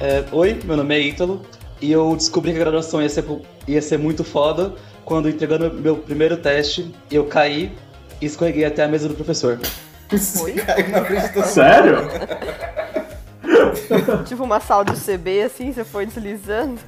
É, 0.00 0.24
oi, 0.30 0.60
meu 0.64 0.76
nome 0.76 0.94
é 0.94 1.00
Ítalo 1.00 1.42
e 1.82 1.90
eu 1.90 2.14
descobri 2.14 2.52
que 2.52 2.56
a 2.58 2.60
graduação 2.60 3.02
ia 3.02 3.08
ser, 3.08 3.24
ia 3.66 3.82
ser 3.82 3.98
muito 3.98 4.22
foda 4.22 4.72
quando 5.04 5.28
entregando 5.28 5.74
meu 5.74 5.96
primeiro 5.96 6.36
teste 6.36 6.94
eu 7.10 7.24
caí 7.24 7.72
e 8.20 8.26
escorreguei 8.26 8.64
até 8.64 8.84
a 8.84 8.88
mesa 8.88 9.08
do 9.08 9.14
professor. 9.14 9.58
Foi? 10.08 10.54
Sério? 11.42 12.08
tipo 14.24 14.44
uma 14.44 14.60
sala 14.60 14.84
do 14.84 14.92
CB, 14.92 15.42
assim, 15.42 15.72
você 15.72 15.82
foi 15.82 16.06
deslizando? 16.06 16.78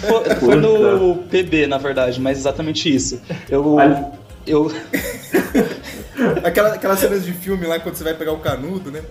Foi, 0.00 0.34
foi 0.36 0.56
no 0.56 1.16
PB, 1.24 1.66
na 1.66 1.76
verdade, 1.76 2.18
mas 2.18 2.38
exatamente 2.38 2.92
isso. 2.92 3.20
Eu. 3.48 3.76
Eu. 4.46 4.72
Aquela, 6.42 6.74
aquelas 6.74 6.98
cenas 6.98 7.24
de 7.24 7.32
filme 7.32 7.66
lá 7.66 7.78
quando 7.78 7.96
você 7.96 8.04
vai 8.04 8.14
pegar 8.14 8.32
o 8.32 8.38
canudo, 8.38 8.90
né? 8.90 9.02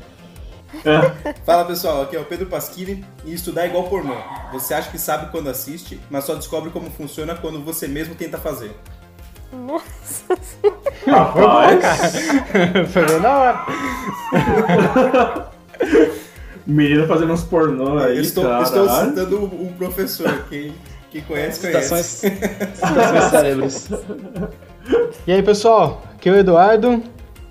Fala 1.45 1.65
pessoal, 1.65 2.03
aqui 2.03 2.15
é 2.15 2.19
o 2.19 2.25
Pedro 2.25 2.47
Pasquini 2.47 3.05
e 3.25 3.33
estudar 3.33 3.63
é 3.63 3.67
igual 3.67 3.83
pornô. 3.85 4.15
Você 4.51 4.73
acha 4.73 4.89
que 4.89 4.97
sabe 4.97 5.31
quando 5.31 5.49
assiste, 5.49 5.99
mas 6.09 6.23
só 6.25 6.35
descobre 6.35 6.69
como 6.71 6.89
funciona 6.91 7.35
quando 7.35 7.63
você 7.63 7.87
mesmo 7.87 8.15
tenta 8.15 8.37
fazer. 8.37 8.71
Nossa 9.51 10.35
Rapaz! 11.05 11.83
Foi 12.91 13.05
bem 13.05 13.19
na 13.19 13.37
hora. 13.37 13.65
Menino 16.65 17.07
fazendo 17.07 17.33
uns 17.33 17.43
pornô 17.43 17.99
aí, 17.99 18.19
estou, 18.19 18.45
cara. 18.45 18.63
estou 18.63 18.89
citando 18.89 19.43
um 19.43 19.73
professor, 19.73 20.45
quem, 20.49 20.73
quem 21.11 21.21
conhece, 21.21 21.59
Citações, 21.59 22.05
citações 22.05 23.23
cérebros. 23.25 23.89
E 25.27 25.31
aí, 25.31 25.43
pessoal, 25.43 26.01
aqui 26.13 26.29
é 26.29 26.31
o 26.31 26.35
Eduardo 26.35 27.03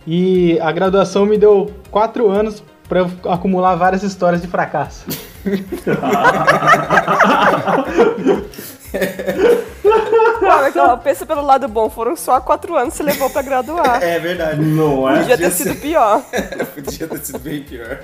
e 0.07 0.59
a 0.61 0.73
graduação 0.73 1.27
me 1.27 1.39
deu 1.39 1.71
quatro 1.91 2.31
anos 2.31 2.63
para 2.93 3.01
eu 3.01 3.11
acumular 3.33 3.75
várias 3.75 4.03
histórias 4.03 4.43
de 4.43 4.49
fracasso. 4.49 5.07
Cara, 10.75 10.99
pensa 10.99 11.25
pelo 11.25 11.41
lado 11.41 11.67
bom, 11.69 11.89
foram 11.89 12.15
só 12.15 12.39
quatro 12.39 12.77
anos 12.77 12.93
que 12.93 12.99
você 12.99 13.03
levou 13.03 13.31
pra 13.31 13.41
graduar. 13.41 14.03
É 14.03 14.19
verdade. 14.19 14.61
Não 14.61 15.09
é? 15.09 15.21
Podia 15.21 15.39
ter 15.39 15.51
sido 15.53 15.75
pior. 15.77 16.23
Podia 16.75 17.09
ter 17.09 17.25
sido 17.25 17.39
bem 17.39 17.63
pior. 17.63 18.01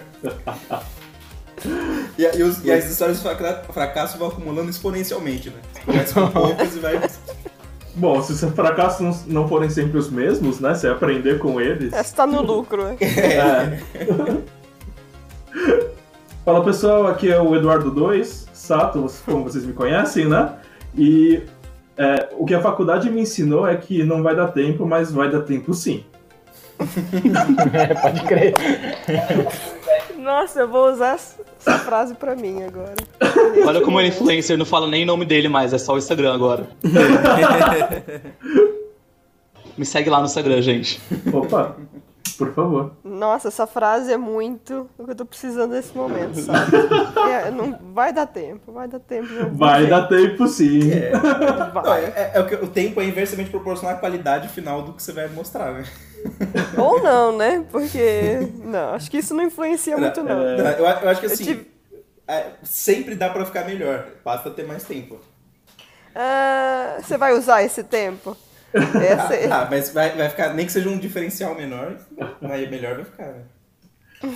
E, 2.17 2.23
e, 2.23 2.43
os, 2.43 2.65
e, 2.65 2.73
as 2.73 2.91
histórias 2.91 3.23
de 3.23 3.29
fracasso 3.71 4.17
vão 4.17 4.29
acumulando 4.29 4.71
exponencialmente, 4.71 5.51
né? 5.51 5.57
Começa 5.85 6.15
com 6.15 6.31
poucas 6.31 6.75
e 6.75 6.79
vai. 6.79 6.99
Bom, 7.95 8.23
se 8.23 8.33
os 8.33 8.41
fracassos 8.55 9.27
não, 9.27 9.43
não 9.43 9.49
forem 9.49 9.69
sempre 9.69 9.99
os 9.99 10.09
mesmos, 10.09 10.61
né? 10.61 10.75
Você 10.75 10.89
aprender 10.89 11.39
com 11.39 11.61
eles. 11.61 11.93
É, 11.93 12.03
você 12.03 12.17
tá 12.17 12.27
no 12.27 12.41
lucro, 12.41 12.85
né? 12.85 12.97
É. 13.01 13.83
Fala 16.45 16.65
pessoal, 16.65 17.07
aqui 17.07 17.31
é 17.31 17.41
o 17.41 17.55
Eduardo 17.55 17.91
2, 17.91 18.49
Sato, 18.53 19.07
como 19.25 19.45
vocês 19.45 19.65
me 19.65 19.73
conhecem, 19.73 20.27
né? 20.27 20.55
E 20.97 21.43
é, 21.97 22.29
o 22.33 22.47
que 22.47 22.55
a 22.55 22.61
faculdade 22.61 23.11
me 23.11 23.21
ensinou 23.21 23.67
é 23.67 23.77
que 23.77 24.03
não 24.03 24.23
vai 24.23 24.35
dar 24.35 24.49
tempo, 24.49 24.87
mas 24.87 25.13
vai 25.13 25.31
dar 25.31 25.43
tempo 25.43 25.75
sim. 25.75 26.05
é, 27.73 27.95
pode 27.95 28.23
crer. 28.23 28.55
Nossa, 30.17 30.61
eu 30.61 30.69
vou 30.69 30.93
usar 30.93 31.15
essa 31.15 31.79
frase 31.81 32.15
pra 32.15 32.37
mim 32.37 32.63
agora. 32.63 32.95
Olha 33.67 33.81
como 33.81 33.99
o 33.99 34.03
influencer 34.03 34.57
não 34.57 34.65
fala 34.65 34.87
nem 34.87 35.03
o 35.03 35.07
nome 35.07 35.25
dele 35.25 35.49
mais, 35.49 35.73
é 35.73 35.79
só 35.79 35.95
o 35.95 35.99
Instagram 35.99 36.35
agora. 36.35 36.69
Me 39.77 39.85
segue 39.85 40.11
lá 40.11 40.19
no 40.19 40.27
Instagram, 40.27 40.61
gente. 40.61 41.01
Opa, 41.33 41.77
por 42.39 42.55
favor. 42.55 42.93
Nossa, 43.03 43.49
essa 43.49 43.67
frase 43.67 44.13
é 44.13 44.17
muito 44.17 44.89
o 44.97 45.05
que 45.05 45.11
eu 45.11 45.15
tô 45.15 45.27
precisando 45.27 45.73
nesse 45.73 45.97
momento, 45.97 46.41
sabe? 46.41 46.71
É, 47.29 47.51
não, 47.51 47.79
vai 47.93 48.13
dar 48.13 48.27
tempo, 48.27 48.73
vai 48.73 48.89
dar 48.89 49.01
tempo. 49.01 49.29
Vai 49.53 49.87
dar 49.87 50.07
tempo 50.07 50.47
sim. 50.47 50.91
É, 50.91 51.13
não, 51.13 51.95
é, 51.95 52.31
é, 52.35 52.41
o, 52.41 52.47
que, 52.47 52.55
o 52.55 52.69
tempo 52.69 53.01
é 53.01 53.05
inversamente 53.05 53.51
proporcional 53.51 53.97
à 53.97 53.99
qualidade 53.99 54.49
final 54.49 54.83
do 54.83 54.93
que 54.93 55.03
você 55.03 55.13
vai 55.13 55.29
mostrar, 55.29 55.73
né? 55.73 55.85
Ou 56.79 57.03
não, 57.03 57.37
né? 57.37 57.65
Porque. 57.71 58.49
Não, 58.65 58.95
acho 58.95 59.11
que 59.11 59.19
isso 59.19 59.35
não 59.35 59.45
influencia 59.45 59.97
não, 59.97 60.03
muito, 60.05 60.23
não. 60.23 60.41
Eu, 60.41 60.65
eu, 60.65 60.87
acho 60.87 61.21
que 61.21 61.27
assim. 61.27 61.45
Tive... 61.45 61.67
sempre 62.63 63.15
dá 63.15 63.29
pra 63.29 63.45
ficar 63.45 63.67
melhor, 63.67 64.07
basta 64.25 64.51
ter 64.51 64.67
mais 64.67 64.85
tempo. 64.85 65.17
Uh, 65.17 67.03
você 67.03 67.17
vai 67.17 67.33
usar 67.35 67.63
esse 67.63 67.85
tempo? 67.85 68.37
Essa... 68.73 69.55
ah, 69.55 69.63
ah, 69.63 69.69
mas 69.71 69.91
vai, 69.91 70.17
vai 70.17 70.29
ficar, 70.29 70.55
nem 70.55 70.67
que 70.67 70.73
seja 70.73 70.89
um 70.89 70.99
diferencial 70.99 71.55
menor, 71.55 71.97
mas 72.41 72.71
melhor 72.71 72.97
vai 72.97 73.05
ficar, 73.05 73.27
né? 73.27 73.43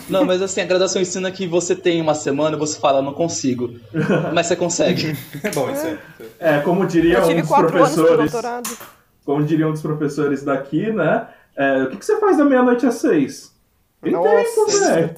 Não, 0.09 0.25
mas 0.25 0.41
assim, 0.41 0.61
a 0.61 0.65
graduação 0.65 1.03
ensina 1.03 1.29
que 1.31 1.47
você 1.47 1.75
tem 1.75 2.01
uma 2.01 2.15
semana 2.15 2.57
e 2.57 2.59
você 2.59 2.79
fala, 2.79 3.03
não 3.03 3.13
consigo. 3.13 3.75
Mas 4.33 4.47
você 4.47 4.57
consegue. 4.57 5.17
Bom, 5.55 5.71
isso 5.71 5.87
é. 5.87 5.99
É, 6.39 6.61
como 6.61 6.87
diria 6.87 7.25
um 7.25 7.41
dos 7.41 7.49
professores. 7.49 8.33
Como 9.25 9.45
diria 9.45 9.67
um 9.67 9.73
dos 9.73 9.83
professores 9.83 10.45
daqui, 10.45 10.93
né? 10.93 11.27
É, 11.57 11.83
o 11.83 11.91
que, 11.91 11.97
que 11.97 12.05
você 12.05 12.19
faz 12.19 12.39
da 12.39 12.45
meia-noite 12.45 12.87
às 12.87 12.95
seis? 12.95 13.53
Tem 14.01 14.13
Nossa, 14.13 14.29
tempo, 14.29 14.81
né? 14.81 15.11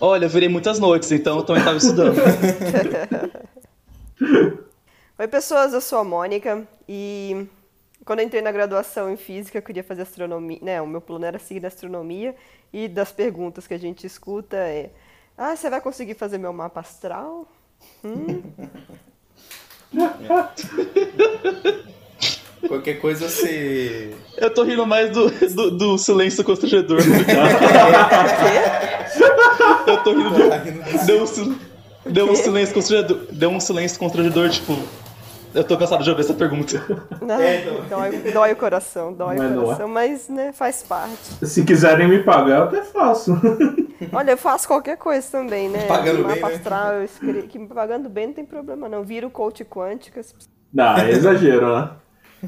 Olha, 0.00 0.24
eu 0.24 0.30
virei 0.30 0.48
muitas 0.48 0.78
noites, 0.78 1.10
então 1.12 1.38
eu 1.38 1.42
também 1.42 1.60
estava 1.60 1.76
estudando. 1.76 2.16
Oi, 5.20 5.28
pessoas, 5.28 5.72
eu 5.74 5.82
sou 5.82 5.98
a 5.98 6.04
Mônica 6.04 6.66
e 6.88 7.46
quando 8.06 8.20
eu 8.20 8.24
entrei 8.24 8.40
na 8.40 8.50
graduação 8.50 9.12
em 9.12 9.18
física, 9.18 9.58
eu 9.58 9.62
queria 9.62 9.84
fazer 9.84 10.00
astronomia, 10.00 10.58
né? 10.62 10.80
O 10.80 10.86
meu 10.86 11.02
plano 11.02 11.26
era 11.26 11.38
seguir 11.38 11.66
astronomia 11.66 12.34
e 12.72 12.88
das 12.88 13.12
perguntas 13.12 13.66
que 13.66 13.74
a 13.74 13.78
gente 13.78 14.06
escuta 14.06 14.56
é: 14.56 14.88
"Ah, 15.36 15.54
você 15.54 15.68
vai 15.68 15.82
conseguir 15.82 16.14
fazer 16.14 16.38
meu 16.38 16.54
mapa 16.54 16.80
astral?" 16.80 17.46
Hum? 18.02 18.42
Qualquer 22.66 22.94
coisa 22.94 23.28
você. 23.28 24.14
Eu 24.38 24.54
tô 24.54 24.62
rindo 24.62 24.86
mais 24.86 25.10
do, 25.10 25.28
do, 25.28 25.70
do 25.70 25.98
silêncio 25.98 26.42
constrangedor. 26.42 27.00
eu 29.86 30.02
tô 30.02 30.14
rindo 30.14 30.30
do. 30.30 30.38
Deu 31.04 31.24
um, 31.24 31.26
deu 32.10 32.30
um 32.30 32.34
silêncio 32.34 32.74
constrangedor. 32.74 33.26
Deu 33.30 33.50
um 33.50 33.60
silêncio 33.60 33.98
constrangedor, 33.98 34.48
tipo. 34.48 34.78
Eu 35.54 35.64
tô 35.64 35.76
cansado 35.76 36.04
de 36.04 36.10
ouvir 36.10 36.22
essa 36.22 36.34
pergunta. 36.34 36.84
Não, 37.20 37.40
é, 37.40 37.60
então. 37.60 37.84
dói, 37.88 38.32
dói, 38.32 38.52
o 38.52 38.56
coração, 38.56 39.12
dói 39.12 39.36
mas 39.36 39.56
o 39.56 39.60
coração, 39.62 39.88
mas 39.88 40.28
né, 40.28 40.52
faz 40.52 40.82
parte. 40.82 41.46
Se 41.46 41.64
quiserem 41.64 42.08
me 42.08 42.22
pagar, 42.22 42.58
eu 42.58 42.64
até 42.64 42.82
faço. 42.82 43.32
Olha, 44.12 44.32
eu 44.32 44.36
faço 44.38 44.68
qualquer 44.68 44.96
coisa 44.96 45.26
também, 45.30 45.68
né? 45.68 45.86
Pagando 45.86 46.24
bem, 46.24 46.40
né? 46.40 46.54
astral, 46.54 46.94
eu 46.94 47.04
escrevo, 47.04 47.46
que 47.48 47.58
pagando 47.66 48.08
bem 48.08 48.28
não 48.28 48.34
tem 48.34 48.44
problema 48.44 48.88
não. 48.88 49.02
Viro 49.02 49.28
coach 49.28 49.64
quântica. 49.64 50.20
Não, 50.72 50.96
é 50.96 51.10
exagero, 51.10 51.74
né? 51.74 51.90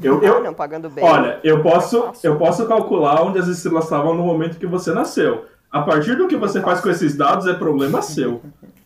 Eu, 0.01 0.23
eu, 0.23 0.37
ah, 0.37 0.39
não, 0.39 0.53
pagando 0.53 0.89
bem. 0.89 1.03
Olha, 1.03 1.39
eu 1.43 1.61
posso, 1.61 2.11
eu 2.23 2.37
posso 2.37 2.65
calcular 2.67 3.21
onde 3.21 3.37
as 3.37 3.47
estrelas 3.47 3.83
estavam 3.83 4.15
no 4.15 4.23
momento 4.23 4.57
que 4.57 4.65
você 4.65 4.91
nasceu. 4.91 5.45
A 5.69 5.81
partir 5.81 6.15
do 6.15 6.27
que 6.27 6.35
você 6.35 6.61
faz 6.61 6.81
com 6.81 6.89
esses 6.89 7.15
dados 7.15 7.47
é 7.47 7.53
problema 7.53 8.01
seu. 8.01 8.41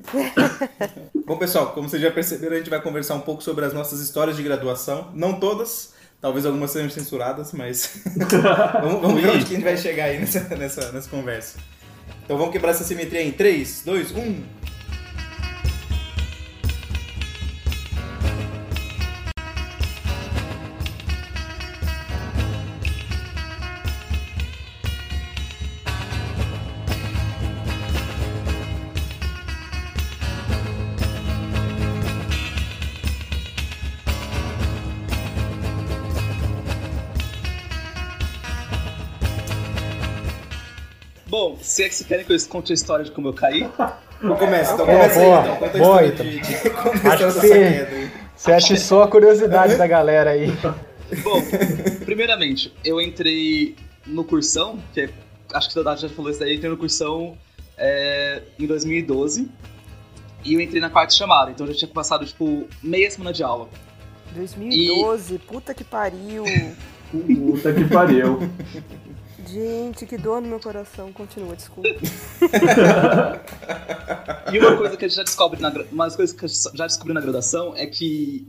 Bom, 1.26 1.38
pessoal, 1.38 1.72
como 1.74 1.90
vocês 1.90 2.02
já 2.02 2.12
perceberam, 2.12 2.56
a 2.56 2.58
gente 2.58 2.70
vai 2.70 2.82
conversar 2.82 3.16
um 3.16 3.22
pouco 3.22 3.44
sobre 3.44 3.66
as 3.66 3.74
nossas 3.74 4.00
histórias 4.00 4.38
de 4.38 4.44
graduação. 4.44 5.12
Não 5.14 5.40
todas, 5.40 5.94
talvez 6.22 6.46
algumas 6.46 6.72
sejam 6.72 6.90
censuradas, 6.90 7.52
mas 7.54 8.02
vamos, 8.82 9.02
vamos 9.02 9.22
ver 9.22 9.30
onde 9.30 9.46
que 9.46 9.54
a 9.54 9.56
gente 9.56 9.64
vai 9.64 9.78
chegar 9.78 10.06
aí 10.06 10.20
nessa, 10.20 10.42
nessa, 10.56 10.92
nessa 10.92 11.10
conversa. 11.10 11.60
Então 12.24 12.38
vamos 12.38 12.52
quebrar 12.52 12.72
essa 12.72 12.84
simetria 12.84 13.22
em 13.22 13.32
3, 13.32 13.84
2, 13.86 14.12
1. 14.12 14.44
Se 41.78 41.84
é 41.84 41.90
que 41.90 41.96
vocês 41.96 42.08
querem 42.08 42.26
que 42.26 42.34
eu 42.34 42.38
conte 42.50 42.72
a 42.72 42.76
história 42.76 43.06
de 43.06 43.12
como 43.12 43.28
eu 43.28 43.34
caí. 43.34 43.70
Começa, 44.20 44.74
então 44.74 44.86
começa 44.86 45.20
aí, 45.20 45.30
então. 45.30 45.56
Conta 45.58 45.78
a 45.78 45.80
boa, 45.80 46.06
história 46.06 46.08
então. 46.08 46.26
de, 46.26 46.40
de 46.40 48.04
a. 48.04 48.12
Você 48.36 48.52
atiçou 48.52 49.04
a 49.04 49.08
curiosidade 49.08 49.76
da 49.76 49.86
galera 49.86 50.32
aí. 50.32 50.48
Bom, 51.24 51.40
primeiramente, 52.04 52.74
eu 52.84 53.00
entrei 53.00 53.76
no 54.08 54.24
cursão, 54.24 54.80
que 54.92 55.02
é, 55.02 55.10
acho 55.54 55.70
que 55.70 55.80
o 55.80 55.84
Dado 55.84 56.02
já 56.02 56.10
falou 56.10 56.32
isso 56.32 56.40
daí, 56.40 56.50
eu 56.50 56.56
entrei 56.56 56.72
no 56.72 56.78
cursão 56.78 57.38
é, 57.78 58.42
em 58.60 58.66
2012. 58.66 59.48
E 60.44 60.54
eu 60.56 60.62
entrei 60.62 60.82
na 60.82 60.90
quarta 60.90 61.14
chamada, 61.14 61.52
então 61.52 61.68
eu 61.68 61.74
já 61.74 61.80
tinha 61.80 61.92
passado, 61.92 62.26
tipo, 62.26 62.68
meia 62.82 63.10
semana 63.12 63.32
de 63.32 63.44
aula. 63.44 63.70
2012, 64.34 65.36
e... 65.36 65.38
puta 65.38 65.76
que 65.76 65.84
pariu. 65.84 66.44
Puta 67.08 67.72
que 67.72 67.86
pariu. 67.86 68.40
Gente, 69.48 70.06
que 70.06 70.18
dor 70.18 70.42
no 70.42 70.48
meu 70.48 70.60
coração. 70.60 71.12
Continua, 71.14 71.56
desculpa. 71.56 71.90
E 74.52 74.60
uma 74.60 74.78
coisa 74.78 74.96
que 74.96 75.04
a 75.04 75.08
gente 75.08 75.18
já 75.18 75.24
descobre 75.24 75.60
na, 75.60 75.70
uma 75.92 76.06
das 76.06 76.16
coisas 76.16 76.34
que 76.36 76.46
a 76.46 76.48
gente 76.48 76.78
já 76.78 76.88
descobriu 76.88 77.14
na 77.14 77.20
graduação 77.20 77.74
é 77.76 77.86
que 77.86 78.48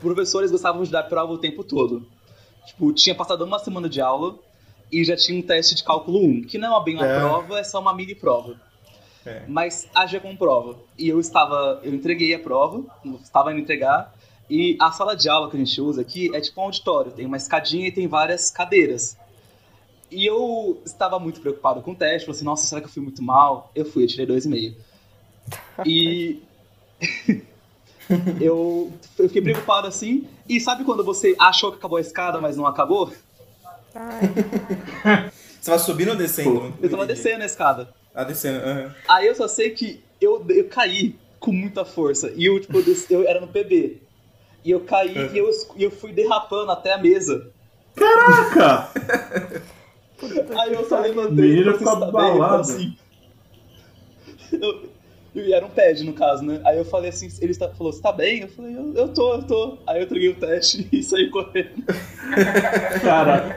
professores 0.00 0.50
gostavam 0.50 0.82
de 0.82 0.90
dar 0.90 1.04
prova 1.04 1.32
o 1.32 1.38
tempo 1.38 1.62
todo. 1.62 2.04
Tipo, 2.66 2.92
tinha 2.92 3.14
passado 3.14 3.44
uma 3.44 3.58
semana 3.60 3.88
de 3.88 4.00
aula 4.00 4.36
e 4.90 5.04
já 5.04 5.16
tinha 5.16 5.38
um 5.38 5.42
teste 5.42 5.74
de 5.76 5.84
cálculo 5.84 6.18
1, 6.24 6.42
que 6.42 6.58
não 6.58 6.76
é 6.80 6.84
bem 6.84 6.96
uma 6.96 7.06
É. 7.06 7.20
prova, 7.20 7.58
é 7.60 7.64
só 7.64 7.80
uma 7.80 7.94
mini 7.94 8.14
prova. 8.14 8.56
É. 9.24 9.42
Mas 9.46 9.88
agia 9.94 10.18
como 10.20 10.36
prova. 10.36 10.76
E 10.98 11.08
eu 11.08 11.20
estava, 11.20 11.80
eu 11.84 11.94
entreguei 11.94 12.34
a 12.34 12.38
prova, 12.38 12.84
estava 13.22 13.52
indo 13.52 13.60
entregar, 13.60 14.12
e 14.50 14.76
a 14.80 14.90
sala 14.90 15.14
de 15.14 15.28
aula 15.28 15.48
que 15.48 15.56
a 15.56 15.60
gente 15.60 15.80
usa 15.80 16.02
aqui 16.02 16.34
é 16.34 16.40
tipo 16.40 16.60
um 16.60 16.64
auditório, 16.64 17.12
tem 17.12 17.24
uma 17.24 17.36
escadinha 17.36 17.86
e 17.88 17.92
tem 17.92 18.06
várias 18.08 18.50
cadeiras. 18.50 19.16
E 20.14 20.24
eu 20.26 20.80
estava 20.84 21.18
muito 21.18 21.40
preocupado 21.40 21.82
com 21.82 21.90
o 21.90 21.94
teste, 21.96 22.26
falei 22.26 22.36
assim, 22.36 22.44
nossa, 22.44 22.66
será 22.66 22.80
que 22.80 22.86
eu 22.86 22.90
fui 22.92 23.02
muito 23.02 23.22
mal? 23.22 23.70
Eu 23.74 23.84
fui, 23.84 24.04
eu 24.04 24.08
tirei 24.08 24.26
2,5. 24.26 24.74
E 25.84 26.40
eu, 28.40 28.92
eu 29.18 29.28
fiquei 29.28 29.42
preocupado 29.42 29.86
assim. 29.88 30.28
E 30.48 30.60
sabe 30.60 30.84
quando 30.84 31.02
você 31.04 31.34
achou 31.38 31.72
que 31.72 31.78
acabou 31.78 31.98
a 31.98 32.00
escada, 32.00 32.40
mas 32.40 32.56
não 32.56 32.66
acabou? 32.66 33.12
Ai, 33.94 35.30
Você 35.60 35.70
vai 35.70 35.78
subindo 35.78 36.10
ou 36.10 36.16
descendo? 36.16 36.74
Eu 36.82 36.90
tava 36.90 37.06
descendo 37.06 37.42
a 37.42 37.46
escada. 37.46 37.88
Ah, 38.14 38.22
descendo. 38.22 38.58
aham. 38.58 38.94
Aí 39.08 39.26
eu 39.26 39.34
só 39.34 39.48
sei 39.48 39.70
que 39.70 40.04
eu, 40.20 40.44
eu 40.50 40.68
caí 40.68 41.16
com 41.40 41.52
muita 41.52 41.84
força. 41.86 42.30
E 42.36 42.44
eu, 42.44 42.60
tipo, 42.60 42.76
eu, 42.78 42.82
desci- 42.84 43.12
eu 43.12 43.26
era 43.26 43.40
no 43.40 43.48
PB. 43.48 44.02
E 44.62 44.70
eu 44.70 44.80
caí 44.80 45.30
e 45.32 45.38
eu, 45.38 45.50
e 45.76 45.82
eu 45.82 45.90
fui 45.90 46.12
derrapando 46.12 46.70
até 46.70 46.92
a 46.92 46.98
mesa. 46.98 47.50
Caraca! 47.96 48.90
Aí 50.58 50.72
eu 50.74 50.88
só 50.88 51.00
levantei 51.00 51.34
Menino 51.34 51.70
pra 51.70 51.78
ficou 51.78 51.92
abalado. 52.04 52.60
assim. 52.60 52.96
Eu, 54.52 54.94
e 55.34 55.52
era 55.52 55.66
um 55.66 55.70
pad, 55.70 56.04
no 56.04 56.12
caso, 56.12 56.44
né? 56.44 56.60
Aí 56.64 56.78
eu 56.78 56.84
falei 56.84 57.10
assim, 57.10 57.28
ele 57.40 57.50
está- 57.50 57.68
falou, 57.70 57.92
você 57.92 58.00
tá 58.00 58.12
bem? 58.12 58.42
Eu 58.42 58.48
falei, 58.48 58.76
eu, 58.76 58.94
eu 58.94 59.08
tô, 59.08 59.34
eu 59.34 59.42
tô. 59.42 59.78
Aí 59.86 59.98
eu 59.98 60.04
entreguei 60.04 60.28
o 60.28 60.34
teste 60.36 60.86
e 60.92 61.02
saí 61.02 61.28
correndo. 61.30 61.82
Cara, 63.02 63.56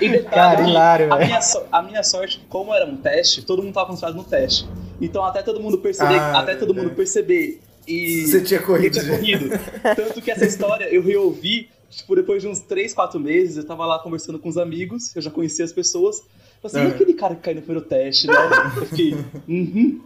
E 0.00 0.08
detalhe, 0.08 0.56
Cara, 0.56 0.68
hilário, 0.68 1.12
a 1.12 1.16
velho. 1.16 1.26
minha, 1.28 1.40
so- 1.42 1.64
a 1.70 1.82
minha 1.82 2.02
sorte, 2.02 2.40
como 2.48 2.72
era 2.74 2.86
um 2.86 2.96
teste, 2.96 3.42
todo 3.42 3.62
mundo 3.62 3.74
tava 3.74 3.86
concentrado 3.88 4.16
no 4.16 4.24
teste. 4.24 4.66
Então 5.00 5.24
até 5.24 5.42
todo 5.42 5.60
mundo 5.60 5.78
perceber, 5.78 6.18
Ah, 6.18 6.40
até 6.40 6.54
todo 6.54 6.74
mundo 6.74 6.90
é. 6.90 6.94
perceber 6.94 7.60
e 7.86 8.22
Você 8.26 8.40
tinha 8.42 8.60
eu 8.60 8.64
corrido. 8.66 8.98
tinha 8.98 9.16
corrido. 9.16 9.50
Tanto 9.94 10.22
que 10.22 10.30
essa 10.30 10.46
história 10.46 10.84
eu 10.84 11.02
reouvi, 11.02 11.68
tipo, 11.90 12.14
depois 12.16 12.42
de 12.42 12.48
uns 12.48 12.60
3, 12.60 12.92
4 12.94 13.18
meses, 13.20 13.56
eu 13.56 13.64
tava 13.66 13.84
lá 13.86 13.98
conversando 13.98 14.38
com 14.38 14.48
os 14.48 14.56
amigos, 14.58 15.14
eu 15.14 15.22
já 15.22 15.30
conhecia 15.30 15.64
as 15.64 15.72
pessoas. 15.72 16.18
Eu 16.62 16.70
falei 16.70 16.86
assim, 16.86 16.92
É. 16.92 16.92
e 16.92 16.94
aquele 16.94 17.14
cara 17.14 17.34
que 17.34 17.42
caiu 17.42 17.56
no 17.56 17.62
primeiro 17.62 17.86
teste, 17.88 18.26
né? 18.26 18.34
Eu 18.76 18.86
fiquei, 18.86 19.14
uhum. 19.48 20.02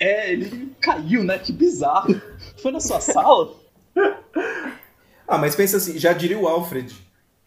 É, 0.00 0.32
ele 0.32 0.72
caiu, 0.80 1.22
né? 1.24 1.38
Que 1.38 1.52
bizarro. 1.52 2.20
Foi 2.60 2.72
na 2.72 2.80
sua 2.80 3.00
sala? 3.00 3.54
Ah, 5.26 5.38
mas 5.38 5.54
pensa 5.54 5.76
assim, 5.76 5.98
já 5.98 6.12
diria 6.12 6.38
o 6.38 6.48
Alfred. 6.48 6.94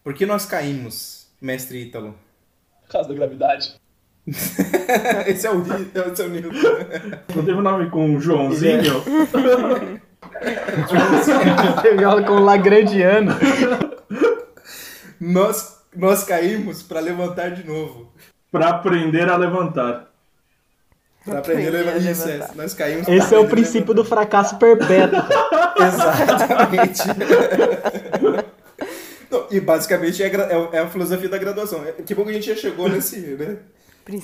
Por 0.02 0.14
que 0.14 0.24
nós 0.24 0.46
caímos, 0.46 1.26
mestre 1.40 1.82
Ítalo? 1.82 2.14
Por 2.82 2.92
causa 2.92 3.08
da 3.08 3.14
gravidade. 3.14 3.74
esse 5.26 5.46
é 5.46 5.50
o, 5.50 5.62
esse 5.62 6.22
é 6.22 6.26
o 6.26 6.28
Newton. 6.28 6.52
não 7.34 7.44
teve 7.44 7.60
nome 7.60 7.90
com 7.90 8.18
Joãozinho? 8.20 9.02
Teve 11.82 12.04
aula 12.04 12.22
com 12.22 12.32
o 12.32 12.44
Lagrangiano. 12.44 13.34
nós, 15.20 15.78
nós 15.96 16.24
caímos 16.24 16.82
pra 16.82 17.00
levantar 17.00 17.50
de 17.50 17.66
novo. 17.66 18.12
Pra 18.50 18.68
aprender 18.68 19.28
a 19.28 19.36
levantar. 19.36 20.08
Pra 21.24 21.40
aprender 21.40 21.68
a 21.68 21.70
levantar. 21.70 21.98
Isso, 21.98 22.28
é, 22.28 22.48
nós 22.54 22.72
caímos 22.74 23.06
Esse 23.08 23.34
é 23.34 23.38
o 23.38 23.46
princípio 23.48 23.92
do 23.92 24.04
fracasso 24.04 24.56
perpétuo. 24.58 25.18
Exatamente. 25.78 27.02
Não, 29.30 29.46
e 29.50 29.60
basicamente 29.60 30.22
é, 30.22 30.26
é 30.26 30.68
é 30.72 30.78
a 30.78 30.88
filosofia 30.88 31.28
da 31.28 31.38
graduação. 31.38 31.84
É- 31.84 31.92
Que 32.02 32.14
bom 32.14 32.24
que 32.24 32.30
a 32.30 32.34
gente 32.34 32.46
já 32.48 32.56
chegou 32.56 32.88
nesse, 32.88 33.18
né, 33.20 33.56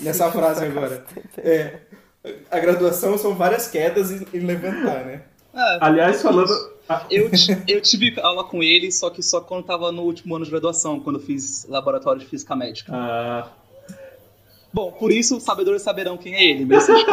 nessa 0.01 0.31
frase 0.33 0.65
agora. 0.65 1.05
É, 1.39 1.75
a 2.51 2.59
graduação 2.59 3.19
são 3.19 3.35
várias 3.35 3.69
quedas 3.69 4.11
e, 4.11 4.27
e 4.33 4.39
levantar, 4.39 5.05
né? 5.05 5.21
É, 5.55 5.79
Aliás, 5.81 6.21
falando. 6.23 6.51
ah, 6.89 7.05
Eu, 7.11 7.31
eu 7.69 7.81
tive 7.81 8.19
aula 8.21 8.45
com 8.45 8.63
ele, 8.63 8.91
só 8.91 9.09
que 9.11 9.23
só 9.23 9.41
quando 9.41 9.65
tava 9.65 9.93
no 9.93 10.03
último 10.03 10.35
ano 10.37 10.45
de 10.45 10.51
graduação, 10.51 10.99
quando 11.01 11.19
eu 11.19 11.23
fiz 11.25 11.67
laboratório 11.69 12.21
de 12.21 12.27
física 12.27 12.55
médica. 12.57 12.93
ah, 12.95 13.49
Bom, 14.73 14.91
por 14.91 15.13
isso, 15.13 15.37
os 15.37 15.45
sabedores 15.45 15.83
saberão 15.83 16.17
quem 16.17 16.35
é 16.35 16.43
ele, 16.45 16.65
mesmo. 16.65 16.93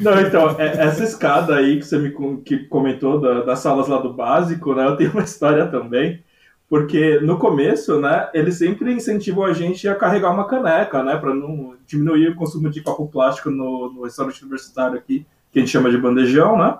Não, 0.00 0.18
então, 0.20 0.58
é- 0.58 0.86
essa 0.86 1.04
escada 1.04 1.56
aí 1.56 1.78
que 1.78 1.82
você 1.84 1.98
me 1.98 2.10
que 2.42 2.60
comentou 2.68 3.20
da- 3.20 3.42
das 3.42 3.58
salas 3.58 3.86
lá 3.88 3.98
do 3.98 4.12
básico, 4.14 4.74
né? 4.74 4.86
Eu 4.86 4.96
tenho 4.96 5.10
uma 5.12 5.22
história 5.22 5.66
também, 5.66 6.22
porque 6.68 7.20
no 7.20 7.38
começo, 7.38 8.00
né, 8.00 8.28
eles 8.34 8.58
sempre 8.58 8.92
incentivam 8.92 9.44
a 9.44 9.52
gente 9.52 9.88
a 9.88 9.94
carregar 9.94 10.32
uma 10.32 10.46
caneca, 10.48 11.02
né, 11.02 11.16
para 11.16 11.34
não 11.34 11.76
diminuir 11.86 12.30
o 12.30 12.34
consumo 12.36 12.68
de 12.68 12.80
copo 12.82 13.06
plástico 13.06 13.50
no, 13.50 13.92
no 13.92 14.02
restaurante 14.04 14.42
universitário 14.42 14.98
aqui, 14.98 15.24
que 15.52 15.58
a 15.58 15.62
gente 15.62 15.70
chama 15.70 15.90
de 15.90 15.98
bandejão, 15.98 16.58
né? 16.58 16.78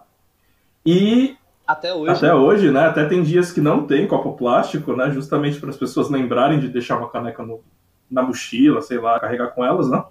E 0.85 1.37
Até 1.67 1.93
hoje. 1.95 2.11
até 2.13 2.35
hoje, 2.35 2.71
né, 2.71 2.81
até 2.87 3.05
tem 3.07 3.23
dias 3.23 3.53
que 3.53 3.61
não 3.61 3.87
tem 3.87 4.07
copo 4.07 4.33
plástico, 4.37 4.95
né, 4.95 5.11
justamente 5.11 5.59
para 5.61 5.71
as 5.71 5.77
pessoas 5.77 6.09
lembrarem 6.11 6.61
de 6.61 6.69
deixar 6.69 6.99
uma 6.99 7.09
caneca 7.11 7.43
no- 7.45 7.61
na 8.11 8.23
mochila, 8.23 8.81
sei 8.83 8.99
lá, 8.99 9.19
carregar 9.19 9.49
com 9.49 9.65
elas, 9.65 9.89
né? 9.91 10.03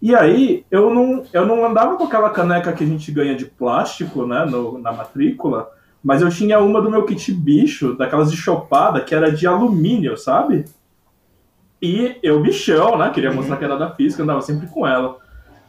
E 0.00 0.14
aí, 0.14 0.64
eu 0.70 0.92
não, 0.94 1.24
eu 1.32 1.46
não 1.46 1.64
andava 1.64 1.96
com 1.96 2.04
aquela 2.04 2.30
caneca 2.30 2.72
que 2.72 2.84
a 2.84 2.86
gente 2.86 3.10
ganha 3.10 3.34
de 3.34 3.46
plástico, 3.46 4.26
né, 4.26 4.44
no- 4.44 4.78
na 4.78 4.92
matrícula, 4.92 5.70
mas 6.06 6.22
eu 6.22 6.30
tinha 6.30 6.60
uma 6.60 6.80
do 6.80 6.88
meu 6.88 7.04
kit 7.04 7.32
bicho, 7.32 7.96
daquelas 7.96 8.30
de 8.30 8.36
chopada, 8.36 9.00
que 9.00 9.12
era 9.12 9.32
de 9.32 9.44
alumínio, 9.44 10.16
sabe? 10.16 10.64
E 11.82 12.16
eu, 12.22 12.40
bichão, 12.40 12.96
né, 12.96 13.10
queria 13.10 13.32
mostrar 13.32 13.56
que 13.56 13.64
era 13.64 13.76
da 13.76 13.90
física, 13.90 14.22
andava 14.22 14.40
sempre 14.40 14.68
com 14.68 14.86
ela. 14.86 15.16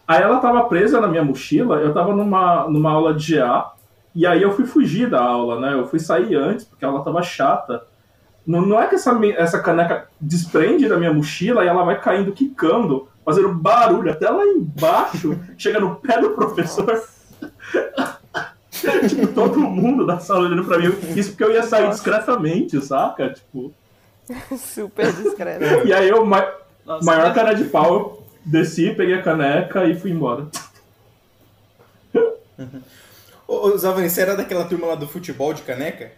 Aí 0.07 0.21
ela 0.21 0.37
tava 0.37 0.65
presa 0.65 1.01
na 1.01 1.07
minha 1.07 1.23
mochila, 1.23 1.77
eu 1.77 1.91
tava 1.91 2.15
numa, 2.15 2.69
numa 2.69 2.91
aula 2.91 3.15
de 3.15 3.33
GA, 3.33 3.71
e 4.13 4.27
aí 4.27 4.43
eu 4.43 4.51
fui 4.51 4.67
fugir 4.67 5.09
da 5.09 5.19
aula, 5.19 5.59
né, 5.59 5.73
eu 5.73 5.87
fui 5.87 5.97
sair 5.97 6.35
antes, 6.35 6.65
porque 6.65 6.85
a 6.85 6.87
aula 6.87 7.03
tava 7.03 7.23
chata. 7.23 7.81
Não, 8.45 8.61
não 8.61 8.79
é 8.79 8.85
que 8.85 8.93
essa, 8.93 9.19
essa 9.37 9.59
caneca 9.59 10.07
desprende 10.21 10.87
da 10.87 10.97
minha 10.97 11.11
mochila 11.11 11.65
e 11.65 11.67
ela 11.67 11.83
vai 11.83 11.99
caindo, 11.99 12.31
quicando, 12.31 13.07
fazendo 13.25 13.51
barulho 13.55 14.11
até 14.11 14.29
lá 14.29 14.45
embaixo, 14.45 15.35
chega 15.57 15.79
no 15.79 15.95
pé 15.95 16.21
do 16.21 16.29
professor. 16.29 17.01
Tipo, 19.09 19.27
todo 19.27 19.59
mundo 19.59 20.05
da 20.05 20.19
sala 20.19 20.41
olhando 20.47 20.65
pra 20.65 20.77
mim. 20.79 20.93
Isso 21.15 21.29
porque 21.31 21.43
eu 21.43 21.51
ia 21.53 21.63
sair 21.63 21.89
discretamente, 21.89 22.79
saca? 22.81 23.29
Tipo, 23.33 23.73
Super 24.57 25.11
discreto. 25.13 25.87
e 25.87 25.93
aí 25.93 26.09
eu, 26.09 26.25
ma- 26.25 26.51
Nossa, 26.85 27.05
maior 27.05 27.25
mas- 27.27 27.35
cara 27.35 27.53
de 27.53 27.65
pau, 27.65 27.93
eu 27.93 28.23
desci, 28.45 28.93
peguei 28.95 29.15
a 29.15 29.21
caneca 29.23 29.85
e 29.85 29.97
fui 29.99 30.11
embora. 30.11 30.47
Ô, 33.47 33.67
ô 33.67 33.77
Zavani, 33.77 34.09
você 34.09 34.21
era 34.21 34.35
daquela 34.35 34.65
turma 34.65 34.87
lá 34.87 34.95
do 34.95 35.07
futebol 35.07 35.53
de 35.53 35.61
caneca? 35.61 36.11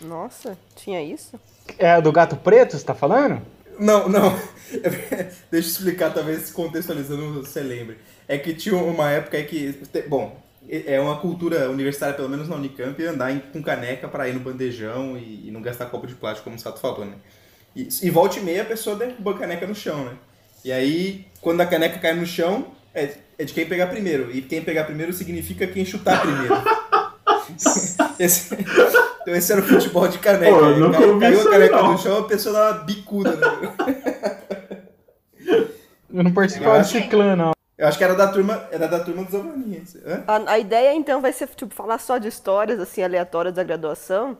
Nossa, 0.00 0.56
tinha 0.74 1.02
isso? 1.02 1.38
É 1.78 2.00
do 2.00 2.10
gato 2.12 2.36
preto, 2.36 2.76
você 2.78 2.84
tá 2.84 2.94
falando? 2.94 3.42
Não, 3.78 4.08
não. 4.08 4.30
Deixa 5.50 5.68
eu 5.68 5.72
explicar, 5.72 6.12
talvez 6.12 6.50
contextualizando 6.50 7.42
você 7.42 7.60
lembre. 7.60 7.98
É 8.28 8.38
que 8.38 8.54
tinha 8.54 8.76
uma 8.76 9.10
época 9.10 9.42
que. 9.42 9.78
Bom, 10.08 10.40
é 10.68 11.00
uma 11.00 11.16
cultura 11.18 11.68
universitária, 11.70 12.14
pelo 12.14 12.28
menos 12.28 12.48
na 12.48 12.56
Unicamp, 12.56 13.02
andar 13.04 13.30
em- 13.32 13.40
com 13.52 13.62
caneca 13.62 14.08
para 14.08 14.28
ir 14.28 14.32
no 14.34 14.40
bandejão 14.40 15.16
e, 15.18 15.48
e 15.48 15.50
não 15.50 15.60
gastar 15.62 15.86
copo 15.86 16.06
de 16.06 16.14
plástico, 16.14 16.44
como 16.44 16.56
o 16.56 16.58
Sato 16.60 16.80
falou, 16.80 17.04
né? 17.04 17.14
E, 17.74 17.88
e 18.02 18.10
volta 18.10 18.38
e 18.38 18.42
meia 18.42 18.62
a 18.62 18.66
pessoa 18.66 18.96
derruba 18.96 19.32
a 19.32 19.38
caneca 19.38 19.66
no 19.66 19.74
chão, 19.74 20.04
né? 20.04 20.12
E 20.64 20.70
aí, 20.70 21.26
quando 21.40 21.60
a 21.60 21.66
caneca 21.66 21.98
cai 21.98 22.14
no 22.14 22.24
chão, 22.26 22.66
é, 22.94 23.10
é 23.38 23.44
de 23.44 23.52
quem 23.52 23.66
pegar 23.66 23.88
primeiro. 23.88 24.30
E 24.30 24.40
quem 24.42 24.62
pegar 24.62 24.84
primeiro 24.84 25.12
significa 25.12 25.66
quem 25.66 25.84
chutar 25.84 26.20
primeiro. 26.20 26.54
Esse- 28.18 28.54
então 28.54 29.34
esse 29.34 29.52
era 29.52 29.60
o 29.60 29.64
futebol 29.64 30.06
de 30.08 30.18
caneca. 30.18 30.52
Pô, 30.56 31.18
Caiu 31.18 31.38
isso 31.38 31.48
a 31.48 31.50
caneca 31.50 31.76
não. 31.76 31.92
no 31.92 31.98
chão, 31.98 32.18
a 32.18 32.24
pessoa 32.24 32.52
dá 32.54 32.70
uma 32.72 32.84
bicuda, 32.84 33.36
né? 33.36 33.74
Eu 36.12 36.22
não 36.24 36.32
participava 36.32 36.78
desse 36.78 37.00
clã, 37.08 37.34
não. 37.36 37.52
Eu 37.78 37.88
acho 37.88 37.98
que 37.98 38.04
era 38.04 38.14
da 38.14 38.28
turma, 38.28 38.68
era 38.70 38.86
da 38.86 39.00
turma 39.00 39.24
dos 39.24 39.34
Alvaninhos. 39.34 39.96
Hã? 39.96 40.24
A, 40.26 40.52
a 40.52 40.58
ideia 40.58 40.94
então 40.94 41.20
vai 41.20 41.32
ser 41.32 41.48
tipo 41.48 41.74
falar 41.74 41.98
só 41.98 42.18
de 42.18 42.28
histórias 42.28 42.78
assim 42.78 43.02
aleatórias 43.02 43.54
da 43.54 43.62
graduação. 43.64 44.36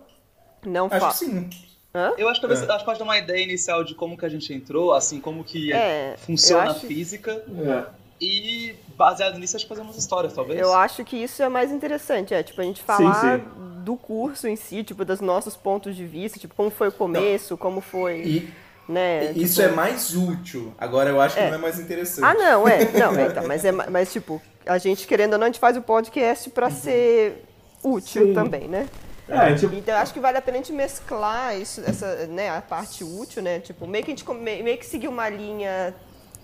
Não 0.65 0.87
Acho 0.87 1.01
fa... 1.01 1.09
que 1.09 1.17
sim. 1.17 1.51
Hã? 1.95 2.12
Eu 2.17 2.29
acho 2.29 2.41
que 2.41 2.47
talvez 2.47 2.62
É. 2.69 2.71
acho 2.73 2.79
que 2.81 2.85
pode 2.85 2.99
dar 2.99 3.05
uma 3.05 3.19
ideia 3.19 3.43
inicial 3.43 3.83
de 3.85 3.95
como 3.95 4.17
que 4.17 4.25
a 4.25 4.29
gente 4.29 4.53
entrou, 4.53 4.93
assim, 4.95 5.21
como 5.21 5.43
que 5.45 5.73
É, 5.73 6.15
funciona 6.19 6.65
eu 6.65 6.69
a 6.69 6.71
acho- 6.73 6.87
física. 6.87 7.43
É. 7.67 8.03
E 8.25 8.77
baseado 8.97 9.37
nisso, 9.39 9.57
acho 9.57 9.65
que 9.65 9.69
fazer 9.69 9.81
umas 9.83 9.97
histórias, 9.97 10.33
talvez. 10.33 10.61
Eu 10.61 10.73
acho 10.75 11.05
que 11.05 11.17
isso 11.17 11.43
é 11.43 11.49
mais 11.49 11.73
interessante, 11.73 12.33
é 12.33 12.43
tipo 12.43 12.61
a 12.61 12.65
gente 12.65 12.81
falar 12.81 13.39
do 13.85 13.97
curso 13.97 14.47
em 14.47 14.55
si, 14.55 14.85
tipo, 14.85 15.05
dos 15.05 15.21
nossos 15.21 15.57
pontos 15.57 15.97
de 15.97 16.07
vista, 16.07 16.39
tipo, 16.39 16.55
como 16.55 16.71
foi 16.71 16.89
o 16.89 16.93
começo, 16.93 17.57
como 17.59 17.81
foi. 17.81 18.21
E 18.23 18.53
né? 18.92 19.32
isso 19.32 19.61
tipo... 19.61 19.72
é 19.72 19.72
mais 19.72 20.14
útil. 20.14 20.72
Agora 20.78 21.11
eu 21.11 21.20
acho 21.20 21.34
que 21.34 21.40
É. 21.42 21.49
não 21.49 21.56
é 21.56 21.61
mais 21.61 21.78
interessante. 21.80 22.25
Ah, 22.25 22.34
não, 22.34 22.68
é. 22.68 22.84
Não, 22.92 23.14
é, 23.18 23.26
então, 23.26 23.46
mas 23.49 23.64
é 23.64 23.72
ma- 23.72 23.87
mas 23.90 24.12
tipo, 24.12 24.40
a 24.66 24.78
gente 24.78 25.06
querendo 25.06 25.32
ou 25.32 25.38
não, 25.38 25.46
a 25.46 25.49
gente 25.49 25.58
faz 25.61 25.76
o 25.76 25.82
podcast 25.82 26.49
pra 26.50 26.70
ser 26.70 27.44
útil 27.82 28.26
Sim. 28.28 28.34
também, 28.34 28.68
né? 28.68 28.88
É, 29.28 29.54
tipo, 29.54 29.75
Então 29.75 29.94
eu 29.94 30.00
acho 30.00 30.12
que 30.12 30.20
vale 30.20 30.37
a 30.37 30.42
pena 30.42 30.58
a 30.58 30.61
gente 30.61 30.72
mesclar 30.72 31.58
isso, 31.58 31.80
essa, 31.87 32.26
né, 32.26 32.50
a 32.50 32.61
parte 32.61 33.02
útil, 33.02 33.42
né? 33.42 33.61
Tipo, 33.61 33.87
meio 33.87 34.04
que 34.04 34.12
a 34.12 34.14
gente 34.16 34.28
meio 34.34 34.76
que 34.78 34.84
seguir 34.84 35.08
uma 35.08 35.28
linha 35.28 35.94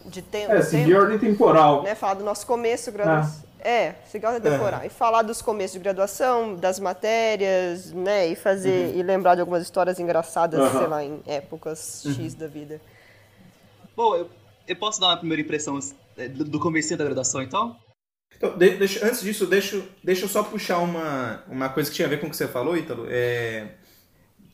de 0.07 0.23
tempo, 0.23 0.53
é, 0.53 0.63
seguir 0.63 0.95
a 0.97 1.01
ordem 1.01 1.19
temporal. 1.19 1.83
né? 1.83 1.95
Falar 1.95 2.15
do 2.15 2.25
nosso 2.25 2.47
começo, 2.47 2.91
graduação. 2.91 3.48
É, 3.61 3.95
seguir 4.07 4.27
a 4.27 4.31
ordem 4.33 4.51
temporal. 4.53 4.85
E 4.85 4.89
falar 4.89 5.23
dos 5.23 5.43
começos 5.43 5.73
de 5.73 5.81
graduação, 5.81 6.55
das 6.55 6.79
matérias, 6.79 7.93
né? 7.93 8.27
E 8.29 8.37
fazer. 8.37 8.95
E 8.97 9.03
lembrar 9.03 9.35
de 9.35 9.41
algumas 9.41 9.63
histórias 9.63 9.99
engraçadas, 9.99 10.61
Aham. 10.61 10.79
sei 10.79 10.87
lá, 10.87 11.05
em 11.05 11.21
épocas 11.27 12.05
X 12.07 12.35
da 12.35 12.47
vida. 12.47 12.81
Bom, 13.97 14.15
eu, 14.17 14.31
eu 14.67 14.77
posso 14.77 15.01
dar 15.01 15.09
uma 15.09 15.17
primeira 15.17 15.43
impressão 15.43 15.79
é, 16.17 16.29
do, 16.29 16.45
do 16.45 16.61
comecinho 16.61 16.97
da 16.99 17.05
graduação, 17.05 17.43
então? 17.43 17.77
Então, 18.37 18.57
de- 18.57 18.77
deixa- 18.77 19.05
antes 19.05 19.21
disso, 19.23 19.47
deixa, 19.47 19.83
deixa 20.05 20.25
eu 20.25 20.29
só 20.29 20.45
puxar 20.45 20.79
uma, 20.79 21.43
uma 21.49 21.69
coisa 21.69 21.91
que 21.91 21.97
tinha 21.97 22.07
a 22.07 22.11
ver 22.11 22.21
com 22.21 22.29
o 22.29 22.31
que 22.31 22.37
você 22.37 22.47
falou, 22.47 22.77
Ítalo. 22.77 23.07
É, 23.11 23.67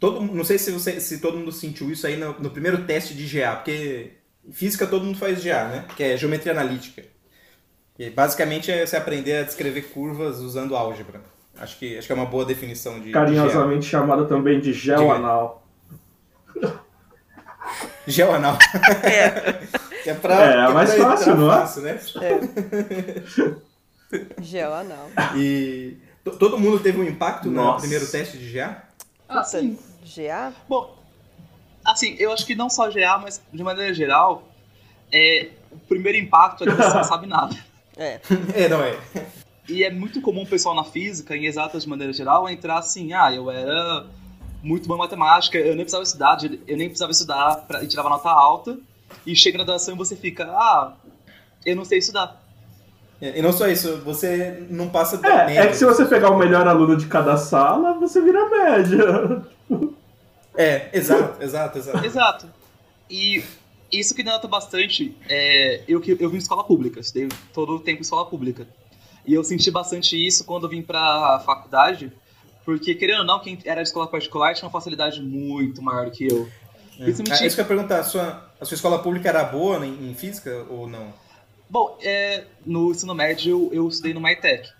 todo, 0.00 0.20
não 0.22 0.44
sei 0.44 0.56
se, 0.58 0.70
você, 0.72 0.98
se 1.00 1.20
todo 1.20 1.36
mundo 1.36 1.52
sentiu 1.52 1.90
isso 1.90 2.06
aí 2.06 2.16
no, 2.16 2.32
no 2.40 2.50
primeiro 2.50 2.84
teste 2.86 3.12
de 3.14 3.26
GA, 3.26 3.56
porque 3.56 4.12
física 4.50 4.86
todo 4.86 5.04
mundo 5.04 5.18
faz 5.18 5.44
GA, 5.44 5.64
né? 5.68 5.84
Que 5.94 6.02
é 6.04 6.16
geometria 6.16 6.52
analítica. 6.52 7.04
E 7.98 8.10
basicamente 8.10 8.70
é 8.72 8.84
você 8.84 8.96
aprender 8.96 9.36
a 9.38 9.42
descrever 9.44 9.82
curvas 9.92 10.40
usando 10.40 10.76
álgebra. 10.76 11.20
Acho 11.58 11.78
que, 11.78 11.96
acho 11.96 12.06
que 12.08 12.12
é 12.12 12.16
uma 12.16 12.26
boa 12.26 12.44
definição 12.44 12.98
de, 12.98 13.06
de. 13.06 13.12
Carinhosamente 13.12 13.86
chamada 13.86 14.24
também 14.24 14.58
de 14.60 14.72
gel 14.72 14.98
Diga. 14.98 15.12
anal. 15.14 15.64
Geoanal. 18.06 18.58
que 20.02 20.10
é 20.10 20.14
pra, 20.14 20.44
É, 20.44 20.66
é 20.66 20.68
mais 20.68 20.92
pra 20.94 21.04
fácil, 21.04 21.36
não 21.36 21.50
é? 21.52 21.56
fácil, 21.60 21.82
né? 21.82 21.98
Gel 24.42 24.74
anal. 24.74 25.08
E 25.36 25.96
to- 26.22 26.36
todo 26.36 26.58
mundo 26.58 26.78
teve 26.78 27.00
um 27.00 27.04
impacto 27.04 27.46
no 27.48 27.54
Nossa. 27.54 27.80
primeiro 27.80 28.06
teste 28.06 28.36
de 28.36 28.52
GA? 28.52 28.82
Ah, 29.28 29.42
sim. 29.42 29.78
GA? 30.04 30.52
Bom, 30.68 30.96
assim, 31.84 32.14
eu 32.18 32.30
acho 32.32 32.44
que 32.44 32.54
não 32.54 32.68
só 32.68 32.90
GA, 32.90 33.18
mas 33.18 33.40
de 33.52 33.62
maneira 33.62 33.94
geral, 33.94 34.46
é, 35.10 35.48
o 35.72 35.78
primeiro 35.78 36.18
impacto 36.18 36.64
é 36.64 36.66
que 36.66 36.74
você 36.76 36.94
não 36.96 37.04
sabe 37.04 37.26
nada. 37.26 37.56
É. 37.96 38.20
É, 38.54 38.68
não 38.68 38.82
é. 38.82 38.98
E 39.68 39.82
é 39.82 39.90
muito 39.90 40.20
comum 40.20 40.42
o 40.42 40.46
pessoal 40.46 40.74
na 40.74 40.84
física, 40.84 41.36
em 41.36 41.46
exatas 41.46 41.84
de 41.84 41.88
maneira 41.88 42.12
geral, 42.12 42.48
entrar 42.48 42.78
assim, 42.78 43.12
ah, 43.12 43.32
eu 43.32 43.50
era 43.50 44.06
muito 44.62 44.86
bom 44.86 44.94
em 44.94 44.98
matemática, 44.98 45.58
eu 45.58 45.74
nem 45.74 45.84
precisava 45.84 46.02
estudar, 46.02 46.38
eu 46.66 46.76
nem 46.76 46.88
precisava 46.88 47.12
estudar 47.12 47.56
pra, 47.66 47.82
e 47.82 47.86
tirava 47.86 48.08
nota 48.08 48.28
alta, 48.28 48.78
e 49.26 49.34
chega 49.34 49.58
na 49.58 49.64
graduação 49.64 49.94
e 49.94 49.98
você 49.98 50.16
fica, 50.16 50.44
ah, 50.44 50.94
eu 51.64 51.76
não 51.76 51.84
sei 51.84 51.98
estudar. 51.98 52.42
E 53.20 53.40
não 53.40 53.52
só 53.52 53.68
isso, 53.68 53.98
você 53.98 54.66
não 54.68 54.90
passa 54.90 55.16
da 55.16 55.50
É, 55.50 55.56
é 55.58 55.66
que 55.68 55.76
se 55.76 55.84
você 55.84 56.04
pegar 56.04 56.30
o 56.30 56.36
melhor 56.36 56.66
aluno 56.68 56.96
de 56.96 57.06
cada 57.06 57.36
sala, 57.36 57.94
você 57.94 58.20
vira 58.20 58.50
média. 58.50 59.42
É, 60.54 60.90
exato, 60.92 61.42
exato, 61.42 61.78
exato. 61.78 62.04
Exato. 62.04 62.46
E 63.08 63.42
isso 63.98 64.14
que 64.14 64.22
denota 64.22 64.46
bastante, 64.48 65.16
é, 65.28 65.82
eu, 65.88 66.02
eu 66.18 66.28
vim 66.30 66.36
em 66.36 66.38
escola 66.38 66.64
pública, 66.64 67.00
estudei 67.00 67.28
todo 67.52 67.76
o 67.76 67.80
tempo 67.80 67.98
em 68.00 68.02
escola 68.02 68.26
pública. 68.26 68.66
E 69.26 69.32
eu 69.34 69.42
senti 69.42 69.70
bastante 69.70 70.14
isso 70.16 70.44
quando 70.44 70.64
eu 70.64 70.68
vim 70.70 70.82
pra 70.82 71.40
faculdade, 71.46 72.12
porque, 72.64 72.94
querendo 72.94 73.20
ou 73.20 73.24
não, 73.24 73.40
quem 73.40 73.58
era 73.64 73.82
de 73.82 73.88
escola 73.88 74.06
particular 74.06 74.54
tinha 74.54 74.66
uma 74.66 74.72
facilidade 74.72 75.20
muito 75.22 75.80
maior 75.82 76.06
do 76.06 76.10
que 76.10 76.26
eu. 76.26 76.48
É. 76.98 77.04
Principalmente- 77.04 77.42
Ah, 77.42 77.46
isso 77.46 77.56
que 77.56 77.60
eu 77.60 77.64
ia 77.64 77.68
perguntar, 77.68 77.98
a 78.00 78.04
sua, 78.04 78.50
a 78.60 78.64
sua 78.64 78.74
escola 78.74 78.98
pública 79.02 79.28
era 79.28 79.42
boa 79.44 79.84
em, 79.84 80.10
em 80.10 80.14
física 80.14 80.64
ou 80.68 80.86
não? 80.88 81.12
Bom, 81.68 81.98
é, 82.02 82.44
no 82.64 82.90
ensino 82.90 83.14
médio 83.14 83.50
eu, 83.72 83.82
eu 83.82 83.88
estudei 83.88 84.14
no 84.14 84.20
MyTech. 84.20 84.70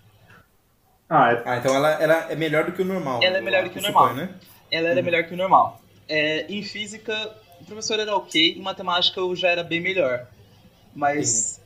Ah, 1.09 1.31
é. 1.33 1.41
Ah, 1.45 1.57
então 1.57 1.75
ela, 1.75 1.89
ela 2.01 2.31
é 2.31 2.35
melhor 2.35 2.65
do 2.65 2.71
que 2.71 2.81
o 2.81 2.85
normal. 2.85 3.21
Ela 3.23 3.37
é 3.37 3.41
melhor 3.41 3.63
do 3.63 3.69
que 3.69 3.79
o 3.79 3.81
normal. 3.81 4.07
suponho, 4.09 4.27
né? 4.27 4.35
Ela 4.71 4.89
era 4.89 5.01
melhor 5.01 5.23
que 5.23 5.33
o 5.33 5.37
normal. 5.37 5.81
É, 6.07 6.45
em 6.51 6.63
física, 6.63 7.13
o 7.59 7.65
professor 7.65 7.99
era 7.99 8.15
ok, 8.15 8.57
em 8.57 8.61
matemática 8.61 9.19
eu 9.19 9.35
já 9.35 9.49
era 9.49 9.63
bem 9.63 9.79
melhor. 9.81 10.27
Mas, 10.93 11.59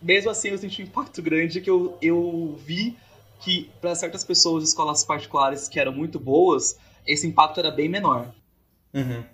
mesmo 0.00 0.30
assim, 0.30 0.48
eu 0.48 0.58
senti 0.58 0.82
um 0.82 0.86
impacto 0.86 1.22
grande 1.22 1.60
que 1.60 1.70
eu, 1.70 1.96
eu 2.00 2.58
vi 2.64 2.96
que, 3.40 3.70
para 3.80 3.94
certas 3.94 4.24
pessoas 4.24 4.62
de 4.62 4.68
escolas 4.70 5.04
particulares 5.04 5.68
que 5.68 5.80
eram 5.80 5.92
muito 5.92 6.18
boas, 6.20 6.78
esse 7.06 7.26
impacto 7.26 7.60
era 7.60 7.70
bem 7.70 7.88
menor. 7.88 8.28
Uhum. 8.94 9.24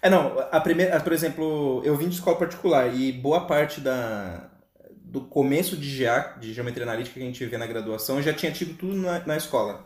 É, 0.00 0.08
não, 0.10 0.38
a 0.52 0.60
primeira, 0.60 1.00
por 1.00 1.12
exemplo, 1.12 1.82
eu 1.84 1.96
vim 1.96 2.08
de 2.08 2.14
escola 2.16 2.36
particular 2.38 2.94
e 2.94 3.12
boa 3.12 3.46
parte 3.46 3.80
da, 3.80 4.48
do 4.92 5.22
começo 5.22 5.76
de 5.76 5.98
GA, 5.98 6.36
de 6.38 6.52
geometria 6.54 6.84
analítica 6.84 7.14
que 7.14 7.22
a 7.22 7.26
gente 7.26 7.44
vê 7.46 7.58
na 7.58 7.66
graduação, 7.66 8.16
eu 8.16 8.22
já 8.22 8.32
tinha 8.32 8.52
tido 8.52 8.76
tudo 8.76 8.94
na, 8.94 9.18
na 9.26 9.36
escola. 9.36 9.84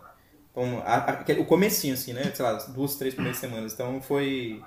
Então, 0.50 0.82
a- 0.84 1.12
a- 1.12 1.40
o 1.40 1.46
comecinho, 1.46 1.94
assim, 1.94 2.12
né? 2.12 2.30
Sei 2.34 2.44
lá, 2.44 2.56
as 2.56 2.68
duas, 2.68 2.96
três 2.96 3.14
primeiras 3.14 3.40
semanas. 3.40 3.72
Então, 3.72 4.02
foi... 4.02 4.62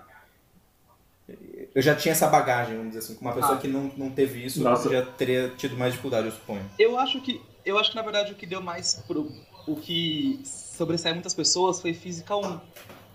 Eu 1.75 1.81
já 1.81 1.93
tinha 1.93 2.13
essa 2.13 2.27
bagagem, 2.27 2.77
vamos 2.77 2.93
dizer 2.93 2.99
assim. 3.05 3.15
Com 3.15 3.25
uma 3.25 3.33
pessoa 3.33 3.55
Ah. 3.55 3.57
que 3.57 3.67
não, 3.67 3.91
não 3.97 4.09
teve 4.09 4.45
isso, 4.45 4.63
Nossa. 4.63 4.89
já 4.89 5.05
teria 5.05 5.49
tido 5.57 5.75
mais 5.75 5.91
dificuldade, 5.91 6.27
eu 6.27 6.31
suponho. 6.31 6.65
Eu 6.79 6.97
acho 6.97 7.19
que, 7.19 7.41
eu 7.65 7.77
acho 7.77 7.89
que 7.89 7.95
na 7.97 8.01
verdade, 8.01 8.31
o 8.31 8.35
que 8.35 8.45
deu 8.45 8.61
mais 8.61 8.95
pro. 9.05 9.29
O 9.67 9.75
que 9.75 10.39
sobressai 10.45 11.11
muitas 11.13 11.33
pessoas 11.33 11.81
foi 11.81 11.93
Física 11.93 12.35
1. 12.35 12.59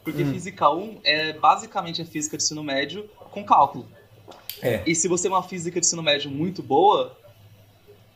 Porque 0.04 0.22
Hum. 0.22 0.32
Física 0.32 0.68
1 0.70 1.00
é 1.04 1.32
basicamente 1.32 2.02
a 2.02 2.04
física 2.04 2.36
de 2.36 2.42
ensino 2.42 2.62
médio 2.62 3.08
com 3.30 3.42
cálculo. 3.44 3.88
É. 4.60 4.82
E 4.86 4.94
se 4.94 5.08
você 5.08 5.26
é 5.26 5.30
uma 5.30 5.42
física 5.42 5.80
de 5.80 5.86
ensino 5.86 6.02
médio 6.02 6.30
muito 6.30 6.62
boa, 6.62 7.16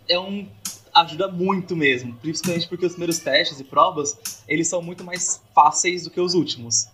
é 0.08 0.18
um 0.18 0.46
ajuda 0.94 1.26
muito 1.28 1.74
mesmo, 1.74 2.14
principalmente 2.16 2.68
porque 2.68 2.84
os 2.86 2.92
primeiros 2.92 3.18
testes 3.18 3.58
e 3.60 3.64
provas, 3.64 4.42
eles 4.46 4.68
são 4.68 4.80
muito 4.82 5.02
mais 5.02 5.42
fáceis 5.54 6.04
do 6.04 6.10
que 6.10 6.20
os 6.20 6.34
últimos. 6.34 6.86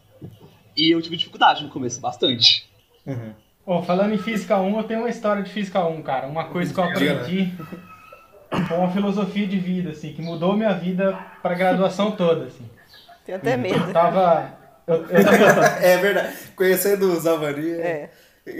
E 0.76 0.90
eu 0.94 1.02
tive 1.02 1.16
dificuldade 1.16 1.62
no 1.64 1.68
começo, 1.70 2.00
bastante. 2.00 2.69
Uhum. 3.06 3.32
Ô, 3.66 3.82
falando 3.82 4.14
em 4.14 4.18
Física 4.18 4.58
1, 4.58 4.76
eu 4.78 4.84
tenho 4.84 5.00
uma 5.00 5.08
história 5.08 5.42
de 5.42 5.50
Física 5.50 5.84
1, 5.84 6.02
cara. 6.02 6.26
Uma 6.26 6.44
coisa 6.44 6.72
que 6.72 6.80
eu 6.80 6.84
né? 6.84 6.90
aprendi 6.92 7.52
com 8.68 8.74
uma 8.74 8.90
filosofia 8.90 9.46
de 9.46 9.58
vida, 9.58 9.90
assim, 9.90 10.12
que 10.12 10.22
mudou 10.22 10.56
minha 10.56 10.72
vida 10.72 11.16
pra 11.42 11.54
graduação 11.54 12.12
toda, 12.12 12.46
assim. 12.46 12.68
Tenho 13.24 13.38
até 13.38 13.54
Uhum. 13.54 13.60
medo. 13.62 13.84
Eu 13.86 13.92
tava... 13.92 14.54
Eu, 14.86 15.06
eu 15.06 15.24
tava 15.24 15.66
É 15.84 15.96
verdade. 15.98 16.36
Conhecendo 16.56 17.12
o 17.12 17.20
Zavari... 17.20 17.72
É. 17.72 18.10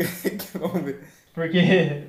Vamos 0.55 0.83
ver. 0.83 1.03
porque 1.35 2.05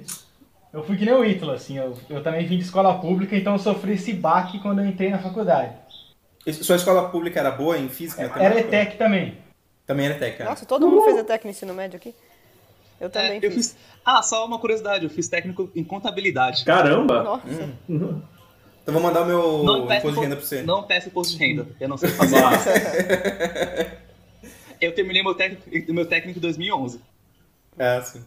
eu 0.73 0.83
fui 0.83 0.97
que 0.97 1.05
nem 1.05 1.13
o 1.13 1.25
Ítalo, 1.25 1.53
assim. 1.53 1.77
Eu, 1.77 1.97
eu 2.09 2.21
também 2.21 2.45
vim 2.45 2.57
de 2.57 2.63
escola 2.65 3.00
pública, 3.00 3.35
então 3.35 3.53
eu 3.53 3.59
sofri 3.59 3.93
esse 3.93 4.13
baque 4.13 4.59
quando 4.59 4.79
eu 4.79 4.85
entrei 4.85 5.09
na 5.09 5.19
faculdade. 5.19 5.73
E 6.45 6.53
Sua 6.53 6.75
escola 6.75 7.09
pública 7.09 7.39
era 7.39 7.51
boa 7.51 7.77
em 7.77 7.88
física 7.89 8.23
e 8.23 8.39
Era? 8.43 8.59
ETEC 8.59 8.97
também. 8.97 9.38
Também 9.91 10.05
era 10.05 10.15
ETEC, 10.15 10.38
cara. 10.38 10.50
Nossa, 10.51 10.65
todo 10.65 10.88
mundo 10.89 11.01
fez 11.03 11.17
até 11.17 11.38
que 11.38 11.43
no 11.45 11.51
ensino 11.51 11.74
médio 11.74 11.98
aqui? 11.98 12.15
Eu 13.00 13.10
também 13.10 13.31
É, 13.33 13.45
eu 13.45 13.51
fiz. 13.51 13.71
fiz. 13.71 13.77
Ah, 14.05 14.21
só 14.24 14.45
uma 14.45 14.57
curiosidade, 14.57 15.03
eu 15.03 15.10
fiz 15.10 15.27
técnico 15.27 15.69
em 15.75 15.83
contabilidade. 15.83 16.63
Caramba! 16.63 17.24
Nossa. 17.24 17.45
Então 17.89 18.93
vou 18.93 19.01
mandar 19.01 19.24
o 19.24 19.25
meu 19.25 19.63
Não 19.63 19.83
imposto 19.86 20.12
de 20.13 20.19
renda 20.19 20.36
pra 20.38 20.45
você. 20.45 20.62
não 20.63 20.83
peço 20.83 21.10
imposto 21.10 21.38
de 21.38 21.45
renda, 21.45 21.67
eu 21.79 21.89
não 21.89 21.98
sei 21.98 22.10
fazer. 22.15 22.38
eu 24.79 24.93
terminei 24.95 25.21
meu 25.24 25.36
técnico, 25.36 25.93
meu 25.93 26.05
técnico 26.05 26.39
em 26.39 26.41
2011. 26.41 27.01
É, 27.77 28.01
sim. 28.01 28.24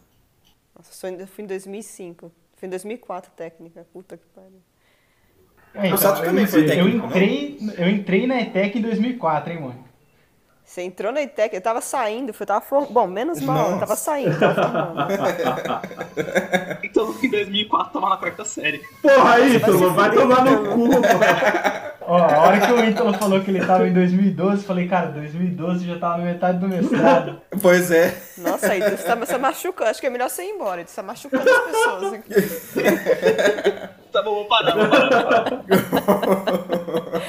Nossa, 0.77 0.93
sou 0.93 1.09
em- 1.09 1.27
fui 1.27 1.45
em 1.45 1.47
2005. 1.47 2.31
Fui 2.57 2.67
em 2.67 2.71
2004 2.71 3.31
técnica. 3.37 3.87
Puta 3.93 4.17
que 4.17 4.25
pariu. 4.35 4.61
É, 5.75 5.93
O 5.93 5.97
Sato 5.97 6.21
eu, 6.21 6.27
também 6.27 6.47
foi 6.47 6.63
entrei- 6.63 6.81
eu 6.81 6.85
técnico, 6.85 7.07
entrei, 7.07 7.59
eu 7.79 7.89
entrei 7.91 8.27
na 8.27 8.41
ETEC 8.41 8.79
em 8.79 8.83
2004, 8.83 9.53
hein, 9.53 9.61
mano? 9.61 9.85
Você 10.65 10.83
entrou 10.83 11.13
na 11.13 11.21
ITEC, 11.21 11.55
eu 11.55 11.61
tava 11.61 11.81
saindo, 11.83 12.35
eu 12.39 12.47
tava 12.47 12.61
form... 12.63 12.87
Bom, 12.87 13.07
menos 13.07 13.41
mal, 13.41 13.65
eu 13.65 13.71
Nossa. 13.73 13.81
tava 13.81 13.97
saindo, 13.97 14.39
tava 14.39 14.55
formando. 14.55 15.09
Então, 16.83 17.15
em 17.23 17.29
2004, 17.29 17.93
tava 17.93 18.09
na 18.09 18.17
quarta 18.17 18.45
série. 18.45 18.79
Porra, 19.03 19.41
Ítalo, 19.41 19.91
vai 19.93 20.11
fuder, 20.11 20.23
tomar 20.23 20.45
no 20.45 20.53
Ítalo. 20.53 20.71
cu, 20.71 20.79
mano. 20.89 21.03
Ó, 22.07 22.19
a 22.19 22.39
hora 22.41 22.61
que 22.61 22.73
o 22.73 22.85
Ítalo 22.85 23.15
falou 23.15 23.41
que 23.41 23.51
ele 23.51 23.65
tava 23.65 23.89
em 23.89 23.93
2012, 23.93 24.63
eu 24.63 24.67
falei, 24.67 24.87
cara, 24.87 25.07
2012 25.09 25.87
já 25.87 25.99
tava 25.99 26.19
na 26.19 26.25
metade 26.25 26.59
do 26.59 26.69
mestrado. 26.69 27.41
Pois 27.61 27.91
é. 27.91 28.15
Nossa, 28.39 28.73
aí 28.73 28.81
você 28.81 29.03
tá, 29.05 29.15
você 29.15 29.39
machucando. 29.39 29.91
Acho 29.91 30.01
que 30.01 30.07
é 30.07 30.11
melhor 30.11 30.29
você 30.29 30.45
ir 30.45 30.51
embora. 30.51 30.87
Você 30.87 30.97
tá 30.97 31.03
machucando 31.03 31.49
as 31.49 31.61
pessoas 31.61 32.13
aqui. 32.13 32.35
Tá 34.13 34.23
bom, 34.23 34.35
vou 34.35 34.45
parar, 34.45 34.75
vou 34.77 34.89
parar. 34.89 35.11
Vou 35.11 36.01
parar. 37.11 37.23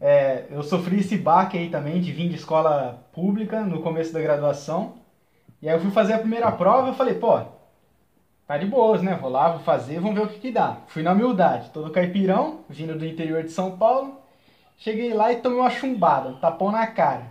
É, 0.00 0.46
eu 0.50 0.62
sofri 0.62 1.00
esse 1.00 1.16
baque 1.16 1.58
aí 1.58 1.70
também 1.70 2.00
de 2.00 2.12
vir 2.12 2.28
de 2.28 2.36
escola 2.36 3.04
pública 3.12 3.62
no 3.62 3.82
começo 3.82 4.12
da 4.12 4.20
graduação. 4.20 4.94
E 5.60 5.68
aí 5.68 5.74
eu 5.74 5.80
fui 5.80 5.90
fazer 5.90 6.12
a 6.12 6.18
primeira 6.18 6.50
prova 6.52 6.90
e 6.90 6.94
falei, 6.94 7.14
pô, 7.14 7.40
tá 8.46 8.56
de 8.56 8.66
boas, 8.66 9.02
né? 9.02 9.18
Vou 9.20 9.30
lá, 9.30 9.50
vou 9.50 9.60
fazer, 9.60 10.00
vamos 10.00 10.16
ver 10.16 10.24
o 10.24 10.28
que 10.28 10.38
que 10.38 10.52
dá. 10.52 10.78
Fui 10.86 11.02
na 11.02 11.12
humildade, 11.12 11.70
todo 11.70 11.90
caipirão, 11.90 12.60
vindo 12.68 12.96
do 12.96 13.04
interior 13.04 13.42
de 13.42 13.50
São 13.50 13.76
Paulo. 13.76 14.20
Cheguei 14.76 15.12
lá 15.12 15.32
e 15.32 15.36
tomei 15.36 15.58
uma 15.58 15.70
chumbada, 15.70 16.28
um 16.28 16.38
tapão 16.38 16.70
na 16.70 16.86
cara. 16.86 17.26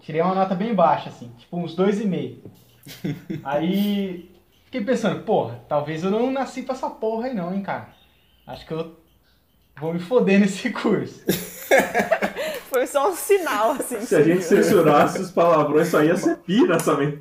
Tirei 0.00 0.20
uma 0.20 0.34
nota 0.34 0.54
bem 0.54 0.74
baixa, 0.74 1.08
assim, 1.08 1.32
tipo 1.38 1.56
uns 1.56 1.74
dois 1.74 2.00
e 2.00 2.06
meio. 2.06 2.42
Aí 3.42 4.30
fiquei 4.66 4.84
pensando, 4.84 5.22
porra, 5.24 5.60
talvez 5.68 6.04
eu 6.04 6.10
não 6.10 6.30
nasci 6.30 6.62
pra 6.62 6.74
essa 6.74 6.90
porra 6.90 7.26
aí 7.26 7.34
não, 7.34 7.52
hein, 7.52 7.62
cara. 7.62 7.88
Acho 8.46 8.66
que 8.66 8.72
eu 8.72 8.94
vou 9.80 9.92
me 9.92 9.98
foder 9.98 10.38
nesse 10.38 10.70
curso. 10.70 11.24
Foi 12.70 12.86
só 12.86 13.10
um 13.10 13.14
sinal, 13.14 13.72
assim. 13.72 14.00
Se 14.00 14.14
a 14.14 14.22
gente 14.22 14.44
censurasse 14.44 15.20
os 15.20 15.30
palavrões, 15.30 15.88
só 15.88 16.02
ia 16.02 16.16
ser 16.16 16.36
pira 16.38 16.78
também. 16.78 17.18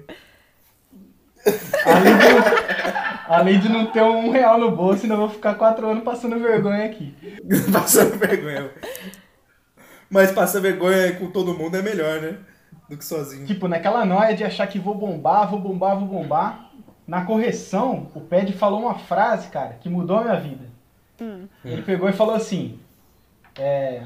Além 1.85 2.17
de, 2.17 3.27
além 3.27 3.59
de 3.59 3.69
não 3.69 3.85
ter 3.91 4.01
um 4.01 4.31
real 4.31 4.57
no 4.57 4.71
bolso, 4.71 5.03
ainda 5.03 5.15
vou 5.15 5.29
ficar 5.29 5.55
quatro 5.55 5.87
anos 5.87 6.03
passando 6.03 6.39
vergonha 6.39 6.85
aqui. 6.85 7.15
Passando 7.71 8.17
vergonha. 8.17 8.71
Mas 10.09 10.31
passar 10.31 10.61
vergonha 10.61 11.13
com 11.15 11.29
todo 11.29 11.53
mundo 11.53 11.75
é 11.77 11.81
melhor, 11.81 12.21
né? 12.21 12.37
Do 12.89 12.97
que 12.97 13.05
sozinho. 13.05 13.45
Tipo, 13.45 13.67
naquela 13.67 14.05
noia 14.05 14.35
de 14.35 14.43
achar 14.43 14.67
que 14.67 14.79
vou 14.79 14.95
bombar, 14.95 15.49
vou 15.49 15.59
bombar, 15.59 15.97
vou 15.97 16.07
bombar. 16.07 16.71
Na 17.07 17.25
correção, 17.25 18.09
o 18.15 18.21
Ped 18.21 18.53
falou 18.53 18.81
uma 18.81 18.95
frase, 18.95 19.49
cara, 19.49 19.77
que 19.79 19.89
mudou 19.89 20.17
a 20.17 20.23
minha 20.23 20.39
vida. 20.39 20.65
Ele 21.63 21.81
pegou 21.83 22.09
e 22.09 22.13
falou 22.13 22.35
assim: 22.35 22.79
é, 23.57 24.03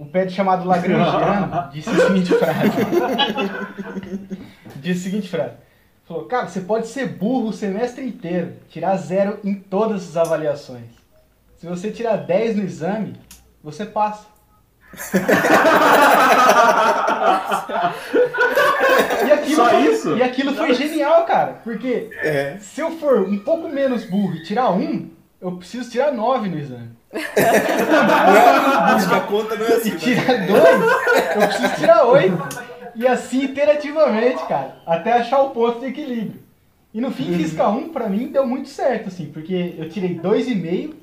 um 0.00 0.06
Ped 0.06 0.32
chamado 0.32 0.66
Lagrangiano 0.66 1.68
disse 1.72 1.90
a 1.90 1.94
seguinte 2.06 2.34
frase. 2.34 2.70
disse 4.76 5.00
a 5.00 5.02
seguinte 5.10 5.28
frase. 5.28 5.54
Falou, 6.04 6.24
cara, 6.24 6.48
você 6.48 6.62
pode 6.62 6.88
ser 6.88 7.06
burro 7.06 7.50
o 7.50 7.52
semestre 7.52 8.04
inteiro, 8.04 8.54
tirar 8.68 8.96
zero 8.96 9.38
em 9.44 9.54
todas 9.54 10.08
as 10.08 10.16
avaliações. 10.16 10.88
Se 11.58 11.66
você 11.66 11.90
tirar 11.90 12.16
10 12.16 12.56
no 12.56 12.62
exame, 12.64 13.14
você 13.62 13.84
passa. 13.84 14.26
E 19.26 19.32
aquilo, 19.32 19.56
Só 19.56 19.68
foi, 19.70 19.80
isso? 19.86 20.16
E 20.16 20.22
aquilo 20.22 20.54
foi 20.54 20.74
genial, 20.74 21.24
cara. 21.24 21.54
Porque 21.62 22.10
É. 22.22 22.56
se 22.58 22.80
eu 22.80 22.92
for 22.92 23.20
um 23.20 23.38
pouco 23.38 23.68
menos 23.68 24.04
burro 24.04 24.34
e 24.34 24.42
tirar 24.42 24.70
um, 24.72 25.10
eu 25.40 25.52
preciso 25.52 25.90
tirar 25.90 26.12
nove 26.12 26.48
no 26.48 26.58
exame. 26.58 26.90
Acho 27.12 29.08
que 29.08 29.14
a 29.14 29.20
conta 29.20 29.56
não 29.56 29.66
é 29.66 29.72
assim. 29.74 29.82
Se 29.82 29.90
mas- 29.92 30.02
tirar 30.02 30.46
dois, 30.46 31.34
eu 31.34 31.48
preciso 31.48 31.74
tirar 31.76 32.04
oito. 32.06 32.48
E 32.96 33.06
assim 33.06 33.44
interativamente, 33.44 34.44
cara. 34.46 34.76
Até 34.86 35.12
achar 35.14 35.40
o 35.40 35.50
ponto 35.50 35.80
de 35.80 35.86
equilíbrio. 35.86 36.40
E 36.92 37.00
no 37.00 37.10
fim, 37.12 37.32
física 37.36 37.68
1, 37.68 37.90
pra 37.90 38.08
mim, 38.08 38.28
deu 38.32 38.44
muito 38.46 38.68
certo, 38.68 39.08
assim. 39.08 39.26
Porque 39.26 39.74
eu 39.78 39.88
tirei 39.88 40.18
2,5, 40.18 40.94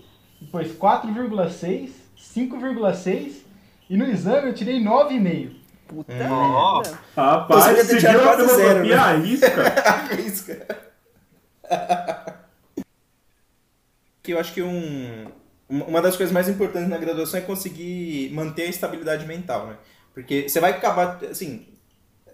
depois 0.41 0.71
4,6, 0.77 1.91
5,6. 2.17 3.45
E 3.89 3.95
no 3.95 4.03
exame 4.05 4.49
eu 4.49 4.53
tirei 4.53 4.83
9,5. 4.83 5.51
Puta 5.87 6.11
Ó. 6.29 6.81
merda. 6.81 6.99
Rapaz, 7.15 7.63
Você 7.63 7.75
ter 7.75 7.83
seguiu 7.85 7.99
tirado 8.19 8.27
a 8.27 8.33
filosofia 8.35 8.83
né? 8.83 8.93
à 8.95 9.11
risca. 10.13 10.67
Que 14.27 14.33
eu 14.33 14.39
acho 14.39 14.53
que 14.53 14.61
um, 14.61 15.31
uma 15.69 16.01
das 16.01 16.17
coisas 16.17 16.33
mais 16.33 16.49
importantes 16.49 16.89
na 16.89 16.97
graduação 16.97 17.39
é 17.39 17.43
conseguir 17.43 18.29
manter 18.33 18.63
a 18.63 18.69
estabilidade 18.69 19.25
mental, 19.25 19.67
né? 19.67 19.77
Porque 20.13 20.49
você 20.49 20.59
vai 20.59 20.71
acabar, 20.71 21.17
assim, 21.31 21.65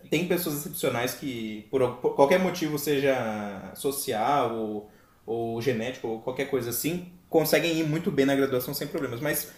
tem 0.09 0.27
pessoas 0.27 0.55
excepcionais 0.55 1.13
que, 1.13 1.67
por, 1.69 1.97
por 1.97 2.15
qualquer 2.15 2.39
motivo, 2.39 2.79
seja 2.79 3.71
social 3.75 4.55
ou, 4.55 4.89
ou 5.23 5.61
genético 5.61 6.07
ou 6.07 6.21
qualquer 6.21 6.49
coisa 6.49 6.71
assim, 6.71 7.11
conseguem 7.29 7.77
ir 7.77 7.83
muito 7.83 8.09
bem 8.09 8.25
na 8.25 8.35
graduação 8.35 8.73
sem 8.73 8.87
problemas. 8.87 9.19
Mas 9.19 9.51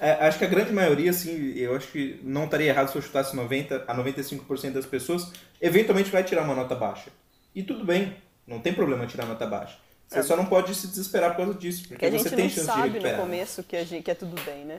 é, 0.00 0.12
acho 0.26 0.38
que 0.38 0.46
a 0.46 0.48
grande 0.48 0.72
maioria, 0.72 1.10
assim, 1.10 1.52
eu 1.54 1.76
acho 1.76 1.88
que 1.88 2.18
não 2.22 2.46
estaria 2.46 2.68
errado 2.68 2.88
se 2.88 2.96
eu 2.96 3.02
chutasse 3.02 3.36
90 3.36 3.84
a 3.86 3.94
95% 3.94 4.72
das 4.72 4.86
pessoas, 4.86 5.30
eventualmente 5.60 6.10
vai 6.10 6.24
tirar 6.24 6.44
uma 6.44 6.54
nota 6.54 6.74
baixa. 6.74 7.10
E 7.54 7.62
tudo 7.62 7.84
bem, 7.84 8.16
não 8.46 8.58
tem 8.58 8.72
problema 8.72 9.06
tirar 9.06 9.26
nota 9.26 9.46
baixa. 9.46 9.76
Você 10.08 10.22
só 10.22 10.36
não 10.36 10.46
pode 10.46 10.74
se 10.74 10.86
desesperar 10.86 11.30
por 11.32 11.44
causa 11.44 11.54
disso, 11.54 11.82
porque 11.82 11.94
Porque 11.94 12.06
a 12.06 12.10
você 12.10 12.18
gente 12.18 12.34
tem 12.34 12.44
não 12.46 12.50
chance 12.50 12.60
de 12.60 12.66
sabe 12.66 12.80
no 12.88 12.92
recuperar. 12.94 13.20
começo 13.20 13.62
que, 13.62 13.76
a 13.76 13.84
gente, 13.84 14.02
que 14.02 14.10
é 14.10 14.14
tudo 14.14 14.40
bem, 14.42 14.64
né? 14.64 14.78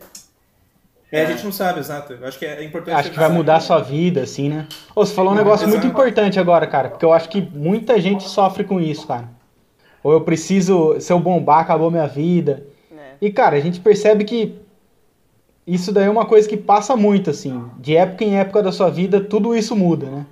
É, 1.11 1.23
a 1.23 1.25
gente 1.25 1.43
não 1.43 1.51
sabe, 1.51 1.79
exato. 1.79 2.13
Eu 2.13 2.27
acho 2.27 2.37
que 2.37 2.45
é 2.45 2.63
importante. 2.63 2.95
Acho 2.95 3.11
que 3.11 3.17
vai 3.17 3.29
mudar 3.29 3.57
a 3.57 3.59
sua 3.59 3.79
vida, 3.79 4.21
assim, 4.23 4.49
né? 4.49 4.67
Ô, 4.95 5.05
você 5.05 5.13
falou 5.13 5.33
um 5.33 5.35
negócio 5.35 5.67
muito 5.67 5.83
exato. 5.83 5.93
importante 5.93 6.39
agora, 6.39 6.65
cara, 6.67 6.89
porque 6.89 7.05
eu 7.05 7.13
acho 7.13 7.29
que 7.29 7.41
muita 7.41 7.99
gente 7.99 8.27
sofre 8.27 8.63
com 8.63 8.79
isso, 8.79 9.07
cara. 9.07 9.29
Ou 10.03 10.13
eu 10.13 10.21
preciso, 10.21 10.99
se 10.99 11.11
eu 11.11 11.19
bombar, 11.19 11.59
acabou 11.59 11.89
minha 11.91 12.07
vida. 12.07 12.63
É. 12.91 13.13
E, 13.21 13.31
cara, 13.31 13.57
a 13.57 13.59
gente 13.59 13.79
percebe 13.79 14.23
que 14.23 14.55
isso 15.65 15.91
daí 15.91 16.05
é 16.05 16.09
uma 16.09 16.25
coisa 16.25 16.47
que 16.47 16.57
passa 16.57 16.95
muito, 16.95 17.29
assim. 17.29 17.69
De 17.79 17.95
época 17.95 18.23
em 18.23 18.37
época 18.37 18.63
da 18.63 18.71
sua 18.71 18.89
vida, 18.89 19.19
tudo 19.19 19.55
isso 19.55 19.75
muda, 19.75 20.07
né? 20.07 20.25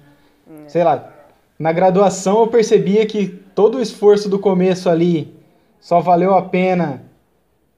Sei 0.67 0.83
lá, 0.83 1.11
na 1.57 1.71
graduação 1.71 2.39
eu 2.41 2.47
percebia 2.47 3.05
que 3.05 3.39
todo 3.57 3.79
o 3.79 3.81
esforço 3.81 4.29
do 4.29 4.37
começo 4.37 4.87
ali 4.87 5.35
só 5.79 5.99
valeu 5.99 6.35
a 6.35 6.43
pena, 6.43 7.01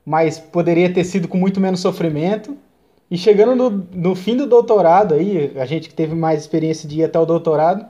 mas 0.05 0.37
poderia 0.37 0.93
ter 0.93 1.05
sido 1.05 1.25
com 1.25 1.37
muito 1.37 1.61
menos 1.61 1.79
sofrimento. 1.79 2.57
E 3.09 3.17
chegando 3.17 3.55
no, 3.55 3.87
no 3.93 4.13
fim 4.13 4.35
do 4.35 4.45
doutorado 4.45 5.13
aí, 5.13 5.57
a 5.57 5.65
gente 5.65 5.87
que 5.87 5.95
teve 5.95 6.13
mais 6.13 6.41
experiência 6.41 6.87
de 6.87 6.99
ir 6.99 7.05
até 7.05 7.17
o 7.17 7.25
doutorado, 7.25 7.85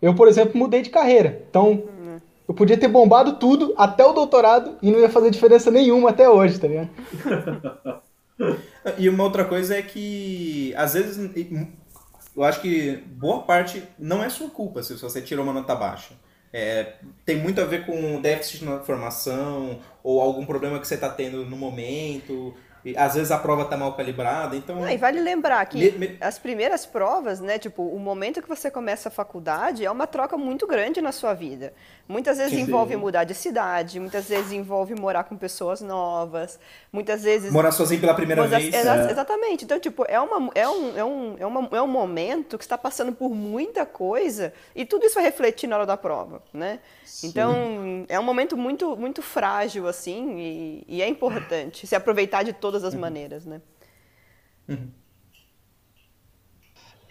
eu, 0.00 0.14
por 0.14 0.26
exemplo, 0.26 0.58
mudei 0.58 0.80
de 0.80 0.88
carreira. 0.88 1.42
Então, 1.50 1.82
eu 2.48 2.54
podia 2.54 2.78
ter 2.78 2.88
bombado 2.88 3.34
tudo 3.34 3.74
até 3.76 4.06
o 4.06 4.14
doutorado 4.14 4.78
e 4.80 4.90
não 4.90 4.98
ia 4.98 5.10
fazer 5.10 5.30
diferença 5.30 5.70
nenhuma 5.70 6.08
até 6.08 6.30
hoje, 6.30 6.58
tá 6.58 6.66
ligado? 6.66 6.88
E 8.96 9.08
uma 9.08 9.24
outra 9.24 9.44
coisa 9.44 9.76
é 9.76 9.82
que, 9.82 10.72
às 10.76 10.94
vezes, 10.94 11.18
eu 12.36 12.44
acho 12.44 12.60
que 12.60 13.02
boa 13.08 13.42
parte 13.42 13.82
não 13.98 14.22
é 14.22 14.30
sua 14.30 14.48
culpa 14.48 14.80
se 14.80 14.94
você 14.94 15.20
tirou 15.20 15.44
uma 15.44 15.52
nota 15.52 15.74
baixa. 15.74 16.14
É, 16.52 16.94
tem 17.24 17.36
muito 17.36 17.60
a 17.60 17.64
ver 17.64 17.84
com 17.84 18.20
déficit 18.20 18.64
na 18.64 18.80
formação 18.80 19.80
ou 20.02 20.20
algum 20.20 20.46
problema 20.46 20.78
que 20.80 20.88
você 20.88 20.94
está 20.94 21.08
tendo 21.08 21.44
no 21.44 21.56
momento. 21.56 22.54
E, 22.84 22.96
às 22.96 23.14
vezes 23.14 23.30
a 23.30 23.38
prova 23.38 23.62
está 23.62 23.76
mal 23.76 23.94
calibrada, 23.94 24.56
então. 24.56 24.82
Ah, 24.84 24.92
e 24.92 24.96
vale 24.96 25.20
lembrar 25.20 25.66
que 25.66 25.76
Me- 25.78 26.08
me- 26.08 26.16
as 26.20 26.38
primeiras 26.38 26.86
provas, 26.86 27.40
né, 27.40 27.58
tipo, 27.58 27.82
o 27.82 27.98
momento 27.98 28.40
que 28.40 28.48
você 28.48 28.70
começa 28.70 29.08
a 29.08 29.12
faculdade 29.12 29.84
é 29.84 29.90
uma 29.90 30.06
troca 30.06 30.36
muito 30.36 30.66
grande 30.66 31.00
na 31.00 31.12
sua 31.12 31.34
vida. 31.34 31.72
Muitas 32.08 32.38
vezes 32.38 32.54
Sim. 32.54 32.62
envolve 32.62 32.96
mudar 32.96 33.24
de 33.24 33.34
cidade, 33.34 34.00
muitas 34.00 34.26
vezes 34.30 34.50
envolve 34.50 34.94
morar 34.94 35.24
com 35.24 35.36
pessoas 35.36 35.82
novas, 35.82 36.58
muitas 36.90 37.22
vezes 37.22 37.52
Morar 37.52 37.70
sozinho 37.70 38.00
pela 38.00 38.14
primeira 38.14 38.40
Mas, 38.40 38.50
vez. 38.50 38.74
exa- 38.74 39.10
Exatamente. 39.10 39.66
Então, 39.66 39.78
tipo, 39.78 40.06
é, 40.08 40.18
uma, 40.18 40.50
é, 40.54 40.66
um, 40.66 40.96
é, 40.96 41.04
um, 41.04 41.36
é, 41.38 41.44
uma, 41.46 41.68
é 41.70 41.82
um 41.82 41.86
momento 41.86 42.56
que 42.56 42.64
está 42.64 42.78
passando 42.78 43.12
por 43.12 43.34
muita 43.34 43.84
coisa 43.84 44.54
e 44.74 44.86
tudo 44.86 45.04
isso 45.04 45.16
vai 45.16 45.24
refletir 45.24 45.66
na 45.66 45.76
hora 45.76 45.84
da 45.84 45.98
prova, 45.98 46.42
né? 46.50 46.80
Então, 47.22 48.06
é 48.08 48.18
um 48.18 48.22
momento 48.22 48.56
muito, 48.56 48.96
muito 48.96 49.20
frágil, 49.20 49.86
assim, 49.86 50.38
e, 50.38 50.84
e 50.88 51.02
é 51.02 51.08
importante 51.08 51.86
se 51.86 51.94
aproveitar 51.94 52.42
de 52.42 52.54
todas 52.54 52.84
as 52.84 52.94
maneiras, 52.94 53.44
né? 53.44 53.60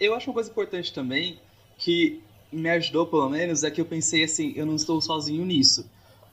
Eu 0.00 0.14
acho 0.14 0.28
uma 0.30 0.34
coisa 0.34 0.50
importante 0.50 0.92
também, 0.92 1.40
que 1.76 2.22
me 2.52 2.70
ajudou 2.70 3.06
pelo 3.06 3.28
menos, 3.28 3.64
é 3.64 3.70
que 3.70 3.80
eu 3.80 3.84
pensei 3.84 4.24
assim, 4.24 4.52
eu 4.56 4.66
não 4.66 4.74
estou 4.74 5.00
sozinho 5.00 5.44
nisso. 5.44 5.88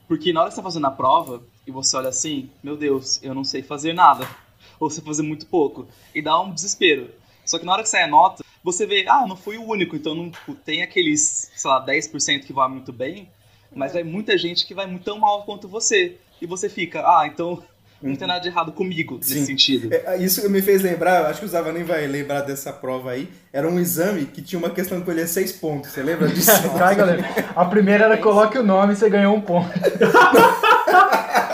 Porque 0.08 0.32
na 0.32 0.40
hora 0.40 0.48
que 0.48 0.54
você 0.54 0.60
está 0.60 0.70
fazendo 0.70 0.86
a 0.86 0.90
prova, 0.90 1.42
e 1.66 1.70
você 1.70 1.96
olha 1.96 2.08
assim, 2.08 2.48
meu 2.62 2.76
Deus, 2.76 3.20
eu 3.22 3.34
não 3.34 3.44
sei 3.44 3.62
fazer 3.62 3.92
nada. 3.92 4.28
Ou 4.78 4.88
sei 4.90 5.02
fazer 5.02 5.22
muito 5.22 5.46
pouco. 5.46 5.86
E 6.14 6.22
dá 6.22 6.38
um 6.40 6.52
desespero. 6.52 7.10
Só 7.44 7.58
que 7.58 7.64
na 7.64 7.72
hora 7.72 7.82
que 7.82 7.88
sai 7.88 8.02
a 8.02 8.08
nota, 8.08 8.44
você 8.62 8.86
vê, 8.86 9.06
ah, 9.08 9.26
não 9.26 9.36
fui 9.36 9.56
o 9.56 9.64
único, 9.64 9.94
então 9.94 10.14
não, 10.14 10.30
tipo, 10.30 10.54
tem 10.54 10.82
aqueles, 10.82 11.50
sei 11.54 11.70
lá, 11.70 11.84
10% 11.84 12.44
que 12.44 12.52
vai 12.52 12.68
muito 12.68 12.92
bem, 12.92 13.28
mas 13.74 13.92
vai 13.92 14.02
muita 14.02 14.36
gente 14.36 14.66
que 14.66 14.74
vai 14.74 14.92
tão 14.98 15.18
mal 15.18 15.44
quanto 15.44 15.68
você. 15.68 16.18
E 16.40 16.46
você 16.46 16.68
fica, 16.68 17.00
ah, 17.00 17.26
então 17.26 17.62
não 18.02 18.14
tem 18.14 18.28
nada 18.28 18.40
de 18.40 18.48
errado 18.48 18.72
comigo 18.72 19.16
nesse 19.16 19.34
Sim. 19.34 19.46
sentido. 19.46 19.88
É, 19.92 20.16
Isso 20.18 20.48
me 20.50 20.60
fez 20.60 20.82
lembrar, 20.82 21.22
eu 21.22 21.26
acho 21.28 21.40
que 21.40 21.46
o 21.46 21.48
Zavanin 21.48 21.82
vai 21.84 22.06
lembrar 22.06 22.42
dessa 22.42 22.72
prova 22.72 23.12
aí. 23.12 23.28
Era 23.52 23.68
um 23.68 23.78
exame 23.78 24.26
que 24.26 24.42
tinha 24.42 24.58
uma 24.58 24.70
questão 24.70 24.98
que 25.00 25.04
colher 25.06 25.26
seis 25.26 25.52
pontos. 25.52 25.90
Você 25.90 26.02
lembra 26.02 26.28
disso? 26.28 26.50
Vai, 26.76 26.94
galera. 26.94 27.24
A 27.54 27.64
primeira 27.64 28.04
era 28.04 28.18
coloque 28.18 28.58
o 28.58 28.62
nome 28.62 28.92
e 28.92 28.96
você 28.96 29.08
ganhou 29.08 29.34
um 29.34 29.40
ponto. 29.40 29.70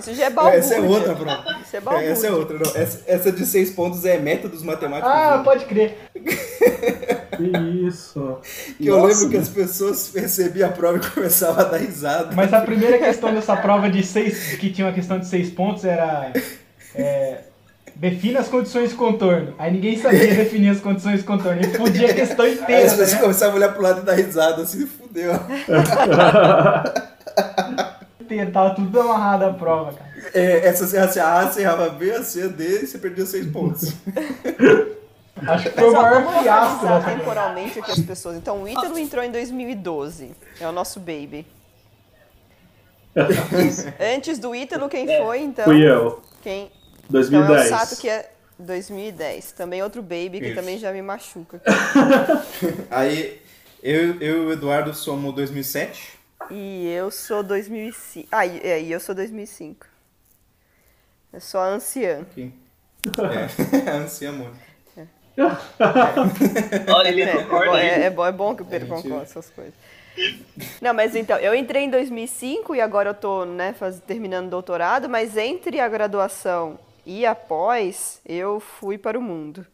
Isso 0.00 0.14
já 0.14 0.24
é 0.26 0.30
balbúrdia. 0.30 0.58
Essa 0.58 0.74
é 0.74 0.80
outra 0.80 1.14
prova. 1.14 1.44
Isso 1.64 1.76
é 1.76 1.78
É, 1.78 1.80
balbúrdia. 1.80 2.10
essa 2.10 2.26
é 2.26 2.30
outra. 2.32 2.58
Não. 2.58 2.82
Essa, 2.82 3.00
essa 3.06 3.32
de 3.32 3.46
seis 3.46 3.70
pontos 3.70 4.04
é 4.04 4.18
métodos 4.18 4.62
matemáticos. 4.62 5.10
Ah, 5.12 5.38
né? 5.38 5.44
pode 5.44 5.64
crer. 5.66 5.96
Que 7.40 7.86
isso. 7.88 8.36
Que 8.76 8.86
eu 8.86 8.98
Nossa, 8.98 9.14
lembro 9.14 9.30
que 9.30 9.36
as 9.38 9.48
pessoas 9.48 10.12
recebiam 10.14 10.68
a 10.68 10.72
prova 10.72 10.98
e 10.98 11.00
começavam 11.00 11.64
a 11.64 11.68
dar 11.68 11.78
risada. 11.78 12.34
Mas 12.36 12.52
a 12.52 12.60
primeira 12.60 12.98
questão 13.00 13.32
dessa 13.32 13.56
prova 13.56 13.88
de 13.88 14.04
seis, 14.04 14.56
que 14.56 14.70
tinha 14.70 14.86
uma 14.86 14.92
questão 14.92 15.18
de 15.18 15.26
seis 15.26 15.48
pontos 15.48 15.82
era 15.86 16.32
é, 16.94 17.38
defina 17.96 18.40
as 18.40 18.48
condições 18.48 18.90
de 18.90 18.96
contorno. 18.96 19.54
Aí 19.58 19.72
ninguém 19.72 19.96
sabia 19.98 20.26
definir 20.34 20.70
as 20.70 20.80
condições 20.80 21.20
de 21.20 21.24
contorno. 21.24 21.60
E 21.62 21.64
fudia 21.76 22.10
a 22.10 22.14
questão 22.14 22.44
Aí 22.44 22.54
inteira, 22.54 22.84
as 22.86 22.92
pessoas 22.92 23.12
né? 23.12 23.18
começavam 23.20 23.52
a 23.54 23.56
olhar 23.56 23.72
pro 23.72 23.82
lado 23.82 24.00
e 24.00 24.04
dar 24.04 24.14
risada, 24.14 24.62
assim, 24.62 24.86
fudeu. 24.86 25.32
Inteira, 28.30 28.50
Tava 28.52 28.74
tudo 28.74 29.00
amarrado 29.00 29.44
à 29.44 29.52
prova, 29.52 29.92
cara. 29.92 30.10
É, 30.32 30.66
essa 30.66 30.86
você 30.86 30.96
erra 30.96 31.40
A, 31.40 31.50
você 31.50 31.62
errava 31.62 31.88
B, 31.90 32.12
a 32.12 32.22
C, 32.22 32.48
D, 32.48 32.82
e 32.82 32.86
você 32.86 32.98
perdeu 32.98 33.26
seis 33.26 33.46
pontos. 33.50 33.92
Acho 35.46 35.70
que 35.70 35.80
foi 35.80 35.88
o 35.88 35.92
maior 35.92 36.22
vamos 36.22 36.42
fiasco 36.42 36.86
dessa 36.86 37.10
temporalmente 37.10 37.78
aqui 37.78 37.90
as 37.90 38.00
pessoas. 38.00 38.36
Então, 38.36 38.62
o 38.62 38.68
Ítalo 38.68 38.98
entrou 38.98 39.24
em 39.24 39.30
2012. 39.30 40.32
É 40.60 40.68
o 40.68 40.72
nosso 40.72 41.00
baby. 41.00 41.46
Antes 44.16 44.38
do 44.38 44.54
Ítalo, 44.54 44.88
quem 44.88 45.06
foi, 45.06 45.40
então? 45.40 45.64
Fui 45.64 45.82
eu. 45.82 46.20
Quem? 46.42 46.70
Então 47.08 47.20
é 47.20 47.24
o 47.24 47.46
2010. 47.46 47.68
Sato 47.68 48.00
que 48.00 48.08
é 48.08 48.30
2010. 48.58 49.52
Também 49.52 49.82
outro 49.82 50.02
baby 50.02 50.40
que 50.40 50.46
Isso. 50.46 50.54
também 50.54 50.78
já 50.78 50.92
me 50.92 51.00
machuca. 51.00 51.60
Aí, 52.90 53.40
eu, 53.82 54.20
eu 54.20 54.42
e 54.42 54.46
o 54.46 54.52
Eduardo 54.52 54.92
somos 54.94 55.34
2007. 55.34 56.19
E 56.50 56.88
eu 56.88 57.10
sou 57.10 57.42
2005. 57.42 58.28
Ah, 58.32 58.46
e 58.46 58.58
é, 58.60 58.80
e 58.80 58.90
eu 58.92 59.00
sou 59.00 59.14
2005. 59.14 59.86
Eu 61.32 61.40
sou 61.40 61.60
a 61.60 61.66
anciã. 61.66 62.22
Aqui. 62.22 62.52
É, 63.86 63.90
a 63.90 63.94
anciã 64.02 64.32
Mônica. 64.32 64.70
Olha, 66.92 67.08
ele 67.08 67.22
É, 67.22 67.30
é, 67.30 67.42
concorda 67.42 67.78
é, 67.80 68.02
é 68.04 68.10
bom, 68.10 68.26
é 68.26 68.32
bom 68.32 68.54
que 68.54 68.62
o 68.62 68.66
Pedro 68.66 68.88
concorda 68.88 69.22
essas 69.22 69.48
coisas. 69.50 69.72
Não, 70.82 70.92
mas 70.92 71.14
então, 71.14 71.38
eu 71.38 71.54
entrei 71.54 71.84
em 71.84 71.90
2005 71.90 72.74
e 72.74 72.80
agora 72.80 73.10
eu 73.10 73.14
tô, 73.14 73.44
né, 73.46 73.72
faz, 73.72 74.00
terminando 74.00 74.50
doutorado, 74.50 75.08
mas 75.08 75.36
entre 75.36 75.80
a 75.80 75.88
graduação 75.88 76.78
e 77.06 77.24
após, 77.24 78.20
eu 78.26 78.60
fui 78.60 78.98
para 78.98 79.18
o 79.18 79.22
mundo. 79.22 79.64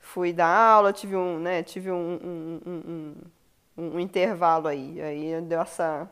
Fui 0.00 0.32
dar 0.32 0.48
aula, 0.48 0.92
tive 0.92 1.14
um, 1.14 1.38
né, 1.38 1.62
tive 1.62 1.90
um, 1.92 1.96
um, 2.24 2.60
um, 2.66 3.14
um- 3.78 3.94
um 3.96 4.00
intervalo 4.00 4.66
aí, 4.66 5.00
aí 5.00 5.40
deu 5.42 5.60
essa 5.60 6.08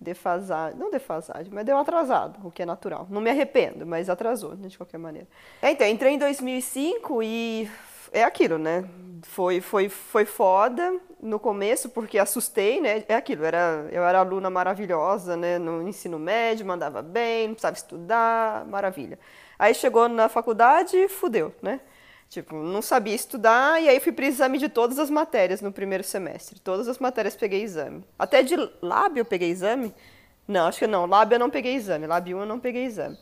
defasagem, 0.00 0.78
não 0.78 0.90
defasagem, 0.90 1.50
mas 1.52 1.64
deu 1.64 1.76
atrasado, 1.76 2.46
o 2.46 2.50
que 2.50 2.62
é 2.62 2.66
natural. 2.66 3.06
Não 3.10 3.20
me 3.20 3.30
arrependo, 3.30 3.86
mas 3.86 4.10
atrasou, 4.10 4.54
né, 4.56 4.68
de 4.68 4.76
qualquer 4.76 4.98
maneira. 4.98 5.26
É, 5.60 5.70
então, 5.70 5.86
entrei 5.86 6.12
em 6.12 6.18
2005 6.18 7.22
e 7.22 7.68
é 8.12 8.22
aquilo, 8.22 8.58
né? 8.58 8.84
Foi, 9.22 9.60
foi, 9.60 9.88
foi 9.88 10.24
foda 10.24 10.98
no 11.20 11.38
começo, 11.38 11.88
porque 11.88 12.18
assustei, 12.18 12.80
né? 12.80 13.04
É 13.08 13.14
aquilo, 13.14 13.44
era, 13.44 13.88
eu 13.90 14.04
era 14.04 14.20
aluna 14.20 14.50
maravilhosa, 14.50 15.36
né? 15.36 15.58
No 15.58 15.86
ensino 15.88 16.18
médio, 16.18 16.66
mandava 16.66 17.02
bem, 17.02 17.48
não 17.48 17.54
precisava 17.54 17.76
estudar, 17.76 18.64
maravilha. 18.66 19.18
Aí 19.58 19.74
chegou 19.74 20.08
na 20.08 20.28
faculdade, 20.28 21.08
fudeu, 21.08 21.54
né? 21.62 21.80
Tipo, 22.28 22.56
não 22.56 22.82
sabia 22.82 23.14
estudar 23.14 23.80
e 23.80 23.88
aí 23.88 24.00
fui 24.00 24.12
para 24.12 24.26
exame 24.26 24.58
de 24.58 24.68
todas 24.68 24.98
as 24.98 25.08
matérias 25.08 25.60
no 25.60 25.72
primeiro 25.72 26.02
semestre. 26.02 26.58
Todas 26.58 26.88
as 26.88 26.98
matérias 26.98 27.36
peguei 27.36 27.62
exame. 27.62 28.04
Até 28.18 28.42
de 28.42 28.56
lábio 28.82 29.20
eu 29.20 29.24
peguei 29.24 29.50
exame? 29.50 29.94
Não, 30.46 30.66
acho 30.66 30.78
que 30.78 30.86
não. 30.86 31.06
Lábio 31.06 31.36
eu 31.36 31.40
não 31.40 31.50
peguei 31.50 31.74
exame. 31.74 32.06
Lábio 32.06 32.36
1 32.38 32.40
eu 32.40 32.46
não 32.46 32.60
peguei 32.60 32.84
exame. 32.84 33.18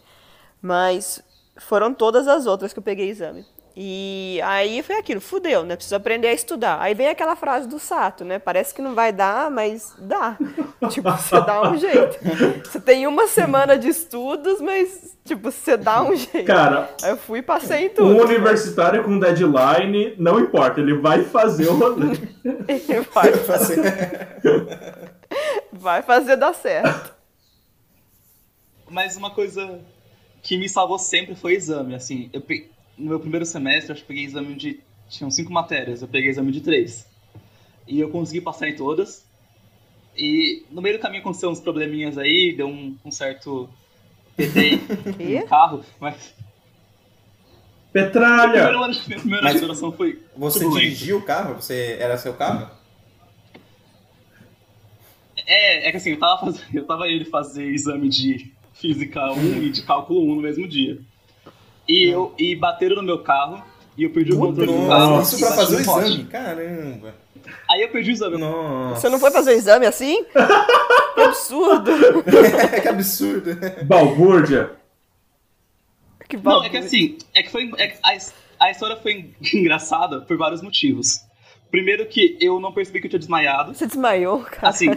Mas 0.61 1.23
foram 1.57 1.93
todas 1.93 2.27
as 2.27 2.47
outras 2.47 2.73
que 2.73 2.79
eu 2.79 2.83
peguei 2.83 3.09
exame. 3.09 3.47
E 3.77 4.41
aí 4.45 4.85
foi 4.85 4.97
aquilo, 4.97 5.21
fudeu, 5.21 5.65
né? 5.65 5.75
Preciso 5.75 5.97
aprender 5.97 6.29
a 6.29 6.33
estudar. 6.33 6.81
Aí 6.81 6.95
vem 6.95 7.09
aquela 7.09 7.35
frase 7.35 7.67
do 7.69 7.81
Sato, 7.81 8.25
né? 8.25 8.39
Parece 8.39 8.73
que 8.73 8.81
não 8.81 8.95
vai 8.95 9.13
dar, 9.13 9.51
mas 9.51 9.93
dá. 9.99 10.37
tipo, 10.91 11.11
você 11.11 11.41
dá 11.41 11.69
um 11.71 11.77
jeito. 11.77 12.17
Você 12.65 12.81
tem 12.81 13.05
uma 13.09 13.27
semana 13.27 13.77
de 13.77 13.89
estudos, 13.89 14.61
mas, 14.61 15.17
tipo, 15.25 15.51
você 15.51 15.77
dá 15.77 16.03
um 16.05 16.15
jeito. 16.15 16.45
Cara, 16.47 16.89
Aí 17.03 17.11
eu 17.11 17.17
fui 17.17 17.41
e 17.41 17.43
passei 17.43 17.87
em 17.87 17.89
tudo. 17.89 18.07
um 18.15 18.23
universitário 18.23 19.03
com 19.03 19.19
deadline, 19.19 20.15
não 20.19 20.39
importa, 20.39 20.81
ele 20.81 20.95
vai 20.95 21.25
fazer 21.25 21.67
o 21.69 21.75
rolê. 21.77 22.15
vai, 23.13 23.33
Fazer- 23.45 24.39
vai 25.73 26.01
fazer 26.03 26.37
dar 26.37 26.55
certo. 26.55 27.13
Mas 28.89 29.17
uma 29.17 29.31
coisa 29.31 29.81
que 30.43 30.57
me 30.57 30.69
salvou 30.69 30.99
sempre 30.99 31.35
foi 31.35 31.55
exame. 31.55 31.95
Assim, 31.95 32.31
eu 32.33 32.41
pe- 32.41 32.71
no 32.97 33.09
meu 33.11 33.21
primeiro 33.21 33.45
semestre, 33.45 33.93
acho 33.93 34.03
que 34.03 34.09
peguei 34.09 34.25
exame 34.25 34.55
de. 34.55 34.81
Tinham 35.09 35.31
cinco 35.31 35.53
matérias, 35.53 36.03
eu 36.03 36.09
peguei 36.09 36.31
exame 36.31 36.51
de 36.51 36.61
três. 36.61 37.07
E 37.87 38.01
eu 38.01 38.11
consegui 38.11 38.41
passar 38.41 38.69
em 38.69 38.77
todas. 38.77 39.25
E 40.17 40.65
no 40.71 40.81
meio 40.81 40.97
do 40.97 41.03
caminho 41.03 41.21
aconteceu 41.21 41.51
uns 41.51 41.61
probleminhas 41.61 42.17
aí, 42.17 42.55
deu 42.57 42.69
um, 42.69 42.97
um 43.05 43.11
certo 43.11 43.69
PT 44.37 44.81
no 45.41 45.47
carro, 45.47 45.85
mas. 46.01 46.35
Meu 47.93 48.11
primeiro 48.11 48.51
Petralha! 48.51 48.69
ano, 48.71 49.59
geração 49.59 49.93
foi. 49.93 50.21
Você 50.37 50.69
dirigiu 50.69 51.19
o 51.19 51.23
carro? 51.23 51.55
Você 51.55 51.97
era 52.01 52.19
seu 52.19 52.35
carro? 52.35 52.69
É, 55.47 55.89
é 55.89 55.91
que 55.93 55.97
assim, 55.99 56.11
eu 56.11 56.19
tava, 56.19 56.41
fazendo, 56.41 56.65
eu 56.73 56.85
tava 56.85 57.09
indo 57.09 57.25
fazer 57.27 57.67
exame 57.67 58.09
de 58.09 58.53
física 58.73 59.31
1 59.33 59.63
e 59.63 59.71
de 59.71 59.83
cálculo 59.83 60.25
1 60.33 60.35
no 60.35 60.43
mesmo 60.43 60.67
dia. 60.67 60.99
E, 61.89 62.09
eu, 62.09 62.35
e 62.39 62.55
bateram 62.57 62.97
no 62.97 63.03
meu 63.03 63.19
carro 63.23 63.63
e 63.97 64.05
eu 64.05 64.11
perdi 64.11 64.33
o 64.33 64.39
controle 64.39 64.73
do 64.73 64.89
carro. 64.89 65.17
Nossa, 65.17 65.37
isso 65.37 65.47
pra 65.47 65.55
fazer 65.57 65.77
o 65.77 65.79
no 65.81 65.85
poste. 65.85 66.11
exame? 66.11 66.25
Caramba. 66.25 67.15
Aí 67.71 67.83
eu 67.83 67.89
perdi 67.91 68.11
o 68.11 68.13
exame. 68.13 68.39
Nossa. 68.39 69.01
Você 69.01 69.09
não 69.09 69.19
foi 69.19 69.31
fazer 69.31 69.51
o 69.53 69.55
exame 69.55 69.87
assim? 69.87 70.25
Que 71.15 71.21
absurdo! 71.21 71.93
que 72.83 72.89
absurdo. 72.89 73.51
Balbúrdia. 73.85 74.73
Que 76.29 76.37
Não, 76.37 76.65
é 76.65 76.69
que 76.69 76.77
assim, 76.77 77.19
é 77.33 77.43
que 77.43 77.51
foi. 77.53 77.71
é 77.79 77.87
que 77.89 77.99
a, 78.03 78.65
a 78.67 78.71
história 78.73 78.97
foi 78.97 79.31
engraçada 79.55 80.23
por 80.23 80.37
vários 80.37 80.61
motivos. 80.61 81.21
Primeiro 81.71 82.07
que 82.07 82.37
eu 82.41 82.59
não 82.59 82.73
percebi 82.73 83.01
que 83.01 83.07
eu 83.07 83.11
tinha 83.11 83.21
desmaiado. 83.21 83.75
Você 83.75 83.87
desmaiou, 83.87 84.41
cara? 84.41 84.69
Assim, 84.69 84.89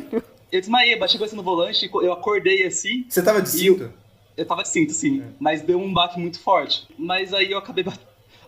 eu 0.51 0.59
desmaiei, 0.59 0.97
bati 0.97 1.17
cabeça 1.17 1.35
no 1.35 1.43
volante, 1.43 1.87
eu 1.93 2.13
acordei 2.13 2.65
assim, 2.65 3.05
Você 3.07 3.21
tava 3.21 3.41
de 3.41 3.49
cinto? 3.49 3.91
Eu 4.37 4.45
tava 4.45 4.61
de 4.61 4.69
cinto, 4.69 4.93
sim, 4.93 5.23
mas 5.39 5.61
deu 5.63 5.79
um 5.79 5.91
baque 5.91 6.19
muito 6.19 6.39
forte. 6.39 6.87
Mas 6.97 7.33
aí 7.33 7.51
eu 7.51 7.57
acabei, 7.57 7.83
bat- 7.83 7.99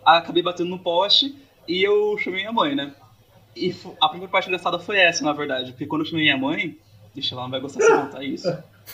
acabei 0.05 0.43
batendo 0.43 0.69
no 0.69 0.77
poste 0.79 1.35
e 1.67 1.83
eu 1.83 2.15
chamei 2.19 2.41
minha 2.41 2.53
mãe, 2.53 2.75
né? 2.75 2.93
E 3.55 3.75
a 3.99 4.07
primeira 4.07 4.31
parte 4.31 4.47
engraçada 4.47 4.77
foi 4.79 4.97
essa, 4.99 5.23
na 5.23 5.33
verdade, 5.33 5.71
porque 5.71 5.87
quando 5.87 6.01
eu 6.03 6.05
chamei 6.05 6.25
minha 6.25 6.37
mãe, 6.37 6.77
deixa 7.13 7.33
ela 7.33 7.43
não 7.43 7.49
vai 7.51 7.59
gostar 7.59 7.79
de 7.79 7.87
contar 8.05 8.23
isso. 8.23 8.47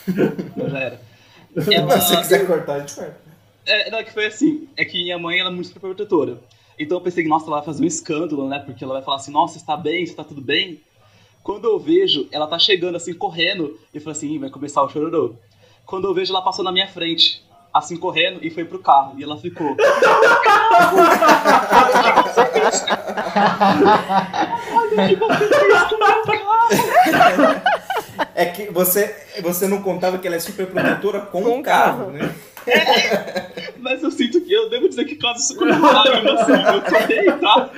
Não, 0.56 0.68
já 0.70 0.78
era. 0.78 1.00
Ela, 1.70 2.00
Se 2.00 2.08
você 2.08 2.16
quiser 2.18 2.46
cortar, 2.46 2.74
a 2.74 2.78
gente 2.80 2.94
corta. 2.94 3.16
é, 3.66 3.90
não, 3.90 3.98
é 3.98 4.04
que 4.04 4.12
foi 4.12 4.26
assim, 4.26 4.68
é 4.76 4.84
que 4.84 5.02
minha 5.02 5.18
mãe 5.18 5.38
ela 5.38 5.50
é 5.50 5.52
muito 5.52 5.68
super 5.68 5.80
protetora. 5.80 6.38
Então 6.78 6.98
eu 6.98 7.02
pensei 7.02 7.22
que, 7.22 7.28
nossa, 7.28 7.46
ela 7.46 7.56
vai 7.56 7.64
fazer 7.64 7.82
um 7.82 7.86
escândalo, 7.86 8.48
né? 8.48 8.58
Porque 8.58 8.82
ela 8.84 8.94
vai 8.94 9.02
falar 9.02 9.16
assim, 9.18 9.30
nossa, 9.32 9.54
você 9.54 9.60
está 9.60 9.76
bem, 9.76 10.04
você 10.04 10.12
está 10.12 10.24
tudo 10.24 10.40
bem? 10.42 10.80
Quando 11.42 11.64
eu 11.66 11.78
vejo, 11.78 12.28
ela 12.32 12.46
tá 12.46 12.58
chegando 12.58 12.96
assim, 12.96 13.14
correndo, 13.14 13.78
e 13.92 13.96
eu 13.96 14.00
falei 14.02 14.16
assim, 14.18 14.32
"Ih, 14.34 14.38
vai 14.38 14.50
começar 14.50 14.82
o 14.82 14.88
chororô. 14.88 15.34
Quando 15.86 16.08
eu 16.08 16.14
vejo, 16.14 16.32
ela 16.32 16.42
passou 16.42 16.64
na 16.64 16.72
minha 16.72 16.88
frente, 16.88 17.44
assim, 17.72 17.96
correndo, 17.96 18.40
e 18.42 18.50
foi 18.50 18.64
pro 18.64 18.80
carro. 18.80 19.14
E 19.16 19.22
ela 19.22 19.36
ficou. 19.38 19.76
Olha 24.74 25.04
o 25.04 25.08
que 25.08 25.16
você 25.16 25.48
fez 25.48 25.82
com 25.84 25.94
o 25.94 25.98
meu 25.98 26.22
carro! 26.40 27.62
É 28.34 28.46
que 28.46 28.70
você, 28.70 29.14
você 29.42 29.66
não 29.68 29.82
contava 29.82 30.18
que 30.18 30.26
ela 30.26 30.36
é 30.36 30.40
super 30.40 30.66
protetora 30.66 31.20
com, 31.20 31.42
Com 31.42 31.60
o 31.60 31.62
carro, 31.62 32.06
carro. 32.06 32.10
né? 32.12 32.34
Mas 33.78 34.02
eu 34.02 34.10
sinto 34.10 34.40
que 34.40 34.52
eu 34.52 34.68
devo 34.68 34.88
dizer 34.88 35.04
que 35.04 35.16
quase 35.16 35.46
super 35.46 35.68
lágrima, 35.78 36.32
assim, 36.32 36.52
eu 36.52 36.90
chorei, 37.00 37.32
tá? 37.32 37.70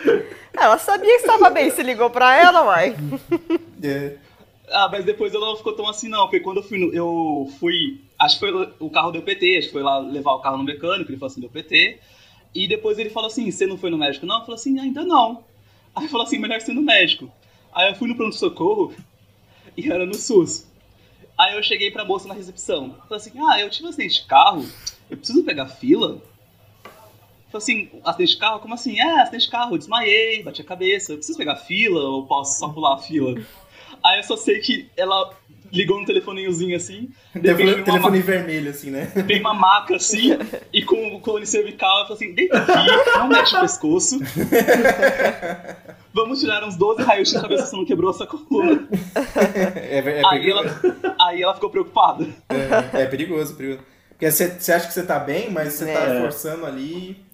Ela 0.57 0.79
sabia 0.79 1.17
que 1.19 1.27
estava 1.27 1.51
bem, 1.51 1.71
se 1.71 1.83
ligou 1.83 2.09
pra 2.11 2.35
ela, 2.37 2.63
uai. 2.65 2.97
É. 3.83 4.13
Ah, 4.71 4.89
mas 4.91 5.05
depois 5.05 5.35
ela 5.35 5.47
não 5.47 5.57
ficou 5.57 5.73
tão 5.73 5.89
assim, 5.89 6.09
não. 6.09 6.23
Porque 6.23 6.41
quando 6.41 6.59
eu 6.59 6.63
fui, 6.63 6.79
no- 6.79 6.93
eu 6.93 7.51
fui. 7.59 8.01
Acho 8.19 8.39
que 8.39 8.51
foi 8.51 8.75
o 8.81 8.91
carro 8.91 9.11
deu 9.13 9.23
PT, 9.23 9.57
acho 9.59 9.67
que 9.69 9.73
foi 9.73 9.83
lá 9.83 9.99
levar 9.99 10.33
o 10.33 10.41
carro 10.41 10.57
no 10.59 10.65
mecânico, 10.65 11.11
ele 11.11 11.19
falou 11.19 11.31
assim, 11.31 11.41
deu 11.41 11.51
PT. 11.51 11.99
E 12.55 12.67
depois 12.67 12.99
ele 12.99 13.11
falou 13.11 13.29
assim: 13.29 13.51
você 13.51 13.67
não 13.67 13.77
foi 13.79 13.91
no 13.91 13.99
médico? 13.99 14.27
Não? 14.27 14.37
Eu 14.37 14.41
falei 14.43 14.55
assim: 14.57 14.79
ainda 14.79 15.05
não. 15.05 15.45
Aí 15.95 16.09
falou 16.09 16.27
assim: 16.27 16.39
melhor 16.39 16.61
ser 16.61 16.73
no 16.73 16.83
médico. 16.83 17.31
Aí 17.73 17.91
eu 17.91 17.95
fui 17.95 18.09
no 18.09 18.17
pronto-socorro 18.17 18.95
e 19.77 19.91
era 19.91 20.05
no 20.07 20.15
SUS. 20.15 20.67
Aí 21.37 21.55
eu 21.57 21.63
cheguei 21.63 21.91
pra 21.91 22.05
moça 22.05 22.27
na 22.27 22.35
recepção. 22.35 22.95
Falei 23.09 23.17
assim: 23.17 23.33
ah, 23.39 23.61
eu 23.61 23.71
tive 23.71 23.87
um 23.87 23.91
acidente 23.91 24.23
de 24.23 24.27
carro, 24.27 24.67
eu 25.11 25.17
preciso 25.17 25.45
pegar 25.45 25.67
fila? 25.69 26.21
Falei 27.51 27.55
assim: 27.55 27.89
acidente 28.05 28.33
de 28.33 28.39
carro? 28.39 28.61
Como 28.61 28.75
assim? 28.75 28.99
É, 28.99 29.21
acidente 29.21 29.45
de 29.45 29.51
carro, 29.51 29.75
eu 29.75 29.79
desmaiei, 29.79 30.43
bati 30.43 30.61
a 30.61 30.65
cabeça, 30.65 31.13
eu 31.13 31.17
preciso 31.17 31.39
pegar 31.39 31.57
fila 31.57 32.01
ou 32.01 32.27
posso 32.27 32.59
só 32.59 32.69
pular 32.69 32.95
a 32.95 32.99
fila? 32.99 33.41
Aí 34.09 34.19
eu 34.19 34.25
só 34.25 34.37
sei 34.37 34.59
que 34.61 34.89
ela 34.97 35.31
ligou 35.71 36.01
no 36.01 36.07
telefoninhozinho 36.07 36.75
assim, 36.77 37.11
Telefone, 37.33 37.83
telefone 37.85 38.21
vermelho, 38.21 38.71
assim, 38.71 38.91
né? 38.91 39.13
veio 39.27 39.41
uma 39.41 39.53
maca 39.53 39.97
assim, 39.97 40.31
e 40.73 40.83
com 40.83 41.15
o 41.15 41.21
cone 41.21 41.47
cervical, 41.47 42.01
eu 42.01 42.07
falei 42.07 42.17
assim, 42.17 42.35
deita 42.35 42.57
aqui, 42.59 43.19
não 43.19 43.29
mexe 43.29 43.55
o 43.55 43.61
pescoço. 43.61 44.19
Vamos 46.13 46.41
tirar 46.41 46.65
uns 46.65 46.77
12 46.77 47.03
raios 47.03 47.31
de 47.31 47.41
cabeça 47.41 47.67
se 47.67 47.77
não 47.77 47.85
quebrou 47.85 48.11
essa 48.11 48.27
coluna. 48.27 48.89
É, 49.77 49.99
é, 49.99 50.23
Aí 50.27 50.51
ela, 50.51 50.81
aí 51.21 51.43
ela 51.43 51.55
ficou 51.55 51.71
preocupada. 51.71 52.27
É, 52.49 53.03
é 53.03 53.07
perigoso, 53.07 53.55
perigoso. 53.55 53.81
Porque 54.11 54.31
você, 54.31 54.73
acha 54.73 54.87
que 54.87 54.93
você 54.93 55.03
tá 55.05 55.19
bem, 55.19 55.51
mas 55.51 55.75
você 55.75 55.87
tá 55.93 56.01
É. 56.01 56.21
forçando 56.21 56.67
ali. 56.67 57.25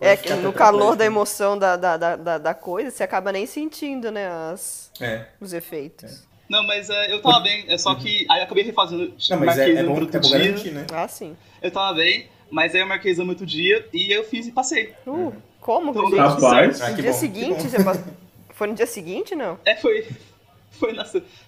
É 0.00 0.16
que 0.16 0.32
no 0.34 0.52
calor 0.52 0.90
da 0.96 1.04
tetraplégico. 1.04 1.12
emoção 1.12 1.58
da, 1.58 1.76
da, 1.76 1.96
da, 2.16 2.38
da- 2.38 2.54
coisa, 2.54 2.90
você 2.90 3.02
acaba 3.02 3.32
nem 3.32 3.46
sentindo, 3.46 4.10
né, 4.12 4.28
as, 4.28 4.90
É. 5.00 5.24
os 5.40 5.52
efeitos. 5.52 6.26
Não, 6.48 6.62
mas 6.64 6.90
é, 6.90 7.12
eu 7.12 7.20
tava 7.22 7.40
bem, 7.40 7.64
é 7.66 7.76
só 7.78 7.94
que 7.94 8.26
aí 8.30 8.38
eu 8.38 8.44
acabei 8.44 8.62
refazendo. 8.62 9.12
Não, 9.30 9.38
mas 9.40 9.58
é, 9.58 9.66
marquei 9.66 9.76
é 9.76 9.82
bom, 9.82 9.94
pro 9.94 10.02
é 10.02 10.04
outro 10.06 10.20
bom 10.20 10.28
dia, 10.28 10.38
garantir, 10.38 10.70
né? 10.70 10.86
Ah, 10.92 11.08
sim. 11.08 11.36
Eu 11.60 11.70
tava 11.70 11.94
bem, 11.96 12.28
mas 12.50 12.74
aí 12.74 12.82
eu 12.82 12.86
marquei 12.86 13.10
exame 13.10 13.30
outro 13.30 13.46
dia 13.46 13.84
e 13.92 14.12
eu 14.12 14.22
fiz 14.22 14.46
e 14.46 14.52
passei. 14.52 14.94
Uh, 15.06 15.32
como? 15.60 15.90
Então, 15.90 16.04
gente? 16.10 16.18
Rapaz. 16.18 16.80
Ah, 16.82 16.90
no 16.90 16.96
dia 16.96 17.10
bom, 17.12 17.18
seguinte, 17.18 17.62
você 17.68 17.82
pa- 17.82 17.96
Foi 18.50 18.66
no 18.68 18.74
dia 18.74 18.86
seguinte, 18.86 19.34
não? 19.34 19.58
É, 19.64 19.74
foi. 19.76 20.06
Foi 20.70 20.92
na, 20.92 21.04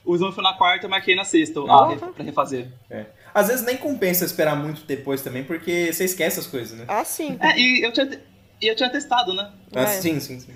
o 0.06 0.14
exame 0.16 0.32
foi 0.32 0.42
na 0.42 0.54
quarta, 0.54 0.86
eu 0.86 0.90
marquei 0.90 1.14
na 1.14 1.22
sexta, 1.24 1.60
Ah. 1.68 1.94
pra 2.14 2.24
refazer. 2.24 2.66
É. 2.90 3.04
Às 3.34 3.48
vezes 3.48 3.64
nem 3.64 3.76
compensa 3.76 4.24
esperar 4.24 4.56
muito 4.56 4.82
depois 4.86 5.20
também, 5.22 5.44
porque 5.44 5.92
você 5.92 6.04
esquece 6.04 6.40
as 6.40 6.46
coisas, 6.46 6.76
né? 6.78 6.86
Ah, 6.88 7.04
sim. 7.04 7.36
É, 7.38 7.56
e 7.58 7.84
eu 7.84 7.92
tinha, 7.92 8.18
e 8.60 8.66
eu 8.66 8.74
tinha 8.76 8.90
testado, 8.90 9.32
né? 9.34 9.50
Ah, 9.74 9.82
É. 9.82 9.86
sim, 9.86 10.18
sim, 10.20 10.40
sim. 10.40 10.54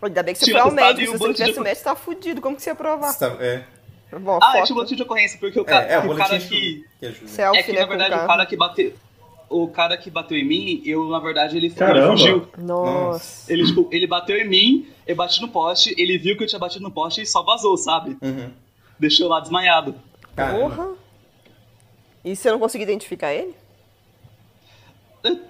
Ainda 0.00 0.22
bem 0.22 0.32
que 0.34 0.38
você 0.40 0.44
Tinha 0.46 0.60
foi 0.60 0.70
ao 0.70 0.74
médico. 0.74 1.10
Se 1.10 1.16
um 1.16 1.18
você 1.18 1.32
tivesse 1.34 1.52
de- 1.54 1.58
o 1.58 1.62
médico, 1.62 1.78
você 1.80 1.84
tava 1.84 1.98
fudido. 2.00 2.40
Como 2.40 2.54
que 2.56 2.62
você 2.62 2.70
ia 2.70 2.74
provar? 2.76 3.12
Você 3.12 3.18
tá- 3.18 3.36
é. 3.44 3.64
Bom, 4.18 4.38
Ah, 4.40 4.46
foto. 4.52 4.56
eu 4.58 4.64
tinha 4.64 4.74
um 4.74 4.76
boletim 4.76 4.94
de 4.96 5.02
ocorrência, 5.02 5.38
porque 5.40 5.58
o 5.60 5.64
cara, 5.64 5.86
É, 5.86 5.94
é, 5.94 5.98
o 5.98 6.12
o 6.12 6.16
cara 6.16 6.38
que. 6.38 6.48
que 6.48 6.84
É 7.02 7.62
que, 7.62 7.72
na 7.72 7.84
verdade, 7.86 8.14
o 8.14 8.26
cara 8.26 8.46
que 8.46 8.56
bateu. 8.56 8.94
O 9.50 9.66
cara 9.68 9.96
que 9.96 10.10
bateu 10.10 10.36
em 10.36 10.44
mim, 10.44 10.82
eu, 10.84 11.08
na 11.08 11.18
verdade, 11.18 11.56
ele, 11.56 11.70
Caramba. 11.70 12.10
fugiu. 12.16 12.48
Nossa. 12.58 13.50
Ele, 13.52 13.64
tipo, 13.66 13.88
ele 13.90 14.06
bateu 14.06 14.36
em 14.38 14.46
mim, 14.48 14.88
eu 15.06 15.16
bati 15.16 15.40
no 15.40 15.48
poste, 15.48 15.94
ele 15.98 16.16
viu 16.18 16.36
que 16.36 16.44
eu 16.44 16.46
tinha 16.46 16.58
batido 16.58 16.82
no 16.84 16.90
poste 16.90 17.22
e 17.22 17.26
só 17.26 17.42
vazou, 17.42 17.76
sabe? 17.78 18.16
Uhum. 18.22 18.50
Deixou 18.98 19.26
lá 19.28 19.40
desmaiado. 19.40 19.94
Caramba. 20.36 20.58
Porra. 20.76 20.88
E 22.24 22.36
você 22.36 22.50
não 22.50 22.58
conseguiu 22.58 22.84
identificar 22.86 23.32
ele? 23.32 23.54
Eu- 25.24 25.40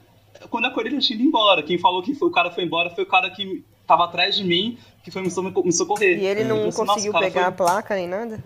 Quando 0.51 0.65
acordei, 0.67 0.93
ele 0.93 1.01
tinha 1.01 1.19
ido 1.19 1.27
embora. 1.29 1.63
Quem 1.63 1.79
falou 1.79 2.03
que 2.03 2.15
foi- 2.15 2.29
o 2.29 2.33
cara 2.33 2.51
foi 2.51 2.65
embora 2.65 2.91
foi 2.91 3.05
o 3.05 3.07
cara 3.07 3.31
que 3.31 3.65
tava 3.87 4.05
atrás 4.05 4.37
de 4.37 4.45
mim, 4.45 4.79
que 5.03 5.11
foi 5.11 5.23
me 5.23 5.31
so- 5.31 5.43
me 5.43 5.73
socorrer. 5.73 6.19
E 6.19 6.27
ele 6.27 6.45
não 6.45 6.57
falei 6.57 6.69
assim, 6.69 6.79
"Nossa, 6.81 6.93
conseguiu 6.95 7.13
pegar 7.19 7.41
a 7.43 7.45
foi- 7.53 7.53
placa 7.67 7.95
nem 7.95 8.09
nada? 8.09 8.43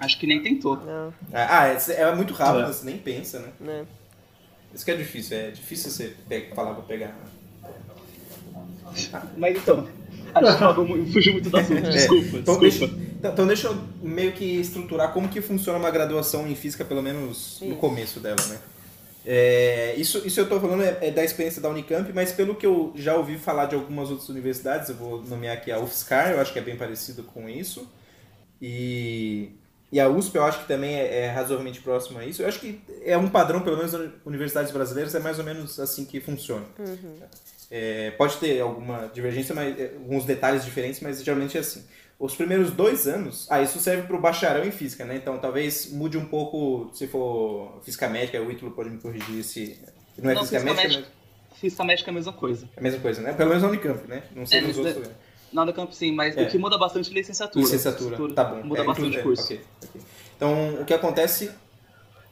Acho 0.00 0.18
que 0.18 0.26
nem 0.26 0.42
tentou. 0.42 0.76
Não, 0.76 1.12
Ah, 1.32 1.68
é, 1.68 1.76
é 1.92 2.14
muito 2.14 2.32
rápido, 2.34 2.64
É. 2.64 2.66
você 2.72 2.84
nem 2.84 2.98
pensa, 2.98 3.38
né? 3.38 3.48
né? 3.60 3.86
Isso 4.74 4.84
que 4.84 4.90
é 4.90 4.96
difícil, 4.96 5.36
é 5.36 5.50
difícil 5.50 5.90
você 5.90 6.16
pe- 6.28 6.50
falar 6.54 6.74
pra 6.74 6.82
pegar. 6.82 7.14
Mas 9.36 9.56
então, 9.56 9.86
a 10.34 10.44
gente 10.44 10.58
falou 10.58 10.86
fugiu 11.12 11.32
muito 11.34 11.50
do 11.50 11.56
assunto, 11.56 11.86
É, 11.86 11.90
desculpa, 11.90 12.36
então, 12.38 12.58
desculpa. 12.58 12.94
deixa, 12.94 13.10
então, 13.18 13.32
então 13.32 13.46
deixa 13.46 13.68
eu 13.68 13.76
meio 14.02 14.32
que 14.32 14.44
estruturar 14.44 15.12
como 15.12 15.28
que 15.28 15.40
funciona 15.40 15.78
uma 15.78 15.90
graduação 15.90 16.46
em 16.48 16.54
física, 16.54 16.84
pelo 16.84 17.02
menos 17.02 17.60
no 17.62 17.76
começo 17.76 18.18
dela, 18.20 18.42
né? 18.48 18.58
É, 19.24 19.94
isso, 19.96 20.26
isso 20.26 20.40
eu 20.40 20.48
tô 20.48 20.58
falando 20.60 20.82
é, 20.82 20.98
é 21.00 21.10
da 21.10 21.24
experiência 21.24 21.62
da 21.62 21.68
Unicamp, 21.68 22.12
mas 22.12 22.32
pelo 22.32 22.56
que 22.56 22.66
eu 22.66 22.92
já 22.96 23.14
ouvi 23.14 23.38
falar 23.38 23.66
de 23.66 23.74
algumas 23.74 24.10
outras 24.10 24.28
universidades, 24.28 24.88
eu 24.88 24.96
vou 24.96 25.22
nomear 25.22 25.56
aqui 25.56 25.70
a 25.70 25.78
UFSCar, 25.78 26.32
eu 26.32 26.40
acho 26.40 26.52
que 26.52 26.58
é 26.58 26.62
bem 26.62 26.76
parecido 26.76 27.22
com 27.22 27.48
isso. 27.48 27.88
E, 28.60 29.50
e 29.90 30.00
a 30.00 30.08
USP 30.08 30.36
eu 30.36 30.44
acho 30.44 30.60
que 30.60 30.68
também 30.68 30.94
é, 30.94 31.24
é 31.24 31.30
razoavelmente 31.30 31.80
próximo 31.80 32.18
a 32.18 32.24
isso. 32.24 32.42
Eu 32.42 32.48
acho 32.48 32.60
que 32.60 32.80
é 33.04 33.16
um 33.18 33.28
padrão, 33.28 33.60
pelo 33.60 33.76
menos 33.76 33.92
nas 33.92 34.10
universidades 34.24 34.72
brasileiras, 34.72 35.14
é 35.14 35.20
mais 35.20 35.38
ou 35.38 35.44
menos 35.44 35.78
assim 35.78 36.04
que 36.04 36.20
funciona. 36.20 36.64
É, 37.70 38.10
pode 38.12 38.36
ter 38.36 38.60
alguma 38.60 39.10
divergência, 39.12 39.54
mas, 39.54 39.78
é, 39.78 39.92
alguns 39.96 40.24
detalhes 40.24 40.64
diferentes, 40.64 41.00
mas 41.00 41.22
geralmente 41.22 41.56
é 41.56 41.60
assim. 41.60 41.84
Os 42.24 42.36
primeiros 42.36 42.70
dois 42.70 43.08
anos, 43.08 43.48
ah, 43.50 43.60
isso 43.60 43.80
serve 43.80 44.04
para 44.06 44.14
o 44.14 44.20
bacharel 44.20 44.64
em 44.64 44.70
física, 44.70 45.04
né? 45.04 45.16
Então 45.16 45.38
talvez 45.38 45.90
mude 45.90 46.16
um 46.16 46.24
pouco 46.24 46.88
se 46.94 47.08
for 47.08 47.80
física 47.84 48.08
médica, 48.08 48.40
o 48.40 48.48
Ítalo 48.48 48.70
pode 48.70 48.90
me 48.90 48.98
corrigir 49.00 49.42
se 49.42 49.76
não 50.16 50.30
é 50.30 50.34
Não, 50.34 50.42
física, 50.42 50.60
física 50.60 50.64
médica, 50.82 50.88
médica- 51.00 51.12
Física 51.60 51.84
médica 51.84 52.10
é 52.10 52.12
a 52.12 52.14
mesma 52.14 52.32
coisa. 52.32 52.66
mas 52.66 52.76
é 52.76 52.78
a 52.78 52.82
mesma 52.84 53.00
coisa, 53.00 53.22
né? 53.22 53.32
Pelo 53.32 53.48
menos 53.48 53.62
na 53.64 53.68
Unicamp, 53.70 54.06
né? 54.08 54.22
Não 54.36 54.46
sei 54.46 54.58
É, 54.58 54.62
nos 54.62 54.68
mas 54.68 54.76
outros 54.78 54.94
é- 54.96 54.98
lugares. 55.00 55.16
Não, 55.52 55.66
da 55.66 55.72
campo 55.72 55.92
sim, 55.92 56.12
mas 56.12 56.36
É. 56.36 56.42
o 56.44 56.48
que 56.48 56.58
muda 56.58 56.78
bastante 56.78 57.10
é 57.10 57.14
licenciatura. 57.14 57.60
Licenciatura, 57.64 58.32
tá 58.34 58.44
bom. 58.44 58.62
Muda 58.62 58.82
É, 58.82 58.84
bastante 58.84 59.16
o 59.16 59.20
é, 59.20 59.22
curso. 59.24 59.42
ok, 59.44 59.60
ok. 59.84 60.00
Então, 60.36 60.74
o 60.80 60.84
que 60.84 60.94
acontece, 60.94 61.50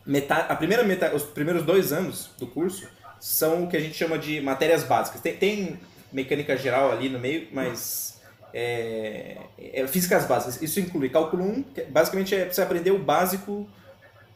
metade, 0.06 0.46
a 0.52 0.54
primeira 0.56 0.84
metade, 0.84 1.14
os 1.16 1.24
primeiros 1.24 1.64
dois 1.64 1.92
anos 1.92 2.30
do 2.38 2.46
curso 2.46 2.88
são 3.18 3.64
o 3.64 3.68
que 3.68 3.76
a 3.76 3.80
gente 3.80 3.94
chama 3.94 4.16
de 4.18 4.40
matérias 4.40 4.84
básicas. 4.84 5.20
Tem, 5.20 5.36
tem 5.36 5.80
mecânica 6.12 6.56
geral 6.56 6.90
ali 6.92 7.08
no 7.08 7.18
meio, 7.18 7.48
mas 7.52 8.19
é, 8.52 9.36
é 9.58 9.86
físicas 9.86 10.26
básicas. 10.26 10.60
Isso 10.62 10.80
inclui 10.80 11.08
cálculo 11.08 11.44
1, 11.44 11.62
que 11.62 11.82
basicamente 11.82 12.34
é 12.34 12.44
pra 12.44 12.54
você 12.54 12.62
aprender 12.62 12.90
o 12.90 12.98
básico 12.98 13.68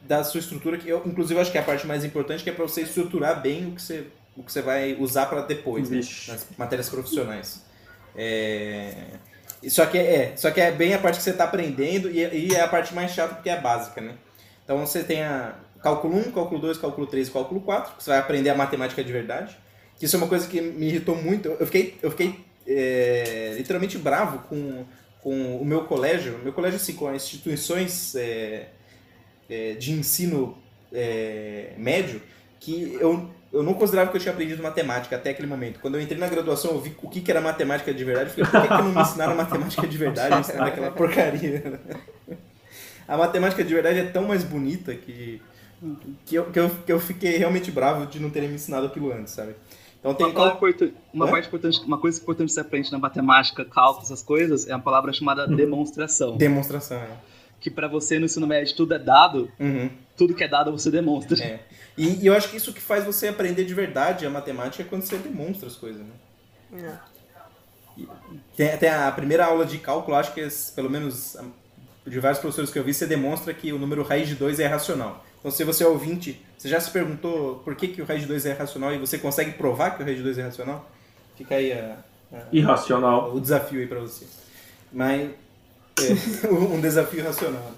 da 0.01 0.23
sua 0.23 0.41
estrutura, 0.41 0.77
que 0.77 0.89
eu, 0.89 1.03
inclusive, 1.07 1.41
acho 1.41 1.51
que 1.51 1.59
é 1.59 1.61
a 1.61 1.65
parte 1.65 1.87
mais 1.87 2.05
importante, 2.05 2.45
que 2.45 2.51
é 2.51 2.53
para 2.53 2.65
você 2.65 2.83
estruturar 2.83 3.41
bem 3.41 3.69
o 3.69 3.73
que 3.73 3.83
você, 3.83 4.07
o 4.37 4.43
que 4.43 4.53
você 4.53 4.61
vai 4.61 4.97
usar 4.99 5.27
para 5.27 5.43
depois, 5.43 5.89
né? 5.89 5.97
Nas 5.97 6.47
matérias 6.57 6.89
profissionais. 6.89 7.65
É... 8.17 8.95
Só 9.69 9.87
que 9.87 9.97
é, 9.97 10.37
só 10.37 10.51
que 10.51 10.61
é 10.61 10.71
bem 10.71 10.93
a 10.93 10.99
parte 10.99 11.17
que 11.17 11.23
você 11.23 11.31
está 11.31 11.45
aprendendo 11.45 12.11
e, 12.11 12.19
e 12.19 12.55
é 12.55 12.61
a 12.61 12.69
parte 12.69 12.95
mais 12.95 13.13
chata 13.13 13.35
porque 13.35 13.49
é 13.49 13.55
a 13.55 13.61
básica, 13.61 14.01
né? 14.01 14.15
Então 14.63 14.79
você 14.79 15.03
tem 15.03 15.23
a 15.23 15.55
cálculo 15.83 16.17
1, 16.17 16.33
cálculo 16.33 16.61
2, 16.61 16.79
cálculo 16.79 17.07
3 17.07 17.29
e 17.29 17.31
cálculo 17.31 17.61
4, 17.63 17.97
que 17.97 18.05
você 18.05 18.11
vai 18.11 18.19
aprender 18.19 18.51
a 18.51 18.55
matemática 18.55 19.03
de 19.03 19.13
verdade. 19.13 19.59
Que 19.99 20.05
isso 20.05 20.17
é 20.17 20.19
uma 20.19 20.29
coisa 20.29 20.47
que 20.47 20.61
me 20.61 20.89
irritou 20.89 21.17
muito. 21.17 21.49
Eu 21.49 21.67
fiquei, 21.67 21.97
eu 22.03 22.11
fiquei 22.11 22.45
é, 22.67 23.55
literalmente 23.57 23.99
bravo 23.99 24.39
com, 24.49 24.85
com 25.21 25.57
o 25.57 25.65
meu 25.65 25.85
colégio, 25.85 26.39
meu 26.43 26.53
colégio 26.53 26.77
assim, 26.77 26.95
com 26.95 27.07
as 27.07 27.17
instituições 27.17 28.15
é, 28.15 28.69
é, 29.49 29.73
de 29.75 29.93
ensino 29.93 30.57
é, 30.93 31.73
médio, 31.77 32.21
que 32.61 32.97
eu, 33.01 33.29
eu 33.53 33.63
não 33.63 33.75
considerava 33.75 34.11
que 34.11 34.17
eu 34.17 34.21
tinha 34.21 34.33
aprendido 34.33 34.63
matemática 34.63 35.17
até 35.17 35.31
aquele 35.31 35.47
momento. 35.47 35.79
Quando 35.81 35.97
eu 35.97 36.01
entrei 36.01 36.19
na 36.19 36.29
graduação, 36.29 36.73
eu 36.73 36.81
vi 36.81 36.97
o 37.03 37.09
que, 37.09 37.21
que 37.21 37.31
era 37.31 37.41
matemática 37.41 37.93
de 37.93 38.05
verdade. 38.05 38.31
Falei, 38.31 38.51
por 38.51 38.63
que, 38.63 38.69
que 38.69 38.83
não 38.83 38.93
me 38.93 39.01
ensinaram 39.01 39.37
matemática 39.37 39.87
de 39.87 39.99
verdade? 39.99 40.41
Ensinaram 40.41 40.67
aquela 40.67 40.91
porcaria. 40.91 41.81
A 43.07 43.19
matemática 43.19 43.63
de 43.63 43.75
verdade 43.75 43.99
é 43.99 44.05
tão 44.05 44.25
mais 44.25 44.43
bonita 44.43 44.95
que, 44.95 45.41
que, 46.25 46.37
eu, 46.37 46.47
que, 46.47 46.59
eu, 46.59 46.71
que 46.71 46.93
eu 46.93 46.99
fiquei 46.99 47.37
realmente 47.37 47.71
bravo 47.71 48.07
de 48.07 48.19
não 48.19 48.31
terem 48.31 48.49
me 48.49 48.55
ensinado 48.55 48.87
aquilo 48.87 49.13
antes, 49.13 49.35
sabe? 49.35 49.55
Então 50.05 50.13
tem 50.15 50.27
Uma, 51.15 51.25
uma 51.25 51.29
parte 51.31 51.49
importante, 51.49 51.81
uma 51.81 51.97
coisa 51.99 52.21
importante 52.21 52.49
que 52.49 52.53
você 52.53 52.61
aprende 52.61 52.93
na 52.93 52.99
matemática, 52.99 53.65
cálculo, 53.65 54.05
essas 54.05 54.23
coisas, 54.23 54.69
é 54.69 54.75
uma 54.75 54.83
palavra 54.83 55.11
chamada 55.15 55.47
demonstração. 55.47 56.37
demonstração. 56.37 56.99
né? 57.01 57.17
Que 57.59 57.71
pra 57.71 57.89
você 57.89 58.19
no 58.19 58.27
ensino 58.27 58.47
médio 58.47 58.77
tudo 58.77 58.93
é 58.93 58.99
dado, 58.99 59.51
Uhum. 59.59 59.89
tudo 60.15 60.35
que 60.35 60.45
é 60.45 60.49
dado 60.49 60.71
você 60.71 60.91
demonstra. 60.91 61.43
É. 61.43 61.61
E, 61.97 62.23
e 62.23 62.27
eu 62.27 62.35
acho 62.35 62.51
que 62.51 62.57
isso 62.59 62.71
que 62.75 62.83
faz 62.83 63.03
você 63.05 63.29
aprender 63.29 63.65
de 63.65 63.73
verdade 63.73 64.27
a 64.27 64.31
matemática 64.31 64.83
é 64.83 64.87
quando 64.87 65.05
você 65.05 65.17
demonstra 65.17 65.69
as 65.69 65.75
coisas, 65.77 66.03
né? 66.03 66.13
Tem, 68.57 68.77
tem 68.77 68.89
a 68.91 69.11
primeira 69.13 69.47
aula 69.47 69.65
de 69.65 69.79
cálculo, 69.79 70.17
acho 70.17 70.35
que 70.35 70.41
é, 70.43 70.49
pelo 70.75 70.91
menos 70.91 71.37
de 72.07 72.21
vários 72.21 72.39
professores 72.41 72.71
que 72.71 72.79
eu 72.79 72.85
vi, 72.85 72.93
você 72.93 73.07
demonstra 73.07 73.53
que 73.55 73.73
o 73.73 73.79
número 73.79 74.03
raiz 74.03 74.29
de 74.29 74.35
2 74.35 74.61
é 74.61 74.67
racional. 74.67 75.25
Então 75.39 75.51
se 75.51 75.65
você 75.65 75.85
é 75.85 75.87
ouvinte, 75.87 76.41
você 76.57 76.69
já 76.69 76.79
se 76.81 76.91
perguntou 76.91 77.57
por 77.65 77.75
que, 77.75 77.89
que 77.89 78.03
o 78.03 78.05
raiz 78.05 78.23
de 78.23 78.27
2 78.29 78.47
é 78.47 78.53
racional 78.53 78.95
e 78.95 78.99
você 78.99 79.19
consegue 79.19 79.53
provar 79.53 79.91
que 79.97 80.03
o 80.03 80.05
raiz 80.05 80.17
de 80.19 80.23
2 80.23 80.39
é 80.39 80.43
racional? 80.43 80.91
Fica 81.37 81.55
aí 81.57 81.73
a- 81.73 81.99
a- 82.33 82.43
Irracional. 82.53 83.35
o 83.35 83.41
desafio 83.41 83.81
aí 83.81 83.87
pra 83.87 84.01
você. 84.01 84.27
Mas 84.93 85.31
é, 86.01 86.47
um 86.49 86.81
desafio 86.81 87.23
racional. 87.25 87.73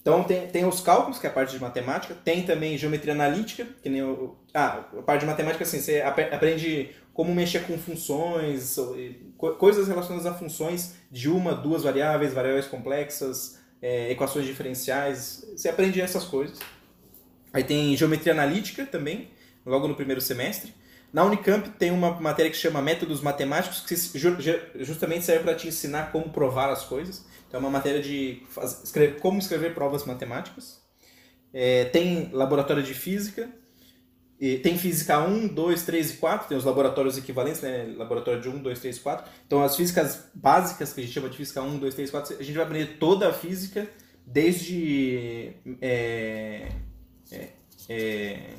Então 0.00 0.22
tem, 0.22 0.46
tem 0.48 0.66
os 0.66 0.80
cálculos, 0.80 1.18
que 1.18 1.26
é 1.26 1.30
a 1.30 1.32
parte 1.32 1.52
de 1.54 1.60
matemática, 1.60 2.14
tem 2.24 2.42
também 2.42 2.76
geometria 2.76 3.14
analítica, 3.14 3.66
que 3.82 3.88
nem 3.88 4.02
o. 4.02 4.36
Ah, 4.52 4.84
a 4.98 5.02
parte 5.02 5.20
de 5.20 5.26
matemática, 5.26 5.64
assim, 5.64 5.80
você 5.80 6.02
aprende 6.02 6.90
como 7.14 7.34
mexer 7.34 7.60
com 7.66 7.78
funções, 7.78 8.76
coisas 9.52 9.88
relacionadas 9.88 10.26
a 10.26 10.34
funções 10.34 10.94
de 11.10 11.28
uma, 11.30 11.54
duas 11.54 11.82
variáveis, 11.82 12.32
variáveis 12.32 12.66
complexas, 12.66 13.58
é, 13.80 14.10
equações 14.10 14.46
diferenciais. 14.46 15.44
Você 15.56 15.68
aprende 15.68 16.00
essas 16.00 16.24
coisas. 16.24 16.58
Aí 17.52 17.62
tem 17.62 17.96
geometria 17.96 18.32
analítica 18.32 18.84
também, 18.84 19.30
logo 19.64 19.86
no 19.86 19.94
primeiro 19.94 20.20
semestre. 20.20 20.74
Na 21.12 21.22
Unicamp 21.24 21.68
tem 21.78 21.92
uma 21.92 22.20
matéria 22.20 22.50
que 22.50 22.56
chama 22.56 22.82
Métodos 22.82 23.20
Matemáticos, 23.20 23.80
que 23.80 23.94
ju- 24.18 24.40
ju- 24.40 24.60
justamente 24.80 25.24
serve 25.24 25.44
para 25.44 25.54
te 25.54 25.68
ensinar 25.68 26.10
como 26.10 26.30
provar 26.30 26.70
as 26.70 26.84
coisas. 26.84 27.24
Então 27.46 27.58
é 27.58 27.62
uma 27.62 27.70
matéria 27.70 28.02
de 28.02 28.42
faz- 28.50 28.82
escrever- 28.82 29.20
como 29.20 29.38
escrever 29.38 29.74
provas 29.74 30.04
matemáticas. 30.04 30.82
É, 31.52 31.84
tem 31.84 32.30
laboratório 32.32 32.82
de 32.82 32.94
física. 32.94 33.48
E 34.44 34.58
tem 34.58 34.76
física 34.76 35.18
1, 35.20 35.48
2, 35.48 35.84
3 35.84 36.10
e 36.10 36.16
4, 36.18 36.48
tem 36.48 36.58
os 36.58 36.64
laboratórios 36.64 37.16
equivalentes, 37.16 37.62
né? 37.62 37.94
Laboratório 37.96 38.42
de 38.42 38.48
1, 38.50 38.58
2, 38.58 38.78
3 38.78 38.94
e 38.98 39.00
4. 39.00 39.32
Então 39.46 39.64
as 39.64 39.74
físicas 39.74 40.28
básicas, 40.34 40.92
que 40.92 41.00
a 41.00 41.02
gente 41.02 41.14
chama 41.14 41.30
de 41.30 41.38
física 41.38 41.62
1, 41.62 41.78
2, 41.78 41.94
3 41.94 42.08
e 42.10 42.12
4, 42.12 42.36
a 42.38 42.42
gente 42.42 42.54
vai 42.54 42.64
aprender 42.66 42.98
toda 42.98 43.26
a 43.26 43.32
física, 43.32 43.88
desde 44.26 45.54
é, 45.80 46.68
é, 47.32 47.48
é, 47.88 48.50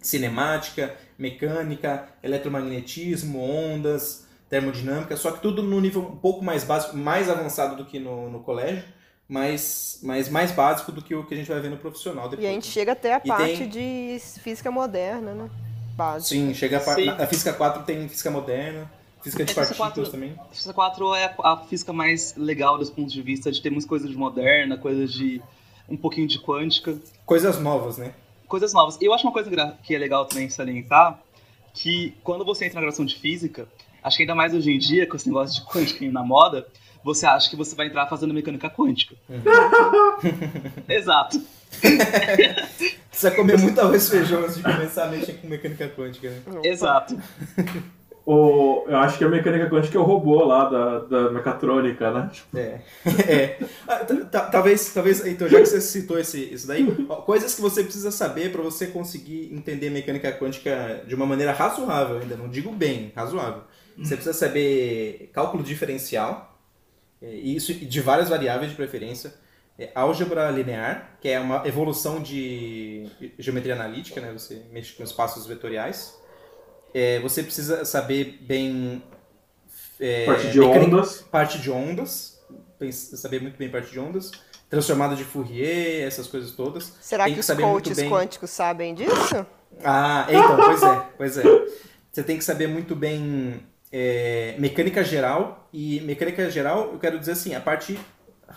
cinemática, 0.00 0.96
mecânica, 1.18 2.08
eletromagnetismo, 2.22 3.42
ondas, 3.42 4.26
termodinâmica, 4.48 5.18
só 5.18 5.32
que 5.32 5.42
tudo 5.42 5.62
no 5.62 5.82
nível 5.82 6.00
um 6.00 6.16
pouco 6.16 6.42
mais 6.42 6.64
básico, 6.64 6.96
mais 6.96 7.28
avançado 7.28 7.76
do 7.76 7.84
que 7.84 7.98
no, 7.98 8.30
no 8.30 8.40
colégio, 8.40 8.84
mas, 9.28 9.98
mas 10.02 10.28
mais 10.28 10.50
básico 10.52 10.90
do 10.90 11.02
que 11.02 11.14
o 11.14 11.24
que 11.24 11.34
a 11.34 11.36
gente 11.36 11.48
vai 11.50 11.60
ver 11.60 11.70
no 11.70 11.76
profissional 11.76 12.28
depois. 12.28 12.44
E 12.44 12.50
a 12.50 12.52
gente 12.52 12.66
né? 12.66 12.72
chega 12.72 12.92
até 12.92 13.14
a 13.14 13.20
E 13.22 13.28
parte 13.28 13.58
tem- 13.58 13.68
de 13.68 14.18
física 14.40 14.70
moderna, 14.70 15.34
né? 15.34 15.50
Básica. 15.96 16.28
Sim, 16.40 16.54
chega 16.54 16.78
a, 16.78 16.80
par... 16.80 16.94
Sim. 16.94 17.04
na- 17.06 17.14
a 17.24 17.26
física 17.26 17.52
4 17.52 17.82
tem 17.82 18.08
física 18.08 18.30
moderna, 18.30 18.90
Física 19.20 19.44
de 19.44 19.50
É, 19.50 19.54
partículas 19.54 19.76
quatro- 19.94 20.10
também. 20.12 20.38
Física 20.52 20.72
4 20.72 21.12
é 21.16 21.24
a, 21.24 21.52
a 21.52 21.56
física 21.66 21.92
mais 21.92 22.36
legal 22.36 22.78
dos 22.78 22.88
pontos 22.88 23.12
de 23.12 23.20
vista 23.20 23.50
de 23.50 23.60
termos 23.60 23.84
coisas 23.84 24.08
de 24.08 24.16
moderna, 24.16 24.78
coisas 24.78 25.12
de 25.12 25.42
um 25.88 25.96
pouquinho 25.96 26.28
de 26.28 26.38
quântica, 26.38 26.96
Coisas 27.26 27.58
novas, 27.58 27.98
né? 27.98 28.14
coisas 28.46 28.72
novas. 28.72 28.96
Eu 29.00 29.12
acho 29.12 29.24
uma 29.26 29.32
coisa 29.32 29.50
que 29.82 29.94
é 29.94 29.98
legal 29.98 30.24
também 30.24 30.48
salientar, 30.48 31.18
que 31.74 32.14
quando 32.22 32.44
você 32.44 32.64
entra 32.66 32.76
na 32.76 32.82
graduação 32.82 33.04
de 33.04 33.16
física, 33.18 33.68
acho 34.04 34.16
que 34.16 34.22
ainda 34.22 34.36
mais 34.36 34.54
hoje 34.54 34.70
em 34.70 34.78
dia, 34.78 35.04
com 35.06 35.16
esse 35.16 35.26
negócio 35.26 35.60
de 35.60 35.68
quântica 35.68 36.08
na 36.12 36.22
moda, 36.22 36.66
você 37.04 37.26
acha 37.26 37.48
que 37.48 37.56
você 37.56 37.74
vai 37.74 37.86
entrar 37.86 38.06
fazendo 38.06 38.34
mecânica 38.34 38.68
quântica. 38.70 39.14
Exato. 40.88 41.40
Precisa 43.10 43.30
comer 43.32 43.58
muito 43.58 43.80
arroz 43.80 44.06
e 44.06 44.10
feijão 44.10 44.42
antes 44.42 44.56
de 44.56 44.62
começar 44.62 45.04
a 45.04 45.08
mexer 45.08 45.34
com 45.34 45.48
mecânica 45.48 45.88
quântica, 45.88 46.30
né? 46.30 46.60
Exato. 46.64 47.16
O, 48.30 48.84
eu 48.86 48.98
acho 48.98 49.16
que 49.16 49.24
a 49.24 49.28
mecânica 49.28 49.70
quântica 49.70 49.96
é 49.96 50.00
o 50.00 50.04
robô 50.04 50.44
lá 50.44 50.68
da, 50.68 50.98
da 50.98 51.30
mecatrônica, 51.30 52.10
né? 52.10 52.30
É. 52.54 52.80
é. 53.26 53.58
Ah, 53.86 54.04
talvez, 54.52 54.92
talvez, 54.92 55.26
então, 55.26 55.48
já 55.48 55.58
que 55.58 55.64
você 55.64 55.80
citou 55.80 56.18
esse, 56.18 56.52
isso 56.52 56.66
daí, 56.66 56.84
coisas 57.24 57.54
que 57.54 57.62
você 57.62 57.82
precisa 57.82 58.10
saber 58.10 58.52
para 58.52 58.60
você 58.60 58.88
conseguir 58.88 59.50
entender 59.50 59.88
mecânica 59.88 60.30
quântica 60.32 61.02
de 61.06 61.14
uma 61.14 61.24
maneira 61.24 61.52
razoável, 61.52 62.18
ainda 62.18 62.36
não 62.36 62.50
digo 62.50 62.70
bem, 62.70 63.12
razoável. 63.16 63.62
Você 63.96 64.14
precisa 64.14 64.32
saber 64.32 65.30
cálculo 65.32 65.62
diferencial, 65.62 66.47
é, 66.47 66.47
isso 67.22 67.72
de 67.74 68.00
várias 68.00 68.28
variáveis 68.28 68.70
de 68.70 68.76
preferência, 68.76 69.34
é, 69.78 69.90
álgebra 69.94 70.50
linear, 70.50 71.16
que 71.20 71.28
é 71.28 71.38
uma 71.40 71.66
evolução 71.66 72.20
de 72.22 73.08
geometria 73.38 73.74
analítica, 73.74 74.20
né? 74.20 74.32
Você 74.32 74.62
mexe 74.72 74.92
com 74.94 75.02
espaços 75.04 75.46
vetoriais. 75.46 76.16
É, 76.94 77.20
você 77.20 77.42
precisa 77.42 77.84
saber 77.84 78.38
bem 78.40 79.02
é, 80.00 80.26
Parte 80.26 80.48
de 80.50 80.58
mecânica- 80.60 80.96
ondas. 80.96 81.22
parte 81.30 81.58
de 81.58 81.70
ondas, 81.70 82.40
saber 82.92 83.40
muito 83.42 83.56
bem 83.56 83.68
parte 83.68 83.90
de 83.90 83.98
ondas, 84.00 84.30
transformada 84.70 85.14
de 85.16 85.24
Fourier, 85.24 86.06
essas 86.06 86.26
coisas 86.26 86.52
todas. 86.52 86.92
Será 87.00 87.24
Tem 87.24 87.34
que 87.34 87.40
que 87.40 87.52
os 87.52 87.58
coaches 87.58 87.96
bem- 87.96 88.10
quânticos 88.10 88.50
sabem 88.50 88.94
disso? 88.94 89.44
Ah, 89.84 90.26
então, 90.28 90.56
pois 90.56 90.82
é, 90.82 91.06
pois 91.16 91.38
é. 91.38 91.42
Você 92.10 92.22
tem 92.22 92.38
que 92.38 92.44
saber 92.44 92.66
muito 92.68 92.96
bem 92.96 93.60
é, 93.92 94.54
mecânica 94.58 95.02
geral, 95.04 95.68
e 95.72 96.00
mecânica 96.00 96.50
geral, 96.50 96.90
eu 96.92 96.98
quero 96.98 97.18
dizer 97.18 97.32
assim, 97.32 97.54
a 97.54 97.60
parte 97.60 97.98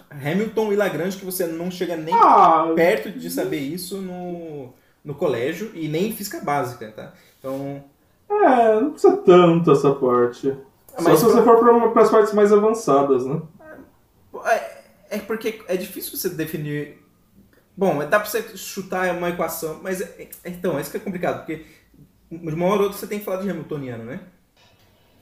Hamilton 0.09 0.73
e 0.73 0.75
Lagrange, 0.75 1.17
que 1.17 1.25
você 1.25 1.47
não 1.47 1.69
chega 1.71 1.95
nem 1.95 2.13
Ah, 2.13 2.71
perto 2.75 3.09
de 3.11 3.29
saber 3.29 3.59
isso 3.59 3.97
no, 4.01 4.73
no 5.03 5.15
colégio, 5.15 5.71
e 5.73 5.87
nem 5.87 6.09
em 6.09 6.13
física 6.13 6.39
básica, 6.41 6.91
tá? 6.91 7.13
Então, 7.39 7.83
é, 8.29 8.79
não 8.81 8.91
precisa 8.91 9.17
tanto 9.17 9.71
essa 9.71 9.93
parte. 9.93 10.55
Só 10.97 11.01
Mas 11.01 11.19
se 11.19 11.25
você 11.25 11.41
for 11.43 11.91
para 11.93 12.01
as 12.01 12.09
partes 12.11 12.33
mais 12.33 12.51
avançadas, 12.51 13.25
né? 13.25 13.41
É, 14.45 14.81
é 15.11 15.17
porque 15.19 15.61
é 15.67 15.75
difícil 15.77 16.17
você 16.17 16.29
definir. 16.29 17.01
Bom, 17.75 17.99
dá 17.99 18.19
pra 18.19 18.25
você 18.25 18.43
chutar 18.57 19.15
uma 19.15 19.29
equação, 19.29 19.79
mas 19.81 20.01
é- 20.01 20.27
é- 20.43 20.49
então, 20.49 20.79
isso 20.79 20.91
que 20.91 20.97
é 20.97 20.99
complicado, 20.99 21.39
porque 21.39 21.65
de 22.31 22.53
uma 22.53 22.65
hora 22.65 22.77
ou 22.77 22.83
outra 22.83 22.97
você 22.97 23.07
tem 23.07 23.19
que 23.19 23.25
falar 23.25 23.41
de 23.41 23.49
Hamiltoniano, 23.49 24.03
né? 24.03 24.19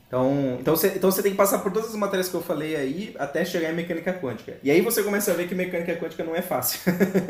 Então, 0.09 0.57
então, 0.59 0.75
você, 0.75 0.87
então 0.87 1.11
você 1.11 1.21
tem 1.21 1.31
que 1.31 1.37
passar 1.37 1.59
por 1.59 1.71
todas 1.71 1.89
as 1.89 1.95
matérias 1.95 2.27
que 2.29 2.33
eu 2.33 2.41
falei 2.41 2.75
aí 2.75 3.15
até 3.19 3.45
chegar 3.45 3.71
em 3.71 3.75
mecânica 3.75 4.11
quântica. 4.11 4.57
E 4.63 4.71
aí 4.71 4.81
você 4.81 5.03
começa 5.03 5.29
a 5.31 5.35
ver 5.35 5.47
que 5.47 5.53
mecânica 5.53 5.95
quântica 5.97 6.23
não 6.23 6.35
é 6.35 6.41
fácil. 6.41 6.79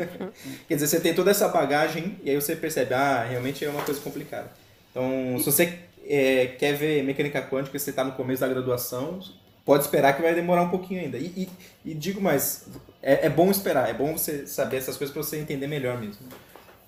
Quer 0.66 0.74
dizer, 0.76 0.86
você 0.86 0.98
tem 0.98 1.14
toda 1.14 1.30
essa 1.30 1.46
bagagem 1.48 2.18
e 2.24 2.30
aí 2.30 2.36
você 2.40 2.56
percebe, 2.56 2.94
ah, 2.94 3.22
realmente 3.28 3.62
é 3.62 3.68
uma 3.68 3.82
coisa 3.82 4.00
complicada. 4.00 4.50
Então, 4.90 5.38
se 5.38 5.44
você 5.44 5.78
é, 6.08 6.46
quer 6.58 6.72
ver 6.72 7.04
mecânica 7.04 7.42
quântica 7.42 7.76
e 7.76 7.80
você 7.80 7.90
está 7.90 8.02
no 8.02 8.12
começo 8.12 8.40
da 8.40 8.48
graduação, 8.48 9.20
pode 9.62 9.84
esperar 9.84 10.16
que 10.16 10.22
vai 10.22 10.34
demorar 10.34 10.62
um 10.62 10.70
pouquinho 10.70 11.02
ainda. 11.02 11.18
E, 11.18 11.26
e- 11.36 11.48
e 11.90 11.94
digo 11.94 12.18
mais, 12.18 12.64
é, 13.02 13.26
é 13.26 13.28
bom 13.28 13.50
esperar, 13.50 13.90
é 13.90 13.92
bom 13.94 14.16
você 14.16 14.46
saber 14.46 14.78
essas 14.78 14.96
coisas 14.96 15.12
para 15.12 15.22
você 15.22 15.36
entender 15.36 15.66
melhor 15.66 16.00
mesmo. 16.00 16.26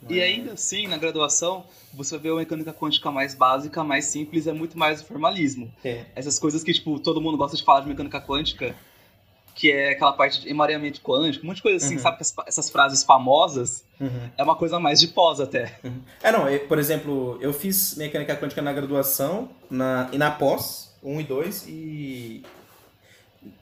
E 0.09 0.21
ainda 0.21 0.53
assim, 0.53 0.87
na 0.89 0.97
graduação, 0.97 1.65
você 1.95 2.19
vê 2.19 2.29
a 2.31 2.35
mecânica 2.35 2.73
quântica 2.73 3.11
mais 3.11 3.35
básica, 3.35 3.85
mais 3.85 4.07
simples, 4.07 4.47
é 4.47 4.53
muito 4.53 4.77
mais 4.79 5.01
o 5.01 5.05
formalismo. 5.05 5.73
É. 5.85 6.05
Essas 6.17 6.39
coisas 6.39 6.63
que, 6.65 6.73
tipo, 6.73 6.99
todo 6.99 7.21
mundo 7.21 7.37
gosta 7.39 7.57
de 7.57 7.63
falar 7.63 7.81
de 7.81 7.89
mecânica 7.89 8.21
quântica, 8.21 8.75
que 9.55 9.71
é 9.71 9.91
aquela 9.91 10.13
parte 10.13 10.41
de 10.41 10.49
emaranhamento 10.49 11.01
quântico, 11.03 11.45
um 11.45 11.49
monte 11.49 11.57
de 11.57 11.63
coisa 11.63 11.85
assim, 11.85 11.97
Uhum. 11.97 12.01
sabe? 12.03 12.19
Essas 12.47 12.71
frases 12.71 13.05
famosas, 13.05 13.85
Uhum. 14.01 14.31
é 14.37 14.43
uma 14.43 14.57
coisa 14.57 14.81
mais 14.81 14.99
de 14.99 15.09
pós 15.09 15.41
até. 15.41 15.79
É, 16.23 16.33
não, 16.33 16.49
eu- 16.49 16.67
por 16.67 16.79
exemplo, 16.79 17.39
eu 17.41 17.53
fiz 17.53 17.95
mecânica 17.97 18.35
quântica 18.37 18.63
na 18.63 18.73
graduação 18.73 19.51
na, 19.71 20.09
e 20.13 20.17
na 20.19 20.31
pós, 20.31 20.93
1 21.03 21.21
e 21.21 21.25
2, 21.25 21.67
e 21.69 22.43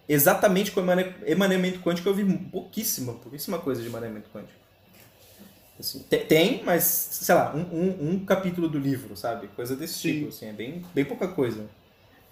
exatamente 0.09 0.71
com 0.71 0.81
emane- 0.81 1.13
emaranhamento 1.27 1.81
quântico 1.81 2.09
eu 2.09 2.15
vi 2.15 2.25
pouquíssima, 2.25 3.13
pouquíssima 3.15 3.59
coisa 3.59 3.81
de 3.83 3.89
emaranhamento 3.89 4.29
quântico. 4.31 4.60
Assim, 5.81 6.01
te- 6.09 6.19
tem, 6.19 6.63
mas, 6.65 6.85
sei 6.85 7.35
lá, 7.35 7.53
um, 7.55 7.61
um, 7.61 8.11
um 8.13 8.25
capítulo 8.25 8.69
do 8.69 8.79
livro, 8.79 9.17
sabe? 9.17 9.49
Coisa 9.49 9.75
desse 9.75 9.95
Sim. 9.95 10.13
tipo, 10.13 10.29
assim, 10.29 10.47
é 10.47 10.53
bem, 10.53 10.85
bem 10.95 11.05
pouca 11.05 11.27
coisa. 11.27 11.67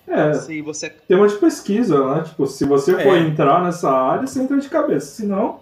É, 0.06 0.30
Assim, 0.30 0.62
você 0.62 0.88
tema 0.90 1.26
de 1.26 1.34
pesquisa, 1.36 2.14
né? 2.14 2.22
Tipo, 2.24 2.46
se 2.46 2.64
você 2.64 2.92
for 3.02 3.16
É. 3.16 3.20
entrar 3.20 3.62
nessa 3.62 3.90
área, 3.90 4.26
você 4.26 4.40
entra 4.40 4.58
de 4.58 4.68
cabeça. 4.68 5.06
Se 5.16 5.26
não, 5.26 5.60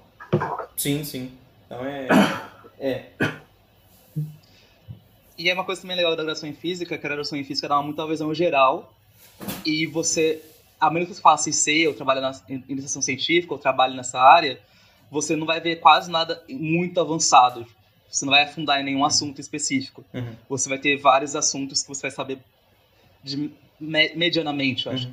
Sim, 0.77 1.03
sim. 1.05 1.33
Então 1.67 1.85
é. 1.85 2.07
É. 2.79 3.07
E 5.39 5.51
é 5.51 5.55
uma 5.55 5.65
coisa 5.65 5.81
também 5.81 5.97
legal 5.97 6.13
da 6.13 6.17
graduação 6.23 6.49
em 6.49 6.53
física, 6.55 6.97
que 6.97 7.05
a 7.05 7.09
graduação 7.09 7.39
em 7.39 7.45
física 7.45 7.69
dá 7.69 7.77
uma 7.77 7.83
muita 7.85 8.07
visão 8.07 8.33
geral. 8.35 8.93
E 9.65 9.87
você, 9.87 10.43
a 10.81 10.91
menos 10.91 11.09
que 11.09 11.15
você 11.15 11.21
faça 11.21 11.51
IC, 11.51 11.87
ou 11.89 11.95
trabalhe 11.95 12.21
na 12.21 12.33
in- 12.49 12.65
iniciação 12.69 13.03
científica, 13.03 13.53
ou 13.53 13.59
trabalhe 13.59 13.95
nessa 13.97 14.19
área, 14.21 14.59
você 15.11 15.37
não 15.37 15.47
vai 15.47 15.61
ver 15.61 15.77
quase 15.77 16.11
nada 16.11 16.43
muito 16.49 17.01
avançado. 17.01 17.67
Você 18.11 18.25
não 18.25 18.33
vai 18.33 18.45
afundar 18.45 18.81
em 18.81 18.85
nenhum 18.85 19.05
assunto 19.05 19.41
específico. 19.41 20.05
Uhum. 20.15 20.35
Você 20.49 20.69
vai 20.69 20.79
ter 20.79 20.97
vários 20.97 21.35
assuntos 21.37 21.83
que 21.83 21.89
você 21.89 22.03
vai 22.03 22.11
saber 22.11 22.39
de 23.23 23.51
me- 23.81 24.15
medianamente, 24.15 24.87
eu 24.87 24.93
acho. 24.93 25.11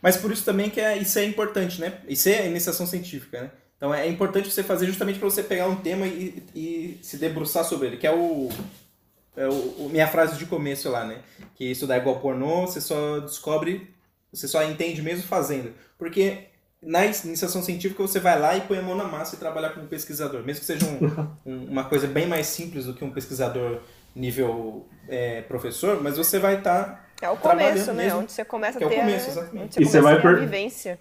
Mas 0.00 0.16
por 0.16 0.32
isso 0.32 0.44
também 0.44 0.70
que 0.70 0.80
é, 0.80 0.96
isso 0.96 1.18
é 1.18 1.24
importante, 1.24 1.80
né? 1.80 2.00
Isso 2.08 2.28
é 2.28 2.46
iniciação 2.46 2.86
científica, 2.86 3.42
né? 3.42 3.50
Então 3.76 3.92
é 3.92 4.06
importante 4.06 4.50
você 4.50 4.62
fazer 4.62 4.86
justamente 4.86 5.18
para 5.18 5.28
você 5.28 5.42
pegar 5.42 5.66
um 5.66 5.76
tema 5.76 6.06
e, 6.06 6.42
e 6.54 6.98
se 7.02 7.16
debruçar 7.16 7.64
sobre 7.64 7.88
ele, 7.88 7.96
que 7.96 8.06
é 8.06 8.12
o, 8.14 8.48
é 9.36 9.46
o, 9.48 9.88
minha 9.90 10.06
frase 10.06 10.38
de 10.38 10.46
começo 10.46 10.88
lá, 10.90 11.04
né? 11.04 11.18
Que 11.54 11.64
estudar 11.70 11.96
igual 11.98 12.20
pornô, 12.20 12.66
você 12.66 12.80
só 12.80 13.20
descobre, 13.20 13.90
você 14.32 14.46
só 14.46 14.62
entende 14.62 15.02
mesmo 15.02 15.24
fazendo. 15.24 15.74
Porque 15.98 16.49
na 16.82 17.04
iniciação 17.04 17.62
científica 17.62 18.02
você 18.02 18.18
vai 18.18 18.38
lá 18.40 18.56
e 18.56 18.62
põe 18.62 18.78
a 18.78 18.82
mão 18.82 18.96
na 18.96 19.04
massa 19.04 19.34
e 19.36 19.38
trabalhar 19.38 19.70
como 19.70 19.86
pesquisador, 19.86 20.42
mesmo 20.42 20.60
que 20.60 20.66
seja 20.66 20.86
um- 20.86 21.28
um- 21.44 21.64
uma 21.70 21.84
coisa 21.84 22.06
bem 22.06 22.26
mais 22.26 22.46
simples 22.46 22.86
do 22.86 22.94
que 22.94 23.04
um 23.04 23.10
pesquisador 23.10 23.80
nível 24.16 24.86
é, 25.08 25.42
professor, 25.42 26.02
mas 26.02 26.16
você 26.16 26.38
vai 26.38 26.56
estar 26.58 27.06
É 27.20 27.28
o 27.28 27.36
começo, 27.36 27.92
né? 27.92 28.04
mesmo. 28.04 28.20
Onde 28.20 28.32
você 28.32 28.44
começa 28.44 28.78
é 28.78 28.82
a 28.82 28.86
o 28.86 28.90
ter, 28.90 28.96
começo, 29.00 29.26
a, 29.28 29.32
exatamente. 29.32 29.64
onde 29.64 29.74
você 29.74 29.80
E 29.82 29.84
você 29.84 30.00
vai 30.00 30.14
a 30.14 30.20
per- 30.20 30.40
vivência. 30.40 30.98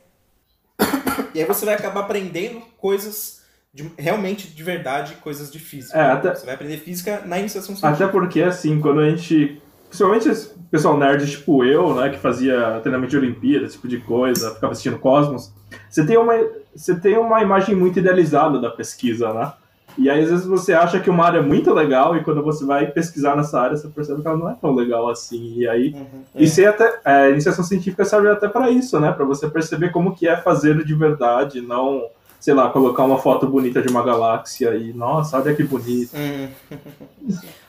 E 1.33 1.39
aí 1.41 1.45
você 1.45 1.65
vai 1.65 1.75
acabar 1.75 2.01
aprendendo 2.01 2.61
coisas 2.77 3.41
de- 3.73 3.91
realmente 3.97 4.47
de 4.47 4.63
verdade, 4.63 5.15
coisas 5.15 5.51
de 5.51 5.59
física. 5.59 5.97
É, 5.97 6.11
até- 6.11 6.33
Você 6.35 6.45
vai 6.45 6.55
aprender 6.55 6.77
física 6.77 7.21
na 7.25 7.37
iniciação 7.39 7.75
científica. 7.75 8.05
Até 8.05 8.11
porque, 8.11 8.41
assim, 8.41 8.79
quando 8.81 8.99
a 9.01 9.09
gente. 9.09 9.61
Principalmente 9.87 10.29
esse 10.29 10.49
pessoal 10.69 10.97
nerd 10.97 11.29
tipo 11.29 11.63
eu, 11.65 11.95
né, 11.95 12.09
que 12.09 12.19
fazia 12.19 12.79
treinamento 12.81 13.09
de 13.09 13.17
Olimpíada, 13.17 13.65
esse 13.65 13.73
tipo 13.75 13.87
de 13.87 13.97
coisa, 13.99 14.53
ficava 14.53 14.71
assistindo 14.71 14.99
Cosmos, 14.99 15.51
você 15.89 16.05
tem 16.05 16.17
uma, 16.17 16.33
você 16.75 16.99
tem 16.99 17.17
uma 17.17 17.41
imagem 17.41 17.75
muito 17.75 17.99
idealizada 17.99 18.59
da 18.59 18.69
pesquisa, 18.69 19.33
né? 19.33 19.53
E 19.97 20.09
aí, 20.09 20.23
às 20.23 20.29
vezes, 20.29 20.45
você 20.45 20.71
acha 20.71 20.99
que 20.99 21.09
uma 21.09 21.25
área 21.25 21.39
é 21.39 21.41
muito 21.41 21.73
legal 21.73 22.15
e 22.15 22.23
quando 22.23 22.41
você 22.41 22.63
vai 22.63 22.87
pesquisar 22.87 23.35
nessa 23.35 23.59
área, 23.59 23.75
você 23.75 23.87
percebe 23.89 24.21
que 24.21 24.27
ela 24.27 24.37
não 24.37 24.49
é 24.49 24.55
tão 24.55 24.73
legal 24.73 25.09
assim. 25.09 25.55
E 25.57 25.67
aí, 25.67 25.93
Uhum, 25.93 26.23
e 26.35 26.43
é. 26.45 26.47
ser 26.47 26.67
até, 26.67 27.01
é, 27.03 27.11
a 27.23 27.29
iniciação 27.31 27.65
científica 27.65 28.05
serve 28.05 28.29
até 28.29 28.47
para 28.47 28.69
isso, 28.69 28.99
né? 28.99 29.11
Para 29.11 29.25
você 29.25 29.49
perceber 29.49 29.91
como 29.91 30.15
que 30.15 30.27
é 30.27 30.37
fazer 30.37 30.85
de 30.85 30.93
verdade, 30.95 31.59
não, 31.59 32.07
sei 32.39 32.53
lá, 32.53 32.69
colocar 32.69 33.03
uma 33.03 33.17
foto 33.17 33.45
bonita 33.47 33.81
de 33.81 33.89
uma 33.89 34.03
galáxia 34.03 34.73
e, 34.75 34.93
nossa, 34.93 35.37
olha 35.37 35.53
que 35.53 35.63
bonito. 35.63 36.11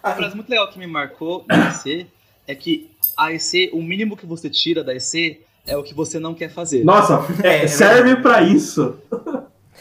Uma 0.03 0.15
frase 0.15 0.35
muito 0.35 0.49
legal 0.49 0.69
que 0.69 0.79
me 0.79 0.87
marcou 0.87 1.45
na 1.49 1.69
EC 1.69 2.07
é 2.47 2.55
que 2.55 2.91
a 3.17 3.33
EC, 3.33 3.71
o 3.73 3.83
mínimo 3.83 4.17
que 4.17 4.25
você 4.25 4.49
tira 4.49 4.83
da 4.83 4.95
EC 4.95 5.41
é 5.71 5.77
o 5.77 5.83
que 5.83 5.95
você 5.95 6.19
não 6.19 6.35
quer 6.35 6.51
fazer. 6.51 6.85
Nossa, 6.85 7.25
É, 7.43 7.65
é 7.65 7.69
serve 7.69 8.17
para 8.17 8.43
isso. 8.43 8.99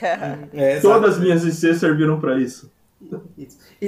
é. 0.54 0.80
Todas 0.80 1.16
as 1.16 1.20
minhas 1.20 1.44
IC 1.44 1.76
serviram 1.76 2.20
para 2.20 2.40
isso. 2.40 2.72
Isso. 3.38 3.58
E, 3.82 3.88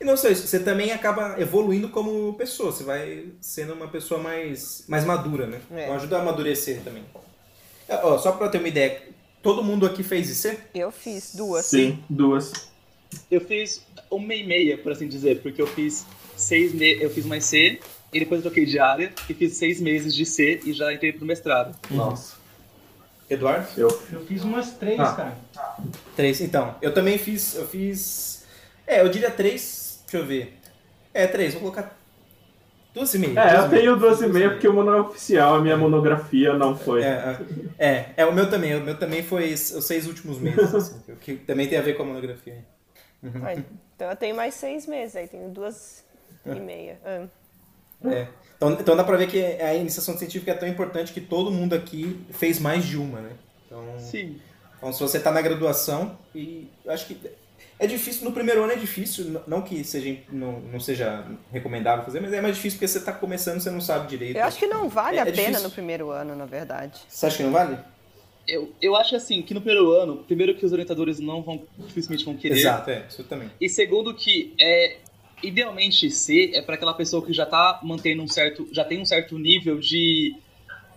e 0.00 0.04
não 0.04 0.16
só 0.16 0.28
isso, 0.28 0.46
você 0.46 0.60
também 0.60 0.92
acaba 0.92 1.40
evoluindo 1.40 1.88
como 1.88 2.34
pessoa, 2.34 2.70
você 2.70 2.84
vai 2.84 3.26
sendo 3.40 3.72
uma 3.72 3.88
pessoa 3.88 4.22
mais, 4.22 4.84
mais 4.86 5.04
madura, 5.04 5.46
né? 5.46 5.60
É. 5.72 5.84
Então 5.84 5.96
ajuda 5.96 6.18
a 6.18 6.20
amadurecer 6.20 6.80
também. 6.82 7.02
Ah, 7.88 8.00
Ó, 8.04 8.18
só 8.18 8.32
pra 8.32 8.46
eu 8.46 8.50
ter 8.50 8.58
uma 8.58 8.68
ideia, 8.68 9.02
todo 9.42 9.64
mundo 9.64 9.86
aqui 9.86 10.02
fez 10.02 10.44
IC? 10.44 10.58
Eu 10.74 10.92
fiz 10.92 11.34
duas. 11.34 11.66
Sim, 11.66 11.98
duas. 12.08 12.70
Eu 13.30 13.40
fiz 13.40 13.84
uma 14.10 14.34
e 14.34 14.46
meia, 14.46 14.78
por 14.78 14.92
assim 14.92 15.08
dizer, 15.08 15.40
porque 15.42 15.60
eu 15.60 15.66
fiz 15.66 16.06
seis 16.36 16.72
me... 16.72 17.02
eu 17.02 17.10
fiz 17.10 17.24
uma 17.24 17.36
EC 17.38 17.80
E 18.12 18.18
depois 18.20 18.40
eu 18.40 18.50
troquei 18.50 18.64
de 18.66 18.78
área 18.78 19.12
e 19.28 19.34
fiz 19.34 19.56
seis 19.56 19.80
meses 19.80 20.14
de 20.14 20.26
C 20.26 20.60
e 20.64 20.72
já 20.72 20.92
entrei 20.92 21.12
pro 21.12 21.24
mestrado. 21.24 21.76
Nossa. 21.90 22.36
Eduardo? 23.28 23.68
Eu, 23.76 23.88
Eu 24.12 24.26
fiz 24.26 24.42
umas 24.42 24.72
três, 24.72 24.98
Ah. 24.98 25.12
cara. 25.14 25.36
Três. 26.16 26.40
Então, 26.40 26.74
eu 26.82 26.92
também 26.92 27.16
fiz. 27.18 27.54
Eu 27.54 27.66
fiz. 27.68 28.44
É, 28.86 29.00
eu 29.02 29.08
diria 29.08 29.30
três. 29.30 30.02
Deixa 30.04 30.18
eu 30.24 30.26
ver. 30.26 30.58
É, 31.14 31.26
três. 31.28 31.52
Vou 31.54 31.62
colocar. 31.62 31.96
Duas 32.92 33.14
e 33.14 33.18
meia. 33.18 33.38
é, 33.38 33.56
eu 33.56 33.70
tenho 33.70 33.94
duas 33.96 34.20
e 34.20 34.26
meia 34.26 34.50
porque 34.50 34.66
o 34.66 34.72
meu 34.72 34.82
não 34.82 34.94
é 34.94 35.00
oficial, 35.00 35.54
a 35.54 35.60
minha 35.60 35.76
monografia 35.76 36.54
não 36.54 36.76
foi. 36.76 37.04
É, 37.04 37.38
é, 37.78 37.86
é, 37.86 38.08
é, 38.16 38.26
o 38.26 38.32
meu 38.34 38.50
também. 38.50 38.74
O 38.74 38.80
meu 38.80 38.98
também 38.98 39.22
foi 39.22 39.52
os 39.54 39.60
seis 39.84 40.08
últimos 40.08 40.40
meses. 40.40 40.74
assim, 40.74 41.00
que 41.20 41.36
também 41.36 41.68
tem 41.68 41.78
a 41.78 41.82
ver 41.82 41.94
com 41.94 42.02
a 42.02 42.06
monografia. 42.06 42.64
Ah, 43.44 43.54
então 43.54 44.10
eu 44.10 44.16
tenho 44.16 44.34
mais 44.34 44.54
seis 44.54 44.88
meses, 44.88 45.14
aí 45.14 45.28
tenho 45.28 45.50
duas 45.50 46.02
e 46.44 46.58
meia. 46.58 46.98
Ah. 47.04 47.26
É. 48.04 48.26
Então, 48.56 48.72
então 48.72 48.96
dá 48.96 49.02
pra 49.04 49.16
ver 49.16 49.26
que 49.28 49.42
a 49.42 49.74
iniciação 49.74 50.16
científica 50.18 50.50
é 50.50 50.54
tão 50.54 50.68
importante 50.68 51.12
que 51.12 51.20
todo 51.20 51.50
mundo 51.50 51.74
aqui 51.74 52.20
fez 52.30 52.58
mais 52.58 52.84
de 52.84 52.96
uma, 52.98 53.20
né? 53.20 53.30
Então, 53.66 53.84
Sim. 53.98 54.36
então 54.76 54.92
se 54.92 55.00
você 55.00 55.18
tá 55.18 55.30
na 55.30 55.40
graduação, 55.40 56.18
e 56.34 56.68
eu 56.84 56.92
acho 56.92 57.06
que 57.06 57.16
é 57.78 57.86
difícil, 57.86 58.24
no 58.24 58.32
primeiro 58.32 58.62
ano 58.62 58.72
é 58.72 58.76
difícil, 58.76 59.40
não 59.46 59.62
que 59.62 59.82
seja, 59.82 60.18
não, 60.30 60.60
não 60.60 60.78
seja 60.78 61.24
recomendável 61.50 62.04
fazer, 62.04 62.20
mas 62.20 62.32
é 62.34 62.40
mais 62.42 62.54
difícil 62.56 62.78
porque 62.78 62.88
você 62.88 63.00
tá 63.00 63.12
começando, 63.12 63.60
você 63.60 63.70
não 63.70 63.80
sabe 63.80 64.08
direito. 64.08 64.36
Eu 64.36 64.44
acho 64.44 64.58
que 64.58 64.66
não 64.66 64.88
vale 64.90 65.16
É- 65.16 65.20
a 65.20 65.22
é 65.22 65.32
pena 65.32 65.36
difícil. 65.46 65.62
no 65.62 65.70
primeiro 65.70 66.10
ano, 66.10 66.36
na 66.36 66.44
verdade. 66.44 67.00
Você 67.08 67.24
acha 67.26 67.38
que 67.38 67.42
não 67.42 67.52
vale? 67.52 67.78
Eu, 68.46 68.72
eu 68.82 68.96
acho 68.96 69.14
assim, 69.16 69.40
que 69.42 69.54
no 69.54 69.60
primeiro 69.62 69.90
ano, 69.92 70.16
primeiro 70.26 70.54
que 70.54 70.66
os 70.66 70.72
orientadores 70.72 71.18
não 71.20 71.40
vão, 71.40 71.62
dificilmente 71.78 72.24
vão 72.24 72.36
querer. 72.36 72.58
Exato, 72.58 72.90
é, 72.90 73.06
isso 73.08 73.24
também. 73.24 73.50
E 73.60 73.68
segundo 73.68 74.12
que 74.14 74.54
é 74.60 74.96
idealmente 75.42 76.10
C 76.10 76.50
é 76.54 76.62
para 76.62 76.74
aquela 76.74 76.94
pessoa 76.94 77.24
que 77.24 77.32
já 77.32 77.46
tá 77.46 77.80
mantendo 77.82 78.22
um 78.22 78.28
certo, 78.28 78.68
já 78.72 78.84
tem 78.84 79.00
um 79.00 79.04
certo 79.04 79.38
nível 79.38 79.78
de 79.78 80.36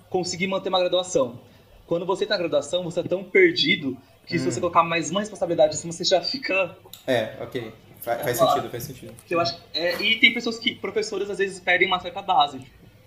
conseguir 0.10 0.48
manter 0.48 0.70
uma 0.70 0.80
graduação. 0.80 1.40
Quando 1.88 2.06
você 2.06 2.26
tá 2.26 2.36
na 2.36 2.40
graduação, 2.40 2.84
você 2.84 3.00
é 3.02 3.04
tão 3.04 3.24
perdido 3.24 3.98
que 4.26 4.40
se 4.40 4.46
você 4.46 4.60
colocar 4.60 4.84
mais 4.84 5.12
uma 5.12 5.20
responsabilidade 5.20 5.76
em 5.76 5.78
cima, 5.78 5.92
você 5.92 6.04
já 6.06 6.22
fica. 6.22 6.78
É, 7.06 7.36
ok. 7.42 7.74
Fa- 8.02 8.18
Faz, 8.20 8.38
sentido, 8.38 8.70
faz 8.70 8.84
sentido. 8.84 9.14
Eu 9.30 9.40
acho, 9.40 9.58
é, 9.74 10.02
e 10.02 10.20
tem 10.20 10.34
pessoas 10.34 10.58
que, 10.60 10.76
professores, 10.76 11.30
às 11.30 11.38
vezes 11.38 11.60
perdem 11.60 11.88
uma 11.88 12.00
certa 12.00 12.22
base. 12.22 12.60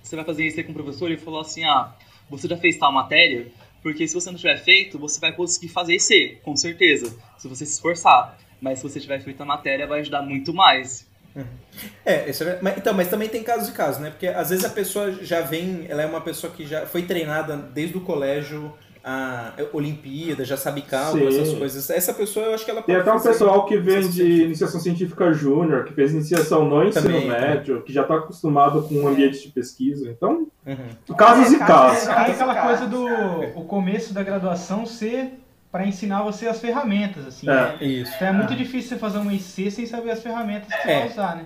Você 0.02 0.14
vai 0.16 0.24
fazer 0.24 0.46
isso 0.46 0.58
aí 0.58 0.64
com 0.64 0.72
o 0.72 0.74
professor 0.74 1.08
e 1.10 1.14
ele 1.14 1.20
falou 1.20 1.40
assim: 1.40 1.64
ah, 1.64 1.94
você 2.30 2.46
já 2.48 2.56
fez 2.56 2.76
tal 2.78 2.92
matéria, 2.92 3.50
porque 3.82 4.06
se 4.06 4.14
você 4.14 4.30
não 4.30 4.36
tiver 4.38 4.56
feito, 4.58 4.98
você 4.98 5.18
vai 5.20 5.32
conseguir 5.32 5.68
fazer 5.68 5.98
C, 5.98 6.38
com 6.42 6.54
certeza, 6.56 7.16
se 7.38 7.48
você 7.48 7.64
se 7.66 7.72
esforçar. 7.72 8.38
Mas 8.60 8.78
se 8.78 8.84
você 8.88 8.98
tiver 9.00 9.20
feito 9.20 9.42
a 9.42 9.46
matéria, 9.46 9.86
vai 9.86 10.00
ajudar 10.00 10.22
muito 10.22 10.52
mais. 10.54 11.05
É, 12.04 12.30
isso 12.30 12.42
é, 12.44 12.58
mas, 12.62 12.76
então, 12.78 12.94
mas 12.94 13.08
também 13.08 13.28
tem 13.28 13.42
casos 13.42 13.68
e 13.68 13.72
casos, 13.72 14.00
né? 14.00 14.10
Porque 14.10 14.26
às 14.26 14.50
vezes 14.50 14.64
a 14.64 14.70
pessoa 14.70 15.12
já 15.12 15.40
vem, 15.42 15.84
ela 15.88 16.02
é 16.02 16.06
uma 16.06 16.20
pessoa 16.20 16.52
que 16.52 16.66
já 16.66 16.86
foi 16.86 17.02
treinada 17.02 17.56
desde 17.56 17.96
o 17.96 18.00
colégio 18.00 18.72
a 19.08 19.52
Olimpíada, 19.72 20.44
já 20.44 20.56
sabe 20.56 20.82
cálculo, 20.82 21.28
essas 21.28 21.54
coisas. 21.56 21.88
Essa 21.90 22.12
pessoa 22.12 22.46
eu 22.46 22.54
acho 22.54 22.64
que 22.64 22.70
ela 22.72 22.82
Tem 22.82 22.96
até 22.96 23.12
um 23.12 23.20
pessoal 23.20 23.64
que 23.64 23.76
vem 23.76 23.98
iniciação 23.98 24.10
de 24.10 24.16
científica. 24.16 24.44
iniciação 24.46 24.80
científica 24.80 25.32
júnior, 25.32 25.84
que 25.84 25.92
fez 25.94 26.12
iniciação 26.12 26.64
no 26.68 26.82
ensino 26.82 27.04
Também, 27.04 27.28
médio, 27.28 27.82
que 27.82 27.92
já 27.92 28.02
está 28.02 28.16
acostumado 28.16 28.82
com 28.82 28.94
um 28.96 29.06
ambiente 29.06 29.40
de 29.46 29.52
pesquisa. 29.52 30.10
Então, 30.10 30.48
Uhum. 30.66 31.14
casos 31.16 31.52
É, 31.52 31.56
e 31.56 31.58
casos. 31.60 32.04
casos. 32.04 32.08
Aí 32.08 32.32
aquela 32.32 32.66
coisa 32.66 32.86
do 32.88 33.06
o 33.54 33.64
começo 33.66 34.12
da 34.12 34.24
graduação 34.24 34.84
ser 34.84 35.34
para 35.76 35.86
ensinar 35.86 36.22
você 36.22 36.48
as 36.48 36.58
ferramentas, 36.58 37.26
assim. 37.26 37.46
É. 37.46 37.52
né? 37.52 37.76
Isso. 37.82 38.10
Então 38.16 38.28
é 38.28 38.32
muito 38.32 38.54
difícil 38.54 38.88
você 38.88 38.96
fazer 38.96 39.18
um 39.18 39.30
IC 39.30 39.70
sem 39.70 39.84
saber 39.84 40.10
as 40.12 40.22
ferramentas 40.22 40.72
que 40.72 40.82
você 40.82 40.90
É. 40.90 41.00
vai 41.00 41.08
usar, 41.10 41.36
né? 41.36 41.44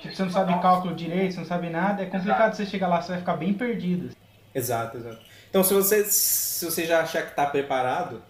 Tipo, 0.00 0.16
você 0.16 0.22
não 0.24 0.30
sabe 0.32 0.60
cálculo 0.60 0.96
direito, 0.96 1.34
você 1.34 1.40
não 1.40 1.46
sabe 1.46 1.70
nada, 1.70 2.02
é 2.02 2.06
complicado 2.06 2.54
você 2.56 2.66
chegar 2.66 2.88
lá, 2.88 3.00
você 3.00 3.10
vai 3.10 3.18
ficar 3.20 3.36
bem 3.36 3.54
perdido. 3.54 4.10
Exato, 4.52 4.96
exato. 4.96 5.20
Então, 5.48 5.62
se 5.62 5.72
você, 5.72 6.04
se 6.04 6.64
você 6.64 6.84
já 6.86 7.02
achar 7.02 7.22
que 7.22 7.30
está 7.30 7.46
preparado 7.46 8.20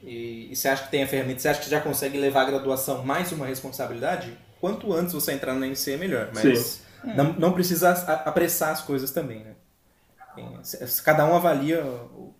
e, 0.00 0.48
e 0.52 0.54
você 0.54 0.68
acha 0.68 0.84
que 0.84 0.92
tem 0.92 1.02
a 1.02 1.08
ferramenta, 1.08 1.40
você 1.40 1.48
acha 1.48 1.60
que 1.60 1.68
já 1.68 1.80
consegue 1.80 2.16
levar 2.16 2.42
a 2.42 2.44
graduação 2.44 3.04
mais 3.04 3.32
uma 3.32 3.46
responsabilidade, 3.46 4.32
quanto 4.60 4.92
antes 4.92 5.12
você 5.12 5.32
entrar 5.32 5.54
na 5.54 5.66
NC 5.66 5.94
é 5.94 5.96
melhor. 5.96 6.30
Mas 6.32 6.84
não, 7.02 7.32
não 7.32 7.52
precisa 7.52 7.90
apressar 8.24 8.70
as 8.70 8.80
coisas 8.80 9.10
também, 9.10 9.40
né? 9.40 9.54
Cada 11.04 11.26
um 11.26 11.34
avalia 11.34 11.84
o 11.84 12.35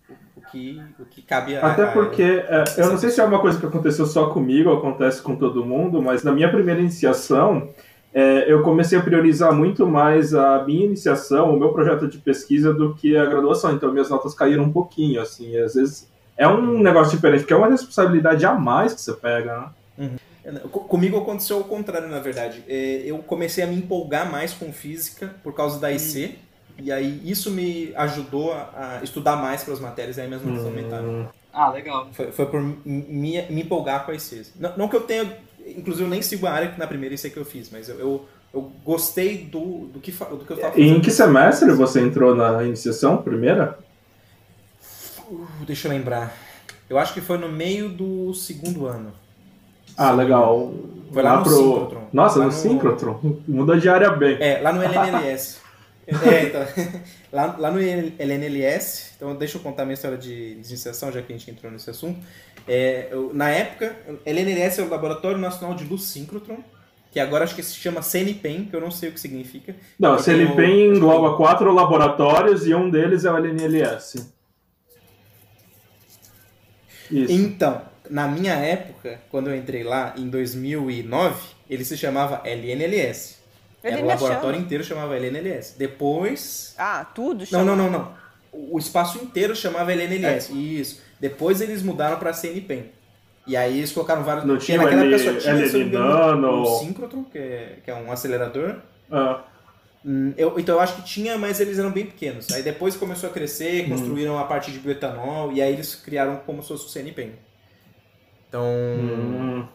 que, 0.51 0.81
o 0.99 1.05
que 1.05 1.21
cabe 1.21 1.55
a. 1.57 1.65
Até 1.65 1.83
a- 1.83 1.87
porque, 1.91 2.23
é, 2.23 2.63
eu 2.77 2.89
não 2.89 2.97
sei 2.97 3.09
se 3.09 3.19
é 3.21 3.23
uma 3.23 3.39
coisa 3.39 3.59
que 3.59 3.65
aconteceu 3.65 4.05
só 4.05 4.27
comigo, 4.29 4.69
ou 4.69 4.77
acontece 4.77 5.21
com 5.21 5.35
todo 5.35 5.65
mundo, 5.65 6.01
mas 6.01 6.23
na 6.23 6.31
minha 6.31 6.49
primeira 6.51 6.79
iniciação, 6.79 7.69
é, 8.13 8.51
eu 8.51 8.61
comecei 8.63 8.97
a 8.97 9.01
priorizar 9.01 9.53
muito 9.53 9.85
mais 9.85 10.33
a 10.33 10.63
minha 10.65 10.85
iniciação, 10.85 11.53
o 11.53 11.59
meu 11.59 11.69
projeto 11.73 12.07
de 12.07 12.17
pesquisa, 12.17 12.73
do 12.73 12.93
que 12.95 13.15
a 13.17 13.25
graduação. 13.25 13.73
Então, 13.73 13.91
minhas 13.91 14.09
notas 14.09 14.33
caíram 14.33 14.63
um 14.63 14.71
pouquinho, 14.71 15.21
assim. 15.21 15.57
Às 15.57 15.75
vezes 15.75 16.07
é 16.37 16.47
um 16.47 16.79
negócio 16.81 17.15
diferente, 17.15 17.41
porque 17.41 17.53
é 17.53 17.57
uma 17.57 17.67
responsabilidade 17.69 18.45
a 18.45 18.53
mais 18.53 18.93
que 18.93 19.01
você 19.01 19.13
pega, 19.13 19.71
né? 19.95 20.11
Co- 20.71 20.81
Comigo 20.81 21.17
aconteceu 21.17 21.59
o 21.59 21.63
contrário, 21.65 22.07
na 22.07 22.19
verdade. 22.19 22.63
É, 22.67 23.01
Eu 23.05 23.17
comecei 23.19 23.63
a 23.63 23.67
me 23.67 23.75
empolgar 23.75 24.31
mais 24.31 24.53
com 24.53 24.71
física 24.71 25.35
por 25.43 25.53
causa 25.53 25.79
da 25.79 25.91
IC. 25.91 26.35
E 26.79 26.91
aí 26.91 27.21
isso 27.25 27.49
me 27.51 27.91
ajudou 27.95 28.53
a, 28.53 28.99
a 28.99 29.03
estudar 29.03 29.35
mais 29.35 29.63
para 29.63 29.73
as 29.73 29.79
matérias, 29.79 30.19
aí 30.19 30.27
minhas 30.27 30.43
notas 30.43 30.65
aumentaram. 30.65 31.09
Hum, 31.09 31.25
Ah, 31.51 31.69
legal. 31.71 32.07
Foi, 32.13 32.31
foi 32.31 32.45
por 32.45 32.61
me, 32.61 33.41
me 33.49 33.61
empolgar 33.61 34.05
com 34.05 34.11
a 34.11 34.15
IC. 34.15 34.43
Não, 34.59 34.77
não 34.77 34.87
que 34.87 34.95
eu 34.95 35.01
tenha, 35.01 35.37
inclusive 35.65 36.03
eu 36.05 36.09
nem 36.09 36.21
sigo 36.21 36.45
a 36.45 36.51
área 36.51 36.69
que 36.69 36.79
na 36.79 36.85
primeira 36.87 37.15
IC 37.15 37.31
que 37.31 37.37
eu 37.37 37.45
fiz, 37.45 37.69
mas 37.71 37.89
eu, 37.89 37.99
eu, 37.99 38.25
eu 38.53 38.71
gostei 38.85 39.39
do, 39.45 39.87
do, 39.87 39.99
que, 39.99 40.11
do 40.11 40.45
que 40.45 40.51
eu 40.51 40.55
estava 40.55 40.73
E 40.79 40.81
fazendo. 40.83 40.97
em 40.97 41.01
que 41.01 41.09
semestre 41.11 41.71
você 41.71 41.99
entrou 42.01 42.35
na 42.35 42.63
iniciação, 42.63 43.17
primeira? 43.17 43.79
Uh, 45.29 45.45
deixa 45.65 45.87
eu 45.87 45.91
lembrar. 45.91 46.33
Eu 46.89 46.97
acho 46.97 47.13
que 47.13 47.21
foi 47.21 47.37
no 47.37 47.49
meio 47.49 47.89
do 47.89 48.33
segundo 48.33 48.85
ano. 48.85 49.11
Ah, 49.97 50.11
legal. 50.11 50.71
Foi 51.11 51.23
lá 51.23 51.39
no 51.39 51.45
síncrotron. 51.45 52.07
Nossa, 52.13 52.39
Lá 52.39 52.45
no 52.45 52.51
no- 52.51 52.57
síncrotron. 52.57 53.19
Muda 53.47 53.77
de 53.79 53.89
área 53.89 54.11
bem. 54.11 54.37
É, 54.39 54.59
lá 54.61 54.71
no 54.71 54.81
LNLS. 54.83 55.59
É, 56.07 56.43
então, 56.47 56.65
lá, 57.31 57.55
lá 57.57 57.71
no 57.71 57.79
LNLS, 57.81 59.11
então 59.15 59.35
deixa 59.35 59.57
eu 59.57 59.61
contar 59.61 59.83
minha 59.85 59.93
história 59.93 60.17
de 60.17 60.55
de 60.55 60.67
iniciação, 60.69 61.11
já 61.11 61.21
que 61.21 61.33
a 61.33 61.37
gente 61.37 61.51
entrou 61.51 61.71
nesse 61.71 61.89
assunto. 61.89 62.19
É, 62.67 63.09
eu- 63.11 63.31
na 63.33 63.49
época, 63.49 63.95
LNLS 64.25 64.79
é 64.79 64.83
o 64.83 64.89
Laboratório 64.89 65.37
Nacional 65.37 65.75
de 65.75 65.83
Luz 65.83 66.03
Síncrotron, 66.03 66.59
que 67.11 67.19
agora 67.19 67.43
acho 67.43 67.55
que 67.55 67.63
se 67.63 67.75
chama 67.75 68.01
CNPEM, 68.01 68.65
que 68.65 68.75
eu 68.75 68.81
não 68.81 68.91
sei 68.91 69.09
o 69.09 69.11
que 69.13 69.19
significa. 69.19 69.75
Não, 69.99 70.17
tenho- 70.17 70.55
tem 70.55 70.87
engloba 70.87 71.35
quatro 71.37 71.71
laboratórios 71.73 72.65
e 72.67 72.73
um 72.75 72.89
deles 72.89 73.25
é 73.25 73.31
o 73.31 73.37
LNLS. 73.37 74.29
Isso. 77.09 77.31
Então, 77.31 77.81
na 78.09 78.27
minha 78.27 78.53
época, 78.53 79.21
quando 79.29 79.49
eu 79.49 79.55
entrei 79.55 79.83
lá, 79.83 80.13
em 80.17 80.29
2009, 80.29 81.41
ele 81.69 81.85
se 81.85 81.97
chamava 81.97 82.41
LNLS. 82.45 83.36
Era 83.93 84.03
o 84.03 84.05
laboratório 84.07 84.55
chama. 84.55 84.65
inteiro 84.65 84.83
chamava 84.83 85.15
LNLS. 85.15 85.75
Depois, 85.77 86.73
Ah, 86.77 87.05
tudo 87.13 87.39
Não, 87.39 87.45
chama. 87.45 87.63
não, 87.63 87.75
não, 87.75 87.89
não. 87.91 88.13
O 88.53 88.77
espaço 88.79 89.17
inteiro 89.23 89.55
chamava 89.55 89.91
LNLS. 89.91 90.51
Isso. 90.53 91.01
Depois 91.19 91.61
eles 91.61 91.81
mudaram 91.83 92.17
pra 92.17 92.33
CNPEM. 92.33 92.91
E 93.45 93.55
aí 93.55 93.77
eles 93.77 93.91
colocaram 93.91 94.23
vários. 94.23 94.45
Não 94.45 94.57
tinha 94.57 94.77
naquela 94.77 95.03
L- 95.03 95.13
época 95.15 95.33
só 95.33 95.39
tinha, 95.39 95.53
não 95.53 95.79
engano, 95.81 96.41
Nano. 96.41 96.61
o 96.63 96.65
Synchrotron, 96.79 97.23
que 97.23 97.37
é, 97.37 97.77
que 97.83 97.89
é 97.91 97.95
um 97.95 98.11
acelerador. 98.11 98.75
Ah, 99.11 99.41
Hum, 100.05 100.33
eu- 100.37 100.57
então 100.57 100.75
eu 100.75 100.81
acho 100.81 100.95
que 100.97 101.01
tinha, 101.03 101.37
mas 101.37 101.59
eles 101.59 101.77
eram 101.79 101.91
bem 101.91 102.05
pequenos. 102.05 102.49
Aí 102.51 102.61
depois 102.63 102.95
começou 102.95 103.29
a 103.29 103.33
crescer, 103.33 103.85
Hum. 103.85 103.89
construíram 103.89 104.37
a 104.37 104.43
parte 104.45 104.71
de 104.71 104.79
bioetanol, 104.79 105.51
e 105.51 105.61
aí 105.61 105.73
eles 105.73 105.95
criaram 105.95 106.37
como 106.45 106.61
se 106.61 106.69
fosse 106.69 106.85
o 106.85 106.89
CNPEM. 106.89 107.33
Então. 108.47 108.63
hum, 108.63 109.65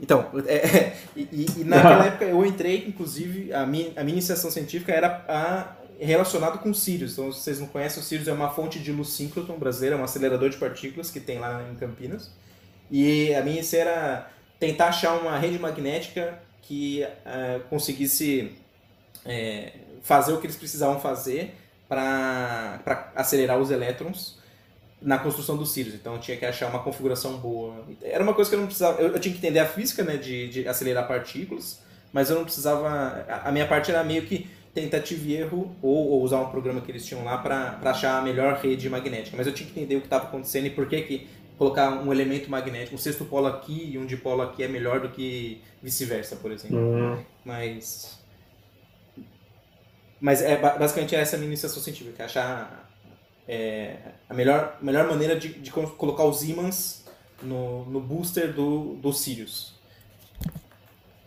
Então, 0.00 0.30
é, 0.46 0.54
é, 0.54 0.96
e, 1.14 1.46
e- 1.58 1.64
naquela 1.64 2.06
época 2.06 2.24
eu 2.24 2.44
entrei, 2.44 2.86
inclusive, 2.88 3.52
a 3.52 3.66
minha, 3.66 3.92
a 3.96 4.02
minha 4.02 4.14
iniciação 4.14 4.50
científica 4.50 4.92
era 4.92 5.24
a, 5.28 5.76
relacionado 6.00 6.58
com 6.58 6.72
Sirius. 6.72 7.12
Então, 7.12 7.30
se 7.30 7.40
vocês 7.40 7.60
não 7.60 7.66
conhecem, 7.66 8.02
o 8.02 8.04
Sirius 8.04 8.26
é 8.26 8.32
uma 8.32 8.50
fonte 8.50 8.78
de 8.78 8.90
luz 8.90 9.10
síncrotron 9.10 9.58
brasileira, 9.58 9.96
é 9.96 9.98
um 9.98 10.04
acelerador 10.04 10.48
de 10.48 10.56
partículas 10.56 11.10
que 11.10 11.20
tem 11.20 11.38
lá 11.38 11.62
em 11.70 11.74
Campinas. 11.74 12.30
E 12.90 13.34
a 13.34 13.42
minha 13.42 13.60
isso 13.60 13.76
era 13.76 14.30
tentar 14.58 14.88
achar 14.88 15.14
uma 15.20 15.38
rede 15.38 15.58
magnética 15.58 16.38
que 16.62 17.02
eh, 17.02 17.60
conseguisse 17.68 18.52
eh, 19.24 19.72
fazer 20.02 20.32
o 20.32 20.38
que 20.38 20.46
eles 20.46 20.56
precisavam 20.56 20.98
fazer 21.00 21.54
para 21.88 23.12
acelerar 23.14 23.58
os 23.58 23.70
elétrons 23.70 24.39
na 25.00 25.18
construção 25.18 25.56
dos 25.56 25.72
Sirius. 25.72 25.94
Então 25.94 26.14
eu 26.14 26.20
tinha 26.20 26.36
que 26.36 26.44
achar 26.44 26.68
uma 26.68 26.80
configuração 26.82 27.38
boa. 27.38 27.84
Era 28.02 28.22
uma 28.22 28.34
coisa 28.34 28.50
que 28.50 28.56
eu 28.56 28.60
não 28.60 28.66
precisava. 28.66 29.00
Eu, 29.00 29.12
eu 29.12 29.18
tinha 29.18 29.32
que 29.32 29.38
entender 29.38 29.58
a 29.58 29.66
física 29.66 30.02
né, 30.04 30.16
de, 30.16 30.48
de 30.48 30.68
acelerar 30.68 31.08
partículas, 31.08 31.80
mas 32.12 32.30
eu 32.30 32.36
não 32.36 32.44
precisava. 32.44 32.88
A, 32.88 33.48
a 33.48 33.52
minha 33.52 33.66
parte 33.66 33.90
era 33.90 34.04
meio 34.04 34.22
que 34.26 34.48
tentativa 34.74 35.26
e 35.26 35.34
erro, 35.36 35.74
ou, 35.82 36.10
ou 36.10 36.22
usar 36.22 36.40
um 36.40 36.50
programa 36.50 36.80
que 36.80 36.90
eles 36.90 37.04
tinham 37.04 37.24
lá 37.24 37.38
para 37.38 37.80
achar 37.82 38.18
a 38.18 38.22
melhor 38.22 38.54
rede 38.58 38.88
magnética. 38.88 39.36
Mas 39.36 39.46
eu 39.46 39.52
tinha 39.52 39.68
que 39.68 39.78
entender 39.78 39.96
o 39.96 40.00
que 40.00 40.06
estava 40.06 40.24
acontecendo 40.24 40.66
e 40.66 40.70
por 40.70 40.86
que, 40.86 41.00
que 41.02 41.28
colocar 41.58 41.90
um 41.90 42.12
elemento 42.12 42.50
magnético, 42.50 42.94
um 42.94 42.98
sexto 42.98 43.24
polo 43.24 43.46
aqui 43.46 43.90
e 43.92 43.98
um 43.98 44.06
dipolo 44.06 44.42
aqui 44.42 44.62
é 44.62 44.68
melhor 44.68 45.00
do 45.00 45.10
que 45.10 45.60
vice-versa, 45.82 46.36
por 46.36 46.52
exemplo. 46.52 46.78
hum. 46.78 47.24
Mas. 47.44 48.18
Mas 50.20 50.42
é 50.42 50.56
basicamente 50.56 51.16
essa 51.16 51.36
a 51.36 51.38
minha 51.38 51.48
iniciação 51.48 51.82
científica, 51.82 52.22
é 52.22 52.26
achar 52.26 52.89
é, 53.52 53.96
a 54.28 54.32
melhor, 54.32 54.78
melhor 54.80 55.08
maneira 55.08 55.34
de, 55.34 55.48
de 55.48 55.72
colocar 55.72 56.24
os 56.24 56.44
ímãs 56.44 57.04
no, 57.42 57.84
no 57.86 58.00
booster 58.00 58.52
do, 58.52 58.94
do 58.94 59.12
Sirius. 59.12 59.74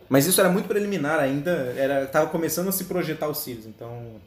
Mas 0.07 0.25
isso 0.25 0.39
era 0.39 0.49
muito 0.49 0.69
preliminar 0.69 1.19
ainda, 1.19 1.51
era 1.77 2.05
tava 2.07 2.29
começando 2.29 2.69
a 2.69 2.71
se 2.71 2.85
projetar 2.85 3.27
o 3.27 3.33
Sirius, 3.33 3.65
então 3.65 4.21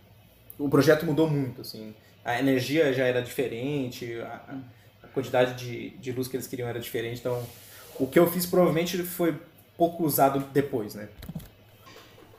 o 0.59 0.69
projeto 0.69 1.07
mudou 1.07 1.27
muito, 1.27 1.63
assim. 1.63 1.95
A 2.23 2.39
energia 2.39 2.93
já 2.93 3.07
era 3.07 3.23
diferente, 3.23 4.21
a, 4.21 4.59
a 5.03 5.09
quantidade 5.09 5.55
de, 5.55 5.91
de 5.97 6.13
luz 6.13 6.29
que 6.29 6.37
eles 6.37 6.47
queriam 6.47 6.69
era 6.69 6.79
diferente, 6.79 7.21
então 7.21 7.43
o 7.99 8.07
que 8.07 8.19
eu 8.19 8.31
fiz 8.31 8.45
provavelmente 8.45 9.03
foi 9.05 9.41
pouco 9.75 10.05
usado 10.05 10.41
depois, 10.53 10.95
né? 10.95 11.09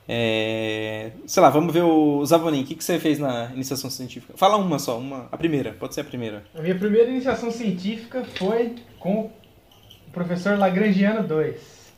É... 0.07 1.11
Sei 1.25 1.43
lá, 1.43 1.49
vamos 1.49 1.73
ver 1.73 1.83
o 1.83 2.25
Zavonin. 2.25 2.61
O 2.61 2.65
que, 2.65 2.75
que 2.75 2.83
você 2.83 2.97
fez 2.97 3.19
na 3.19 3.51
iniciação 3.53 3.89
científica? 3.89 4.33
Fala 4.37 4.55
uma 4.55 4.79
só, 4.79 4.97
uma. 4.97 5.27
A 5.31 5.37
primeira, 5.37 5.73
pode 5.73 5.93
ser 5.93 6.01
a 6.01 6.05
primeira. 6.05 6.43
A 6.55 6.61
minha 6.61 6.75
primeira 6.75 7.09
iniciação 7.09 7.51
científica 7.51 8.23
foi 8.35 8.75
com 8.99 9.21
o 9.21 9.31
professor 10.13 10.57
Lagrangiano 10.57 11.27
2. 11.27 11.91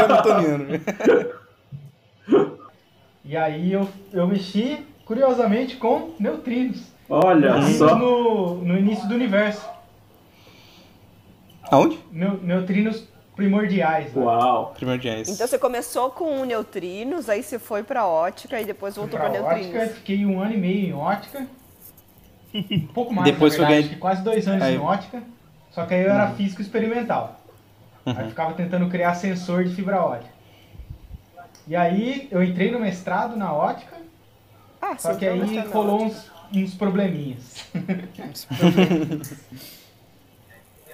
Hamiltoniano. 0.00 0.66
e 3.24 3.36
aí 3.36 3.72
eu, 3.72 3.88
eu 4.12 4.26
mexi, 4.26 4.84
curiosamente, 5.06 5.76
com 5.76 6.14
neutrinos. 6.18 6.92
Olha 7.08 7.62
só. 7.78 7.96
No, 7.96 8.56
no 8.56 8.78
início 8.78 9.08
do 9.08 9.14
universo. 9.14 9.66
Aonde? 11.70 11.98
neutrinos 12.12 13.08
primordiais. 13.34 14.12
Né? 14.12 14.22
Uau! 14.22 14.72
Primordiais. 14.74 15.28
Então 15.28 15.46
você 15.46 15.58
começou 15.58 16.10
com 16.10 16.44
neutrinos, 16.44 17.28
aí 17.28 17.42
você 17.42 17.58
foi 17.58 17.82
para 17.82 18.06
ótica 18.06 18.60
e 18.60 18.64
depois 18.64 18.96
voltou 18.96 19.18
para 19.18 19.28
neutrinos. 19.28 19.74
Ótica, 19.74 19.94
fiquei 19.94 20.26
um 20.26 20.40
ano 20.40 20.54
e 20.54 20.58
meio 20.58 20.86
em 20.86 20.92
ótica. 20.92 21.46
Um 22.54 22.86
pouco 22.88 23.14
mais, 23.14 23.32
depois 23.32 23.56
na 23.56 23.66
verdade, 23.66 23.96
quase 23.96 24.22
dois 24.22 24.46
anos 24.46 24.62
aí... 24.62 24.74
em 24.74 24.78
ótica. 24.78 25.22
Só 25.70 25.86
que 25.86 25.94
aí 25.94 26.02
eu 26.02 26.10
era 26.10 26.28
uhum. 26.28 26.36
físico 26.36 26.60
experimental. 26.60 27.40
Uhum. 28.04 28.14
Aí 28.14 28.28
ficava 28.28 28.52
tentando 28.52 28.90
criar 28.90 29.14
sensor 29.14 29.64
de 29.64 29.74
fibra 29.74 30.04
ótica. 30.04 30.30
E 31.66 31.74
aí 31.74 32.28
eu 32.30 32.42
entrei 32.42 32.70
no 32.70 32.78
mestrado 32.78 33.36
na 33.36 33.54
ótica. 33.54 33.96
Ah, 34.82 34.98
só 34.98 35.14
que 35.14 35.26
aí 35.26 35.60
rolou 35.68 36.02
uns, 36.02 36.30
uns 36.54 36.74
probleminhas. 36.74 37.64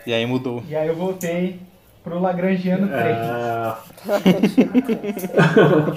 e 0.07 0.15
aí 0.15 0.25
mudou. 0.27 0.63
E 0.69 0.77
aí 0.77 0.87
eu 0.87 0.95
voltei 0.95 1.59
pro 2.03 2.21
Lagrangiano 2.21 2.89
3. 2.89 3.17
Ah. 3.17 3.79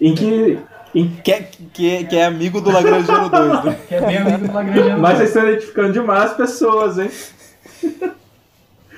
em 0.00 0.14
que. 0.14 0.58
Em... 0.94 1.08
Que, 1.08 1.32
é, 1.32 1.42
que, 1.72 1.90
é, 1.90 2.04
que 2.04 2.16
é 2.16 2.24
amigo 2.24 2.60
do 2.60 2.70
Lagrangiano 2.70 3.28
2, 3.28 3.64
né? 3.64 3.78
Que 3.88 3.94
é 3.94 4.00
bem 4.06 4.16
amigo 4.18 4.46
do 4.46 4.52
Lagrangiano 4.52 4.90
2. 4.90 5.00
Mas 5.00 5.16
vocês 5.16 5.28
estão 5.30 5.48
identificando 5.48 5.92
demais 5.92 6.32
pessoas, 6.34 6.98
hein? 6.98 7.10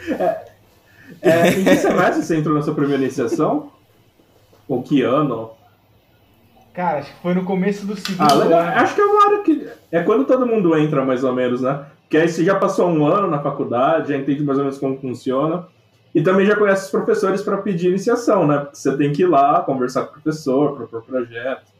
É, 0.08 0.44
é, 1.22 1.48
em 1.48 1.64
que 1.64 1.76
semestre 1.76 2.22
você 2.22 2.36
entrou 2.36 2.54
na 2.54 2.62
sua 2.62 2.74
primeira 2.74 3.02
iniciação? 3.02 3.72
Ou 4.68 4.82
que 4.82 5.02
ano? 5.02 5.50
Cara, 6.74 6.98
acho 6.98 7.14
que 7.14 7.22
foi 7.22 7.34
no 7.34 7.44
começo 7.44 7.86
do 7.86 7.96
segundo 7.96 8.30
ah, 8.30 8.34
legal. 8.34 8.60
ano. 8.60 8.72
Acho 8.72 8.94
que 8.94 9.00
é 9.00 9.04
uma 9.04 9.26
hora 9.26 9.42
que. 9.42 9.68
É 9.92 10.02
quando 10.02 10.24
todo 10.24 10.46
mundo 10.46 10.76
entra, 10.76 11.04
mais 11.04 11.22
ou 11.22 11.32
menos, 11.32 11.60
né? 11.60 11.86
Que 12.10 12.16
aí 12.16 12.28
você 12.28 12.44
já 12.44 12.56
passou 12.56 12.88
um 12.88 13.06
ano 13.06 13.28
na 13.28 13.40
faculdade, 13.40 14.08
já 14.08 14.16
entende 14.18 14.42
mais 14.42 14.58
ou 14.58 14.64
menos 14.64 14.78
como 14.78 14.98
funciona. 14.98 15.66
E 16.14 16.22
também 16.22 16.46
já 16.46 16.54
conhece 16.56 16.84
os 16.84 16.90
professores 16.90 17.42
para 17.42 17.56
pedir 17.58 17.88
iniciação, 17.88 18.46
né? 18.46 18.58
Porque 18.58 18.76
você 18.76 18.96
tem 18.96 19.12
que 19.12 19.22
ir 19.22 19.26
lá 19.26 19.62
conversar 19.62 20.02
com 20.02 20.10
o 20.10 20.12
professor, 20.12 20.76
propor 20.76 21.02
projeto. 21.02 21.72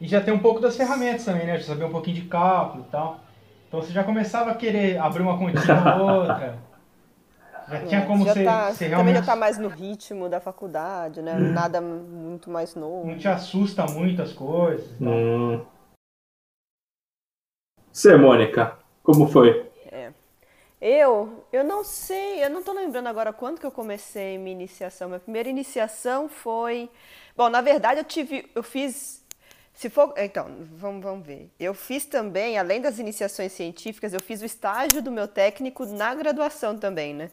E 0.00 0.08
já 0.08 0.20
tem 0.20 0.34
um 0.34 0.40
pouco 0.40 0.60
das 0.60 0.76
ferramentas 0.76 1.24
também, 1.24 1.46
né? 1.46 1.58
Já 1.58 1.66
saber 1.66 1.84
um 1.84 1.90
pouquinho 1.90 2.16
de 2.16 2.22
cálculo 2.22 2.84
e 2.88 2.90
tal. 2.90 3.20
Então 3.68 3.80
você 3.80 3.92
já 3.92 4.02
começava 4.02 4.50
a 4.50 4.54
querer 4.54 4.98
abrir 4.98 5.22
uma 5.22 5.38
continha 5.38 5.96
ou 5.96 6.10
outra. 6.26 6.58
Já 7.68 7.76
é, 7.76 7.84
tinha 7.86 8.04
como 8.04 8.24
já 8.24 8.34
ser, 8.34 8.44
tá, 8.44 8.72
ser 8.72 8.88
realmente... 8.88 9.14
Também 9.14 9.14
já 9.14 9.32
tá 9.32 9.36
mais 9.36 9.58
no 9.58 9.68
ritmo 9.68 10.28
da 10.28 10.40
faculdade, 10.40 11.22
né? 11.22 11.36
Hum. 11.36 11.52
Nada 11.52 11.80
muito 11.80 12.50
mais 12.50 12.74
novo. 12.74 13.06
Não 13.06 13.16
te 13.16 13.28
assusta 13.28 13.86
muito 13.86 14.20
as 14.20 14.32
coisas. 14.32 14.90
Hum. 15.00 15.60
Você, 17.92 18.16
Mônica, 18.16 18.76
como 19.02 19.28
foi? 19.28 19.70
Eu, 20.84 21.46
eu 21.52 21.62
não 21.62 21.84
sei, 21.84 22.42
eu 22.44 22.50
não 22.50 22.58
estou 22.58 22.74
lembrando 22.74 23.06
agora 23.06 23.32
quando 23.32 23.60
que 23.60 23.64
eu 23.64 23.70
comecei 23.70 24.36
minha 24.36 24.50
iniciação. 24.50 25.06
Minha 25.06 25.20
primeira 25.20 25.48
iniciação 25.48 26.28
foi, 26.28 26.90
bom, 27.36 27.48
na 27.48 27.60
verdade 27.60 28.00
eu 28.00 28.04
tive, 28.04 28.50
eu 28.52 28.64
fiz, 28.64 29.22
se 29.72 29.88
for, 29.88 30.12
então, 30.16 30.50
vamos, 30.72 31.00
vamos 31.00 31.24
ver. 31.24 31.48
Eu 31.60 31.72
fiz 31.72 32.04
também, 32.04 32.58
além 32.58 32.80
das 32.80 32.98
iniciações 32.98 33.52
científicas, 33.52 34.12
eu 34.12 34.18
fiz 34.20 34.42
o 34.42 34.44
estágio 34.44 35.00
do 35.00 35.12
meu 35.12 35.28
técnico 35.28 35.86
na 35.86 36.16
graduação 36.16 36.76
também, 36.76 37.14
né? 37.14 37.30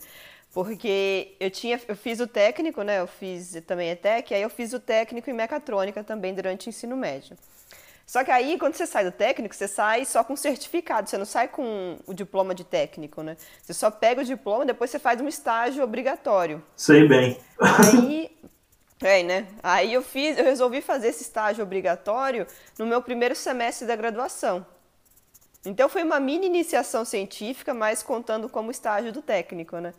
Porque 0.54 1.36
eu 1.40 1.50
tinha, 1.50 1.82
eu 1.88 1.96
fiz 1.96 2.20
o 2.20 2.28
técnico, 2.28 2.84
né? 2.84 3.00
Eu 3.00 3.08
fiz 3.08 3.60
também 3.66 3.90
ETEC, 3.90 4.32
aí 4.32 4.44
eu 4.44 4.50
fiz 4.52 4.74
o 4.74 4.80
técnico 4.80 5.28
em 5.28 5.34
mecatrônica 5.34 6.04
também 6.04 6.36
durante 6.36 6.68
o 6.68 6.70
ensino 6.70 6.96
médio. 6.96 7.36
Só 8.10 8.24
que 8.24 8.32
aí, 8.32 8.58
quando 8.58 8.74
você 8.74 8.88
sai 8.88 9.06
do 9.06 9.12
técnico, 9.12 9.54
você 9.54 9.68
sai 9.68 10.04
só 10.04 10.24
com 10.24 10.36
certificado, 10.36 11.08
você 11.08 11.16
não 11.16 11.26
sai 11.26 11.48
com 11.48 11.96
o 12.08 12.12
diploma 12.12 12.56
de 12.56 12.64
técnico, 12.64 13.22
né? 13.22 13.38
Você 13.62 13.72
só 13.72 13.92
pega 13.92 14.22
o 14.22 14.24
diploma, 14.24 14.66
depois 14.66 14.90
você 14.90 14.98
faz 14.98 15.22
um 15.22 15.28
estágio 15.28 15.84
obrigatório. 15.84 16.60
Sei 16.76 17.08
bem. 17.08 17.40
Aí, 17.62 18.36
é, 19.00 19.22
né? 19.22 19.48
Aí 19.62 19.94
eu 19.94 20.02
fiz, 20.02 20.40
eu 20.40 20.44
resolvi 20.44 20.82
fazer 20.82 21.10
esse 21.10 21.22
estágio 21.22 21.64
obrigatório 21.64 22.48
no 22.80 22.88
meu 22.88 23.00
primeiro 23.00 23.36
semestre 23.36 23.86
da 23.86 23.96
graduação. 23.96 24.66
Então 25.64 25.88
foi 25.88 26.02
uma 26.02 26.20
mini 26.20 26.48
iniciação 26.48 27.06
científica, 27.06 27.76
mas 27.76 28.02
contando 28.02 28.50
como 28.50 28.72
estágio 28.72 29.14
do 29.14 29.22
técnico, 29.22 29.78
né? 29.78 29.94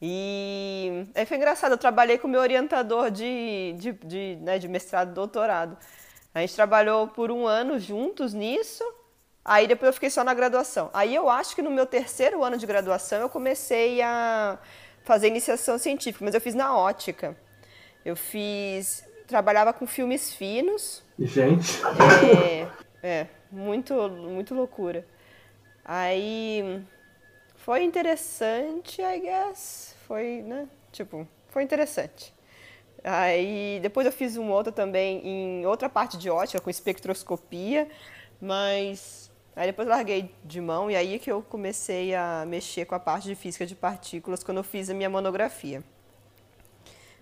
E 0.00 1.04
aí 1.16 1.26
foi 1.26 1.36
engraçado, 1.36 1.72
eu 1.72 1.78
trabalhei 1.78 2.16
com 2.16 2.28
o 2.28 2.30
meu 2.30 2.42
orientador 2.42 3.10
de, 3.10 3.74
de, 3.76 3.92
de, 3.92 4.38
né, 4.40 4.56
de 4.56 4.68
mestrado 4.68 5.10
e 5.10 5.14
doutorado. 5.14 5.76
A 6.34 6.40
gente 6.40 6.54
trabalhou 6.54 7.08
por 7.08 7.30
um 7.30 7.46
ano 7.46 7.78
juntos 7.78 8.32
nisso. 8.32 8.84
Aí 9.44 9.66
depois 9.66 9.88
eu 9.88 9.92
fiquei 9.94 10.10
só 10.10 10.22
na 10.22 10.34
graduação. 10.34 10.90
Aí 10.92 11.14
eu 11.14 11.28
acho 11.28 11.54
que 11.54 11.62
no 11.62 11.70
meu 11.70 11.86
terceiro 11.86 12.44
ano 12.44 12.56
de 12.56 12.66
graduação 12.66 13.20
eu 13.20 13.28
comecei 13.28 14.00
a 14.02 14.58
fazer 15.02 15.28
iniciação 15.28 15.78
científica, 15.78 16.24
mas 16.24 16.34
eu 16.34 16.40
fiz 16.40 16.54
na 16.54 16.76
ótica. 16.76 17.36
Eu 18.04 18.14
fiz. 18.14 19.04
Trabalhava 19.26 19.72
com 19.72 19.86
filmes 19.86 20.32
finos. 20.32 21.02
Gente. 21.18 21.80
É, 23.02 23.22
é 23.22 23.26
muito, 23.50 23.94
muito 24.08 24.54
loucura. 24.54 25.06
Aí 25.84 26.84
foi 27.56 27.82
interessante, 27.82 29.00
I 29.02 29.20
guess. 29.20 29.96
Foi, 30.06 30.42
né? 30.42 30.68
Tipo, 30.92 31.26
foi 31.48 31.62
interessante. 31.62 32.34
Aí 33.02 33.78
depois 33.82 34.06
eu 34.06 34.12
fiz 34.12 34.36
um 34.36 34.50
outro 34.50 34.72
também 34.72 35.20
em 35.26 35.66
outra 35.66 35.88
parte 35.88 36.16
de 36.16 36.28
ótica, 36.28 36.60
com 36.60 36.68
espectroscopia, 36.68 37.88
mas 38.40 39.30
aí 39.56 39.68
depois 39.68 39.88
eu 39.88 39.94
larguei 39.94 40.30
de 40.44 40.60
mão 40.60 40.90
e 40.90 40.96
aí 40.96 41.18
que 41.18 41.30
eu 41.30 41.42
comecei 41.42 42.14
a 42.14 42.44
mexer 42.46 42.84
com 42.84 42.94
a 42.94 43.00
parte 43.00 43.28
de 43.28 43.34
física 43.34 43.64
de 43.64 43.74
partículas 43.74 44.42
quando 44.42 44.58
eu 44.58 44.64
fiz 44.64 44.90
a 44.90 44.94
minha 44.94 45.08
monografia. 45.08 45.82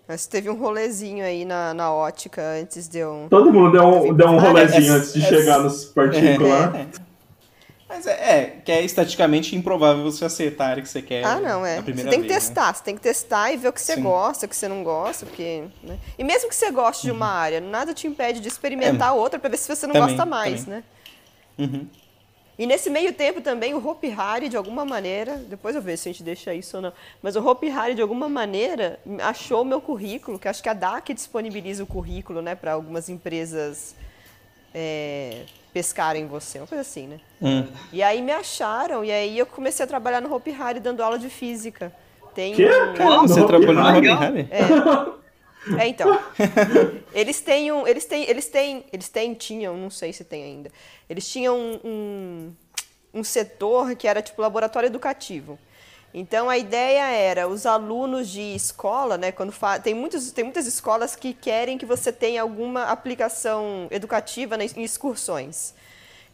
Mas 0.09 0.27
teve 0.27 0.49
um 0.49 0.55
rolezinho 0.55 1.23
aí 1.23 1.45
na, 1.45 1.75
na 1.75 1.93
ótica 1.93 2.43
antes 2.43 2.89
de 2.89 2.99
eu. 2.99 3.27
Todo 3.29 3.53
mundo 3.53 3.73
deu 3.73 3.87
um, 3.87 4.15
deu 4.15 4.29
um 4.29 4.39
rolezinho 4.39 4.95
antes 4.95 5.13
de 5.13 5.23
é, 5.23 5.29
chegar 5.29 5.59
nos 5.59 5.85
partículas. 5.85 6.99
Mas 7.89 8.07
é, 8.07 8.13
é, 8.13 8.47
que 8.63 8.71
é 8.71 8.83
estatisticamente 8.85 9.57
improvável 9.57 10.05
você 10.05 10.25
acertar 10.25 10.67
a 10.67 10.71
área 10.73 10.83
que 10.83 10.89
você 10.89 11.01
quer. 11.01 11.25
Ah, 11.25 11.41
não, 11.41 11.65
é. 11.65 11.81
Você 11.81 11.85
tem 11.85 11.95
que 11.95 12.03
vez, 12.03 12.23
né? 12.23 12.29
testar, 12.29 12.67
né? 12.67 12.75
você 12.75 12.85
tem 12.85 12.95
que 12.95 13.01
testar 13.01 13.51
e 13.51 13.57
ver 13.57 13.69
o 13.69 13.73
que 13.73 13.81
você 13.81 13.95
Sim. 13.95 14.03
gosta, 14.03 14.45
o 14.45 14.49
que 14.49 14.57
você 14.57 14.69
não 14.69 14.85
gosta, 14.85 15.25
porque. 15.25 15.65
Né? 15.83 15.99
E 16.19 16.23
mesmo 16.23 16.51
que 16.51 16.55
você 16.55 16.71
goste 16.71 17.07
uhum. 17.07 17.15
de 17.15 17.17
uma 17.17 17.27
uhum. 17.27 17.39
área, 17.39 17.61
nada 17.61 17.95
te 17.95 18.07
impede 18.07 18.41
de 18.41 18.49
experimentar 18.49 19.09
é. 19.09 19.13
outra 19.13 19.39
para 19.39 19.49
ver 19.49 19.57
se 19.57 19.75
você 19.75 19.87
não 19.87 19.95
também, 19.95 20.09
gosta 20.09 20.27
mais, 20.27 20.65
também. 20.65 20.79
né? 20.79 20.85
Uhum. 21.59 21.87
E 22.59 22.67
nesse 22.67 22.91
meio 22.91 23.13
tempo 23.15 23.41
também 23.41 23.73
o 23.73 23.89
Hope 23.89 24.11
Hari, 24.11 24.49
de 24.49 24.57
alguma 24.57 24.85
maneira, 24.85 25.37
depois 25.37 25.77
eu 25.77 25.81
vejo 25.81 26.03
se 26.03 26.09
a 26.09 26.13
gente 26.13 26.25
deixa 26.25 26.53
isso 26.53 26.77
ou 26.77 26.83
não, 26.83 26.93
mas 27.23 27.37
o 27.37 27.47
Hope 27.47 27.71
Hari, 27.71 27.95
de 27.95 28.03
alguma 28.03 28.29
maneira, 28.29 28.99
achou 29.23 29.63
o 29.63 29.65
meu 29.65 29.81
currículo, 29.81 30.41
que 30.41 30.49
acho 30.49 30.61
que 30.61 30.69
a 30.69 30.75
DAC 30.75 31.15
disponibiliza 31.15 31.85
o 31.85 31.87
currículo 31.87 32.43
né, 32.43 32.57
para 32.57 32.73
algumas 32.73 33.09
empresas 33.09 33.95
é, 34.75 35.45
pescarem 35.79 36.27
você, 36.27 36.59
uma 36.59 36.67
coisa 36.67 36.83
assim, 36.83 37.07
né? 37.07 37.21
Hum. 37.41 37.65
E 37.93 38.03
aí 38.03 38.21
me 38.21 38.33
acharam, 38.33 39.05
e 39.05 39.13
aí 39.13 39.39
eu 39.39 39.47
comecei 39.47 39.85
a 39.85 39.87
trabalhar 39.87 40.21
no 40.21 40.35
Hopi 40.35 40.51
Hari 40.51 40.81
dando 40.81 41.01
aula 41.05 41.17
de 41.17 41.31
física. 41.31 41.93
Tem 42.35 42.53
que? 42.53 42.67
Um... 42.67 43.23
você 43.23 43.47
trabalhou 43.47 43.75
no 43.75 43.97
Hopi 43.97 44.09
Hari? 44.09 44.49
É. 44.51 45.83
é, 45.85 45.87
então. 45.87 46.19
eles 47.15 47.41
têm 47.41 47.71
um. 47.71 47.87
Eles 47.87 48.07
têm. 48.07 48.29
Eles 48.29 48.49
têm. 48.49 48.85
Eles 48.93 49.09
têm, 49.09 49.35
tinham, 49.35 49.77
não 49.77 49.89
sei 49.89 50.13
se 50.13 50.25
tem 50.25 50.43
ainda. 50.43 50.73
Eles 51.09 51.29
tinham 51.31 51.57
um, 51.57 51.81
um, 51.85 52.57
um 53.15 53.23
setor 53.23 53.95
que 53.95 54.09
era 54.09 54.21
tipo 54.21 54.43
laboratório 54.43 54.89
educativo. 54.89 55.61
Então 56.13 56.49
a 56.49 56.57
ideia 56.57 57.07
era 57.11 57.47
os 57.47 57.67
alunos 57.67 58.29
de 58.29 58.41
escola, 58.55 59.19
né, 59.19 59.31
quando 59.31 59.53
tem, 59.83 59.95
muitos, 59.95 60.33
tem 60.33 60.45
muitas 60.45 60.67
escolas 60.67 61.15
que 61.15 61.35
querem 61.35 61.77
que 61.77 61.85
você 61.85 62.11
tenha 62.11 62.41
alguma 62.41 62.85
aplicação 62.85 63.87
educativa 63.91 64.57
né, 64.57 64.67
em 64.75 64.83
excursões. 64.83 65.75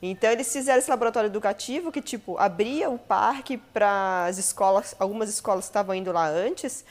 Então 0.00 0.30
eles 0.30 0.52
fizeram 0.52 0.78
esse 0.78 0.90
laboratório 0.90 1.28
educativo 1.28 1.90
que 1.90 2.00
tipo 2.00 2.38
abria 2.38 2.88
o 2.88 2.98
parque 2.98 3.56
para 3.56 4.26
as 4.26 4.38
escolas, 4.38 4.94
algumas 4.98 5.28
escolas 5.28 5.64
estavam 5.64 5.94
indo 5.94 6.12
lá 6.12 6.28
antes 6.28 6.84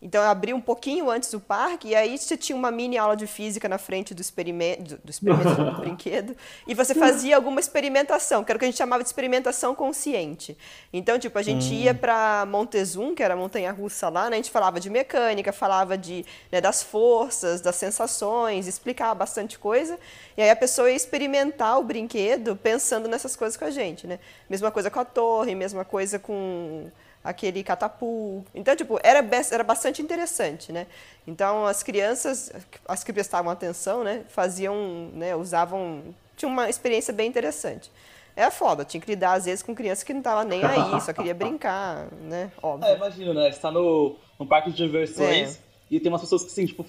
então 0.00 0.22
eu 0.22 0.28
abri 0.28 0.54
um 0.54 0.60
pouquinho 0.60 1.10
antes 1.10 1.28
do 1.30 1.40
parque 1.40 1.88
e 1.88 1.94
aí 1.94 2.16
você 2.16 2.36
tinha 2.36 2.56
uma 2.56 2.70
mini 2.70 2.96
aula 2.96 3.16
de 3.16 3.26
física 3.26 3.68
na 3.68 3.78
frente 3.78 4.14
do 4.14 4.20
experimento, 4.20 4.96
do, 5.02 5.10
experimento 5.10 5.54
do 5.56 5.72
brinquedo, 5.82 6.36
e 6.68 6.74
você 6.74 6.94
fazia 6.94 7.34
alguma 7.34 7.58
experimentação, 7.58 8.44
que 8.44 8.52
era 8.52 8.56
o 8.56 8.60
que 8.60 8.64
a 8.64 8.68
gente 8.68 8.78
chamava 8.78 9.02
de 9.02 9.08
experimentação 9.08 9.74
consciente. 9.74 10.56
Então, 10.92 11.18
tipo, 11.18 11.36
a 11.36 11.42
gente 11.42 11.66
hum. 11.72 11.78
ia 11.78 11.94
para 11.94 12.46
Montezum, 12.46 13.12
que 13.12 13.24
era 13.24 13.34
a 13.34 13.36
montanha 13.36 13.72
russa 13.72 14.08
lá, 14.08 14.30
né? 14.30 14.36
A 14.36 14.38
gente 14.38 14.52
falava 14.52 14.78
de 14.78 14.88
mecânica, 14.88 15.52
falava 15.52 15.98
de, 15.98 16.24
né, 16.52 16.60
das 16.60 16.80
forças, 16.80 17.60
das 17.60 17.74
sensações, 17.74 18.68
explicava 18.68 19.16
bastante 19.16 19.58
coisa, 19.58 19.98
e 20.36 20.42
aí 20.42 20.50
a 20.50 20.56
pessoa 20.56 20.88
ia 20.88 20.96
experimentar 20.96 21.76
o 21.76 21.82
brinquedo 21.82 22.54
pensando 22.54 23.08
nessas 23.08 23.34
coisas 23.34 23.56
com 23.56 23.64
a 23.64 23.70
gente, 23.70 24.06
né? 24.06 24.20
Mesma 24.48 24.70
coisa 24.70 24.90
com 24.90 25.00
a 25.00 25.04
torre, 25.04 25.56
mesma 25.56 25.84
coisa 25.84 26.20
com 26.20 26.88
aquele 27.28 27.62
catapult. 27.62 28.46
Então, 28.54 28.74
tipo, 28.74 28.98
era, 29.02 29.24
era 29.50 29.62
bastante 29.62 30.00
interessante, 30.00 30.72
né? 30.72 30.86
Então, 31.26 31.66
as 31.66 31.82
crianças, 31.82 32.50
as 32.86 33.04
que 33.04 33.12
prestavam 33.12 33.52
atenção, 33.52 34.02
né, 34.02 34.24
faziam, 34.28 35.10
né, 35.12 35.36
usavam, 35.36 36.02
tinha 36.36 36.50
uma 36.50 36.70
experiência 36.70 37.12
bem 37.12 37.28
interessante. 37.28 37.90
É 38.34 38.50
foda, 38.50 38.84
tinha 38.84 39.00
que 39.00 39.10
lidar 39.10 39.32
às 39.32 39.44
vezes 39.44 39.62
com 39.62 39.74
criança 39.74 40.06
que 40.06 40.14
não 40.14 40.22
tava 40.22 40.44
nem 40.44 40.64
aí, 40.64 41.00
só 41.02 41.12
queria 41.12 41.34
brincar, 41.36 42.06
né? 42.22 42.50
Óbvio. 42.62 42.88
É, 42.88 42.96
imagina, 42.96 43.34
né? 43.34 43.52
Você 43.52 43.58
tá 43.58 43.70
no, 43.70 44.16
no 44.38 44.46
parque 44.46 44.70
de 44.70 44.76
diversões 44.76 45.56
é. 45.56 45.58
e 45.90 46.00
tem 46.00 46.10
umas 46.10 46.22
pessoas 46.22 46.44
que, 46.44 46.50
assim, 46.50 46.64
tipo, 46.64 46.86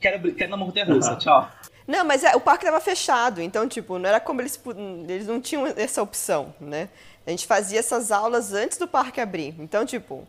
querem, 0.00 0.20
querem 0.34 0.50
na 0.50 0.56
montanha 0.56 0.86
russa, 0.86 1.16
tchau. 1.16 1.50
Não, 1.86 2.04
mas 2.04 2.22
é, 2.22 2.36
o 2.36 2.40
parque 2.40 2.64
estava 2.64 2.80
fechado, 2.80 3.42
então, 3.42 3.68
tipo, 3.68 3.98
não 3.98 4.08
era 4.08 4.20
como 4.20 4.40
eles, 4.40 4.60
eles 5.08 5.26
não 5.26 5.40
tinham 5.40 5.66
essa 5.66 6.02
opção, 6.02 6.54
né? 6.60 6.88
A 7.26 7.30
gente 7.30 7.46
fazia 7.46 7.78
essas 7.78 8.12
aulas 8.12 8.52
antes 8.52 8.76
do 8.78 8.86
parque 8.86 9.20
abrir. 9.20 9.54
Então, 9.58 9.86
tipo, 9.86 10.26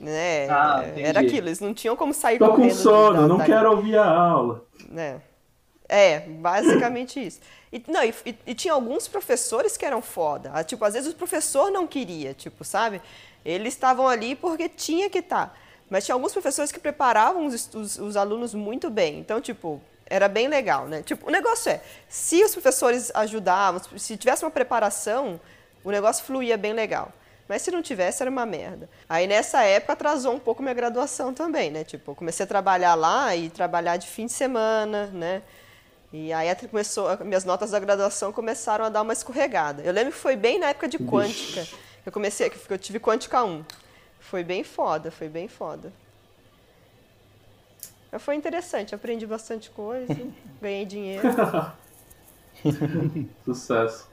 né, 0.00 0.48
ah, 0.50 0.82
era 0.96 1.20
aquilo, 1.20 1.48
eles 1.48 1.60
não 1.60 1.72
tinham 1.72 1.96
como 1.96 2.12
sair 2.12 2.38
Tô 2.38 2.48
correndo. 2.50 2.70
Tô 2.70 2.76
com 2.76 2.82
sono, 2.82 3.22
da, 3.22 3.28
não 3.28 3.38
da... 3.38 3.44
quero 3.44 3.70
ouvir 3.70 3.96
a 3.96 4.08
aula. 4.08 4.64
Né? 4.88 5.20
É, 5.88 6.20
basicamente 6.20 7.18
isso. 7.24 7.40
E, 7.72 7.82
não, 7.88 8.02
e, 8.04 8.14
e, 8.46 8.54
tinha 8.54 8.74
alguns 8.74 9.08
professores 9.08 9.76
que 9.76 9.84
eram 9.84 10.02
foda. 10.02 10.50
Ah, 10.54 10.64
tipo, 10.64 10.84
às 10.84 10.94
vezes 10.94 11.12
o 11.12 11.16
professor 11.16 11.70
não 11.70 11.86
queria, 11.86 12.34
tipo, 12.34 12.64
sabe? 12.64 13.00
Eles 13.44 13.74
estavam 13.74 14.08
ali 14.08 14.34
porque 14.34 14.68
tinha 14.68 15.08
que 15.08 15.18
estar. 15.18 15.48
Tá. 15.48 15.54
Mas 15.88 16.04
tinha 16.04 16.14
alguns 16.14 16.32
professores 16.32 16.70
que 16.70 16.78
preparavam 16.78 17.46
os, 17.46 17.70
os, 17.74 17.98
os 17.98 18.16
alunos 18.16 18.52
muito 18.54 18.90
bem. 18.90 19.18
Então, 19.18 19.40
tipo, 19.40 19.80
era 20.06 20.28
bem 20.28 20.48
legal, 20.48 20.86
né? 20.86 21.02
Tipo, 21.02 21.28
o 21.28 21.30
negócio 21.30 21.70
é, 21.70 21.80
se 22.08 22.42
os 22.42 22.52
professores 22.52 23.10
ajudavam, 23.14 23.80
se 23.96 24.16
tivesse 24.16 24.44
uma 24.44 24.50
preparação, 24.50 25.40
o 25.84 25.90
negócio 25.90 26.24
fluía 26.24 26.56
bem 26.56 26.72
legal. 26.72 27.12
Mas 27.48 27.62
se 27.62 27.70
não 27.70 27.80
tivesse, 27.80 28.22
era 28.22 28.30
uma 28.30 28.44
merda. 28.44 28.90
Aí 29.08 29.26
nessa 29.26 29.62
época 29.62 29.94
atrasou 29.94 30.34
um 30.34 30.38
pouco 30.38 30.62
minha 30.62 30.74
graduação 30.74 31.32
também, 31.32 31.70
né? 31.70 31.82
Tipo, 31.82 32.14
comecei 32.14 32.44
a 32.44 32.46
trabalhar 32.46 32.94
lá 32.94 33.34
e 33.34 33.48
trabalhar 33.48 33.96
de 33.96 34.06
fim 34.06 34.26
de 34.26 34.32
semana, 34.32 35.06
né? 35.06 35.42
E 36.12 36.30
aí 36.32 36.54
começou, 36.68 37.08
minhas 37.24 37.44
notas 37.44 37.70
da 37.70 37.78
graduação 37.78 38.32
começaram 38.32 38.84
a 38.84 38.88
dar 38.90 39.00
uma 39.00 39.14
escorregada. 39.14 39.82
Eu 39.82 39.92
lembro 39.92 40.12
que 40.12 40.18
foi 40.18 40.36
bem 40.36 40.58
na 40.58 40.68
época 40.68 40.88
de 40.88 40.98
quântica. 40.98 41.66
Eu 42.04 42.12
comecei, 42.12 42.50
que 42.50 42.70
eu 42.70 42.78
tive 42.78 43.00
quântica 43.00 43.42
1. 43.42 43.64
Foi 44.20 44.44
bem 44.44 44.62
foda, 44.62 45.10
foi 45.10 45.28
bem 45.28 45.48
foda. 45.48 45.90
Mas 48.12 48.22
foi 48.22 48.34
interessante, 48.34 48.94
aprendi 48.94 49.26
bastante 49.26 49.70
coisa, 49.70 50.14
ganhei 50.60 50.84
dinheiro. 50.84 51.28
Sucesso 53.44 54.08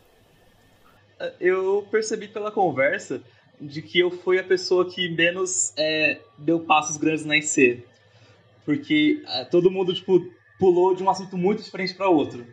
eu 1.40 1.88
percebi 1.90 2.28
pela 2.28 2.52
conversa 2.52 3.22
de 3.60 3.82
que 3.82 4.00
eu 4.00 4.12
fui 4.12 4.38
a 4.38 4.44
pessoa 4.44 4.90
que 4.90 5.10
menos 5.10 5.74
é, 5.78 6.20
deu 6.38 6.60
passos 6.62 6.98
grandes 6.98 7.26
na 7.26 7.38
IC. 7.38 7.84
Porque 8.66 9.24
é, 9.28 9.46
todo 9.46 9.72
mundo, 9.72 9.94
tipo, 9.94 10.20
pulou 10.60 10.96
de 10.96 11.04
um 11.04 11.10
assunto 11.10 11.38
muito 11.38 11.64
diferente 11.64 11.94
para 11.94 12.10
outro. 12.10 12.46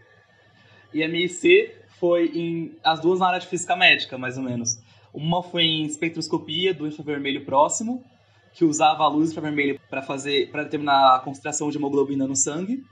E 0.93 1.03
a 1.03 1.09
minha 1.09 1.25
IC 1.25 1.73
foi 1.99 2.27
em. 2.27 2.77
As 2.85 3.01
duas 3.01 3.21
na 3.21 3.29
área 3.29 3.41
de 3.41 3.47
física 3.47 3.75
médica, 3.75 4.19
mais 4.19 4.37
ou 4.37 4.45
menos. 4.45 4.79
Uma 5.13 5.43
foi 5.43 5.63
em 5.63 5.85
espectroscopia 5.85 6.73
do 6.73 6.87
infravermelho 6.87 7.45
próximo, 7.45 8.05
que 8.53 8.65
usava 8.65 9.05
a 9.05 9.09
luz 9.09 9.31
infravermelho 9.31 9.81
para 9.89 10.03
fazer 10.03 10.51
para 10.51 10.65
determinar 10.65 11.17
a 11.17 11.21
concentração 11.21 11.71
de 11.71 11.79
hemoglobina 11.79 12.27
no 12.27 12.37
sangue. 12.37 12.85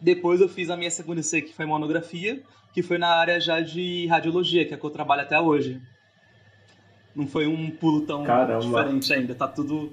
Depois 0.00 0.40
eu 0.40 0.48
fiz 0.48 0.70
a 0.70 0.76
minha 0.76 0.90
segunda 0.90 1.20
IC, 1.20 1.42
que 1.42 1.54
foi 1.54 1.66
monografia, 1.66 2.40
que 2.72 2.82
foi 2.82 2.96
na 2.98 3.08
área 3.08 3.40
já 3.40 3.60
de 3.60 4.06
radiologia, 4.06 4.64
que 4.64 4.72
é 4.72 4.76
que 4.76 4.84
eu 4.84 4.90
trabalho 4.90 5.22
até 5.22 5.38
hoje. 5.38 5.80
Não 7.14 7.26
foi 7.26 7.46
um 7.46 7.70
pulo 7.70 8.02
tão 8.02 8.24
Caramba. 8.24 8.60
diferente 8.60 9.12
ainda, 9.12 9.34
tá 9.34 9.46
tudo. 9.46 9.92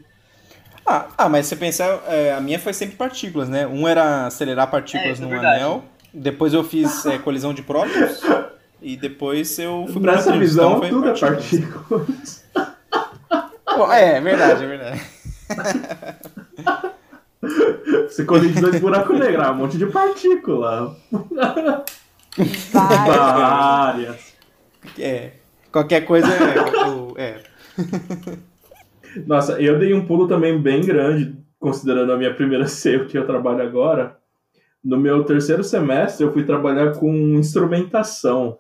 Ah, 0.85 1.07
ah 1.17 1.29
mas 1.29 1.47
você 1.47 1.55
pensa, 1.55 1.83
é, 2.07 2.33
a 2.33 2.39
minha 2.39 2.59
foi 2.59 2.73
sempre 2.73 2.95
partículas, 2.95 3.49
né? 3.49 3.67
Um 3.67 3.87
era 3.87 4.27
acelerar 4.27 4.69
partículas 4.69 5.19
é, 5.19 5.25
no 5.25 5.33
é 5.33 5.37
anel, 5.37 5.83
depois 6.13 6.53
eu 6.53 6.63
fiz 6.63 7.05
é, 7.05 7.17
colisão 7.17 7.53
de 7.53 7.63
prótons, 7.63 8.21
e 8.81 8.95
depois 8.95 9.57
eu 9.59 9.87
fui 9.91 10.01
pra 10.01 10.13
Nessa 10.13 10.37
visão, 10.37 10.77
então 10.77 10.89
tudo 10.89 11.19
partículas. 11.19 12.43
é 12.55 12.59
partículas. 12.59 13.91
é, 13.91 14.17
é 14.17 14.21
verdade, 14.21 14.63
é 14.63 14.67
verdade. 14.67 15.01
Você 18.07 18.25
colide 18.25 18.59
dois 18.59 18.79
buracos 18.79 19.17
negros, 19.17 19.47
um 19.49 19.55
monte 19.55 19.77
de 19.77 19.85
partícula. 19.87 20.95
Várias. 22.71 23.15
Várias. 23.37 24.33
É. 24.99 25.31
Qualquer 25.71 26.05
coisa 26.05 26.27
é. 26.27 27.17
é. 27.21 27.41
Nossa, 29.25 29.59
eu 29.61 29.79
dei 29.79 29.93
um 29.93 30.05
pulo 30.05 30.27
também 30.27 30.61
bem 30.61 30.81
grande, 30.81 31.35
considerando 31.59 32.11
a 32.11 32.17
minha 32.17 32.33
primeira 32.33 32.67
C, 32.69 33.05
que 33.05 33.17
eu 33.17 33.25
trabalho 33.25 33.63
agora. 33.63 34.17
No 34.83 34.97
meu 34.97 35.23
terceiro 35.23 35.63
semestre, 35.63 36.25
eu 36.25 36.31
fui 36.31 36.43
trabalhar 36.43 36.93
com 36.93 37.11
instrumentação. 37.11 38.59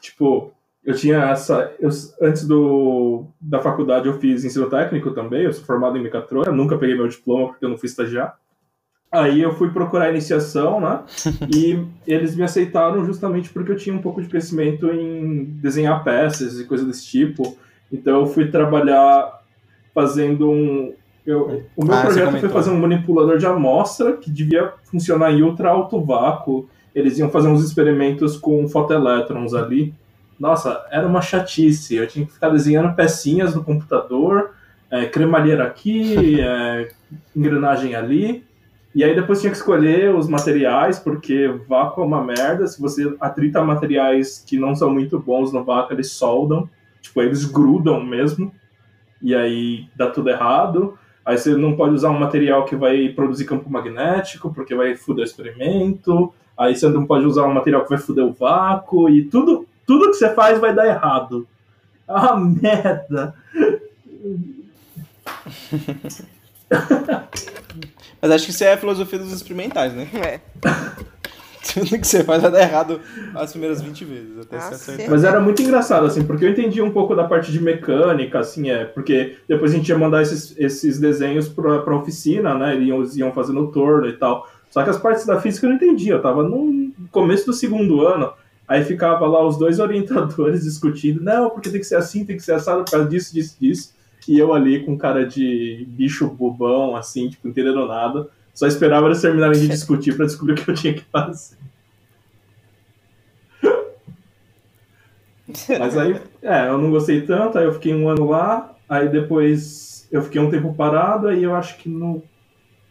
Tipo, 0.00 0.53
eu 0.84 0.94
tinha 0.94 1.30
essa. 1.30 1.72
Eu, 1.80 1.88
antes 2.20 2.46
do, 2.46 3.24
da 3.40 3.60
faculdade, 3.60 4.06
eu 4.06 4.18
fiz 4.18 4.44
ensino 4.44 4.68
técnico 4.68 5.12
também, 5.12 5.44
eu 5.44 5.52
sou 5.52 5.64
formado 5.64 5.96
em 5.96 6.02
mecatrônica, 6.02 6.52
nunca 6.52 6.76
peguei 6.76 6.94
meu 6.94 7.08
diploma 7.08 7.48
porque 7.48 7.64
eu 7.64 7.70
não 7.70 7.78
fui 7.78 7.88
estagiar. 7.88 8.36
Aí 9.10 9.40
eu 9.40 9.54
fui 9.54 9.70
procurar 9.70 10.10
iniciação, 10.10 10.80
né? 10.80 11.00
e 11.54 11.82
eles 12.06 12.34
me 12.36 12.42
aceitaram 12.42 13.04
justamente 13.04 13.48
porque 13.48 13.72
eu 13.72 13.76
tinha 13.76 13.94
um 13.94 14.02
pouco 14.02 14.20
de 14.20 14.28
conhecimento 14.28 14.90
em 14.90 15.44
desenhar 15.44 16.02
peças 16.04 16.60
e 16.60 16.64
coisas 16.64 16.86
desse 16.86 17.06
tipo. 17.06 17.56
Então 17.90 18.20
eu 18.20 18.26
fui 18.26 18.50
trabalhar 18.50 19.40
fazendo 19.94 20.50
um. 20.50 20.92
Eu, 21.24 21.62
o 21.74 21.84
meu 21.84 21.94
ah, 21.94 22.02
projeto 22.02 22.38
foi 22.38 22.48
fazer 22.50 22.70
um 22.70 22.78
manipulador 22.78 23.38
de 23.38 23.46
amostra 23.46 24.14
que 24.14 24.30
devia 24.30 24.74
funcionar 24.82 25.32
em 25.32 25.42
ultra 25.42 25.70
alto 25.70 26.04
vácuo. 26.04 26.68
Eles 26.94 27.18
iam 27.18 27.30
fazer 27.30 27.48
uns 27.48 27.64
experimentos 27.64 28.36
com 28.36 28.68
fotoelétrons 28.68 29.54
ali. 29.54 29.94
Nossa, 30.38 30.84
era 30.90 31.06
uma 31.06 31.22
chatice. 31.22 31.96
Eu 31.96 32.06
tinha 32.06 32.26
que 32.26 32.32
ficar 32.32 32.48
desenhando 32.50 32.94
pecinhas 32.94 33.54
no 33.54 33.64
computador, 33.64 34.52
é, 34.90 35.06
cremalheira 35.06 35.64
aqui, 35.64 36.40
é, 36.40 36.90
engrenagem 37.34 37.94
ali. 37.94 38.44
E 38.94 39.02
aí 39.02 39.14
depois 39.14 39.40
tinha 39.40 39.50
que 39.50 39.56
escolher 39.56 40.14
os 40.14 40.28
materiais, 40.28 41.00
porque 41.00 41.48
vácuo 41.68 42.02
é 42.02 42.06
uma 42.06 42.22
merda. 42.22 42.66
Se 42.66 42.80
você 42.80 43.14
atrita 43.20 43.62
materiais 43.62 44.42
que 44.46 44.56
não 44.56 44.74
são 44.74 44.88
muito 44.88 45.18
bons 45.18 45.52
no 45.52 45.64
vácuo, 45.64 45.94
eles 45.94 46.12
soldam. 46.12 46.68
Tipo, 47.00 47.22
eles 47.22 47.44
grudam 47.44 48.04
mesmo. 48.04 48.52
E 49.20 49.34
aí 49.34 49.88
dá 49.96 50.10
tudo 50.10 50.30
errado. 50.30 50.96
Aí 51.24 51.36
você 51.36 51.56
não 51.56 51.74
pode 51.74 51.94
usar 51.94 52.10
um 52.10 52.18
material 52.18 52.64
que 52.66 52.76
vai 52.76 53.08
produzir 53.08 53.46
campo 53.46 53.68
magnético, 53.68 54.52
porque 54.52 54.74
vai 54.74 54.94
foder 54.94 55.24
o 55.24 55.26
experimento. 55.26 56.32
Aí 56.56 56.76
você 56.76 56.88
não 56.88 57.04
pode 57.04 57.24
usar 57.24 57.46
um 57.46 57.54
material 57.54 57.82
que 57.82 57.90
vai 57.90 57.98
foder 57.98 58.24
o 58.24 58.32
vácuo. 58.32 59.08
E 59.08 59.24
tudo, 59.24 59.66
tudo 59.86 60.10
que 60.10 60.16
você 60.16 60.32
faz 60.34 60.58
vai 60.60 60.74
dar 60.74 60.86
errado. 60.86 61.46
Ah, 62.06 62.36
merda! 62.36 63.34
Mas 68.20 68.30
acho 68.30 68.46
que 68.46 68.50
isso 68.52 68.64
é 68.64 68.72
a 68.72 68.78
filosofia 68.78 69.18
dos 69.18 69.32
experimentais, 69.32 69.92
né? 69.92 70.08
É. 70.14 70.40
Tudo 71.72 71.98
que 71.98 72.06
você 72.06 72.22
faz 72.22 72.42
vai 72.42 72.50
dar 72.50 72.60
errado 72.60 73.00
as 73.34 73.50
primeiras 73.50 73.80
20 73.80 74.04
vezes. 74.04 74.38
Até 74.38 74.56
ah, 74.56 74.72
se 74.72 75.08
Mas 75.08 75.24
era 75.24 75.40
muito 75.40 75.62
engraçado, 75.62 76.06
assim, 76.06 76.22
porque 76.24 76.44
eu 76.44 76.50
entendi 76.50 76.82
um 76.82 76.90
pouco 76.90 77.14
da 77.14 77.24
parte 77.24 77.50
de 77.50 77.60
mecânica, 77.60 78.38
assim, 78.38 78.70
é, 78.70 78.84
porque 78.84 79.36
depois 79.48 79.72
a 79.72 79.76
gente 79.76 79.88
ia 79.88 79.96
mandar 79.96 80.22
esses, 80.22 80.54
esses 80.58 81.00
desenhos 81.00 81.48
pra, 81.48 81.80
pra 81.80 81.96
oficina, 81.96 82.54
né? 82.54 82.74
Eles 82.74 83.16
iam, 83.16 83.32
fazendo 83.32 83.66
torno 83.68 84.06
e 84.06 84.12
tal. 84.12 84.48
Só 84.70 84.82
que 84.82 84.90
as 84.90 84.98
partes 84.98 85.24
da 85.24 85.40
física 85.40 85.66
eu 85.66 85.70
não 85.70 85.76
entendia, 85.76 86.12
eu 86.12 86.22
tava 86.22 86.42
no 86.42 86.92
começo 87.10 87.46
do 87.46 87.52
segundo 87.52 88.06
ano. 88.06 88.32
Aí 88.66 88.84
ficava 88.84 89.26
lá 89.26 89.46
os 89.46 89.58
dois 89.58 89.78
orientadores 89.80 90.64
discutindo, 90.64 91.22
não, 91.22 91.50
porque 91.50 91.70
tem 91.70 91.80
que 91.80 91.86
ser 91.86 91.96
assim, 91.96 92.24
tem 92.24 92.36
que 92.36 92.42
ser 92.42 92.52
assado 92.52 92.84
por 92.84 92.90
causa 92.90 93.08
disso, 93.08 93.34
disso, 93.34 93.56
disso. 93.60 93.94
E 94.26 94.38
eu 94.38 94.54
ali 94.54 94.84
com 94.84 94.96
cara 94.96 95.26
de 95.26 95.86
bicho 95.88 96.26
bobão, 96.28 96.96
assim, 96.96 97.28
tipo, 97.28 97.46
entendendo 97.46 97.86
nada. 97.86 98.28
Só 98.54 98.66
esperava 98.66 99.06
eles 99.06 99.20
terminarem 99.20 99.60
de 99.60 99.68
discutir 99.68 100.16
para 100.16 100.26
descobrir 100.26 100.54
o 100.54 100.56
que 100.56 100.70
eu 100.70 100.74
tinha 100.74 100.94
que 100.94 101.04
fazer. 101.12 101.56
Mas 105.78 105.96
aí, 105.96 106.20
é, 106.42 106.68
eu 106.68 106.78
não 106.78 106.90
gostei 106.90 107.20
tanto, 107.20 107.58
aí 107.58 107.64
eu 107.64 107.74
fiquei 107.74 107.94
um 107.94 108.08
ano 108.08 108.28
lá, 108.28 108.74
aí 108.88 109.08
depois 109.08 110.08
eu 110.10 110.22
fiquei 110.22 110.40
um 110.40 110.50
tempo 110.50 110.74
parado, 110.74 111.28
aí 111.28 111.42
eu 111.42 111.54
acho 111.54 111.76
que 111.76 111.88
no 111.88 112.22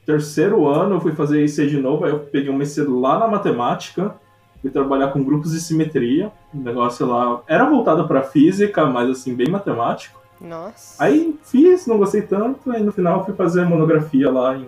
terceiro 0.06 0.68
ano 0.68 0.96
eu 0.96 1.02
fui 1.02 1.14
fazer 1.14 1.44
IC 1.44 1.68
de 1.68 1.78
novo, 1.80 2.06
aí 2.06 2.12
eu 2.12 2.20
peguei 2.20 2.50
um 2.50 2.58
mês 2.58 2.78
lá 2.78 3.18
na 3.18 3.28
matemática, 3.28 4.16
fui 4.64 4.72
trabalhar 4.72 5.10
com 5.10 5.22
grupos 5.22 5.52
de 5.52 5.60
simetria, 5.60 6.32
o 6.54 6.58
negócio 6.58 7.06
lá 7.06 7.42
era 7.46 7.70
voltado 7.70 8.08
para 8.08 8.24
física, 8.24 8.86
mas 8.86 9.10
assim, 9.10 9.36
bem 9.36 9.50
matemático. 9.50 10.22
Nossa. 10.40 11.04
Aí 11.04 11.38
fiz, 11.44 11.86
não 11.86 11.98
gostei 11.98 12.22
tanto, 12.22 12.72
aí 12.72 12.82
no 12.82 12.94
final 12.94 13.26
fui 13.26 13.34
fazer 13.34 13.66
monografia 13.66 14.32
lá 14.32 14.56
em 14.56 14.66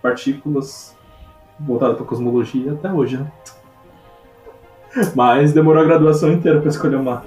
partículas 0.00 0.96
voltado 1.58 1.96
para 1.96 2.06
cosmologia 2.06 2.72
até 2.72 2.92
hoje, 2.92 3.18
né? 3.18 3.32
Mas 5.14 5.52
demorou 5.52 5.82
a 5.82 5.86
graduação 5.86 6.32
inteira 6.32 6.60
para 6.60 6.68
escolher 6.68 6.96
uma. 6.96 7.24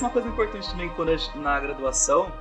Mas 0.00 0.06
uma 0.06 0.12
coisa 0.12 0.28
importante 0.28 0.70
também 0.70 0.88
quando 0.88 1.12
na 1.34 1.60
graduação, 1.60 2.32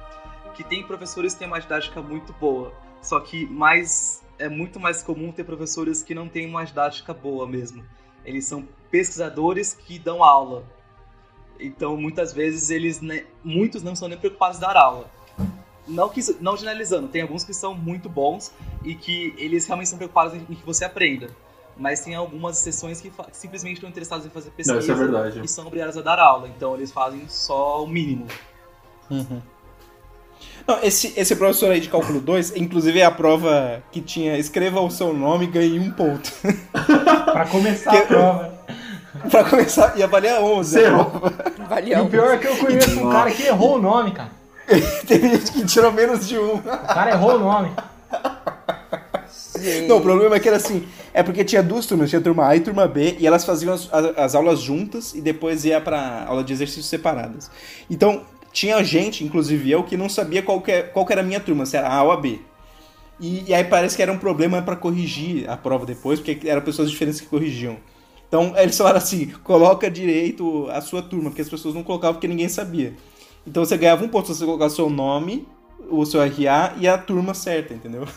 que 0.53 0.63
tem 0.63 0.81
professores 0.81 1.33
que 1.33 1.39
têm 1.39 1.47
uma 1.49 1.59
didática 1.59 2.01
muito 2.01 2.31
boa. 2.31 2.71
Só 3.01 3.19
que 3.19 3.45
mais 3.47 4.23
é 4.37 4.47
muito 4.47 4.79
mais 4.79 5.03
comum 5.03 5.29
ter 5.33 5.43
professores 5.43 6.01
que 6.01 6.15
não 6.15 6.29
têm 6.29 6.45
uma 6.47 6.63
didática 6.63 7.13
boa 7.13 7.45
mesmo. 7.45 7.83
Eles 8.23 8.45
são 8.45 8.65
pesquisadores 8.89 9.73
que 9.73 9.99
dão 9.99 10.23
aula. 10.23 10.63
Então, 11.59 11.97
muitas 11.97 12.31
vezes, 12.31 12.69
eles 12.69 13.01
né, 13.01 13.25
muitos 13.43 13.83
não 13.83 13.93
são 13.93 14.07
nem 14.07 14.17
preocupados 14.17 14.55
em 14.57 14.61
dar 14.61 14.77
aula. 14.77 15.11
Não, 15.85 16.07
que, 16.07 16.21
não 16.39 16.55
generalizando, 16.55 17.09
tem 17.09 17.23
alguns 17.23 17.43
que 17.43 17.53
são 17.53 17.75
muito 17.75 18.07
bons 18.07 18.53
e 18.85 18.95
que 18.95 19.33
eles 19.37 19.67
realmente 19.67 19.89
são 19.89 19.97
preocupados 19.97 20.33
em 20.33 20.45
que 20.45 20.65
você 20.65 20.85
aprenda. 20.85 21.27
Mas 21.79 22.01
tem 22.01 22.13
algumas 22.13 22.57
sessões 22.57 22.99
que, 22.99 23.09
que 23.09 23.37
simplesmente 23.37 23.75
estão 23.75 23.89
interessados 23.89 24.25
em 24.25 24.29
fazer 24.29 24.51
pesquisa 24.51 25.07
não, 25.07 25.23
é 25.23 25.29
e 25.43 25.47
são 25.47 25.65
obrigados 25.65 25.97
a 25.97 26.01
dar 26.01 26.19
aula. 26.19 26.49
Então, 26.49 26.75
eles 26.75 26.91
fazem 26.91 27.23
só 27.29 27.83
o 27.83 27.87
mínimo. 27.87 28.27
Uhum. 29.09 29.41
Não, 30.67 30.83
esse, 30.83 31.13
esse 31.17 31.35
professor 31.35 31.71
aí 31.71 31.79
de 31.79 31.89
cálculo 31.89 32.19
2, 32.19 32.55
inclusive 32.57 32.99
é 32.99 33.05
a 33.05 33.11
prova 33.11 33.81
que 33.91 34.01
tinha 34.01 34.37
escreva 34.37 34.79
o 34.81 34.91
seu 34.91 35.13
nome 35.13 35.45
e 35.45 35.47
ganhe 35.47 35.79
um 35.79 35.91
ponto. 35.91 36.31
pra 37.31 37.45
começar 37.47 37.91
que, 37.91 37.97
a 37.97 38.05
prova. 38.05 38.59
pra 39.31 39.43
começar, 39.45 39.97
e 39.97 40.03
avaliar 40.03 40.43
11. 40.43 40.69
Zero. 40.69 41.11
E 41.85 41.95
o 41.95 42.09
pior 42.09 42.33
é 42.33 42.37
que 42.37 42.47
eu 42.47 42.57
conheço 42.57 42.99
um 42.99 43.09
cara 43.09 43.31
que 43.31 43.43
errou 43.43 43.77
o 43.77 43.81
nome, 43.81 44.11
cara. 44.11 44.31
Teve 45.07 45.29
gente 45.29 45.51
que 45.51 45.65
tirou 45.65 45.91
menos 45.91 46.27
de 46.27 46.37
um. 46.37 46.55
O 46.55 46.61
cara 46.61 47.11
errou 47.11 47.35
o 47.35 47.39
nome. 47.39 47.71
Não, 49.87 49.97
o 49.97 50.01
problema 50.01 50.35
é 50.35 50.39
que 50.39 50.47
era 50.47 50.57
assim, 50.57 50.85
é 51.13 51.23
porque 51.23 51.43
tinha 51.43 51.61
duas 51.61 51.85
turmas, 51.85 52.09
tinha 52.09 52.21
turma 52.21 52.47
A 52.47 52.55
e 52.55 52.59
turma 52.59 52.87
B, 52.87 53.17
e 53.19 53.27
elas 53.27 53.45
faziam 53.45 53.73
as, 53.73 53.91
as, 53.91 54.17
as 54.17 54.35
aulas 54.35 54.59
juntas 54.59 55.13
e 55.13 55.21
depois 55.21 55.65
ia 55.65 55.79
pra 55.81 56.25
aula 56.25 56.43
de 56.43 56.53
exercícios 56.53 56.87
separadas. 56.87 57.49
Então, 57.89 58.23
tinha 58.51 58.83
gente, 58.83 59.23
inclusive 59.23 59.69
eu, 59.69 59.83
que 59.83 59.95
não 59.95 60.09
sabia 60.09 60.41
qual 60.41 60.61
que, 60.61 60.71
é, 60.71 60.81
qual 60.83 61.05
que 61.05 61.13
era 61.13 61.21
a 61.21 61.25
minha 61.25 61.39
turma, 61.39 61.65
se 61.65 61.77
era 61.77 61.89
A 61.89 62.03
ou 62.03 62.11
a 62.11 62.17
B. 62.17 62.39
E, 63.19 63.43
e 63.47 63.53
aí 63.53 63.63
parece 63.63 63.95
que 63.95 64.01
era 64.01 64.11
um 64.11 64.17
problema 64.17 64.61
para 64.61 64.75
corrigir 64.75 65.49
a 65.49 65.57
prova 65.57 65.85
depois, 65.85 66.19
porque 66.19 66.47
eram 66.47 66.61
pessoas 66.61 66.89
diferentes 66.89 67.19
que 67.19 67.27
corrigiam. 67.27 67.77
Então 68.27 68.53
eles 68.55 68.77
falaram 68.77 68.97
assim: 68.97 69.27
coloca 69.43 69.89
direito 69.89 70.67
a 70.69 70.79
sua 70.79 71.01
turma, 71.01 71.29
porque 71.29 71.41
as 71.41 71.49
pessoas 71.49 71.75
não 71.75 71.83
colocavam 71.83 72.13
porque 72.13 72.27
ninguém 72.27 72.47
sabia. 72.47 72.93
Então 73.45 73.65
você 73.65 73.75
ganhava 73.75 74.05
um 74.05 74.07
ponto 74.07 74.27
se 74.27 74.39
você 74.39 74.45
colocar 74.45 74.69
seu 74.69 74.89
nome, 74.89 75.47
o 75.89 76.05
seu 76.05 76.21
RA 76.21 76.75
e 76.79 76.87
a 76.87 76.97
turma 76.97 77.33
certa, 77.33 77.73
entendeu? 77.73 78.07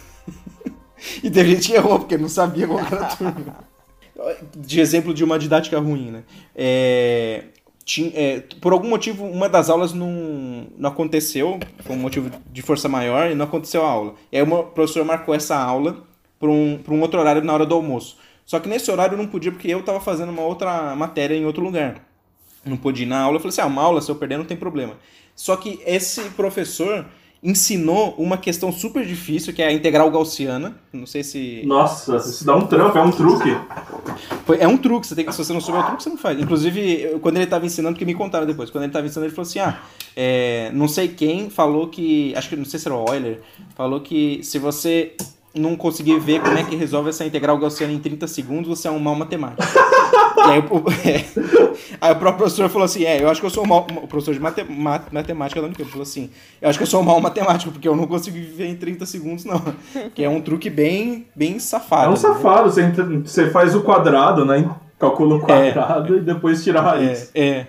E 1.22 1.30
teve 1.30 1.54
gente 1.54 1.68
que 1.68 1.74
errou, 1.74 1.98
porque 1.98 2.16
não 2.16 2.28
sabia 2.28 2.66
qual 2.66 2.80
era 2.80 3.06
a 3.06 3.16
turma. 3.16 3.72
De 4.54 4.80
exemplo 4.80 5.12
de 5.12 5.24
uma 5.24 5.36
didática 5.36 5.80
ruim, 5.80 6.12
né? 6.12 6.22
É, 6.54 7.44
tinha, 7.84 8.12
é, 8.14 8.40
por 8.60 8.72
algum 8.72 8.88
motivo, 8.88 9.24
uma 9.24 9.48
das 9.48 9.68
aulas 9.68 9.92
não, 9.92 10.66
não 10.78 10.90
aconteceu, 10.90 11.58
por 11.84 11.92
um 11.92 11.98
motivo 11.98 12.30
de 12.52 12.62
força 12.62 12.88
maior, 12.88 13.30
e 13.30 13.34
não 13.34 13.46
aconteceu 13.46 13.84
a 13.84 13.90
aula. 13.90 14.14
E 14.30 14.36
aí 14.36 14.42
o 14.42 14.62
professor 14.64 15.04
marcou 15.04 15.34
essa 15.34 15.56
aula 15.56 16.04
para 16.38 16.48
um, 16.48 16.78
um 16.88 17.00
outro 17.00 17.18
horário 17.18 17.42
na 17.42 17.52
hora 17.52 17.66
do 17.66 17.74
almoço. 17.74 18.16
Só 18.44 18.60
que 18.60 18.68
nesse 18.68 18.90
horário 18.90 19.14
eu 19.14 19.18
não 19.18 19.26
podia 19.26 19.50
porque 19.50 19.68
eu 19.68 19.80
estava 19.80 20.00
fazendo 20.00 20.30
uma 20.30 20.42
outra 20.42 20.94
matéria 20.94 21.34
em 21.34 21.44
outro 21.44 21.62
lugar. 21.62 22.04
Não 22.64 22.76
podia 22.76 23.04
ir 23.04 23.08
na 23.08 23.20
aula. 23.20 23.36
Eu 23.36 23.40
falei 23.40 23.50
assim, 23.50 23.60
ah, 23.60 23.66
uma 23.66 23.82
aula, 23.82 24.00
se 24.00 24.10
eu 24.10 24.16
perder 24.16 24.36
não 24.36 24.44
tem 24.44 24.56
problema. 24.56 24.96
Só 25.34 25.56
que 25.56 25.80
esse 25.84 26.22
professor 26.30 27.06
ensinou 27.42 28.14
uma 28.16 28.36
questão 28.38 28.70
super 28.70 29.04
difícil, 29.04 29.52
que 29.52 29.60
é 29.60 29.66
a 29.66 29.72
integral 29.72 30.10
gaussiana. 30.10 30.76
Não 30.92 31.06
sei 31.06 31.24
se. 31.24 31.62
Nossa, 31.66 32.16
isso 32.16 32.44
dá 32.44 32.54
um 32.54 32.66
trampo, 32.66 32.96
é 32.96 33.02
um 33.02 33.10
truque. 33.10 33.56
É 34.60 34.68
um 34.68 34.78
truque, 34.78 35.06
você 35.06 35.14
tem 35.14 35.24
que, 35.24 35.32
se 35.32 35.44
você 35.44 35.52
não 35.52 35.60
souber 35.60 35.82
o 35.82 35.86
truque, 35.86 36.02
você 36.04 36.10
não 36.10 36.16
faz. 36.16 36.38
Inclusive, 36.38 37.18
quando 37.20 37.36
ele 37.36 37.44
estava 37.44 37.66
ensinando, 37.66 37.98
que 37.98 38.04
me 38.04 38.14
contaram 38.14 38.46
depois, 38.46 38.70
quando 38.70 38.84
ele 38.84 38.90
estava 38.90 39.06
ensinando, 39.06 39.26
ele 39.26 39.34
falou 39.34 39.48
assim: 39.48 39.58
ah, 39.58 39.80
é, 40.14 40.70
não 40.72 40.86
sei 40.86 41.08
quem 41.08 41.50
falou 41.50 41.88
que. 41.88 42.32
Acho 42.36 42.48
que 42.48 42.56
não 42.56 42.64
sei 42.64 42.78
se 42.78 42.86
era 42.86 42.96
o 42.96 43.12
Euler, 43.12 43.40
falou 43.74 44.00
que 44.00 44.40
se 44.44 44.58
você 44.58 45.16
não 45.54 45.76
conseguir 45.76 46.18
ver 46.18 46.40
como 46.40 46.56
é 46.56 46.64
que 46.64 46.76
resolve 46.76 47.10
essa 47.10 47.24
integral 47.24 47.58
gaussiana 47.58 47.92
em 47.92 47.98
30 47.98 48.26
segundos, 48.26 48.68
você 48.68 48.88
é 48.88 48.90
um 48.90 48.98
mau 48.98 49.14
matemático. 49.14 49.62
Aí 50.42 50.58
o, 50.58 50.84
é, 51.08 51.24
aí 52.00 52.12
o 52.12 52.16
próprio 52.16 52.38
professor 52.38 52.68
falou 52.68 52.84
assim, 52.84 53.04
é, 53.04 53.22
eu 53.22 53.28
acho 53.28 53.40
que 53.40 53.46
eu 53.46 53.50
sou 53.50 53.64
um 53.64 53.66
mau... 53.66 53.86
O 54.02 54.06
professor 54.06 54.34
de 54.34 54.40
mate, 54.40 54.64
matemática 55.10 55.60
da 55.60 55.66
Unicamp 55.66 55.90
falou 55.90 56.02
assim, 56.02 56.30
eu 56.60 56.68
acho 56.68 56.78
que 56.78 56.82
eu 56.82 56.88
sou 56.88 57.00
um 57.00 57.04
mau 57.04 57.20
matemático, 57.20 57.72
porque 57.72 57.88
eu 57.88 57.96
não 57.96 58.06
consigo 58.06 58.36
viver 58.36 58.66
em 58.66 58.76
30 58.76 59.06
segundos, 59.06 59.44
não. 59.44 59.62
Que 60.14 60.24
é 60.24 60.28
um 60.28 60.40
truque 60.40 60.68
bem, 60.68 61.26
bem 61.34 61.58
safado. 61.58 62.06
É 62.06 62.08
um 62.10 62.16
safado, 62.16 62.70
você, 62.70 62.90
você 62.90 63.50
faz 63.50 63.74
o 63.74 63.82
quadrado, 63.82 64.44
né? 64.44 64.68
Calcula 64.98 65.36
o 65.36 65.50
é. 65.50 65.72
quadrado 65.72 66.14
é, 66.14 66.18
e 66.18 66.20
depois 66.20 66.62
tira 66.62 66.80
a 66.80 66.82
raiz. 66.82 67.30
É, 67.34 67.48
é. 67.48 67.66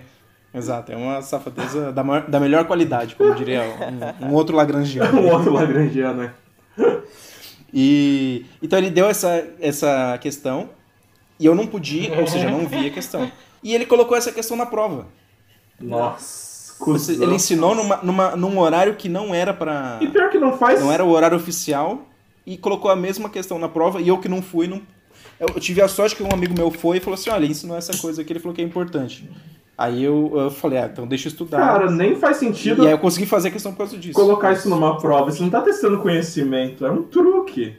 Exato, 0.54 0.92
é 0.92 0.96
uma 0.96 1.20
safadeza 1.20 1.90
da, 1.90 2.04
maior, 2.04 2.28
da 2.28 2.38
melhor 2.38 2.64
qualidade, 2.64 3.16
como 3.16 3.34
diria 3.34 3.62
um, 4.20 4.28
um 4.28 4.32
outro 4.34 4.54
Lagrangiano. 4.54 5.18
um 5.20 5.32
outro 5.32 5.52
Lagrangiano, 5.52 6.22
né? 6.22 6.32
E 7.72 8.46
então 8.62 8.78
ele 8.78 8.88
deu 8.88 9.06
essa, 9.06 9.44
essa 9.60 10.16
questão 10.18 10.70
e 11.44 11.46
eu 11.46 11.54
não 11.54 11.66
podia, 11.66 12.18
ou 12.18 12.26
seja, 12.26 12.50
não 12.50 12.66
vi 12.66 12.86
a 12.86 12.90
questão. 12.94 13.30
E 13.62 13.74
ele 13.74 13.84
colocou 13.84 14.16
essa 14.16 14.32
questão 14.32 14.56
na 14.56 14.64
prova. 14.64 15.06
Nossa. 15.78 16.74
Ele 17.22 17.34
ensinou 17.34 17.74
numa, 17.74 17.98
numa, 17.98 18.34
num 18.34 18.58
horário 18.58 18.94
que 18.94 19.10
não 19.10 19.34
era 19.34 19.52
para 19.52 19.98
E 20.00 20.08
pior 20.08 20.30
que 20.30 20.38
não 20.38 20.56
faz. 20.56 20.80
Não 20.80 20.90
era 20.90 21.04
o 21.04 21.10
horário 21.10 21.36
oficial 21.36 22.02
e 22.46 22.56
colocou 22.56 22.90
a 22.90 22.96
mesma 22.96 23.28
questão 23.28 23.58
na 23.58 23.68
prova 23.68 24.00
e 24.00 24.08
eu 24.08 24.18
que 24.18 24.28
não 24.28 24.40
fui, 24.40 24.66
não 24.66 24.80
eu 25.38 25.48
tive 25.60 25.82
a 25.82 25.88
sorte 25.88 26.16
que 26.16 26.22
um 26.22 26.32
amigo 26.32 26.54
meu 26.56 26.70
foi 26.70 26.96
e 26.96 27.00
falou 27.00 27.14
assim: 27.14 27.28
olha, 27.28 27.44
ensinou 27.44 27.76
essa 27.76 27.96
coisa 27.98 28.22
aqui, 28.22 28.32
ele 28.32 28.40
falou 28.40 28.54
que 28.54 28.62
é 28.62 28.64
importante. 28.64 29.28
Aí 29.76 30.02
eu, 30.02 30.30
eu 30.34 30.50
falei, 30.50 30.78
ah, 30.78 30.88
então 30.90 31.06
deixa 31.06 31.26
eu 31.26 31.32
estudar. 31.32 31.58
Cara, 31.58 31.90
nem 31.90 32.14
faz 32.14 32.36
sentido. 32.36 32.84
E 32.84 32.86
aí 32.86 32.92
eu 32.92 32.98
consegui 32.98 33.26
fazer 33.26 33.48
a 33.48 33.50
questão 33.50 33.72
por 33.72 33.78
causa 33.78 33.98
disso. 33.98 34.14
Colocar 34.14 34.52
isso 34.52 34.68
numa 34.68 34.98
prova. 34.98 35.32
Você 35.32 35.42
não 35.42 35.50
tá 35.50 35.60
testando 35.60 35.98
conhecimento, 35.98 36.86
é 36.86 36.90
um 36.90 37.02
truque. 37.02 37.76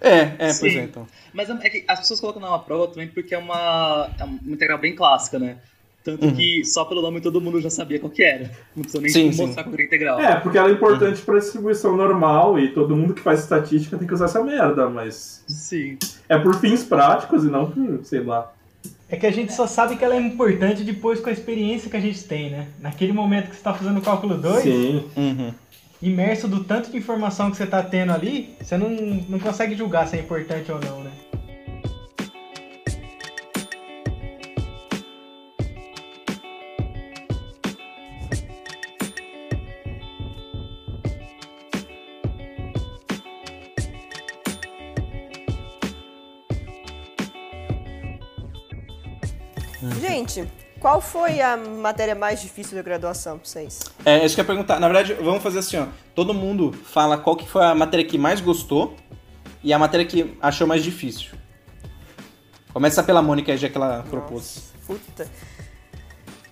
É, 0.00 0.32
é, 0.38 0.52
Sim. 0.52 0.60
pois 0.60 0.74
é, 0.74 0.84
então. 0.84 1.06
Mas 1.32 1.48
é, 1.48 1.70
que 1.70 1.84
as 1.86 2.00
pessoas 2.00 2.20
colocam 2.20 2.42
numa 2.42 2.58
prova 2.58 2.88
também 2.88 3.08
porque 3.08 3.34
é 3.34 3.38
uma, 3.38 4.10
é 4.18 4.24
uma 4.24 4.38
integral 4.46 4.78
bem 4.78 4.94
clássica, 4.94 5.38
né? 5.38 5.56
Tanto 6.04 6.26
uhum. 6.26 6.34
que 6.34 6.64
só 6.64 6.84
pelo 6.84 7.00
nome 7.00 7.20
todo 7.20 7.40
mundo 7.40 7.60
já 7.60 7.70
sabia 7.70 8.00
qual 8.00 8.10
que 8.10 8.24
era. 8.24 8.50
Não 8.74 8.82
precisa 8.82 9.00
nem 9.00 9.10
sim, 9.10 9.26
mostrar 9.26 9.62
qual 9.62 9.74
era 9.74 9.82
a 9.82 9.86
integral. 9.86 10.20
É, 10.20 10.40
porque 10.40 10.58
ela 10.58 10.68
é 10.68 10.72
importante 10.72 11.20
uhum. 11.20 11.24
pra 11.24 11.38
distribuição 11.38 11.96
normal 11.96 12.58
e 12.58 12.72
todo 12.72 12.96
mundo 12.96 13.14
que 13.14 13.20
faz 13.20 13.40
estatística 13.40 13.96
tem 13.96 14.06
que 14.06 14.14
usar 14.14 14.24
essa 14.24 14.42
merda, 14.42 14.88
mas. 14.88 15.44
Sim. 15.46 15.96
É 16.28 16.36
por 16.36 16.56
fins 16.56 16.82
práticos 16.82 17.44
e 17.44 17.48
não 17.48 17.70
por, 17.70 18.04
sei 18.04 18.20
lá. 18.20 18.52
É 19.08 19.16
que 19.16 19.26
a 19.26 19.30
gente 19.30 19.52
só 19.52 19.66
sabe 19.66 19.94
que 19.96 20.04
ela 20.04 20.16
é 20.16 20.20
importante 20.20 20.82
depois 20.82 21.20
com 21.20 21.28
a 21.28 21.32
experiência 21.32 21.88
que 21.88 21.96
a 21.96 22.00
gente 22.00 22.24
tem, 22.24 22.50
né? 22.50 22.66
Naquele 22.80 23.12
momento 23.12 23.50
que 23.50 23.54
você 23.54 23.60
está 23.60 23.72
fazendo 23.74 23.98
o 23.98 24.02
cálculo 24.02 24.36
2, 24.36 24.64
uhum. 24.64 25.54
Imerso 26.02 26.48
do 26.48 26.64
tanto 26.64 26.90
de 26.90 26.96
informação 26.96 27.50
que 27.50 27.56
você 27.56 27.64
está 27.64 27.82
tendo 27.82 28.12
ali, 28.12 28.54
você 28.60 28.76
não, 28.76 28.90
não 28.90 29.38
consegue 29.38 29.76
julgar 29.76 30.08
se 30.08 30.16
é 30.16 30.20
importante 30.20 30.70
ou 30.72 30.80
não, 30.80 31.04
né? 31.04 31.12
Gente, 50.00 50.48
qual 50.82 51.00
foi 51.00 51.40
a 51.40 51.56
matéria 51.56 52.14
mais 52.14 52.42
difícil 52.42 52.76
da 52.76 52.82
graduação 52.82 53.38
pra 53.38 53.48
vocês? 53.48 53.80
É, 54.04 54.26
isso 54.26 54.34
que 54.34 54.40
eu 54.40 54.42
ia 54.42 54.46
perguntar. 54.46 54.80
Na 54.80 54.88
verdade, 54.88 55.14
vamos 55.14 55.40
fazer 55.40 55.60
assim, 55.60 55.78
ó. 55.78 55.86
Todo 56.12 56.34
mundo 56.34 56.72
fala 56.72 57.16
qual 57.16 57.36
que 57.36 57.48
foi 57.48 57.64
a 57.64 57.72
matéria 57.72 58.04
que 58.04 58.18
mais 58.18 58.40
gostou 58.40 58.96
e 59.62 59.72
a 59.72 59.78
matéria 59.78 60.04
que 60.04 60.36
achou 60.42 60.66
mais 60.66 60.82
difícil. 60.82 61.38
Começa 62.72 63.00
pela 63.00 63.22
Mônica, 63.22 63.56
já 63.56 63.68
que 63.68 63.76
ela 63.76 64.04
propôs. 64.10 64.72
Puta. 64.84 65.28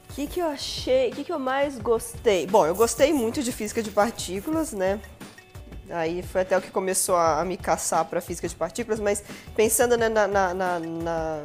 O 0.09 0.15
que, 0.15 0.29
que 0.29 0.41
eu 0.41 0.47
achei? 0.47 1.11
O 1.11 1.13
que, 1.13 1.25
que 1.25 1.33
eu 1.33 1.39
mais 1.39 1.77
gostei? 1.79 2.47
Bom, 2.47 2.65
eu 2.65 2.75
gostei 2.75 3.13
muito 3.13 3.43
de 3.43 3.51
física 3.51 3.83
de 3.83 3.91
partículas, 3.91 4.73
né? 4.73 5.01
Aí 5.91 6.23
foi 6.23 6.43
até 6.43 6.57
o 6.57 6.63
que 6.63 6.71
começou 6.71 7.17
a, 7.17 7.41
a 7.41 7.45
me 7.45 7.57
caçar 7.57 8.05
para 8.05 8.21
física 8.21 8.49
de 8.49 8.55
partículas, 8.55 9.01
mas 9.01 9.25
pensando 9.57 9.97
né, 9.97 10.09
na, 10.09 10.29
na, 10.29 10.55
na, 10.55 10.79
na, 10.79 11.43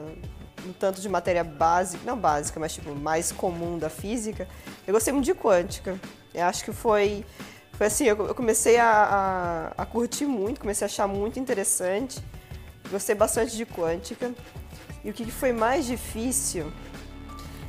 no 0.65 0.73
tanto 0.73 0.99
de 0.99 1.07
matéria 1.07 1.43
básica, 1.43 2.03
não 2.05 2.17
básica, 2.17 2.59
mas 2.59 2.73
tipo 2.73 2.93
mais 2.95 3.31
comum 3.31 3.77
da 3.77 3.89
física, 3.89 4.47
eu 4.85 4.93
gostei 4.93 5.13
muito 5.13 5.25
de 5.25 5.33
quântica. 5.33 5.99
Eu 6.33 6.45
acho 6.45 6.65
que 6.65 6.73
foi, 6.73 7.23
foi 7.73 7.87
assim, 7.87 8.05
eu, 8.05 8.27
eu 8.27 8.35
comecei 8.35 8.77
a, 8.77 9.71
a, 9.77 9.83
a 9.83 9.85
curtir 9.85 10.25
muito, 10.25 10.59
comecei 10.59 10.85
a 10.85 10.87
achar 10.87 11.07
muito 11.07 11.39
interessante. 11.39 12.21
Gostei 12.91 13.15
bastante 13.15 13.55
de 13.55 13.65
quântica. 13.65 14.33
E 15.03 15.09
o 15.09 15.13
que 15.13 15.29
foi 15.31 15.53
mais 15.53 15.85
difícil? 15.85 16.71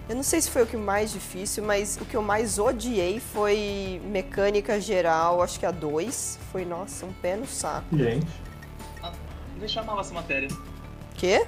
Eu 0.08 0.14
não 0.14 0.22
sei 0.22 0.40
se 0.40 0.50
foi 0.50 0.62
o 0.62 0.66
que 0.66 0.76
mais 0.76 1.12
difícil, 1.12 1.64
mas 1.64 1.98
o 2.00 2.04
que 2.04 2.16
eu 2.16 2.22
mais 2.22 2.58
odiei 2.58 3.18
foi 3.18 4.00
mecânica 4.04 4.80
geral, 4.80 5.42
acho 5.42 5.58
que 5.58 5.66
a 5.66 5.72
2. 5.72 6.38
Foi, 6.52 6.64
nossa, 6.64 7.04
um 7.04 7.12
pé 7.12 7.34
no 7.34 7.46
saco. 7.46 7.96
Gente. 7.96 8.26
Ah, 9.02 9.12
eu 9.60 9.68
chamava 9.68 10.00
essa 10.00 10.14
matéria. 10.14 10.48
Quê? 11.14 11.46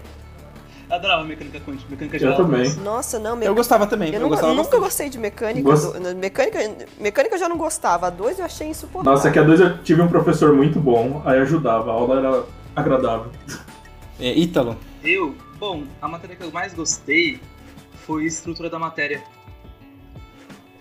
Eu 0.89 0.97
adorava 0.97 1.25
mecânica 1.25 1.61
quântica, 1.61 1.91
mecânica 1.91 2.17
Eu 2.17 2.21
geral. 2.21 2.37
também. 2.37 2.73
Nossa, 2.77 3.19
não, 3.19 3.37
me... 3.37 3.45
Eu 3.45 3.55
gostava 3.55 3.87
também. 3.87 4.09
Eu, 4.09 4.15
Eu, 4.15 4.21
nunca, 4.21 4.31
gostava 4.37 4.53
nunca 4.55 4.63
bastante. 4.65 4.81
gostei 4.85 5.09
de 5.11 5.19
mecânica. 5.19 5.63
Gost- 5.71 5.93
do- 5.99 6.17
mecânica. 6.17 6.59
Mecânica 6.99 7.35
eu 7.35 7.39
já 7.39 7.49
não 7.49 7.59
gostava. 7.59 8.07
A 8.07 8.11
2 8.11 8.39
eu 8.39 8.45
achei 8.45 8.69
insuportável. 8.69 9.13
Nossa, 9.13 9.31
que 9.31 9.39
a 9.39 9.43
2 9.43 9.61
eu 9.61 9.83
tive 9.83 10.01
um 10.01 10.09
professor 10.09 10.55
muito 10.55 10.81
bom, 10.81 11.21
aí 11.27 11.39
ajudava, 11.41 11.91
a 11.91 11.95
aula 11.95 12.19
era 12.19 12.45
agradável. 12.75 13.31
É, 14.21 14.33
Ítalo. 14.37 14.77
Eu, 15.05 15.33
bom, 15.61 15.85
a 16.03 16.09
matéria 16.09 16.35
que 16.35 16.43
eu 16.43 16.51
mais 16.51 16.75
gostei 16.75 17.41
foi 18.05 18.25
estrutura 18.25 18.69
da 18.69 18.77
matéria. 18.77 19.23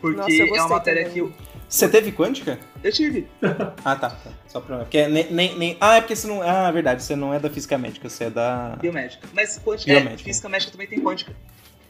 Porque 0.01 0.18
Nossa, 0.18 0.32
eu 0.32 0.55
é 0.55 0.60
uma 0.62 0.70
matéria 0.70 1.01
também. 1.05 1.14
que 1.14 1.20
eu, 1.20 1.32
Você 1.68 1.89
teve 1.89 2.11
quântica? 2.11 2.57
eu 2.84 2.91
tive. 2.93 3.28
Ah, 3.84 3.95
tá. 3.95 4.09
tá. 4.11 4.32
Só 4.47 4.61
pra. 4.61 4.80
Porque 4.80 4.97
é 4.99 5.09
nem, 5.09 5.32
nem, 5.32 5.57
nem- 5.57 5.78
Ah, 5.82 5.97
é 5.97 6.01
porque 6.01 6.15
você 6.15 6.26
não. 6.28 6.41
Ah, 6.41 6.72
verdade, 6.72 7.03
você 7.03 7.15
não 7.15 7.34
é 7.34 7.39
da 7.39 7.49
física 7.49 7.78
médica, 7.78 8.07
você 8.09 8.26
é 8.26 8.30
da. 8.30 8.78
Biomédica. 8.80 9.28
Mas 9.34 9.59
quântica, 9.59 9.91
Biomédica. 9.91 10.22
É, 10.30 10.32
física 10.32 10.47
médica 10.49 10.72
também 10.72 10.88
tem 10.88 10.99
quântica. 11.01 11.36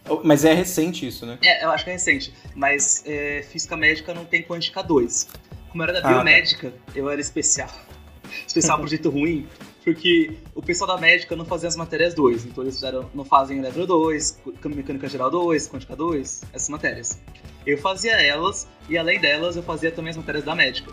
Oh, 0.10 0.22
Mas 0.24 0.46
é 0.46 0.54
recente 0.54 1.06
isso, 1.06 1.26
né? 1.26 1.38
É, 1.44 1.64
eu 1.66 1.70
acho 1.70 1.84
que 1.84 1.90
é 1.90 1.94
recente. 1.94 2.34
Mas 2.56 3.04
é, 3.06 3.44
física 3.52 3.76
médica 3.78 4.14
não 4.14 4.26
tem 4.26 4.42
quântica 4.42 4.82
2. 4.82 5.28
Como 5.70 5.84
eu 5.84 5.90
era 5.90 6.02
da 6.02 6.08
Ah, 6.10 6.14
biomédica, 6.14 6.74
eu 6.96 7.10
era 7.10 7.20
especial. 7.22 7.70
Especial 8.48 8.78
por 8.80 8.88
jeito 8.88 9.10
ruim. 9.10 9.48
Porque 9.88 10.38
o 10.54 10.62
pessoal 10.62 10.86
da 10.86 10.98
médica 10.98 11.34
não 11.34 11.46
fazia 11.46 11.70
as 11.70 11.78
matérias 11.78 12.14
2. 12.14 12.48
Então 12.48 12.62
eles 12.62 12.76
fizeram, 12.76 13.10
não 13.16 13.24
fazem 13.24 13.60
eletro 13.60 13.88
2, 13.88 14.38
mecânica 14.66 15.08
geral 15.08 15.32
2, 15.32 15.70
quântica 15.70 15.96
2, 15.96 16.42
essas 16.52 16.68
matérias. 16.68 17.18
Eu 17.66 17.78
fazia 17.78 18.22
elas, 18.22 18.68
e 18.90 18.98
além 18.98 19.18
delas, 19.18 19.56
eu 19.56 19.64
fazia 19.64 19.90
também 19.90 20.10
as 20.10 20.18
matérias 20.18 20.44
da 20.44 20.54
médica. 20.54 20.92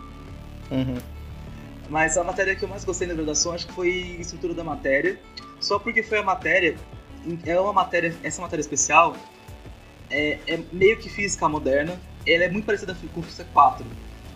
Uhum. 0.71 0.95
Mas 1.89 2.17
a 2.17 2.23
matéria 2.23 2.55
que 2.55 2.63
eu 2.63 2.69
mais 2.69 2.85
gostei 2.85 3.05
na 3.05 3.13
graduação 3.13 3.51
acho 3.51 3.67
que 3.67 3.73
foi 3.73 4.15
estrutura 4.17 4.53
da 4.53 4.63
matéria. 4.63 5.19
Só 5.59 5.77
porque 5.77 6.01
foi 6.01 6.19
a 6.19 6.23
matéria. 6.23 6.77
É 7.45 7.59
uma 7.59 7.73
matéria. 7.73 8.15
Essa 8.23 8.41
matéria 8.41 8.61
especial 8.61 9.17
é, 10.09 10.39
é 10.47 10.57
meio 10.71 10.97
que 10.97 11.09
física 11.09 11.49
moderna. 11.49 11.99
Ela 12.25 12.45
é 12.45 12.49
muito 12.49 12.63
parecida 12.63 12.95
com 13.13 13.21
física 13.21 13.45
4. 13.51 13.85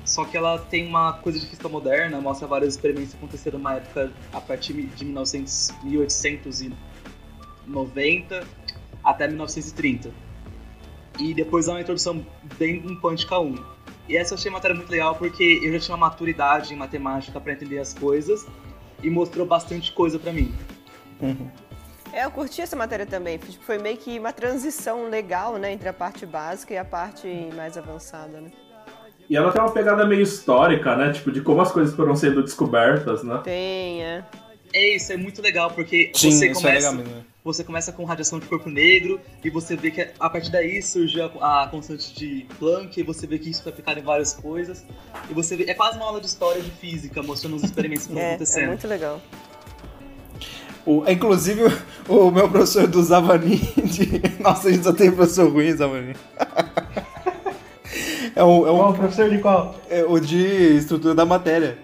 Só 0.06 0.26
que 0.26 0.36
ela 0.36 0.58
tem 0.58 0.88
uma 0.88 1.14
coisa 1.14 1.40
de 1.40 1.46
física 1.46 1.70
moderna, 1.70 2.20
mostra 2.20 2.48
vários 2.48 2.76
experimentos 2.76 3.12
que 3.12 3.18
aconteceram 3.18 3.60
numa 3.60 3.76
época 3.76 4.12
a 4.34 4.42
partir 4.42 4.74
de 4.74 5.06
1900, 5.06 5.70
1890 5.84 8.48
até 9.04 9.28
1930. 9.28 10.12
E 11.20 11.34
depois 11.34 11.66
dá 11.66 11.74
uma 11.74 11.82
introdução 11.82 12.26
bem 12.58 12.78
em 12.78 13.00
Quântica 13.00 13.40
1. 13.40 13.56
E 14.08 14.18
essa 14.18 14.34
eu 14.34 14.38
achei 14.38 14.50
a 14.50 14.54
matéria 14.54 14.76
muito 14.76 14.90
legal 14.90 15.16
porque 15.16 15.60
eu 15.64 15.72
já 15.74 15.80
tinha 15.80 15.96
uma 15.96 16.08
maturidade 16.08 16.74
em 16.74 16.78
matemática 16.78 17.40
para 17.40 17.54
entender 17.54 17.78
as 17.78 17.94
coisas 17.94 18.46
e 19.04 19.10
mostrou 19.10 19.46
bastante 19.46 19.92
coisa 19.92 20.18
para 20.18 20.34
mim. 20.34 20.52
Uhum. 21.22 21.50
É, 22.12 22.26
eu 22.26 22.32
curti 22.32 22.62
essa 22.62 22.76
matéria 22.76 23.06
também. 23.06 23.38
Tipo, 23.38 23.64
Foi 23.64 23.78
meio 23.78 23.98
que 23.98 24.18
uma 24.18 24.34
transição 24.34 25.10
legal, 25.10 25.58
né? 25.58 25.72
Entre 25.72 25.88
a 25.88 25.94
parte 25.94 26.26
básica 26.26 26.74
e 26.74 26.78
a 26.78 26.86
parte 26.86 27.28
mais 27.56 27.78
avançada, 27.78 28.42
né? 28.42 28.52
E 29.30 29.36
ela 29.38 29.52
tem 29.52 29.62
uma 29.62 29.72
pegada 29.72 30.06
meio 30.06 30.22
histórica, 30.22 30.96
né? 30.96 31.12
Tipo, 31.14 31.32
de 31.32 31.42
como 31.42 31.62
as 31.62 31.72
coisas 31.72 31.96
foram 31.96 32.16
sendo 32.16 32.42
descobertas, 32.42 33.24
né? 33.24 33.40
Tem, 33.44 34.04
é. 34.04 34.24
É 34.74 34.96
isso, 34.96 35.12
é 35.12 35.18
muito 35.18 35.42
legal 35.42 35.72
porque 35.72 36.12
Sim, 36.14 36.32
você 36.32 36.46
é 36.48 36.54
começa, 36.54 36.70
legal 36.90 36.94
mesmo. 36.94 37.16
né? 37.16 37.22
você 37.44 37.64
começa 37.64 37.92
com 37.92 38.04
radiação 38.04 38.38
de 38.38 38.46
corpo 38.46 38.70
negro 38.70 39.20
e 39.44 39.50
você 39.50 39.76
vê 39.76 39.90
que 39.90 40.08
a 40.20 40.30
partir 40.30 40.52
daí 40.52 40.80
surgiu 40.84 41.32
a, 41.42 41.64
a 41.64 41.68
constante 41.68 42.14
de 42.14 42.46
Planck 42.60 43.00
e 43.00 43.02
você 43.04 43.26
vê 43.26 43.40
que 43.40 43.50
isso 43.50 43.64
foi 43.64 43.72
aplicado 43.72 44.00
em 44.00 44.04
várias 44.04 44.34
coisas 44.34 44.86
e 45.28 45.34
você 45.34 45.56
vê, 45.56 45.64
é 45.64 45.74
quase 45.74 45.98
uma 45.98 46.06
aula 46.06 46.20
de 46.22 46.28
história 46.28 46.62
de 46.62 46.70
física 46.70 47.24
mostrando 47.24 47.56
os 47.56 47.64
experimentos 47.64 48.06
que 48.06 48.12
estão 48.14 48.22
É, 48.22 48.26
é 48.26 48.30
acontecendo. 48.36 48.68
muito 48.68 48.88
legal. 48.88 49.20
O, 50.86 51.04
inclusive, 51.10 51.62
o, 52.08 52.28
o 52.28 52.32
meu 52.32 52.50
professor 52.50 52.88
do 52.88 53.02
Zavani. 53.04 53.58
De... 53.86 54.42
Nossa, 54.42 54.70
a 54.70 54.72
gente 54.72 54.84
só 54.84 54.94
tem 54.94 55.12
professor 55.12 55.52
ruim, 55.52 55.72
Zavani. 55.72 56.16
É, 58.40 58.44
um, 58.44 58.66
é, 58.66 58.72
um- 58.72 58.78
Qual, 58.78 58.94
professor 58.94 59.30
de 59.30 59.38
qual? 59.40 59.76
é 59.90 60.02
o 60.04 60.18
de 60.18 60.78
estrutura 60.78 61.14
da 61.14 61.26
matéria. 61.26 61.78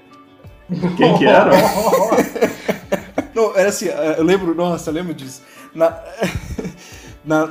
Quem 0.96 1.18
que 1.18 1.26
era? 1.26 1.52
Não, 3.36 3.54
era 3.58 3.68
assim, 3.68 3.88
eu 4.18 4.24
lembro, 4.24 4.56
nossa, 4.56 4.90
eu 4.90 4.94
lembro 4.94 5.14
disso. 5.14 5.42
Na, 5.74 6.00
na, 7.26 7.50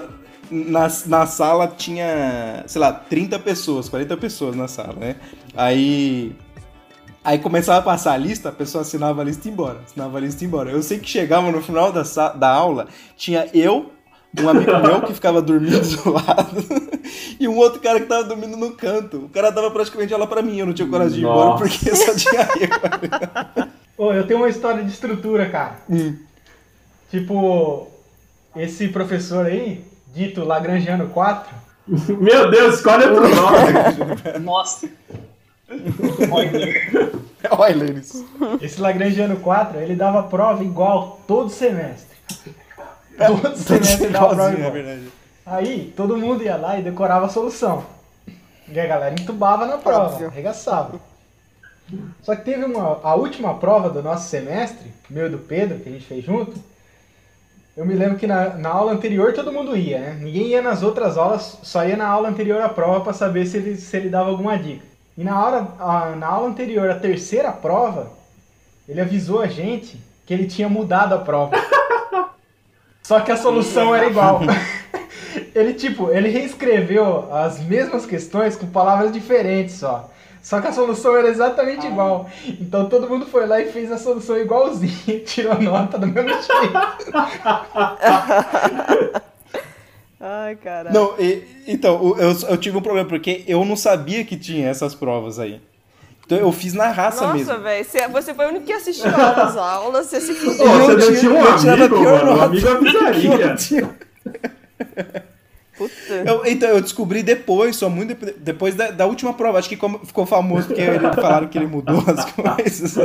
na, 0.50 0.88
na 1.04 1.26
sala 1.26 1.68
tinha, 1.68 2.64
sei 2.66 2.80
lá, 2.80 2.92
30 2.94 3.38
pessoas, 3.40 3.90
40 3.90 4.16
pessoas 4.16 4.56
na 4.56 4.66
sala, 4.68 4.94
né? 4.94 5.16
Aí. 5.54 6.34
Aí 7.22 7.38
começava 7.38 7.78
a 7.78 7.82
passar 7.82 8.12
a 8.12 8.16
lista, 8.18 8.48
a 8.50 8.52
pessoa 8.52 8.82
assinava 8.82 9.20
a 9.20 9.24
lista 9.24 9.46
e 9.46 9.50
ia 9.50 9.52
embora. 9.52 9.80
Assinava 9.84 10.16
a 10.16 10.20
lista 10.20 10.44
e 10.44 10.46
embora. 10.46 10.70
Eu 10.70 10.82
sei 10.82 10.98
que 10.98 11.08
chegava 11.08 11.50
no 11.50 11.62
final 11.62 11.92
da, 11.92 12.02
da 12.34 12.50
aula, 12.50 12.86
tinha 13.16 13.48
eu, 13.54 13.90
um 14.38 14.48
amigo 14.48 14.78
meu 14.78 15.02
que 15.02 15.12
ficava 15.14 15.40
dormindo 15.42 15.80
do 16.02 16.10
lado, 16.10 16.93
e 17.38 17.46
um 17.48 17.56
outro 17.56 17.80
cara 17.80 18.00
que 18.00 18.06
tava 18.06 18.24
dormindo 18.24 18.56
no 18.56 18.72
canto. 18.72 19.18
O 19.18 19.28
cara 19.28 19.50
dava 19.50 19.70
praticamente 19.70 20.12
aula 20.12 20.26
pra 20.26 20.42
mim, 20.42 20.58
eu 20.58 20.66
não 20.66 20.72
tinha 20.74 20.88
coragem 20.88 21.14
de 21.14 21.20
ir 21.20 21.28
embora 21.28 21.56
porque 21.58 21.94
só 21.94 22.14
tinha 22.14 22.48
eu. 23.96 24.04
Ô, 24.06 24.12
eu 24.12 24.26
tenho 24.26 24.40
uma 24.40 24.48
história 24.48 24.82
de 24.82 24.90
estrutura, 24.90 25.48
cara. 25.48 25.76
Hum. 25.88 26.16
Tipo, 27.10 27.88
esse 28.56 28.88
professor 28.88 29.46
aí, 29.46 29.84
dito 30.14 30.44
Lagrangiano 30.44 31.08
4, 31.08 31.54
Meu 32.18 32.50
Deus, 32.50 32.76
escolhe 32.76 33.04
outro 33.04 33.28
nome. 33.34 34.40
Nossa! 34.40 34.88
Olha, 36.30 37.10
Olha 37.50 37.92
isso. 37.98 38.26
esse 38.60 38.80
Lagrangiano 38.80 39.36
4, 39.36 39.80
ele 39.80 39.94
dava 39.94 40.22
prova 40.24 40.62
igual 40.64 41.20
todo 41.26 41.50
semestre. 41.50 42.16
Todo 43.16 43.56
semestre 43.56 44.04
ele 44.04 44.12
dava 44.12 44.34
prova 44.34 44.50
é 44.50 44.54
igual. 44.54 44.72
verdade. 44.72 45.02
Aí, 45.46 45.92
todo 45.96 46.16
mundo 46.16 46.42
ia 46.42 46.56
lá 46.56 46.78
e 46.78 46.82
decorava 46.82 47.26
a 47.26 47.28
solução. 47.28 47.84
E 48.68 48.78
a 48.80 48.86
galera 48.86 49.14
entubava 49.18 49.66
na 49.66 49.76
prova, 49.76 50.12
Óbvio. 50.14 50.28
arregaçava. 50.28 50.98
Só 52.22 52.34
que 52.34 52.42
teve 52.44 52.64
uma, 52.64 52.98
a 53.02 53.14
última 53.14 53.54
prova 53.58 53.90
do 53.90 54.02
nosso 54.02 54.28
semestre, 54.28 54.90
meu 55.10 55.26
e 55.26 55.30
do 55.30 55.38
Pedro, 55.38 55.78
que 55.80 55.88
a 55.88 55.92
gente 55.92 56.06
fez 56.06 56.24
junto. 56.24 56.54
Eu 57.76 57.84
me 57.84 57.94
lembro 57.94 58.16
que 58.16 58.26
na, 58.26 58.50
na 58.50 58.70
aula 58.70 58.92
anterior 58.92 59.34
todo 59.34 59.52
mundo 59.52 59.76
ia, 59.76 59.98
né? 59.98 60.18
Ninguém 60.20 60.46
ia 60.46 60.62
nas 60.62 60.82
outras 60.82 61.18
aulas, 61.18 61.58
só 61.62 61.84
ia 61.84 61.96
na 61.96 62.06
aula 62.08 62.28
anterior 62.30 62.62
à 62.62 62.68
prova 62.68 63.00
para 63.02 63.12
saber 63.12 63.44
se 63.46 63.58
ele, 63.58 63.76
se 63.76 63.94
ele 63.96 64.08
dava 64.08 64.30
alguma 64.30 64.56
dica. 64.56 64.84
E 65.18 65.22
na, 65.22 65.44
hora, 65.44 65.68
a- 65.78 66.16
na 66.16 66.26
aula 66.26 66.48
anterior, 66.48 66.88
a 66.88 66.98
terceira 66.98 67.52
prova, 67.52 68.10
ele 68.88 69.00
avisou 69.00 69.42
a 69.42 69.46
gente 69.46 70.00
que 70.24 70.32
ele 70.32 70.46
tinha 70.46 70.68
mudado 70.68 71.14
a 71.14 71.18
prova. 71.18 71.52
Só 73.02 73.20
que 73.20 73.30
a 73.30 73.36
solução 73.36 73.94
era 73.94 74.06
igual. 74.06 74.40
Ele, 75.54 75.72
tipo, 75.74 76.10
ele 76.10 76.28
reescreveu 76.28 77.32
as 77.32 77.60
mesmas 77.60 78.04
questões 78.06 78.56
com 78.56 78.66
palavras 78.66 79.12
diferentes 79.12 79.76
só. 79.76 80.10
Só 80.42 80.60
que 80.60 80.68
a 80.68 80.72
solução 80.72 81.16
era 81.16 81.28
exatamente 81.28 81.86
igual. 81.86 82.28
Então 82.60 82.86
todo 82.88 83.08
mundo 83.08 83.24
foi 83.26 83.46
lá 83.46 83.60
e 83.60 83.72
fez 83.72 83.90
a 83.90 83.96
solução 83.96 84.36
igualzinha, 84.38 85.20
tirou 85.24 85.58
nota 85.60 85.98
do 85.98 86.06
mesmo 86.06 86.28
jeito. 86.28 87.14
Ai, 90.20 90.56
caralho. 90.56 90.94
Não, 90.94 91.14
e- 91.18 91.42
então, 91.66 92.00
o- 92.02 92.16
eu, 92.18 92.32
eu 92.48 92.56
tive 92.56 92.76
um 92.76 92.80
problema, 92.82 93.08
porque 93.08 93.44
eu 93.46 93.64
não 93.64 93.76
sabia 93.76 94.24
que 94.24 94.36
tinha 94.36 94.68
essas 94.68 94.94
provas 94.94 95.38
aí. 95.38 95.60
Então 96.24 96.38
eu 96.38 96.50
fiz 96.52 96.72
na 96.72 96.88
raça 96.90 97.26
Nossa, 97.26 97.36
mesmo. 97.36 97.58
velho, 97.62 97.84
você, 97.84 98.08
você 98.08 98.32
foi 98.34 98.46
o 98.46 98.48
único 98.48 98.64
que 98.64 98.72
assistiu 98.72 99.10
às 99.14 99.56
aulas, 99.58 100.06
você 100.06 100.20
se 100.22 100.32
fudeu. 100.32 100.66
Eu 100.66 100.80
você 100.80 100.92
não 100.92 100.98
tinha- 101.06 101.20
tinha 101.20 101.32
um 101.32 101.46
amigo, 101.46 102.00
mano. 102.02 102.30
Um 102.30 102.36
nota. 102.36 102.44
amigo 102.44 102.68
avisaria. 102.68 103.56
Tinha- 106.06 106.24
Eu, 106.24 106.46
então, 106.46 106.68
eu 106.68 106.80
descobri 106.80 107.22
depois, 107.22 107.76
só 107.76 107.90
muito 107.90 108.08
depois, 108.08 108.34
depois 108.38 108.74
da, 108.74 108.90
da, 108.90 109.06
última 109.06 109.34
prova. 109.34 109.58
Acho 109.58 109.68
que 109.68 109.76
como, 109.76 110.04
ficou 110.06 110.24
famoso 110.24 110.68
porque 110.68 110.80
ele, 110.80 111.00
falaram 111.14 111.48
que 111.48 111.58
ele 111.58 111.66
mudou 111.66 112.02
as 112.06 112.24
coisas. 112.32 112.96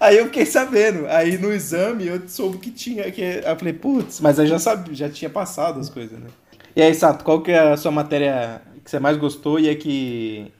Aí 0.00 0.16
eu 0.16 0.26
fiquei 0.26 0.46
sabendo. 0.46 1.06
Aí 1.08 1.36
no 1.38 1.52
exame 1.52 2.06
eu 2.06 2.22
soube 2.28 2.58
que 2.58 2.70
tinha. 2.70 3.10
Que, 3.10 3.42
eu 3.44 3.56
falei, 3.56 3.72
putz, 3.74 4.20
mas 4.20 4.38
eu 4.38 4.46
já 4.46 4.58
sabia, 4.58 4.94
já 4.94 5.08
tinha 5.08 5.30
passado 5.30 5.78
as 5.78 5.90
coisas, 5.90 6.18
né? 6.18 6.26
E 6.74 6.80
aí, 6.80 6.94
Sato, 6.94 7.22
qual 7.22 7.42
que 7.42 7.52
é 7.52 7.72
a 7.72 7.76
sua 7.76 7.90
matéria 7.90 8.62
que 8.82 8.90
você 8.90 8.98
mais 8.98 9.18
gostou 9.18 9.60
e 9.60 9.68
é 9.68 9.74
que 9.74 10.50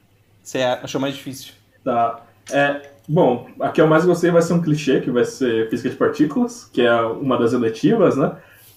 você 0.43 0.61
achou 0.61 1.01
mais 1.01 1.15
difícil? 1.15 1.53
Tá. 1.83 2.21
É, 2.51 2.81
bom, 3.07 3.47
a 3.59 3.69
que 3.69 3.81
eu 3.81 3.87
mais 3.87 4.05
gostei 4.05 4.29
vai 4.29 4.41
ser 4.41 4.53
um 4.53 4.61
clichê, 4.61 5.01
que 5.01 5.09
vai 5.09 5.25
ser 5.25 5.69
física 5.69 5.89
de 5.89 5.95
partículas, 5.95 6.69
que 6.71 6.81
é 6.81 7.01
uma 7.01 7.37
das 7.37 7.53
eletivas, 7.53 8.15
né? 8.15 8.31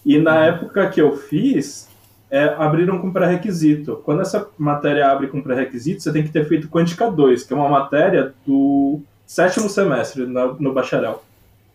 E 0.06 0.18
na 0.18 0.44
época 0.44 0.88
que 0.88 1.02
eu 1.02 1.16
fiz, 1.16 1.88
é, 2.30 2.44
abriram 2.56 2.98
com 2.98 3.12
pré-requisito. 3.12 4.00
Quando 4.04 4.22
essa 4.22 4.48
matéria 4.56 5.10
abre 5.10 5.26
com 5.26 5.42
pré-requisito, 5.42 6.00
você 6.00 6.12
tem 6.12 6.22
que 6.22 6.30
ter 6.30 6.46
feito 6.46 6.68
Quântica 6.68 7.10
2, 7.10 7.42
que 7.42 7.52
é 7.52 7.56
uma 7.56 7.68
matéria 7.68 8.32
do 8.46 9.00
sétimo 9.26 9.68
semestre 9.68 10.24
no, 10.24 10.54
no 10.54 10.72
bacharel. 10.72 11.24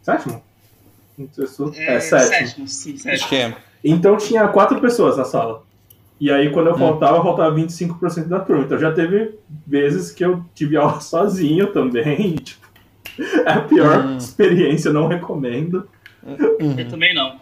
Sétimo? 0.02 0.42
É, 1.76 1.96
é 1.96 2.00
sétimo. 2.00 2.30
sétimo, 2.30 2.68
sim, 2.70 2.98
sétimo. 2.98 3.38
É. 3.38 3.58
Então 3.84 4.16
tinha 4.16 4.48
quatro 4.48 4.80
pessoas 4.80 5.18
na 5.18 5.26
sala. 5.26 5.64
E 6.18 6.32
aí, 6.32 6.52
quando 6.52 6.68
eu 6.68 6.76
hum. 6.76 6.80
faltava, 6.80 7.18
eu 7.18 7.24
faltava 7.24 7.54
25% 7.54 8.28
da 8.28 8.40
turma. 8.40 8.64
Então 8.64 8.78
já 8.78 8.94
teve 8.94 9.36
vezes 9.68 10.10
que 10.10 10.24
eu 10.24 10.46
tive 10.56 10.78
aula 10.78 11.02
sozinho 11.02 11.68
também. 11.68 12.36
Tipo, 12.42 12.72
é 13.46 13.52
a 13.52 13.62
pior 13.62 14.06
hum. 14.06 14.18
experiência, 14.18 14.94
não 14.94 15.08
recomendo. 15.08 15.86
Uhum. 16.24 16.76
Eu 16.78 16.88
também 16.88 17.16
não. 17.16 17.40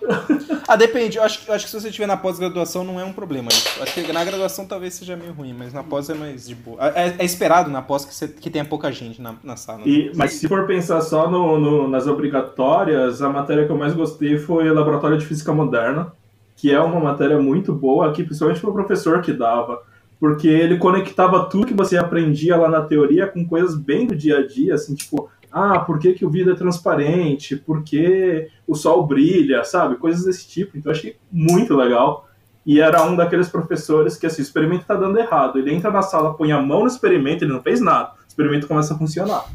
ah, 0.67 0.75
depende. 0.75 1.17
Eu 1.17 1.23
acho, 1.23 1.41
eu 1.47 1.53
acho 1.53 1.65
que 1.65 1.71
se 1.71 1.79
você 1.79 1.89
estiver 1.89 2.07
na 2.07 2.15
pós-graduação 2.15 2.83
não 2.83 2.99
é 2.99 3.03
um 3.03 3.11
problema 3.11 3.49
isso. 3.49 3.81
Acho 3.81 3.93
que 3.93 4.13
na 4.13 4.23
graduação 4.23 4.65
talvez 4.65 4.93
seja 4.93 5.15
meio 5.15 5.33
ruim, 5.33 5.53
mas 5.53 5.73
na 5.73 5.83
pós 5.83 6.09
é 6.09 6.13
mais 6.13 6.47
de 6.47 6.55
boa. 6.55 6.77
É, 6.95 7.15
é 7.19 7.25
esperado 7.25 7.69
na 7.69 7.81
pós 7.81 8.05
que, 8.05 8.13
você, 8.13 8.27
que 8.27 8.49
tenha 8.49 8.63
pouca 8.63 8.91
gente 8.91 9.21
na, 9.21 9.35
na 9.43 9.57
sala. 9.57 9.81
E, 9.85 10.05
né? 10.05 10.11
Mas 10.15 10.33
se 10.33 10.47
for 10.47 10.65
pensar 10.65 11.01
só 11.01 11.29
no, 11.29 11.59
no, 11.59 11.87
nas 11.87 12.07
obrigatórias, 12.07 13.21
a 13.21 13.29
matéria 13.29 13.65
que 13.65 13.71
eu 13.71 13.77
mais 13.77 13.93
gostei 13.93 14.37
foi 14.37 14.71
Laboratório 14.71 15.17
de 15.17 15.25
Física 15.25 15.53
Moderna, 15.53 16.13
que 16.55 16.71
é 16.71 16.79
uma 16.79 16.99
matéria 16.99 17.39
muito 17.39 17.73
boa 17.73 18.09
aqui, 18.09 18.23
principalmente 18.23 18.61
para 18.61 18.69
o 18.69 18.73
professor 18.73 19.21
que 19.21 19.33
dava. 19.33 19.81
Porque 20.19 20.49
ele 20.49 20.77
conectava 20.77 21.45
tudo 21.45 21.65
que 21.65 21.73
você 21.73 21.97
aprendia 21.97 22.57
lá 22.57 22.69
na 22.69 22.81
teoria 22.81 23.25
com 23.25 23.45
coisas 23.45 23.75
bem 23.75 24.05
do 24.05 24.15
dia 24.15 24.39
a 24.39 24.45
dia, 24.45 24.75
assim, 24.75 24.93
tipo, 24.93 25.29
ah, 25.51 25.79
por 25.79 25.99
que, 25.99 26.13
que 26.13 26.25
o 26.25 26.29
vidro 26.29 26.53
é 26.53 26.55
transparente? 26.55 27.55
Por 27.55 27.83
que 27.83 28.49
o 28.67 28.75
sol 28.75 29.05
brilha, 29.05 29.63
sabe? 29.63 29.95
Coisas 29.95 30.23
desse 30.23 30.47
tipo. 30.47 30.77
Então 30.77 30.91
eu 30.91 30.97
achei 30.97 31.17
muito 31.31 31.75
legal. 31.75 32.27
E 32.65 32.79
era 32.79 33.03
um 33.03 33.15
daqueles 33.15 33.49
professores 33.49 34.15
que, 34.15 34.27
assim, 34.27 34.41
o 34.41 34.43
experimento 34.43 34.81
está 34.81 34.93
dando 34.93 35.17
errado. 35.17 35.57
Ele 35.57 35.73
entra 35.73 35.89
na 35.89 36.03
sala, 36.03 36.35
põe 36.35 36.51
a 36.51 36.61
mão 36.61 36.81
no 36.81 36.87
experimento, 36.87 37.43
ele 37.43 37.53
não 37.53 37.63
fez 37.63 37.81
nada. 37.81 38.11
O 38.11 38.27
experimento 38.27 38.67
começa 38.67 38.93
a 38.93 38.97
funcionar. 38.97 39.45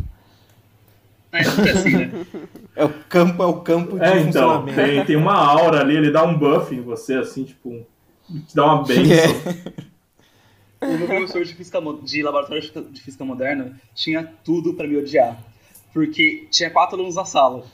É, 1.31 1.39
é 1.39 1.71
assim, 1.71 1.97
né? 1.97 2.27
é 2.75 2.85
o 2.85 2.89
campo, 3.09 3.43
é 3.43 3.47
o 3.47 3.61
campo 3.61 3.99
de 3.99 4.05
é, 4.05 4.19
então, 4.21 4.67
tem, 4.67 5.05
tem 5.05 5.17
uma 5.17 5.35
aura 5.35 5.81
ali, 5.81 5.97
ele 5.97 6.11
dá 6.11 6.25
um 6.25 6.37
buff 6.37 6.75
em 6.75 6.81
você, 6.81 7.15
assim, 7.15 7.45
tipo, 7.45 7.85
te 8.49 8.55
dá 8.55 8.67
uma 8.67 8.83
benção. 8.87 9.15
É. 10.81 10.87
O 10.87 10.99
meu 10.99 11.07
professor 11.07 11.45
de, 11.45 11.55
física, 11.55 11.81
de 12.03 12.23
laboratório 12.23 12.63
de 12.91 13.01
física 13.01 13.25
moderna 13.25 13.73
tinha 13.95 14.29
tudo 14.45 14.75
para 14.75 14.87
me 14.87 14.97
odiar 14.97 15.39
porque 15.95 16.47
tinha 16.51 16.69
quatro 16.69 16.97
alunos 16.97 17.15
na 17.15 17.25
sala. 17.25 17.65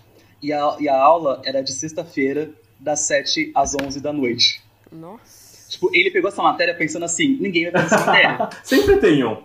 E 0.42 0.52
a, 0.52 0.76
e 0.78 0.88
a 0.88 0.96
aula 0.96 1.40
era 1.44 1.62
de 1.62 1.72
sexta-feira, 1.72 2.50
das 2.78 3.00
7 3.00 3.50
às 3.54 3.74
11 3.74 4.00
da 4.00 4.12
noite. 4.12 4.62
Nossa. 4.92 5.70
Tipo, 5.70 5.90
ele 5.94 6.10
pegou 6.10 6.28
essa 6.28 6.42
matéria 6.42 6.74
pensando 6.74 7.04
assim: 7.04 7.38
ninguém 7.40 7.70
vai 7.70 7.82
fazer 7.82 7.94
essa 7.94 8.06
matéria. 8.06 8.50
Sempre 8.62 8.96
tem 8.98 9.24
um. 9.24 9.42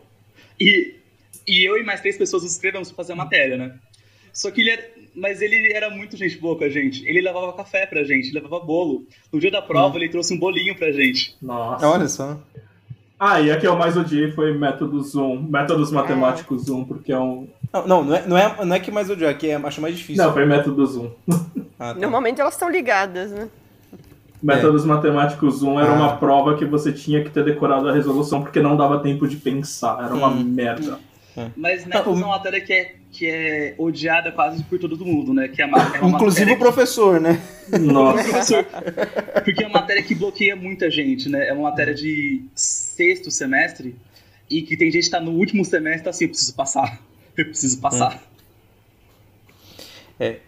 E, 0.59 0.95
e 1.47 1.63
eu 1.63 1.77
e 1.77 1.83
mais 1.83 2.01
três 2.01 2.17
pessoas 2.17 2.43
nos 2.43 2.51
inscrevemos 2.51 2.89
pra 2.89 2.97
fazer 2.97 3.13
a 3.13 3.15
matéria, 3.15 3.57
né? 3.57 3.75
Só 4.33 4.51
que 4.51 4.61
ele 4.61 4.71
era, 4.71 4.89
mas 5.15 5.41
ele 5.41 5.71
era 5.71 5.89
muito 5.89 6.17
gente 6.17 6.37
boa 6.37 6.57
com 6.57 6.63
a 6.63 6.69
gente. 6.69 7.07
Ele 7.07 7.21
levava 7.21 7.53
café 7.53 7.85
pra 7.85 8.03
gente, 8.03 8.33
levava 8.33 8.59
bolo. 8.59 9.05
No 9.31 9.39
dia 9.39 9.51
da 9.51 9.61
prova, 9.61 9.95
hum. 9.95 9.97
ele 9.97 10.09
trouxe 10.09 10.33
um 10.33 10.39
bolinho 10.39 10.75
pra 10.75 10.91
gente. 10.91 11.35
Nossa. 11.41 11.87
Olha 11.87 12.07
só. 12.07 12.41
Ah, 13.17 13.39
e 13.39 13.49
a 13.49 13.57
que 13.57 13.65
eu 13.65 13.77
mais 13.77 13.95
odiei 13.95 14.31
foi 14.31 14.57
método 14.57 15.01
Zoom, 15.01 15.43
métodos 15.43 15.89
matemáticos 15.89 16.63
é. 16.63 16.65
Zoom, 16.65 16.83
porque 16.83 17.13
é 17.13 17.19
um. 17.19 17.47
Não, 17.75 17.87
não, 17.87 18.03
não 18.03 18.15
é, 18.15 18.27
não 18.27 18.37
é, 18.37 18.65
não 18.65 18.75
é 18.75 18.79
que 18.79 18.91
mais 18.91 19.09
odiei, 19.09 19.29
é 19.29 19.33
que 19.33 19.49
é, 19.49 19.55
acho 19.55 19.81
mais 19.81 19.97
difícil. 19.97 20.23
Não, 20.23 20.31
foi 20.31 20.45
método 20.45 20.85
Zoom. 20.85 21.11
Ah, 21.77 21.93
tá. 21.93 21.95
Normalmente 21.95 22.39
elas 22.39 22.53
estão 22.53 22.69
ligadas, 22.69 23.31
né? 23.31 23.49
Métodos 24.41 24.85
é. 24.85 24.87
matemáticos 24.87 25.57
Zoom 25.57 25.77
era 25.77 25.91
ah. 25.91 25.95
uma 25.95 26.17
prova 26.17 26.55
que 26.55 26.63
você 26.63 26.93
tinha 26.93 27.21
que 27.21 27.29
ter 27.29 27.43
decorado 27.43 27.89
a 27.89 27.93
resolução 27.93 28.41
porque 28.41 28.61
não 28.61 28.77
dava 28.77 28.99
tempo 28.99 29.27
de 29.27 29.35
pensar, 29.35 30.05
era 30.05 30.15
uma 30.15 30.29
hum. 30.29 30.41
merda. 30.41 30.99
É. 31.35 31.47
Mas 31.53 31.85
métodos 31.85 32.21
é 32.21 32.23
uma 32.23 32.37
matéria 32.37 32.61
que 32.61 32.71
é, 32.71 32.95
que 33.11 33.27
é 33.27 33.75
odiada 33.77 34.31
quase 34.31 34.63
por 34.63 34.79
todo 34.79 35.05
mundo, 35.05 35.33
né? 35.33 35.49
Que 35.49 35.61
é 35.61 35.65
uma, 35.65 35.97
é 35.97 35.99
uma 35.99 36.15
Inclusive 36.15 36.53
o 36.53 36.57
professor, 36.57 37.17
que... 37.17 37.23
né? 37.23 37.41
Nossa. 37.77 38.63
porque 39.43 39.63
é 39.63 39.67
uma 39.67 39.81
matéria 39.81 40.01
que 40.01 40.15
bloqueia 40.15 40.55
muita 40.55 40.89
gente, 40.89 41.27
né? 41.27 41.49
É 41.49 41.53
uma 41.53 41.69
matéria 41.69 41.93
de 41.93 42.41
sexto 42.55 43.29
semestre 43.29 43.95
e 44.49 44.61
que 44.61 44.77
tem 44.77 44.89
gente 44.89 45.05
que 45.05 45.11
tá 45.11 45.19
no 45.19 45.31
último 45.31 45.65
semestre 45.65 46.03
tá 46.05 46.11
assim, 46.11 46.25
eu 46.25 46.29
preciso 46.29 46.53
passar. 46.55 47.01
Eu 47.37 47.45
preciso 47.45 47.79
passar. 47.79 48.21
É. 50.19 50.39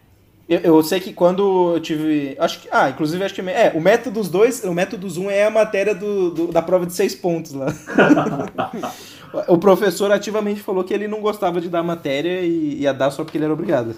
Eu, 0.47 0.59
eu, 0.59 0.83
sei 0.83 0.99
que 0.99 1.11
quando 1.11 1.73
eu 1.75 1.79
tive. 1.81 2.37
Acho 2.39 2.61
que. 2.61 2.69
Ah, 2.71 2.89
inclusive 2.89 3.23
acho 3.23 3.35
que. 3.35 3.41
É, 3.41 3.73
o 3.75 3.81
método 3.81 4.19
dos 4.21 4.29
dois. 4.29 4.63
O 4.63 4.73
método 4.73 5.07
1 5.07 5.29
é 5.29 5.45
a 5.45 5.49
matéria 5.49 5.93
do, 5.93 6.31
do, 6.31 6.47
da 6.47 6.61
prova 6.61 6.85
de 6.85 6.93
seis 6.93 7.13
pontos 7.13 7.51
lá. 7.51 7.67
o 9.49 9.57
professor 9.57 10.09
ativamente 10.09 10.61
falou 10.61 10.85
que 10.85 10.93
ele 10.93 11.07
não 11.07 11.19
gostava 11.19 11.59
de 11.59 11.67
dar 11.67 11.83
matéria 11.83 12.41
e 12.41 12.81
ia 12.81 12.93
dar 12.93 13.11
só 13.11 13.25
porque 13.25 13.37
ele 13.37 13.43
era 13.43 13.53
obrigado. 13.53 13.93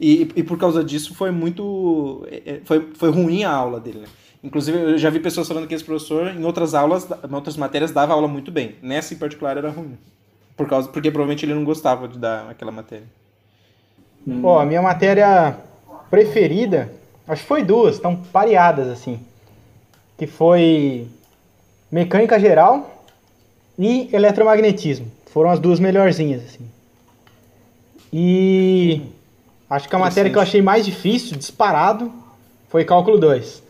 E, 0.00 0.28
e 0.34 0.42
por 0.42 0.56
causa 0.58 0.84
disso 0.84 1.14
foi 1.14 1.30
muito. 1.32 2.24
É, 2.30 2.42
é, 2.46 2.60
foi, 2.64 2.90
foi 2.94 3.10
ruim 3.10 3.42
a 3.42 3.50
aula 3.50 3.80
dele, 3.80 4.00
né? 4.00 4.06
Inclusive, 4.42 4.76
eu 4.76 4.98
já 4.98 5.10
vi 5.10 5.20
pessoas 5.20 5.46
falando 5.46 5.68
que 5.68 5.74
esse 5.74 5.84
professor, 5.84 6.28
em 6.28 6.44
outras 6.44 6.74
aulas, 6.74 7.08
em 7.08 7.34
outras 7.34 7.56
matérias, 7.56 7.92
dava 7.92 8.12
aula 8.12 8.26
muito 8.26 8.50
bem. 8.50 8.76
Nessa 8.82 9.14
em 9.14 9.16
particular 9.16 9.56
era 9.56 9.70
ruim. 9.70 9.96
Por 10.56 10.68
causa, 10.68 10.88
porque 10.88 11.10
provavelmente 11.10 11.44
ele 11.44 11.54
não 11.54 11.64
gostava 11.64 12.06
de 12.06 12.18
dar 12.18 12.50
aquela 12.50 12.70
matéria. 12.70 13.06
Hum. 14.26 14.42
Pô, 14.42 14.58
a 14.58 14.64
minha 14.64 14.82
matéria 14.82 15.56
preferida, 16.10 16.92
acho 17.26 17.42
que 17.42 17.48
foi 17.48 17.62
duas, 17.64 17.96
estão 17.96 18.16
pareadas 18.16 18.88
assim. 18.88 19.20
Que 20.16 20.26
foi 20.26 21.08
mecânica 21.90 22.38
geral 22.38 23.04
e 23.78 24.08
eletromagnetismo. 24.12 25.06
Foram 25.32 25.50
as 25.50 25.58
duas 25.58 25.80
melhorzinhas, 25.80 26.42
assim. 26.44 26.68
E 28.12 29.00
acho 29.68 29.88
que 29.88 29.96
a 29.96 29.98
matéria 29.98 30.30
que 30.30 30.36
eu 30.36 30.42
achei 30.42 30.60
mais 30.60 30.84
difícil, 30.84 31.36
disparado, 31.36 32.12
foi 32.68 32.84
cálculo 32.84 33.18
2. 33.18 33.62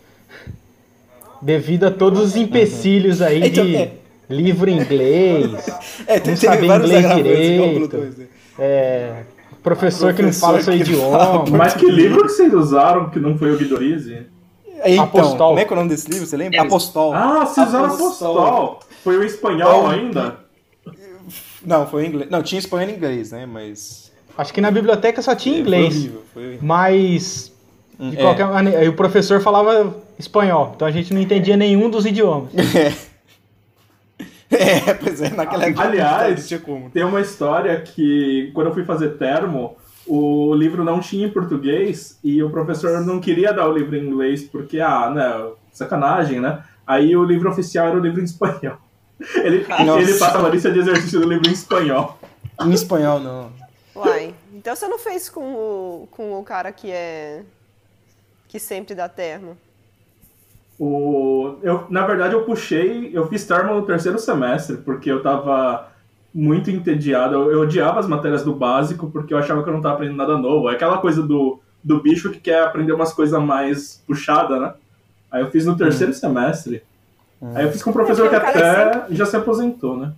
Devido 1.41 1.87
a 1.87 1.91
todos 1.91 2.21
os 2.21 2.37
empecilhos 2.37 3.23
aí 3.23 3.47
então, 3.47 3.65
de 3.65 3.77
é. 3.77 3.93
Livro 4.33 4.69
em 4.71 4.79
inglês, 4.79 5.51
é, 6.07 6.19
tem, 6.19 6.35
não 6.35 6.41
saber 6.41 6.67
inglês 6.67 7.15
direito, 7.15 8.19
é, 8.59 9.25
professor, 9.63 10.13
professor, 10.13 10.15
que 10.15 10.23
não 10.23 10.33
fala 10.33 10.61
seu 10.61 10.75
idioma. 10.75 11.45
Mas 11.51 11.75
que 11.75 11.91
livro 11.91 12.23
que 12.23 12.31
vocês 12.31 12.53
usaram 12.53 13.11
que 13.11 13.21
não 13.21 13.39
foi 13.39 13.53
o 13.53 13.59
Guidorize? 13.59 14.27
Então, 14.85 15.05
Apostol. 15.05 15.49
como 15.49 15.59
é 15.61 15.65
que 15.65 15.73
é 15.73 15.75
o 15.75 15.77
nome 15.77 15.91
desse 15.91 16.11
livro? 16.11 16.27
Você 16.27 16.37
lembra? 16.37 16.63
Apostol. 16.63 17.15
Ah, 17.15 17.47
vocês 17.47 17.69
usaram 17.69 17.87
Apostol. 17.87 18.39
Apostol. 18.39 18.81
Foi 19.05 19.17
o 19.17 19.25
espanhol 19.25 19.87
ainda? 19.87 20.37
Não, 21.65 21.87
foi 21.87 22.03
o 22.03 22.07
inglês. 22.07 22.31
Não, 22.31 22.43
tinha 22.43 22.59
espanhol 22.59 22.89
e 22.89 22.93
inglês, 22.93 23.31
né? 23.31 23.47
Mas. 23.47 24.13
Acho 24.37 24.53
que 24.53 24.61
na 24.61 24.71
biblioteca 24.71 25.23
só 25.23 25.35
tinha 25.35 25.59
inglês. 25.59 25.95
Foi 25.95 25.99
horrível, 26.01 26.23
foi 26.33 26.43
horrível. 26.43 26.61
Mas. 26.63 27.53
De 27.99 28.19
é. 28.19 28.21
qualquer 28.21 28.47
maneira. 28.47 28.91
O 28.91 28.95
professor 28.95 29.41
falava 29.41 29.95
espanhol, 30.19 30.73
então 30.75 30.87
a 30.89 30.91
gente 30.91 31.13
não 31.15 31.21
entendia 31.21 31.57
nenhum 31.57 31.89
dos 31.89 32.05
idiomas. 32.05 32.51
É. 32.75 32.93
É, 34.63 34.95
pois 34.95 35.21
é, 35.21 35.31
naquela 35.31 35.65
época. 35.65 35.83
Aliás, 35.83 36.49
tem 36.93 37.05
uma 37.05 37.21
história 37.21 37.81
que 37.81 38.51
quando 38.55 38.69
eu 38.69 38.75
fui 38.75 38.85
fazer 38.85 39.17
termo, 39.17 39.77
o 40.07 40.55
livro 40.55 40.85
não 40.85 41.01
tinha 41.01 41.27
em 41.27 41.31
português 41.31 42.19
e 42.23 42.43
o 42.43 42.51
professor 42.51 43.01
não 43.01 43.21
queria 43.21 43.53
dar 43.53 43.69
o 43.69 43.73
livro 43.73 43.97
em 43.97 44.07
inglês 44.07 44.43
porque, 44.43 44.81
ah, 44.81 45.11
né, 45.11 45.51
sacanagem, 45.73 46.41
né? 46.41 46.65
Aí 46.87 47.17
o 47.17 47.25
livro 47.25 47.51
oficial 47.51 47.89
era 47.89 47.97
o 47.97 48.01
livro 48.01 48.21
em 48.21 48.25
espanhol. 48.25 48.79
Ele, 49.37 49.59
ele 49.59 50.19
passa 50.19 50.45
a 50.45 50.49
lista 50.49 50.73
de 50.73 50.81
exercício 50.81 51.21
do 51.21 51.29
livro 51.29 51.49
em 51.49 51.53
espanhol. 51.53 52.19
Em 52.61 52.73
espanhol, 52.73 53.21
não. 53.21 53.53
Uai, 53.95 54.35
então 54.53 54.75
você 54.75 54.89
não 54.89 54.99
fez 54.99 55.29
com 55.29 55.55
o, 55.55 56.09
com 56.11 56.41
o 56.41 56.43
cara 56.43 56.73
que 56.73 56.91
é. 56.91 57.45
que 58.49 58.59
sempre 58.59 58.97
dá 58.97 59.09
termo? 59.09 59.57
O, 60.85 61.59
eu, 61.63 61.87
na 61.89 62.05
verdade, 62.05 62.35
eu 62.35 62.43
puxei, 62.43 63.09
eu 63.15 63.29
fiz 63.29 63.47
termo 63.47 63.73
no 63.73 63.87
terceiro 63.87 64.19
semestre, 64.19 64.79
porque 64.79 65.09
eu 65.09 65.23
tava 65.23 65.89
muito 66.35 66.73
entediado. 66.73 67.37
Eu, 67.37 67.53
eu, 67.53 67.61
odiava 67.61 68.01
as 68.01 68.09
matérias 68.09 68.43
do 68.43 68.53
básico, 68.53 69.09
porque 69.09 69.33
eu 69.33 69.39
achava 69.39 69.63
que 69.63 69.69
eu 69.69 69.75
não 69.75 69.81
tava 69.81 69.95
aprendendo 69.95 70.17
nada 70.17 70.37
novo. 70.37 70.69
É 70.69 70.73
aquela 70.73 70.99
coisa 70.99 71.23
do, 71.23 71.61
do 71.85 72.03
bicho 72.03 72.31
que 72.31 72.41
quer 72.41 72.65
aprender 72.65 72.93
umas 72.93 73.13
coisas 73.13 73.41
mais 73.41 74.03
puxadas, 74.05 74.61
né? 74.61 74.75
Aí 75.31 75.41
eu 75.43 75.53
fiz 75.53 75.67
no 75.67 75.77
terceiro 75.77 76.13
semestre. 76.13 76.83
Aí 77.55 77.65
eu 77.65 77.71
fiz 77.71 77.81
com 77.81 77.91
um 77.91 77.93
professor 77.93 78.29
que 78.29 78.35
É, 78.35 78.39
até 78.39 79.07
já 79.15 79.25
se 79.25 79.37
aposentou, 79.37 79.97
né? 79.97 80.13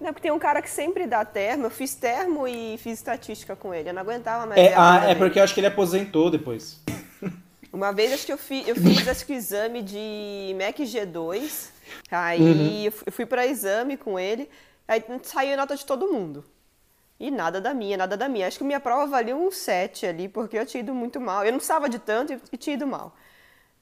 Não, 0.00 0.06
porque 0.06 0.22
tem 0.22 0.32
um 0.32 0.38
cara 0.38 0.62
que 0.62 0.70
sempre 0.70 1.06
dá 1.06 1.22
termo. 1.22 1.66
Eu 1.66 1.70
fiz 1.70 1.94
termo 1.94 2.48
e 2.48 2.78
fiz 2.78 2.94
estatística 2.94 3.54
com 3.54 3.74
ele. 3.74 3.90
Eu 3.90 3.94
não 3.94 4.00
aguentava 4.00 4.46
mais. 4.46 4.58
É, 4.58 4.72
ah, 4.74 5.04
é 5.06 5.14
porque 5.14 5.38
eu 5.38 5.44
acho 5.44 5.52
que 5.52 5.60
ele 5.60 5.66
aposentou 5.66 6.30
depois. 6.30 6.82
Uma 7.74 7.92
vez 7.92 8.12
acho 8.12 8.24
que 8.26 8.32
eu, 8.32 8.38
fi, 8.38 8.62
eu 8.68 8.76
fiz 8.76 9.06
acho 9.08 9.26
que 9.26 9.32
o 9.32 9.36
exame 9.36 9.82
de 9.82 10.52
MEC 10.54 10.84
G2. 10.84 11.70
Aí 12.10 12.86
eu 12.86 12.92
fu- 12.92 13.04
eu 13.06 13.12
fui 13.12 13.26
para 13.26 13.44
exame 13.46 13.96
com 13.96 14.18
ele. 14.18 14.48
Aí 14.86 15.02
saiu 15.22 15.54
a 15.54 15.56
nota 15.56 15.74
de 15.76 15.84
todo 15.84 16.12
mundo. 16.12 16.44
E 17.18 17.30
nada 17.30 17.60
da 17.60 17.74
minha, 17.74 17.96
nada 17.96 18.16
da 18.16 18.28
minha. 18.28 18.46
Acho 18.46 18.58
que 18.58 18.64
minha 18.64 18.78
prova 18.80 19.06
valia 19.06 19.34
um 19.36 19.50
7 19.50 20.06
ali, 20.06 20.28
porque 20.28 20.56
eu 20.58 20.64
tinha 20.66 20.80
ido 20.82 20.94
muito 20.94 21.20
mal. 21.20 21.44
Eu 21.44 21.50
não 21.52 21.58
precisava 21.58 21.88
de 21.88 21.98
tanto 21.98 22.32
e- 22.32 22.40
e 22.52 22.56
tinha 22.56 22.74
ido 22.74 22.86
mal. 22.86 23.14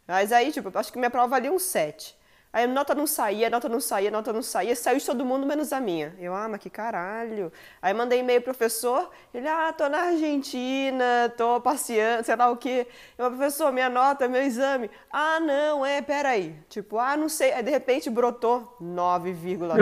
Mas 0.09 0.33
aí, 0.33 0.51
tipo, 0.53 0.77
acho 0.79 0.93
que 0.93 0.99
minha 0.99 1.11
prova 1.11 1.29
valia 1.29 1.53
um 1.53 1.59
7. 1.59 2.17
Aí 2.53 2.65
a 2.65 2.67
nota 2.67 2.95
não 2.95 3.07
saía, 3.07 3.47
a 3.47 3.51
nota 3.51 3.67
não 3.67 3.81
saía, 3.81 4.11
a 4.11 4.13
nota 4.13 4.31
não 4.31 4.43
saía, 4.43 4.77
saiu 4.77 4.99
de 4.99 5.07
todo 5.07 5.25
mundo 5.25 5.47
menos 5.47 5.73
a 5.73 5.81
minha. 5.81 6.15
Eu, 6.19 6.35
ah, 6.35 6.47
mas 6.51 6.61
que 6.61 6.69
caralho. 6.69 7.51
Aí 7.81 7.95
mandei 7.95 8.19
e-mail 8.21 8.43
pro 8.43 8.53
professor, 8.53 9.11
ele, 9.33 9.49
ah, 9.49 9.73
tô 9.73 9.89
na 9.89 10.09
Argentina, 10.09 11.33
tô 11.35 11.59
passeando, 11.63 12.25
sei 12.25 12.37
lá 12.37 12.51
o 12.51 12.59
quê. 12.59 12.87
Eu, 13.17 13.31
professor, 13.31 13.73
minha 13.73 13.89
nota, 13.89 14.29
meu 14.29 14.43
exame. 14.43 14.91
Ah, 15.11 15.41
não, 15.41 15.87
é, 15.87 16.03
peraí. 16.03 16.55
Tipo, 16.69 16.99
ah, 16.99 17.17
não 17.17 17.31
sei. 17.31 17.55
Aí 17.55 17.63
de 17.63 17.71
repente 17.71 18.11
brotou 18.11 18.77
9,9. 18.83 19.79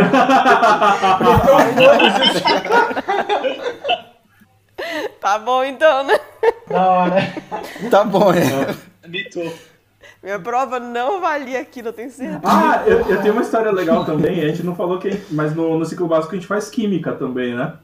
tá 5.21 5.39
bom 5.41 5.65
então, 5.65 6.05
né? 6.05 6.21
Da 6.69 6.89
hora. 6.89 7.17
Tá 7.91 8.05
bom, 8.05 8.33
é. 8.33 9.09
Mitou. 9.09 9.53
Minha 10.23 10.39
prova 10.39 10.79
não 10.79 11.21
valia 11.21 11.61
aquilo, 11.61 11.89
eu 11.89 11.93
tenho 11.95 12.11
certeza. 12.11 12.41
Ah, 12.45 12.83
eu, 12.87 13.01
eu 13.09 13.23
tenho 13.23 13.33
uma 13.33 13.43
história 13.43 13.71
legal 13.73 14.05
também. 14.05 14.41
A 14.45 14.49
gente 14.49 14.63
não 14.65 14.75
falou 14.75 14.99
que. 14.99 15.11
Mas 15.31 15.55
no, 15.55 15.79
no 15.79 15.85
ciclo 15.87 16.07
básico 16.07 16.33
a 16.35 16.37
gente 16.37 16.47
faz 16.47 16.69
química 16.69 17.13
também, 17.13 17.55
né? 17.55 17.75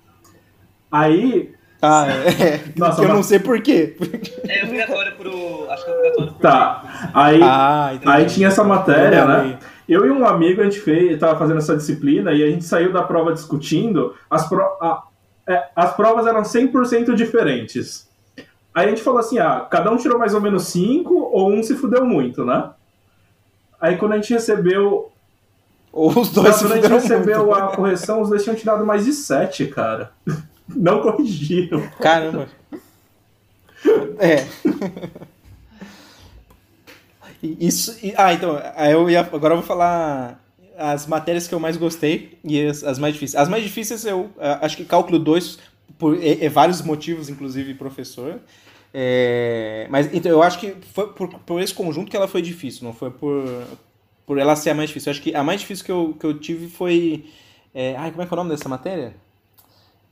Aí. 0.90 1.54
Ah, 1.80 2.06
é. 2.08 2.60
Nossa, 2.76 3.00
eu 3.02 3.08
mas- 3.08 3.16
não 3.16 3.22
sei 3.22 3.38
por 3.38 3.60
quê. 3.62 3.96
É 4.48 4.64
obrigatório 4.64 5.14
pro. 5.16 5.70
Acho 5.70 5.84
que 5.84 5.90
é 5.90 5.94
obrigatório 5.94 6.32
pro. 6.32 6.40
Tá. 6.40 7.10
Aí, 7.14 7.40
Ah, 7.42 7.90
aí 8.06 8.26
tinha 8.26 8.48
essa 8.48 8.62
matéria, 8.64 9.18
Eu 9.20 9.28
né? 9.28 9.58
Eu 9.88 10.04
e 10.06 10.10
um 10.10 10.26
amigo, 10.26 10.60
a 10.60 10.64
gente 10.64 10.80
fez, 10.80 11.16
tava 11.18 11.38
fazendo 11.38 11.58
essa 11.58 11.76
disciplina 11.76 12.32
e 12.32 12.42
a 12.42 12.50
gente 12.50 12.64
saiu 12.64 12.92
da 12.92 13.02
prova 13.02 13.32
discutindo. 13.32 14.14
As, 14.28 14.48
pro, 14.48 14.60
a- 14.60 15.04
é, 15.48 15.68
as 15.76 15.94
provas 15.94 16.26
eram 16.26 16.42
100% 16.42 17.14
diferentes. 17.14 18.05
Aí 18.76 18.84
a 18.84 18.88
gente 18.90 19.02
falou 19.02 19.18
assim: 19.20 19.38
ah, 19.38 19.66
cada 19.70 19.90
um 19.90 19.96
tirou 19.96 20.18
mais 20.18 20.34
ou 20.34 20.40
menos 20.40 20.64
5 20.64 21.14
ou 21.14 21.50
um 21.50 21.62
se 21.62 21.74
fudeu 21.74 22.04
muito, 22.04 22.44
né? 22.44 22.72
Aí 23.80 23.96
quando 23.96 24.12
a 24.12 24.16
gente 24.16 24.34
recebeu. 24.34 25.10
Ou 25.90 26.10
os 26.10 26.28
dois 26.28 26.58
quando 26.58 26.72
a 26.72 26.76
gente 26.76 26.88
recebeu 26.88 27.46
muito. 27.46 27.58
a 27.58 27.68
correção, 27.74 28.20
os 28.20 28.28
dois 28.28 28.44
tinham 28.44 28.54
tirado 28.54 28.84
mais 28.84 29.06
de 29.06 29.14
7, 29.14 29.68
cara. 29.68 30.12
Não 30.68 31.00
corrigiram. 31.00 31.88
Caramba. 31.98 32.48
É. 34.18 34.46
Isso. 37.42 37.96
ah, 38.14 38.34
então, 38.34 38.60
eu 38.90 39.08
ia, 39.08 39.20
agora 39.20 39.54
eu 39.54 39.58
vou 39.58 39.66
falar 39.66 40.38
as 40.76 41.06
matérias 41.06 41.46
que 41.46 41.54
eu 41.54 41.60
mais 41.60 41.78
gostei 41.78 42.38
e 42.44 42.66
as, 42.66 42.84
as 42.84 42.98
mais 42.98 43.14
difíceis. 43.14 43.40
As 43.40 43.48
mais 43.48 43.62
difíceis 43.62 44.04
eu 44.04 44.30
acho 44.38 44.76
que 44.76 44.84
cálculo 44.84 45.18
2, 45.18 45.58
por 45.98 46.16
é, 46.22 46.44
é 46.44 46.48
vários 46.48 46.82
motivos, 46.82 47.28
inclusive 47.28 47.74
professor. 47.74 48.40
É, 48.94 49.86
mas 49.90 50.12
então 50.14 50.30
eu 50.32 50.42
acho 50.42 50.58
que 50.58 50.74
foi 50.94 51.12
por, 51.12 51.28
por 51.40 51.60
esse 51.60 51.74
conjunto 51.74 52.10
que 52.10 52.16
ela 52.16 52.28
foi 52.28 52.40
difícil, 52.42 52.84
não 52.84 52.92
foi 52.94 53.10
por, 53.10 53.44
por 54.26 54.38
ela 54.38 54.56
ser 54.56 54.70
a 54.70 54.74
mais 54.74 54.88
difícil. 54.90 55.10
Eu 55.10 55.14
acho 55.14 55.22
que 55.22 55.34
a 55.34 55.42
mais 55.44 55.60
difícil 55.60 55.84
que 55.84 55.92
eu, 55.92 56.16
que 56.18 56.26
eu 56.26 56.38
tive 56.38 56.68
foi. 56.68 57.26
É, 57.74 57.94
ai, 57.96 58.10
como 58.10 58.22
é 58.22 58.26
que 58.26 58.32
é 58.32 58.34
o 58.34 58.38
nome 58.38 58.50
dessa 58.50 58.68
matéria? 58.68 59.14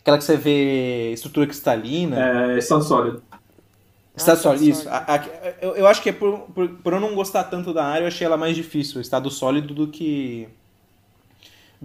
Aquela 0.01 0.18
que 0.18 0.25
você 0.25 0.37
vê 0.37 1.12
estrutura 1.12 1.47
cristalina. 1.47 2.18
É, 2.55 2.59
estado 2.59 2.85
sólido. 2.85 3.22
Estado 4.16 4.37
Ah, 4.37 4.41
sólido, 4.43 4.64
isso. 4.64 4.89
A- 4.89 5.14
a- 5.16 5.27
eu, 5.61 5.77
eu 5.77 5.87
acho 5.87 6.03
que 6.03 6.11
é 6.11 6.12
por, 6.12 6.41
por, 6.55 6.68
por 6.68 6.93
eu 6.93 7.01
não 7.01 7.14
gostar 7.14 7.45
tanto 7.45 7.72
da 7.72 7.85
área, 7.85 8.05
eu 8.05 8.09
achei 8.09 8.27
ela 8.27 8.37
mais 8.37 8.55
difícil, 8.55 8.99
o 8.99 9.01
estado 9.01 9.31
sólido, 9.31 9.75
do 9.75 9.89
que 9.89 10.49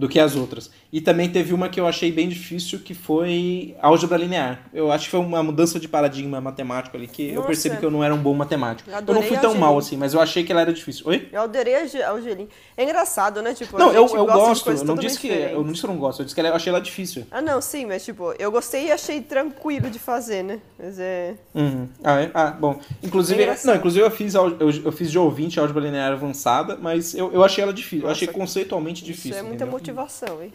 do 0.00 0.08
que 0.08 0.18
as 0.18 0.34
outras. 0.34 0.70
E 0.92 1.00
também 1.00 1.28
teve 1.28 1.52
uma 1.52 1.68
que 1.68 1.78
eu 1.78 1.86
achei 1.86 2.10
bem 2.10 2.28
difícil, 2.28 2.80
que 2.80 2.94
foi 2.94 3.76
álgebra 3.80 4.16
linear. 4.16 4.60
Eu 4.72 4.90
acho 4.90 5.04
que 5.04 5.10
foi 5.10 5.20
uma 5.20 5.42
mudança 5.42 5.78
de 5.78 5.86
paradigma 5.86 6.40
matemático 6.40 6.96
ali, 6.96 7.06
que 7.06 7.28
eu 7.28 7.34
Nossa. 7.36 7.46
percebi 7.48 7.76
que 7.76 7.84
eu 7.84 7.90
não 7.90 8.02
era 8.02 8.14
um 8.14 8.18
bom 8.18 8.34
matemático. 8.34 8.90
Eu 8.90 8.96
Eu, 8.96 9.14
não 9.14 9.22
fui 9.22 9.36
tão 9.36 9.54
mal 9.54 9.76
assim, 9.78 9.96
mas 9.96 10.14
eu 10.14 10.20
achei 10.20 10.42
que 10.42 10.50
ela 10.50 10.62
era 10.62 10.72
difícil. 10.72 11.06
Oi? 11.06 11.28
Eu 11.30 11.42
adorei 11.42 11.74
a 11.76 11.86
Ge- 11.86 12.02
a 12.02 12.12
Angelim. 12.12 12.48
É 12.76 12.82
engraçado, 12.82 13.42
né? 13.42 13.52
Tipo, 13.54 13.78
Não, 13.78 13.92
eu, 13.92 14.06
eu 14.16 14.26
gosto, 14.26 14.70
eu 14.70 14.84
não 14.84 14.94
disse 14.96 15.18
que 15.20 15.28
eu 15.28 15.62
não 15.62 15.70
disse 15.72 15.80
que 15.82 15.86
eu 15.86 15.90
não 15.92 15.98
gosto, 15.98 16.20
eu 16.20 16.24
disse 16.24 16.34
que 16.34 16.40
eu 16.40 16.54
achei 16.54 16.70
ela 16.70 16.80
difícil. 16.80 17.26
Ah, 17.30 17.42
não, 17.42 17.60
sim, 17.60 17.84
mas 17.84 18.04
tipo, 18.04 18.34
eu 18.38 18.50
gostei 18.50 18.86
e 18.86 18.92
achei 18.92 19.20
tranquilo 19.20 19.90
de 19.90 19.98
fazer, 19.98 20.42
né? 20.42 20.58
Mas 20.78 20.98
é. 20.98 21.34
Uhum. 21.54 21.88
Ah, 22.02 22.20
é? 22.22 22.30
Ah, 22.32 22.50
bom. 22.50 22.80
Inclusive, 23.02 23.42
É 23.42 23.58
não, 23.64 23.74
inclusive 23.74 24.04
eu 24.04 24.10
fiz, 24.10 24.34
eu, 24.34 24.56
eu 24.58 24.92
fiz 24.92 25.10
de 25.10 25.18
ouvinte 25.18 25.60
álgebra 25.60 25.82
linear 25.82 26.12
avançada, 26.12 26.78
mas 26.80 27.14
eu, 27.14 27.32
eu 27.32 27.44
achei 27.44 27.62
ela 27.62 27.72
difícil. 27.72 28.06
eu 28.06 28.10
achei 28.10 28.26
Nossa, 28.26 28.38
conceitualmente 28.38 29.02
Isso 29.02 29.12
difícil. 29.12 29.38
é 29.38 29.42
muita 29.42 29.64
entendeu? 29.64 29.70
Motivação, 29.94 30.42
hein? 30.42 30.52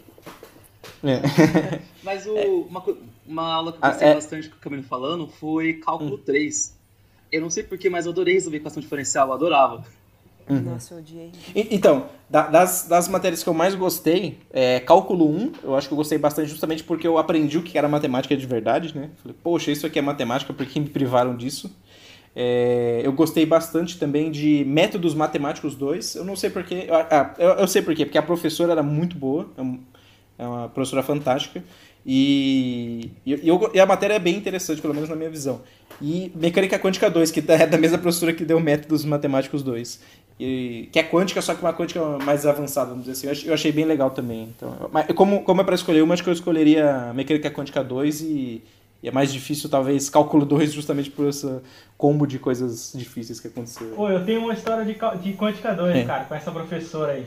É. 1.04 1.80
Mas 2.02 2.26
o- 2.26 2.62
uma, 2.68 2.82
uma 3.26 3.52
aula 3.52 3.72
que 3.72 3.78
eu 3.78 3.80
Ah, 3.82 3.90
gostei 3.90 4.08
é. 4.08 4.14
bastante 4.14 4.48
que 4.48 4.56
o 4.56 4.60
Camilo 4.60 4.82
falando 4.82 5.26
foi 5.28 5.74
cálculo 5.74 6.18
3. 6.18 6.74
Eu 7.30 7.40
não 7.42 7.50
sei 7.50 7.64
porquê, 7.64 7.90
mas 7.90 8.06
eu 8.06 8.12
adorei 8.12 8.34
resolver 8.34 8.58
equação 8.58 8.80
diferencial, 8.80 9.28
eu 9.28 9.34
adorava. 9.34 9.84
Uhum. 10.48 10.60
Nossa, 10.60 10.94
eu 10.94 10.98
odiei. 10.98 11.32
Então, 11.56 12.06
da- 12.30 12.46
das, 12.46 12.86
das 12.86 13.08
matérias 13.08 13.42
que 13.42 13.48
eu 13.48 13.52
mais 13.54 13.74
gostei, 13.74 14.38
é, 14.52 14.78
cálculo 14.78 15.28
1, 15.28 15.52
eu 15.64 15.74
acho 15.74 15.88
que 15.88 15.92
eu 15.92 15.96
gostei 15.96 16.18
bastante 16.18 16.48
justamente 16.48 16.84
porque 16.84 17.04
eu 17.06 17.18
aprendi 17.18 17.58
o 17.58 17.62
que 17.64 17.76
era 17.76 17.88
matemática 17.88 18.36
de 18.36 18.46
verdade, 18.46 18.96
né? 18.96 19.10
Falei, 19.20 19.36
poxa, 19.42 19.72
isso 19.72 19.84
aqui 19.86 19.98
é 19.98 20.02
matemática, 20.02 20.52
por 20.54 20.64
que 20.64 20.78
me 20.78 20.88
privaram 20.88 21.36
disso? 21.36 21.74
É, 22.38 23.00
eu 23.02 23.12
gostei 23.14 23.46
bastante 23.46 23.98
também 23.98 24.30
de 24.30 24.62
métodos 24.66 25.14
matemáticos 25.14 25.74
2, 25.74 26.16
eu 26.16 26.24
não 26.24 26.36
sei 26.36 26.50
porquê, 26.50 26.86
ah, 26.90 27.34
eu, 27.38 27.48
eu 27.52 27.66
sei 27.66 27.80
porquê, 27.80 28.04
porque 28.04 28.18
a 28.18 28.22
professora 28.22 28.72
era 28.72 28.82
muito 28.82 29.16
boa, 29.16 29.48
é 29.56 29.62
é 30.38 30.46
uma 30.46 30.68
professora 30.68 31.02
fantástica, 31.02 31.64
e, 32.04 33.10
e, 33.24 33.48
eu- 33.48 33.70
e 33.74 33.80
a 33.80 33.86
matéria 33.86 34.14
é 34.14 34.18
bem 34.18 34.36
interessante, 34.36 34.80
pelo 34.82 34.94
menos 34.94 35.08
na 35.08 35.16
minha 35.16 35.30
visão. 35.30 35.62
E 36.00 36.30
mecânica 36.34 36.78
quântica 36.78 37.10
2, 37.10 37.30
que 37.30 37.42
é 37.50 37.66
da 37.66 37.78
mesma 37.78 37.98
professora 37.98 38.32
que 38.34 38.44
deu 38.44 38.60
métodos 38.60 39.04
matemáticos 39.04 39.62
2. 39.62 40.00
E, 40.38 40.88
que 40.92 40.98
é 40.98 41.02
quântica, 41.02 41.40
só 41.40 41.54
que 41.54 41.62
uma 41.62 41.72
quântica 41.72 42.00
mais 42.18 42.44
avançada, 42.46 42.90
vamos 42.90 43.06
dizer 43.06 43.28
assim. 43.30 43.44
Eu 43.44 43.48
Eu 43.50 43.54
achei 43.54 43.72
bem 43.72 43.86
legal 43.86 44.10
também. 44.10 44.50
Então, 44.54 44.90
mas 44.92 45.06
como, 45.14 45.42
como 45.42 45.62
é 45.62 45.64
para 45.64 45.74
escolher 45.74 46.02
uma, 46.02 46.12
acho 46.14 46.22
que 46.22 46.28
eu 46.28 46.34
escolheria 46.34 47.12
mecânica 47.14 47.50
quântica 47.50 47.82
2 47.82 48.20
e, 48.20 48.62
e 49.02 49.08
é 49.08 49.12
mais 49.12 49.32
difícil, 49.32 49.68
talvez, 49.68 50.08
cálculo 50.10 50.44
2, 50.46 50.72
justamente 50.72 51.10
por 51.10 51.28
esse 51.28 51.48
combo 51.98 52.26
de 52.26 52.38
coisas 52.38 52.92
difíceis 52.94 53.38
que 53.40 53.48
aconteceram. 53.48 53.94
Pô, 53.94 54.08
eu 54.08 54.24
tenho 54.24 54.40
uma 54.40 54.52
história 54.54 54.84
de, 54.84 54.94
de 55.22 55.32
quântica 55.36 55.72
2, 55.74 55.96
É. 55.96 56.04
cara, 56.04 56.24
com 56.24 56.34
essa 56.34 56.50
professora 56.50 57.12
aí. 57.12 57.26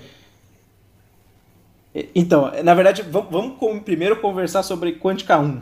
Então, 2.13 2.51
na 2.63 2.73
verdade, 2.75 3.01
vamos, 3.01 3.29
vamos 3.31 3.57
com- 3.57 3.79
primeiro 3.79 4.15
conversar 4.17 4.61
sobre 4.63 4.93
quântica 4.93 5.37
1. 5.39 5.59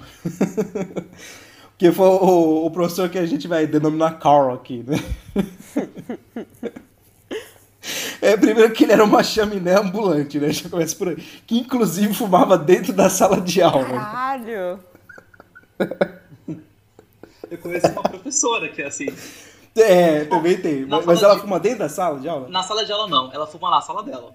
que 1.78 1.92
foi 1.92 2.08
o, 2.08 2.66
o 2.66 2.72
professor 2.72 3.08
que 3.10 3.18
a 3.18 3.26
gente 3.26 3.48
vai 3.48 3.66
denominar 3.68 4.20
Carl 4.20 4.54
aqui, 4.54 4.84
né? 4.86 4.98
É, 8.20 8.36
primeiro 8.36 8.74
que 8.74 8.84
ele 8.84 8.92
era 8.94 9.04
uma 9.04 9.24
chaminé 9.24 9.76
ambulante, 9.76 10.40
né? 10.40 10.52
Já 10.52 10.68
começa 10.70 10.96
por 10.96 11.10
aí. 11.10 11.16
Que 11.46 11.60
inclusive 11.60 12.14
fumava 12.14 12.58
dentro 12.58 12.92
da 12.92 13.10
sala 13.10 13.40
de 13.40 13.62
aula. 13.62 13.86
Caralho! 13.86 14.80
Eu 17.50 17.58
conheci 17.60 17.88
uma 17.92 18.04
professora 18.04 18.68
que 18.70 18.82
é 18.82 18.88
assim. 18.88 19.08
É, 19.76 20.26
também 20.26 20.58
tem. 20.58 20.86
Na 20.86 21.02
Mas, 21.02 21.22
ela 21.22 21.36
de- 21.36 21.42
fuma 21.42 21.60
dentro 21.60 21.80
da 21.80 21.90
sala 21.90 22.20
de 22.20 22.28
aula? 22.28 22.50
Na 22.50 22.64
sala 22.64 22.84
de 22.84 22.92
aula 22.92 23.08
não, 23.08 23.32
ela 23.32 23.46
fuma 23.48 23.70
na 23.70 23.80
sala 23.82 24.04
dela. 24.04 24.32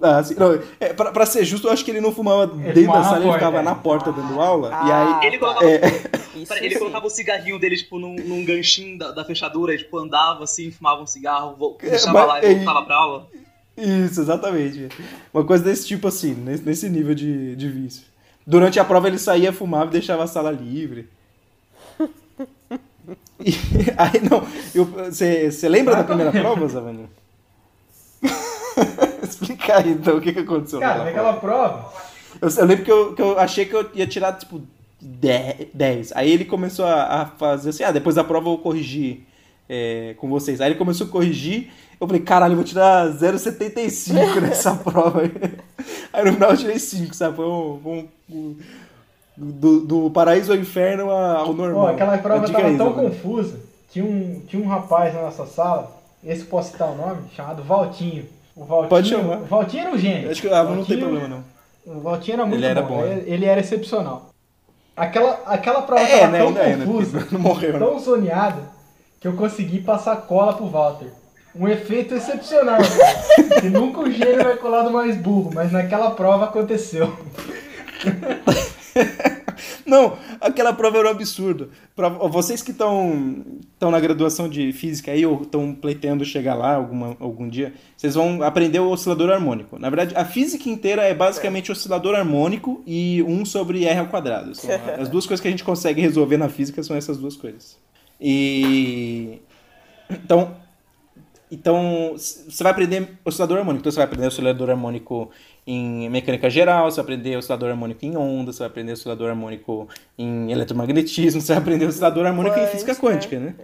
Ah, 0.00 0.18
assim, 0.18 0.34
não, 0.34 0.58
é, 0.80 0.92
pra, 0.92 1.12
pra 1.12 1.24
ser 1.26 1.44
justo, 1.44 1.66
eu 1.68 1.72
acho 1.72 1.84
que 1.84 1.90
ele 1.90 2.00
não 2.00 2.12
fumava 2.12 2.46
dentro 2.46 2.82
fumava 2.82 2.98
da 2.98 3.04
sala, 3.04 3.16
ele 3.16 3.24
porta, 3.26 3.38
ficava 3.38 3.58
é. 3.58 3.62
na 3.62 3.74
porta 3.74 4.12
dando 4.12 4.40
aula. 4.40 4.70
Ah, 4.72 4.86
e 4.88 4.92
aí. 4.92 5.26
Ele 5.28 5.38
colocava, 5.38 5.66
É, 5.70 5.78
pera, 6.48 6.64
ele 6.64 6.78
colocava 6.78 7.06
o 7.06 7.10
cigarrinho 7.10 7.58
dele, 7.58 7.76
tipo, 7.76 7.98
num, 7.98 8.14
num 8.14 8.44
ganchinho 8.44 8.98
da, 8.98 9.10
da 9.12 9.24
fechadura, 9.24 9.74
e, 9.74 9.78
tipo, 9.78 9.96
andava 9.98 10.44
assim, 10.44 10.70
fumava 10.70 11.02
um 11.02 11.06
cigarro, 11.06 11.54
vol- 11.56 11.76
deixava 11.80 12.12
mas- 12.12 12.28
lá 12.28 12.42
e 12.42 12.46
é- 12.46 12.54
voltava 12.56 12.82
pra 12.84 12.96
aula. 12.96 13.26
Isso, 13.76 14.20
exatamente. 14.20 14.88
Uma 15.32 15.44
coisa 15.44 15.64
desse 15.64 15.86
tipo 15.86 16.06
assim, 16.08 16.34
nesse, 16.34 16.62
nesse 16.64 16.88
nível 16.88 17.14
de, 17.14 17.56
de 17.56 17.68
vício. 17.68 18.04
Durante 18.46 18.78
a 18.78 18.84
prova 18.84 19.08
ele 19.08 19.18
saía, 19.18 19.52
fumava 19.52 19.86
e 19.86 19.92
deixava 19.92 20.24
a 20.24 20.26
sala 20.26 20.50
livre. 20.50 21.08
E, 23.40 23.50
aí 23.96 24.20
não. 24.28 24.44
Você 25.10 25.68
lembra 25.68 25.96
da 25.96 26.04
primeira 26.04 26.32
prova, 26.32 26.68
Zavani? 26.68 27.08
Explica 29.22 29.78
aí 29.78 29.90
então 29.90 30.16
o 30.16 30.20
que, 30.20 30.32
que 30.32 30.40
aconteceu. 30.40 30.80
Cara, 30.80 31.04
naquela 31.04 31.32
naquela 31.32 31.40
prova, 31.40 31.92
Eu, 32.40 32.48
eu 32.48 32.64
lembro 32.64 32.84
que 32.84 32.92
eu, 32.92 33.14
que 33.14 33.22
eu 33.22 33.38
achei 33.38 33.64
que 33.64 33.74
eu 33.74 33.90
ia 33.94 34.06
tirar, 34.06 34.32
tipo, 34.34 34.62
10. 35.00 36.12
Aí 36.14 36.30
ele 36.30 36.44
começou 36.44 36.86
a, 36.86 37.22
a 37.22 37.26
fazer 37.26 37.70
assim, 37.70 37.84
ah, 37.84 37.92
depois 37.92 38.16
da 38.16 38.24
prova 38.24 38.46
eu 38.46 38.56
vou 38.56 38.58
corrigir 38.58 39.26
é, 39.68 40.14
com 40.18 40.28
vocês. 40.28 40.60
Aí 40.60 40.68
ele 40.68 40.78
começou 40.78 41.06
a 41.06 41.10
corrigir, 41.10 41.70
eu 42.04 42.08
falei, 42.08 42.22
caralho, 42.22 42.54
vou 42.54 42.64
tirar 42.64 43.08
0,75 43.08 44.40
nessa 44.40 44.74
prova. 44.76 45.22
Aí 46.12 46.24
no 46.24 46.32
final 46.32 46.50
eu 46.50 46.56
tirei 46.56 46.78
5, 46.78 47.14
sabe? 47.14 47.36
Foi 47.36 47.46
um, 47.46 48.08
um, 48.30 48.56
do, 49.36 49.80
do 49.80 50.10
paraíso 50.10 50.52
ao 50.52 50.58
inferno 50.58 51.10
ao 51.10 51.52
normal. 51.52 51.86
Pô, 51.86 51.92
aquela 51.92 52.18
prova 52.18 52.48
tava 52.48 52.76
tão 52.76 52.92
confusa. 52.92 53.58
Tinha 53.90 54.04
um, 54.04 54.42
tinha 54.46 54.62
um 54.62 54.66
rapaz 54.66 55.14
na 55.14 55.22
nossa 55.22 55.46
sala, 55.46 55.90
esse 56.24 56.44
posso 56.44 56.72
citar 56.72 56.90
o 56.90 56.96
nome, 56.96 57.22
chamado 57.34 57.62
Valtinho. 57.62 58.26
O 58.56 58.64
Valtinho, 58.64 58.88
Pode 58.88 59.08
chamar. 59.08 59.38
O 59.38 59.44
Valtinho 59.44 59.82
era 59.82 59.94
um 59.94 59.98
gênio. 59.98 60.30
Acho 60.30 60.40
que 60.40 60.48
ah, 60.48 60.64
não 60.64 60.84
tem 60.84 60.98
problema 60.98 61.28
não. 61.28 61.44
O 61.86 62.00
Valtinho 62.00 62.34
era 62.34 62.46
muito 62.46 62.58
ele 62.58 62.66
era 62.66 62.82
bom. 62.82 62.96
bom. 62.96 63.04
Ele, 63.04 63.30
ele 63.30 63.44
era 63.44 63.60
excepcional. 63.60 64.30
Aquela, 64.96 65.40
aquela 65.46 65.82
prova 65.82 66.02
É, 66.02 66.20
tava 66.20 66.32
né, 66.32 66.38
tão 66.38 66.58
é, 66.58 66.76
né, 66.76 66.86
confusa, 66.86 67.26
não 67.32 67.40
morreu, 67.40 67.72
né? 67.72 67.78
tão 67.80 67.98
zoneada, 67.98 68.62
que 69.20 69.26
eu 69.26 69.34
consegui 69.34 69.80
passar 69.80 70.16
cola 70.18 70.52
pro 70.52 70.66
Walter. 70.66 71.12
Um 71.56 71.68
efeito 71.68 72.14
excepcional, 72.14 72.78
cara. 72.78 73.60
que 73.60 73.68
nunca 73.68 74.00
o 74.00 74.10
gênio 74.10 74.42
vai 74.42 74.56
colar 74.56 74.82
do 74.82 74.90
mais 74.90 75.16
burro, 75.16 75.52
mas 75.54 75.70
naquela 75.70 76.10
prova 76.10 76.46
aconteceu. 76.46 77.16
Não, 79.86 80.16
aquela 80.40 80.72
prova 80.72 80.98
era 80.98 81.08
um 81.08 81.10
absurdo. 81.10 81.70
Pra, 81.94 82.08
vocês 82.08 82.62
que 82.62 82.70
estão 82.70 83.44
na 83.80 84.00
graduação 84.00 84.48
de 84.48 84.72
física 84.72 85.12
aí, 85.12 85.24
ou 85.24 85.42
estão 85.42 85.74
pleiteando 85.74 86.24
chegar 86.24 86.54
lá 86.54 86.74
alguma, 86.74 87.16
algum 87.20 87.48
dia, 87.48 87.72
vocês 87.96 88.14
vão 88.14 88.42
aprender 88.42 88.80
o 88.80 88.90
oscilador 88.90 89.30
harmônico. 89.30 89.78
Na 89.78 89.90
verdade, 89.90 90.14
a 90.16 90.24
física 90.24 90.68
inteira 90.68 91.02
é 91.02 91.14
basicamente 91.14 91.70
oscilador 91.70 92.14
harmônico 92.14 92.82
e 92.86 93.22
um 93.22 93.44
sobre 93.44 93.84
R 93.84 94.00
ao 94.00 94.06
quadrado. 94.06 94.52
As 94.98 95.08
duas 95.08 95.26
coisas 95.26 95.40
que 95.40 95.48
a 95.48 95.50
gente 95.50 95.64
consegue 95.64 96.00
resolver 96.00 96.36
na 96.36 96.48
física 96.48 96.82
são 96.82 96.96
essas 96.96 97.18
duas 97.18 97.36
coisas. 97.36 97.76
E. 98.20 99.40
Então, 100.10 100.56
então, 101.50 102.12
você 102.14 102.62
vai 102.62 102.72
aprender 102.72 103.18
oscilador 103.24 103.58
harmônico. 103.58 103.82
Então, 103.82 103.92
você 103.92 103.96
vai 103.96 104.06
aprender 104.06 104.26
oscilador 104.26 104.70
harmônico 104.70 105.30
em 105.66 106.08
mecânica 106.08 106.48
geral, 106.50 106.90
você 106.90 106.96
vai 106.96 107.04
aprender 107.04 107.36
oscilador 107.36 107.70
harmônico 107.70 108.04
em 108.04 108.16
onda, 108.16 108.52
você 108.52 108.60
vai 108.60 108.68
aprender 108.68 108.92
oscilador 108.92 109.30
harmônico 109.30 109.88
em 110.18 110.50
eletromagnetismo, 110.50 111.40
você 111.40 111.52
vai 111.52 111.62
aprender 111.62 111.86
oscilador 111.86 112.26
harmônico 112.26 112.58
em 112.58 112.66
física 112.66 112.94
quântica, 112.94 113.38
né? 113.38 113.54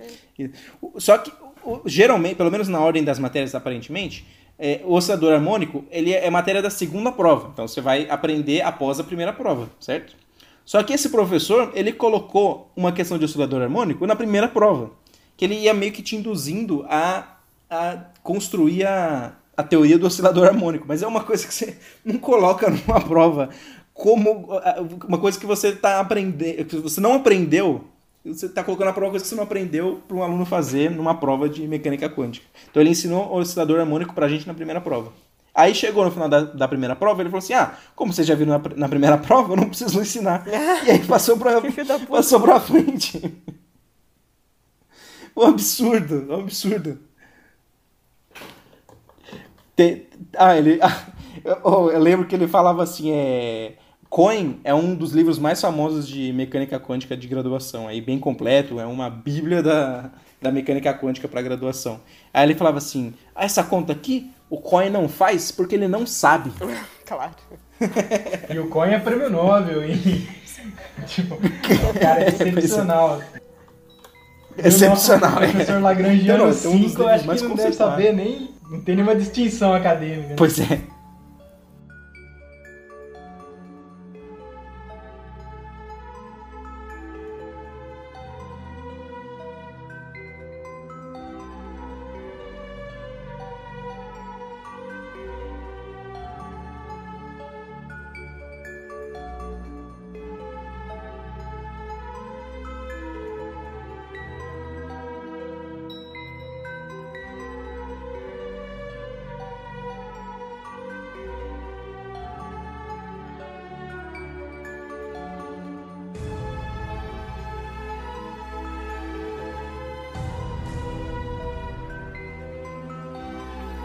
Só 0.96 1.18
que, 1.18 1.32
geralmente, 1.86 2.36
pelo 2.36 2.50
menos 2.50 2.68
na 2.68 2.80
ordem 2.80 3.02
das 3.02 3.18
matérias, 3.18 3.54
aparentemente, 3.54 4.26
é, 4.58 4.82
o 4.84 4.94
oscilador 4.94 5.32
harmônico 5.32 5.84
ele 5.90 6.12
é 6.12 6.28
matéria 6.28 6.60
da 6.60 6.70
segunda 6.70 7.10
prova. 7.10 7.50
Então, 7.52 7.66
você 7.66 7.80
vai 7.80 8.08
aprender 8.10 8.60
após 8.60 9.00
a 9.00 9.04
primeira 9.04 9.32
prova, 9.32 9.70
certo? 9.80 10.14
Só 10.64 10.82
que 10.82 10.92
esse 10.92 11.08
professor, 11.08 11.72
ele 11.74 11.92
colocou 11.92 12.70
uma 12.76 12.92
questão 12.92 13.18
de 13.18 13.24
oscilador 13.24 13.62
harmônico 13.62 14.06
na 14.06 14.14
primeira 14.14 14.46
prova. 14.46 14.92
Que 15.36 15.46
ele 15.46 15.54
ia 15.54 15.72
meio 15.72 15.90
que 15.90 16.02
te 16.02 16.14
induzindo 16.14 16.84
a, 16.88 17.39
a 17.70 18.04
construir 18.22 18.84
a, 18.86 19.32
a 19.56 19.62
teoria 19.62 19.98
do 19.98 20.06
oscilador 20.06 20.48
harmônico. 20.48 20.86
Mas 20.88 21.02
é 21.02 21.06
uma 21.06 21.22
coisa 21.22 21.46
que 21.46 21.54
você 21.54 21.76
não 22.04 22.18
coloca 22.18 22.68
numa 22.68 23.00
prova 23.00 23.50
como 23.94 24.48
uma 25.06 25.18
coisa 25.18 25.38
que 25.38 25.46
você 25.46 25.68
está 25.68 26.00
aprendendo, 26.00 26.64
que 26.64 26.76
você 26.76 27.00
não 27.00 27.14
aprendeu, 27.14 27.84
você 28.24 28.46
está 28.46 28.64
colocando 28.64 28.86
na 28.86 28.92
prova 28.92 29.06
uma 29.06 29.10
coisa 29.12 29.24
que 29.24 29.28
você 29.28 29.34
não 29.34 29.44
aprendeu 29.44 30.02
para 30.08 30.16
um 30.16 30.22
aluno 30.22 30.46
fazer 30.46 30.90
numa 30.90 31.14
prova 31.14 31.48
de 31.48 31.66
mecânica 31.68 32.08
quântica. 32.08 32.46
Então 32.70 32.82
ele 32.82 32.90
ensinou 32.90 33.26
o 33.26 33.36
oscilador 33.36 33.78
harmônico 33.78 34.14
para 34.14 34.26
a 34.26 34.28
gente 34.28 34.46
na 34.46 34.54
primeira 34.54 34.80
prova. 34.80 35.12
Aí 35.54 35.74
chegou 35.74 36.04
no 36.04 36.10
final 36.10 36.28
da, 36.28 36.42
da, 36.42 36.68
primeira 36.68 36.94
prova, 36.94 37.22
ele 37.22 37.28
falou 37.28 37.40
assim: 37.40 37.52
Ah, 37.52 37.74
como 37.94 38.12
vocês 38.12 38.26
já 38.26 38.34
viram 38.34 38.58
na, 38.58 38.76
na 38.76 38.88
primeira 38.88 39.18
prova, 39.18 39.52
eu 39.52 39.56
não 39.56 39.68
preciso 39.68 40.00
ensinar. 40.00 40.46
e 40.48 40.90
aí 40.90 41.04
passou 41.06 41.36
pra, 41.36 41.60
passou 42.08 42.40
pra 42.40 42.60
frente. 42.60 43.20
um 45.36 45.42
absurdo, 45.42 46.26
um 46.30 46.40
absurdo. 46.40 47.09
Tem, 49.80 50.06
ah, 50.36 50.54
ele. 50.58 50.78
Ah, 50.82 51.04
eu, 51.42 51.90
eu, 51.90 51.98
lembro 51.98 52.26
que 52.26 52.34
ele 52.34 52.46
falava 52.46 52.82
assim: 52.82 53.12
é. 53.12 53.72
Coin 54.10 54.60
é 54.62 54.74
um 54.74 54.94
dos 54.94 55.12
livros 55.12 55.38
mais 55.38 55.58
famosos 55.58 56.06
de 56.06 56.32
mecânica 56.34 56.78
quântica 56.78 57.16
de 57.16 57.26
graduação. 57.26 57.88
Aí, 57.88 58.00
bem 58.00 58.18
completo, 58.18 58.78
é 58.78 58.84
uma 58.84 59.08
bíblia 59.08 59.62
da, 59.62 60.10
da 60.42 60.50
mecânica 60.52 60.92
quântica 60.92 61.28
para 61.28 61.40
graduação. 61.40 61.98
Aí 62.34 62.44
ele 62.44 62.54
falava 62.54 62.76
assim: 62.76 63.14
ah, 63.34 63.46
essa 63.46 63.64
conta 63.64 63.92
aqui, 63.92 64.30
o 64.50 64.58
Coin 64.58 64.90
não 64.90 65.08
faz 65.08 65.50
porque 65.50 65.74
ele 65.74 65.88
não 65.88 66.06
sabe. 66.06 66.52
Claro. 67.10 67.32
e 68.48 68.56
o 68.60 68.68
Coin 68.68 68.90
é 68.90 68.98
prêmio 69.00 69.28
Nobel, 69.28 69.84
e. 69.84 70.28
tipo, 71.08 71.36
cara, 71.98 72.22
é 72.22 72.28
excepcional. 72.28 73.20
Excepcional, 74.56 75.32
O 75.32 75.50
professor 75.50 75.82
Lagrangiano 75.82 76.52
5, 76.52 77.02
eu 77.02 77.08
acho 77.08 77.24
que 77.24 77.42
não 77.42 77.56
deve 77.56 77.72
saber 77.72 78.12
nem. 78.12 78.59
Não 78.70 78.80
tem 78.80 78.94
nenhuma 78.94 79.16
distinção 79.16 79.74
acadêmica. 79.74 80.28
Né? 80.28 80.34
Pois 80.36 80.60
é. 80.60 80.80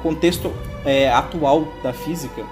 Contexto 0.05 0.53
é, 0.85 1.09
atual 1.09 1.67
da 1.81 1.91
física, 1.91 2.45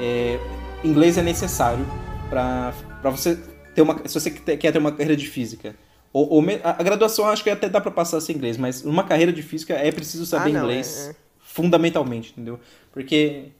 é, 0.00 0.40
inglês 0.82 1.16
é 1.16 1.22
necessário 1.22 1.86
para 2.28 2.72
você 3.04 3.38
ter 3.72 3.82
uma. 3.82 3.96
Se 4.08 4.18
você 4.18 4.28
quer 4.32 4.72
ter 4.72 4.78
uma 4.78 4.90
carreira 4.90 5.16
de 5.16 5.28
física. 5.28 5.76
Ou, 6.12 6.28
ou 6.28 6.44
a 6.64 6.82
graduação 6.82 7.28
acho 7.28 7.44
que 7.44 7.50
até 7.50 7.68
dá 7.68 7.80
para 7.80 7.92
passar 7.92 8.20
sem 8.20 8.34
inglês, 8.34 8.56
mas 8.56 8.82
numa 8.82 9.04
carreira 9.04 9.32
de 9.32 9.44
física 9.44 9.74
é 9.74 9.92
preciso 9.92 10.26
saber 10.26 10.50
ah, 10.50 10.54
não, 10.54 10.60
inglês 10.62 11.06
é, 11.06 11.10
é. 11.10 11.14
fundamentalmente, 11.38 12.32
entendeu? 12.32 12.58
Porque 12.90 13.52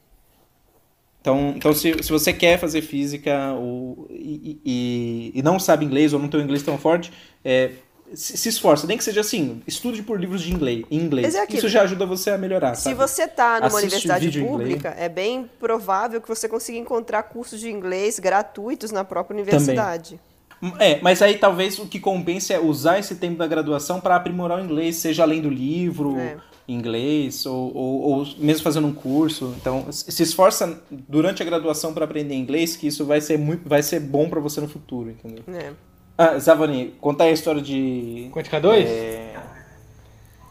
então, 1.20 1.54
então 1.54 1.72
se, 1.72 2.02
se 2.02 2.10
você 2.10 2.32
quer 2.32 2.58
fazer 2.58 2.82
física 2.82 3.52
ou, 3.52 4.08
e, 4.10 4.60
e, 4.64 5.32
e 5.36 5.42
não 5.42 5.60
sabe 5.60 5.84
inglês 5.84 6.12
ou 6.12 6.18
não 6.18 6.26
tem 6.26 6.40
um 6.40 6.42
inglês 6.42 6.64
tão 6.64 6.76
forte, 6.76 7.12
é, 7.44 7.70
se, 8.14 8.48
esforça, 8.48 8.86
nem 8.86 8.98
que 8.98 9.04
seja 9.04 9.20
assim, 9.20 9.62
estude 9.66 10.02
por 10.02 10.18
livros 10.18 10.42
de 10.42 10.52
inglês, 10.52 10.84
inglês. 10.90 11.34
É 11.34 11.46
Isso 11.48 11.68
já 11.68 11.82
ajuda 11.82 12.04
você 12.06 12.30
a 12.30 12.38
melhorar. 12.38 12.74
Se 12.74 12.84
sabe? 12.84 12.96
você 12.96 13.22
está 13.24 13.56
numa 13.56 13.66
Assiste 13.66 13.80
universidade 13.82 14.40
pública, 14.40 14.94
é 14.98 15.08
bem 15.08 15.48
provável 15.58 16.20
que 16.20 16.28
você 16.28 16.48
consiga 16.48 16.78
encontrar 16.78 17.22
cursos 17.24 17.60
de 17.60 17.70
inglês 17.70 18.18
gratuitos 18.18 18.90
na 18.90 19.04
própria 19.04 19.34
universidade. 19.34 20.20
Também. 20.60 20.76
É, 20.78 21.00
mas 21.00 21.22
aí 21.22 21.38
talvez 21.38 21.78
o 21.78 21.86
que 21.86 21.98
compense 21.98 22.52
é 22.52 22.60
usar 22.60 22.98
esse 22.98 23.14
tempo 23.14 23.38
da 23.38 23.46
graduação 23.46 24.00
para 24.00 24.16
aprimorar 24.16 24.58
o 24.58 24.64
inglês, 24.64 24.96
seja 24.96 25.22
além 25.22 25.40
do 25.40 25.48
livro, 25.48 26.18
é. 26.18 26.36
inglês, 26.68 27.46
ou, 27.46 27.74
ou, 27.74 28.00
ou, 28.00 28.26
mesmo 28.36 28.62
fazendo 28.62 28.86
um 28.86 28.92
curso. 28.92 29.54
Então, 29.58 29.86
se 29.90 30.22
esforça 30.22 30.82
durante 30.90 31.42
a 31.42 31.46
graduação 31.46 31.94
para 31.94 32.04
aprender 32.04 32.34
inglês, 32.34 32.76
que 32.76 32.86
isso 32.86 33.06
vai 33.06 33.20
ser, 33.20 33.38
muito, 33.38 33.66
vai 33.66 33.82
ser 33.82 34.00
bom 34.00 34.28
para 34.28 34.40
você 34.40 34.60
no 34.60 34.68
futuro, 34.68 35.10
entendeu? 35.10 35.44
É. 35.48 35.72
Ah, 36.20 36.38
Zavani, 36.38 36.94
conta 37.00 37.24
aí 37.24 37.30
a 37.30 37.32
história 37.32 37.62
de. 37.62 38.28
Quântica 38.30 38.60
2? 38.60 38.86
É... 38.86 39.32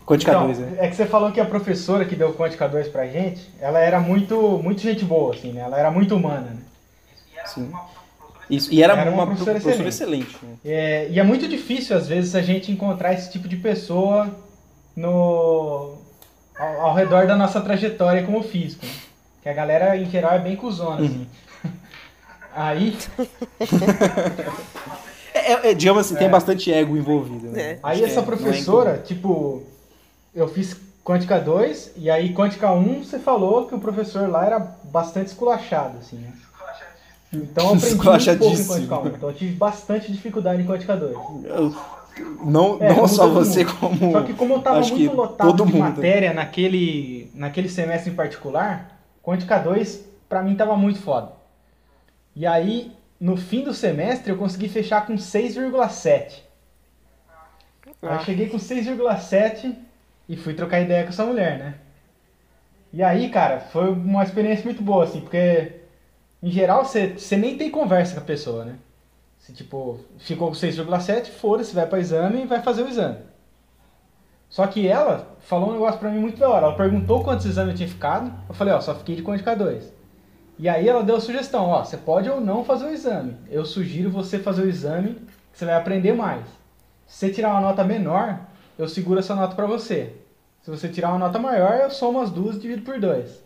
Quântica 0.03 0.31
então, 0.31 0.47
2, 0.47 0.59
é. 0.59 0.77
é 0.79 0.89
que 0.89 0.95
você 0.95 1.05
falou 1.05 1.31
que 1.31 1.39
a 1.39 1.45
professora 1.45 2.05
que 2.05 2.15
deu 2.15 2.33
Quântica 2.33 2.67
2 2.67 2.87
pra 2.87 3.05
gente, 3.05 3.47
ela 3.61 3.77
era 3.77 3.99
muito, 3.99 4.59
muito 4.63 4.81
gente 4.81 5.05
boa, 5.05 5.35
assim, 5.35 5.53
né? 5.53 5.61
Ela 5.61 5.77
era 5.77 5.91
muito 5.91 6.15
humana, 6.15 6.55
né? 6.55 6.57
Sim. 7.45 7.71
Isso, 8.49 8.73
e 8.73 8.81
era, 8.81 8.93
era 8.93 9.11
uma, 9.11 9.25
uma 9.25 9.27
professora, 9.27 9.59
professora 9.59 9.87
excelente. 9.87 10.35
excelente 10.35 10.43
né? 10.43 10.57
é, 10.65 11.07
e 11.11 11.19
é 11.19 11.23
muito 11.23 11.47
difícil, 11.47 11.95
às 11.95 12.07
vezes, 12.07 12.33
a 12.33 12.41
gente 12.41 12.71
encontrar 12.71 13.13
esse 13.13 13.31
tipo 13.31 13.47
de 13.47 13.57
pessoa 13.57 14.27
no 14.95 15.99
ao, 16.57 16.81
ao 16.81 16.95
redor 16.95 17.27
da 17.27 17.35
nossa 17.35 17.61
trajetória 17.61 18.23
como 18.23 18.41
físico. 18.41 18.87
Né? 18.87 18.91
Que 19.43 19.49
a 19.49 19.53
galera, 19.53 19.95
em 19.95 20.09
geral, 20.09 20.33
é 20.33 20.39
bem 20.39 20.55
cuzona, 20.55 21.05
assim. 21.05 21.27
Uhum. 21.63 21.71
Aí. 22.55 22.97
É, 25.49 25.71
é, 25.71 25.73
digamos 25.73 26.05
assim, 26.05 26.15
é. 26.15 26.17
tem 26.17 26.29
bastante 26.29 26.71
ego 26.71 26.95
envolvido. 26.95 27.47
Né? 27.47 27.61
É. 27.61 27.79
Aí 27.81 28.03
essa 28.03 28.19
é, 28.19 28.23
professora, 28.23 29.01
tipo, 29.05 29.63
eu 30.33 30.47
fiz 30.47 30.75
Quântica 31.03 31.39
2 31.39 31.93
e 31.97 32.09
aí 32.09 32.33
Quântica 32.33 32.71
1 32.71 33.03
você 33.03 33.19
falou 33.19 33.65
que 33.65 33.75
o 33.75 33.79
professor 33.79 34.29
lá 34.29 34.45
era 34.45 34.59
bastante 34.59 35.27
esculachado, 35.27 35.97
assim, 35.97 36.17
né? 36.17 36.33
Então 37.31 37.67
eu 37.67 37.73
aprendi 37.73 37.95
um 37.95 38.37
pouco 38.37 38.55
em 38.55 38.65
Quântica 38.65 38.99
1, 38.99 39.07
então 39.07 39.29
eu 39.29 39.35
tive 39.35 39.55
bastante 39.55 40.11
dificuldade 40.11 40.61
em 40.61 40.65
Quântica 40.65 40.95
2. 40.95 41.15
Não, 42.43 42.77
É, 42.79 42.89
não 42.89 42.95
como 42.95 43.07
só 43.07 43.27
você, 43.27 43.63
mundo. 43.63 43.77
como. 43.77 44.11
Só 44.11 44.21
que 44.21 44.33
como 44.33 44.53
eu 44.55 44.61
tava 44.61 44.79
acho 44.79 44.95
muito 44.95 45.15
lotado 45.15 45.47
todo 45.47 45.65
de 45.65 45.73
mundo. 45.73 45.81
matéria 45.81 46.33
naquele, 46.33 47.31
naquele 47.33 47.69
semestre 47.69 48.11
em 48.11 48.15
particular, 48.15 48.99
Quântica 49.23 49.57
2 49.57 50.05
pra 50.27 50.43
mim 50.43 50.55
tava 50.55 50.75
muito 50.75 50.99
foda. 50.99 51.31
E 52.35 52.45
aí, 52.45 52.91
no 53.19 53.35
fim 53.35 53.63
do 53.63 53.73
semestre, 53.73 54.31
eu 54.31 54.37
consegui 54.37 54.69
fechar 54.69 55.05
com 55.05 55.15
6,7. 55.17 56.43
Aí 57.85 57.93
Ah. 58.01 58.15
eu 58.15 58.19
cheguei 58.21 58.47
com 58.49 58.57
6,7 58.57 59.75
e 60.27 60.37
fui 60.37 60.53
trocar 60.53 60.79
ideia 60.79 61.03
com 61.03 61.09
essa 61.09 61.25
mulher, 61.25 61.59
né? 61.59 61.75
E 62.93 63.03
aí, 63.03 63.29
cara, 63.29 63.59
foi 63.59 63.89
uma 63.91 64.23
experiência 64.23 64.63
muito 64.63 64.81
boa, 64.81 65.03
assim, 65.03 65.21
porque 65.21 65.81
em 66.41 66.49
geral 66.49 66.85
você 66.85 67.37
nem 67.37 67.57
tem 67.57 67.69
conversa 67.69 68.15
com 68.15 68.21
a 68.21 68.23
pessoa, 68.23 68.65
né? 68.65 68.75
Se 69.37 69.53
tipo, 69.53 69.99
ficou 70.17 70.49
com 70.49 70.53
6,7, 70.55 71.29
foda-se, 71.29 71.73
vai 71.73 71.85
para 71.87 71.99
exame 71.99 72.43
e 72.43 72.47
vai 72.47 72.61
fazer 72.61 72.83
o 72.83 72.87
exame. 72.89 73.17
Só 74.49 74.65
que 74.65 74.87
ela 74.87 75.35
falou 75.41 75.69
um 75.69 75.73
negócio 75.73 75.99
pra 75.99 76.09
mim 76.09 76.19
muito 76.19 76.39
da 76.39 76.49
hora. 76.49 76.65
Ela 76.67 76.75
perguntou 76.75 77.23
quantos 77.23 77.45
exames 77.45 77.71
eu 77.71 77.77
tinha 77.77 77.89
ficado. 77.89 78.33
Eu 78.47 78.55
falei, 78.55 78.73
ó, 78.73 78.81
só 78.81 78.95
fiquei 78.95 79.15
de 79.15 79.21
quântica 79.21 79.55
2. 79.55 79.93
E 80.59 80.67
aí 80.67 80.87
ela 80.89 81.01
deu 81.03 81.15
a 81.15 81.21
sugestão, 81.21 81.67
ó, 81.67 81.83
você 81.85 81.95
pode 81.95 82.29
ou 82.29 82.41
não 82.41 82.65
fazer 82.65 82.85
o 82.85 82.91
exame. 82.91 83.35
Eu 83.49 83.63
sugiro 83.65 84.11
você 84.11 84.37
fazer 84.37 84.63
o 84.63 84.69
exame, 84.69 85.13
que 85.53 85.57
você 85.57 85.65
vai 85.65 85.75
aprender 85.75 86.11
mais. 86.13 86.45
Se 87.07 87.19
você 87.27 87.29
tirar 87.29 87.51
uma 87.51 87.61
nota 87.61 87.83
menor, 87.83 88.41
eu 88.77 88.87
seguro 88.87 89.19
essa 89.19 89.33
nota 89.33 89.55
pra 89.55 89.65
você. 89.65 90.13
Se 90.61 90.69
você 90.69 90.89
tirar 90.89 91.09
uma 91.09 91.17
nota 91.17 91.39
maior, 91.39 91.79
eu 91.79 91.89
somo 91.89 92.19
as 92.21 92.29
duas 92.29 92.57
e 92.57 92.59
divido 92.59 92.81
por 92.81 92.99
dois. 92.99 93.41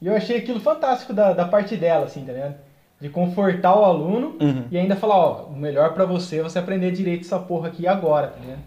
E 0.00 0.06
eu 0.06 0.14
achei 0.14 0.36
aquilo 0.36 0.60
fantástico 0.60 1.14
da, 1.14 1.32
da 1.32 1.46
parte 1.46 1.74
dela, 1.74 2.04
assim, 2.04 2.22
tá 2.24 2.32
ligado? 2.32 2.54
De 3.00 3.08
confortar 3.08 3.74
o 3.74 3.84
aluno 3.84 4.36
Uhum. 4.40 4.64
e 4.70 4.76
ainda 4.78 4.94
falar, 4.94 5.16
ó, 5.16 5.44
o 5.46 5.56
melhor 5.56 5.94
pra 5.94 6.04
você 6.04 6.38
é 6.40 6.42
você 6.42 6.58
aprender 6.58 6.90
direito 6.92 7.24
essa 7.24 7.38
porra 7.38 7.68
aqui 7.68 7.86
agora, 7.86 8.28
tá 8.28 8.38
ligado? 8.40 8.60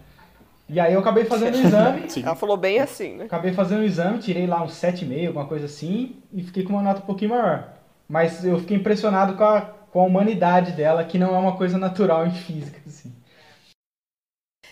E 0.72 0.78
aí 0.78 0.94
eu 0.94 1.00
acabei 1.00 1.24
fazendo 1.24 1.56
o 1.56 1.60
exame, 1.60 2.06
Ela 2.22 2.36
falou 2.36 2.56
bem 2.56 2.78
assim, 2.78 3.16
né? 3.16 3.24
acabei 3.24 3.52
fazendo 3.52 3.80
o 3.80 3.84
exame, 3.84 4.18
tirei 4.20 4.46
lá 4.46 4.62
uns 4.62 4.72
7,5, 4.72 5.26
alguma 5.26 5.46
coisa 5.46 5.66
assim, 5.66 6.22
e 6.32 6.44
fiquei 6.44 6.62
com 6.62 6.74
uma 6.74 6.82
nota 6.82 7.00
um 7.00 7.06
pouquinho 7.06 7.30
maior. 7.30 7.72
Mas 8.08 8.44
eu 8.44 8.58
fiquei 8.60 8.76
impressionado 8.76 9.36
com 9.36 9.42
a, 9.42 9.62
com 9.62 10.00
a 10.00 10.04
humanidade 10.04 10.72
dela, 10.72 11.04
que 11.04 11.18
não 11.18 11.34
é 11.34 11.38
uma 11.38 11.56
coisa 11.56 11.76
natural 11.76 12.24
em 12.24 12.30
física, 12.30 12.80
assim. 12.86 13.12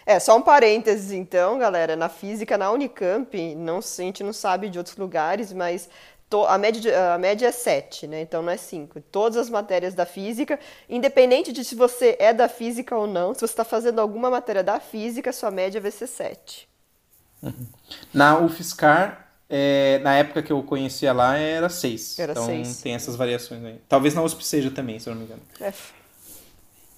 É, 0.07 0.19
só 0.19 0.37
um 0.37 0.43
parênteses 0.43 1.13
então, 1.13 1.59
galera. 1.59 1.95
Na 1.95 2.09
física, 2.09 2.57
na 2.57 2.71
Unicamp, 2.71 3.55
não, 3.57 3.79
a 3.79 4.03
gente 4.03 4.23
não 4.23 4.33
sabe 4.33 4.71
de 4.71 4.79
outros 4.79 4.97
lugares, 4.97 5.53
mas 5.53 5.89
a, 6.47 6.59
média, 6.59 7.15
a 7.15 7.19
média 7.19 7.47
é 7.49 7.53
7, 7.53 8.07
né? 8.07 8.21
Então 8.23 8.43
não 8.43 8.51
é 8.53 8.57
5. 8.57 9.01
Todas 9.01 9.37
as 9.39 9.49
matérias 9.51 9.95
da 9.95 10.05
física, 10.07 10.59
independente 10.89 11.53
de 11.53 11.65
se 11.65 11.75
você 11.75 12.17
é 12.19 12.33
da 12.35 12.49
física 12.49 12.97
ou 12.97 13.07
não, 13.07 13.33
se 13.35 13.41
você 13.41 13.47
está 13.47 13.65
fazendo 13.65 14.01
alguma 14.01 14.31
matéria 14.31 14.63
da 14.63 14.79
física, 14.81 15.33
sua 15.33 15.51
média 15.51 15.81
vai 15.81 15.91
ser 15.91 16.07
7. 16.07 16.69
Na 18.13 18.39
UFSCar, 18.39 19.29
é, 19.49 19.99
na 20.03 20.15
época 20.15 20.43
que 20.43 20.53
eu 20.53 20.63
conhecia 20.63 21.13
lá, 21.13 21.37
era 21.37 21.69
6. 21.69 22.19
Era 22.19 22.33
então 22.33 22.45
seis. 22.47 22.81
tem 22.83 22.95
essas 22.95 23.17
variações 23.17 23.65
aí. 23.65 23.81
Talvez 23.89 24.15
na 24.15 24.23
USP 24.23 24.45
seja 24.45 24.71
também, 24.71 24.99
se 24.99 25.09
eu 25.09 25.15
não 25.15 25.21
me 25.21 25.27
engano. 25.27 25.43
É, 25.61 25.73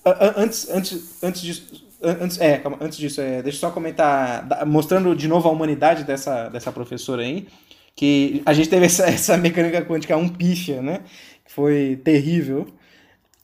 A- 0.05 0.11
a- 0.11 0.41
Antes, 0.41 0.69
antes, 0.71 1.23
antes 1.23 1.41
disso. 1.43 1.87
an- 2.03 2.19
Antes, 2.23 2.41
é, 2.41 2.59
calma, 2.59 2.79
antes 2.81 2.97
disso, 2.99 3.21
é, 3.21 3.43
deixa 3.43 3.59
eu 3.59 3.61
só 3.61 3.71
comentar, 3.71 4.65
mostrando 4.67 5.15
de 5.15 5.29
novo 5.29 5.49
a 5.49 5.53
humanidade 5.53 6.05
dessa, 6.05 6.49
dessa 6.49 6.73
professora 6.73 7.23
aí, 7.23 7.47
que 7.95 8.43
a 8.47 8.53
gente 8.53 8.69
teve 8.69 8.87
essa, 8.87 9.07
essa 9.11 9.37
mecânica 9.37 9.83
quântica 9.85 10.17
um 10.17 10.29
pífia, 10.29 10.81
né? 10.83 11.03
Que 11.45 11.53
foi 11.53 12.01
terrível. 12.03 12.67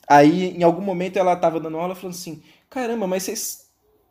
Aí, 0.09 0.57
em 0.57 0.63
algum 0.63 0.83
momento, 0.83 1.19
ela 1.19 1.37
tava 1.37 1.61
dando 1.61 1.79
aula 1.79 1.95
falando 1.95 2.15
assim: 2.15 2.43
caramba, 2.71 3.07
mas 3.07 3.25
vocês. 3.25 3.67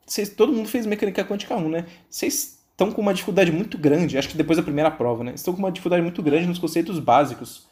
vocês 0.05 0.29
todo 0.29 0.53
mundo 0.53 0.69
fez 0.69 0.85
mecânica 0.85 1.23
quântica 1.23 1.55
1, 1.55 1.69
né? 1.69 1.85
Vocês 2.09 2.59
estão 2.71 2.91
com 2.91 3.01
uma 3.01 3.13
dificuldade 3.13 3.51
muito 3.51 3.77
grande, 3.77 4.17
acho 4.17 4.27
que 4.27 4.37
depois 4.37 4.57
da 4.57 4.63
primeira 4.63 4.91
prova, 4.91 5.23
né? 5.23 5.33
Estão 5.33 5.53
com 5.53 5.59
uma 5.59 5.71
dificuldade 5.71 6.01
muito 6.01 6.21
grande 6.21 6.47
nos 6.47 6.59
conceitos 6.59 6.99
básicos. 6.99 7.67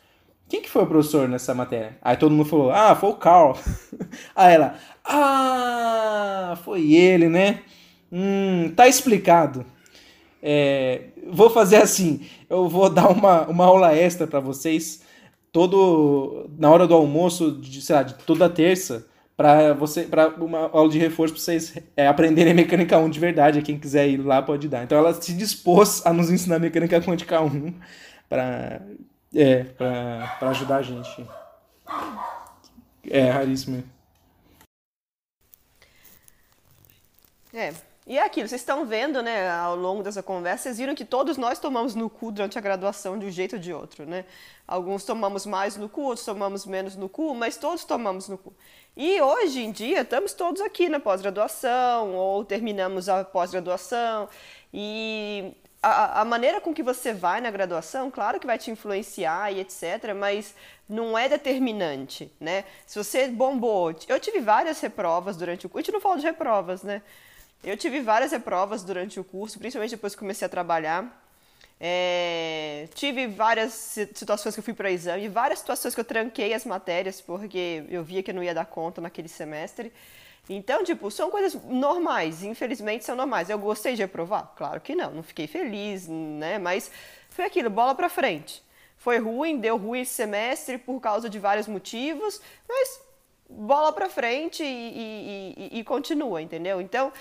Quem 0.47 0.61
que 0.61 0.69
foi 0.69 0.83
o 0.83 0.87
professor 0.87 1.27
nessa 1.27 1.53
matéria? 1.53 1.97
Aí 2.01 2.15
todo 2.15 2.31
mundo 2.31 2.47
falou, 2.47 2.71
ah, 2.71 2.95
foi 2.95 3.09
o 3.09 3.15
Carl. 3.15 3.57
Aí 4.35 4.53
ela, 4.53 4.75
ah, 5.03 6.57
foi 6.63 6.93
ele, 6.93 7.27
né? 7.27 7.61
Hum, 8.11 8.71
tá 8.75 8.87
explicado. 8.87 9.65
É, 10.41 11.09
vou 11.31 11.49
fazer 11.49 11.77
assim, 11.77 12.27
eu 12.49 12.67
vou 12.67 12.89
dar 12.89 13.09
uma, 13.09 13.47
uma 13.47 13.65
aula 13.65 13.95
extra 13.95 14.27
para 14.27 14.39
vocês, 14.39 15.01
todo 15.51 16.49
na 16.57 16.69
hora 16.69 16.87
do 16.87 16.93
almoço, 16.93 17.51
de, 17.51 17.81
sei 17.81 17.95
lá, 17.95 18.03
de 18.03 18.15
toda 18.15 18.49
terça, 18.49 19.05
para 19.35 19.73
você, 19.73 20.03
para 20.03 20.29
uma 20.29 20.69
aula 20.69 20.89
de 20.89 20.99
reforço 20.99 21.33
para 21.33 21.43
vocês 21.43 21.77
é, 21.97 22.07
aprenderem 22.07 22.53
mecânica 22.53 22.97
1 22.97 23.09
de 23.09 23.19
verdade. 23.19 23.61
Quem 23.61 23.79
quiser 23.79 24.07
ir 24.07 24.17
lá 24.17 24.41
pode 24.41 24.67
dar. 24.67 24.83
Então 24.83 24.97
ela 24.97 25.13
se 25.13 25.33
dispôs 25.33 26.05
a 26.05 26.13
nos 26.13 26.29
ensinar 26.29 26.59
mecânica 26.59 27.01
quântica 27.01 27.41
1 27.41 27.73
para 28.29 28.81
é, 29.35 29.63
pra 29.63 30.49
ajudar 30.49 30.77
a 30.77 30.81
gente. 30.81 31.25
É 33.09 33.29
raríssimo. 33.29 33.83
É. 37.53 37.73
E 38.05 38.17
é 38.17 38.23
aquilo, 38.23 38.49
vocês 38.49 38.59
estão 38.59 38.85
vendo, 38.85 39.21
né, 39.21 39.49
ao 39.49 39.77
longo 39.77 40.03
dessa 40.03 40.21
conversa, 40.21 40.63
vocês 40.63 40.77
viram 40.77 40.93
que 40.93 41.05
todos 41.05 41.37
nós 41.37 41.57
tomamos 41.57 41.95
no 41.95 42.09
cu 42.09 42.33
durante 42.33 42.57
a 42.57 42.61
graduação 42.61 43.17
de 43.17 43.25
um 43.25 43.31
jeito 43.31 43.55
ou 43.55 43.61
de 43.61 43.73
outro, 43.73 44.05
né? 44.05 44.25
Alguns 44.67 45.05
tomamos 45.05 45.45
mais 45.45 45.77
no 45.77 45.87
cu, 45.87 46.01
outros 46.01 46.25
tomamos 46.25 46.65
menos 46.65 46.97
no 46.97 47.07
cu, 47.07 47.33
mas 47.33 47.55
todos 47.55 47.85
tomamos 47.85 48.27
no 48.27 48.37
cu. 48.37 48.53
E 48.97 49.21
hoje 49.21 49.61
em 49.61 49.71
dia 49.71 50.01
estamos 50.01 50.33
todos 50.33 50.61
aqui 50.61 50.89
na 50.89 50.99
pós-graduação 50.99 52.13
ou 52.13 52.43
terminamos 52.43 53.07
a 53.07 53.23
pós-graduação 53.23 54.27
e 54.73 55.53
a, 55.81 56.21
a 56.21 56.25
maneira 56.25 56.61
com 56.61 56.73
que 56.73 56.83
você 56.83 57.13
vai 57.13 57.39
na 57.41 57.51
graduação, 57.51 58.11
claro 58.11 58.39
que 58.39 58.47
vai 58.47 58.57
te 58.57 58.69
influenciar 58.69 59.51
e 59.51 59.59
etc, 59.59 60.13
mas 60.15 60.55
não 60.87 61.17
é 61.17 61.27
determinante, 61.29 62.31
né? 62.39 62.65
Se 62.85 62.97
você 62.97 63.27
bombou, 63.27 63.95
eu 64.07 64.19
tive 64.19 64.39
várias 64.39 64.79
reprovas 64.79 65.37
durante 65.37 65.65
o 65.65 65.69
curso, 65.69 65.79
a 65.79 65.83
gente 65.85 65.93
não 65.93 66.01
fala 66.01 66.17
de 66.17 66.25
reprovas, 66.25 66.83
né? 66.83 67.01
Eu 67.63 67.77
tive 67.77 68.01
várias 68.01 68.31
reprovas 68.31 68.83
durante 68.83 69.19
o 69.19 69.23
curso, 69.23 69.57
principalmente 69.57 69.91
depois 69.91 70.13
que 70.13 70.19
comecei 70.19 70.45
a 70.45 70.49
trabalhar. 70.49 71.21
É, 71.79 72.87
tive 72.93 73.27
várias 73.27 73.73
si- 73.73 74.09
situações 74.13 74.53
que 74.53 74.59
eu 74.59 74.63
fui 74.63 74.73
para 74.73 74.91
exame, 74.91 75.27
várias 75.27 75.59
situações 75.59 75.93
que 75.95 75.99
eu 75.99 76.05
tranquei 76.05 76.53
as 76.53 76.65
matérias 76.65 77.19
porque 77.19 77.83
eu 77.89 78.03
via 78.03 78.21
que 78.23 78.31
eu 78.31 78.35
não 78.35 78.43
ia 78.43 78.53
dar 78.53 78.65
conta 78.65 79.01
naquele 79.01 79.27
semestre. 79.27 79.91
Então, 80.49 80.83
tipo, 80.83 81.09
são 81.09 81.31
coisas 81.31 81.53
normais, 81.65 82.43
infelizmente 82.43 83.05
são 83.05 83.15
normais. 83.15 83.49
Eu 83.49 83.57
gostei 83.57 83.95
de 83.95 84.01
reprovar? 84.01 84.51
Claro 84.57 84.81
que 84.81 84.93
não, 84.93 85.11
não 85.11 85.23
fiquei 85.23 85.47
feliz, 85.47 86.07
né? 86.07 86.57
Mas 86.59 86.91
foi 87.29 87.45
aquilo, 87.45 87.69
bola 87.69 87.95
para 87.95 88.09
frente. 88.09 88.61
Foi 88.97 89.19
ruim, 89.19 89.57
deu 89.57 89.77
ruim 89.77 90.01
esse 90.01 90.13
semestre 90.13 90.77
por 90.77 90.99
causa 90.99 91.29
de 91.29 91.39
vários 91.39 91.67
motivos, 91.67 92.41
mas 92.67 93.01
bola 93.49 93.91
pra 93.93 94.09
frente 94.09 94.63
e, 94.63 94.65
e- 94.65 95.69
e- 95.75 95.79
e 95.79 95.83
continua, 95.83 96.41
entendeu? 96.41 96.81
Então, 96.81 97.11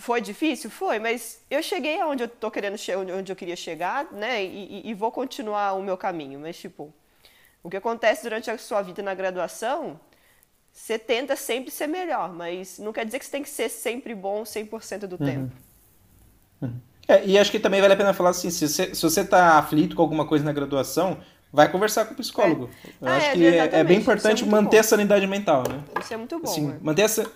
foi 0.00 0.20
difícil? 0.20 0.70
Foi, 0.70 0.98
mas 0.98 1.42
eu 1.50 1.62
cheguei 1.62 2.00
aonde 2.00 2.24
eu 2.24 2.28
tô 2.28 2.50
querendo 2.50 2.76
che- 2.78 2.94
onde 2.96 3.30
eu 3.32 3.36
queria 3.36 3.56
chegar, 3.56 4.12
né? 4.12 4.44
E, 4.44 4.88
e- 4.90 4.94
vou 4.94 5.12
continuar 5.12 5.74
o 5.74 5.82
meu 5.82 5.96
caminho. 5.96 6.40
Mas, 6.40 6.58
tipo, 6.58 6.92
o 7.62 7.70
que 7.70 7.76
acontece 7.78 8.22
durante 8.22 8.50
a 8.50 8.58
sua 8.58 8.82
vida 8.82 9.02
na 9.02 9.14
graduação, 9.14 10.00
você 10.72 10.98
tenta 10.98 11.36
sempre 11.36 11.70
ser 11.70 11.88
melhor, 11.88 12.32
mas 12.32 12.78
não 12.78 12.92
quer 12.92 13.06
dizer 13.06 13.18
que 13.20 13.26
você 13.26 13.32
tem 13.32 13.42
que 13.44 13.50
ser 13.50 13.68
sempre 13.70 14.14
bom 14.14 14.44
100% 14.44 15.06
do 15.08 15.18
tempo. 15.18 15.54
É, 17.06 17.24
e 17.26 17.38
acho 17.38 17.50
que 17.50 17.60
também 17.60 17.80
vale 17.80 17.92
a 17.92 17.96
pena 17.96 18.14
falar 18.14 18.30
assim, 18.30 18.50
se 18.50 18.66
você, 18.66 18.94
se 18.94 19.02
você 19.02 19.24
tá 19.24 19.58
aflito 19.58 19.94
com 19.94 20.02
alguma 20.02 20.26
coisa 20.26 20.44
na 20.44 20.52
graduação, 20.52 21.18
vai 21.52 21.70
conversar 21.70 22.06
com 22.06 22.14
o 22.14 22.16
psicólogo. 22.16 22.70
Eu 23.00 23.08
Ah, 23.08 23.12
acho 23.12 23.30
é, 23.30 23.30
que 23.30 23.44
é, 23.44 23.78
é 23.80 23.84
exatamente. 23.84 23.84
bem 23.84 23.98
é 23.98 24.00
importante 24.00 24.44
manter 24.46 24.78
bom. 24.78 24.78
a 24.78 24.82
sanidade 24.82 25.26
mental, 25.26 25.68
né? 25.68 25.84
Isso 26.00 26.12
é 26.14 26.16
muito 26.16 26.38
bom. 26.40 26.60
Assim, 26.62 26.78
manter, 26.80 27.02
essa, 27.02 27.30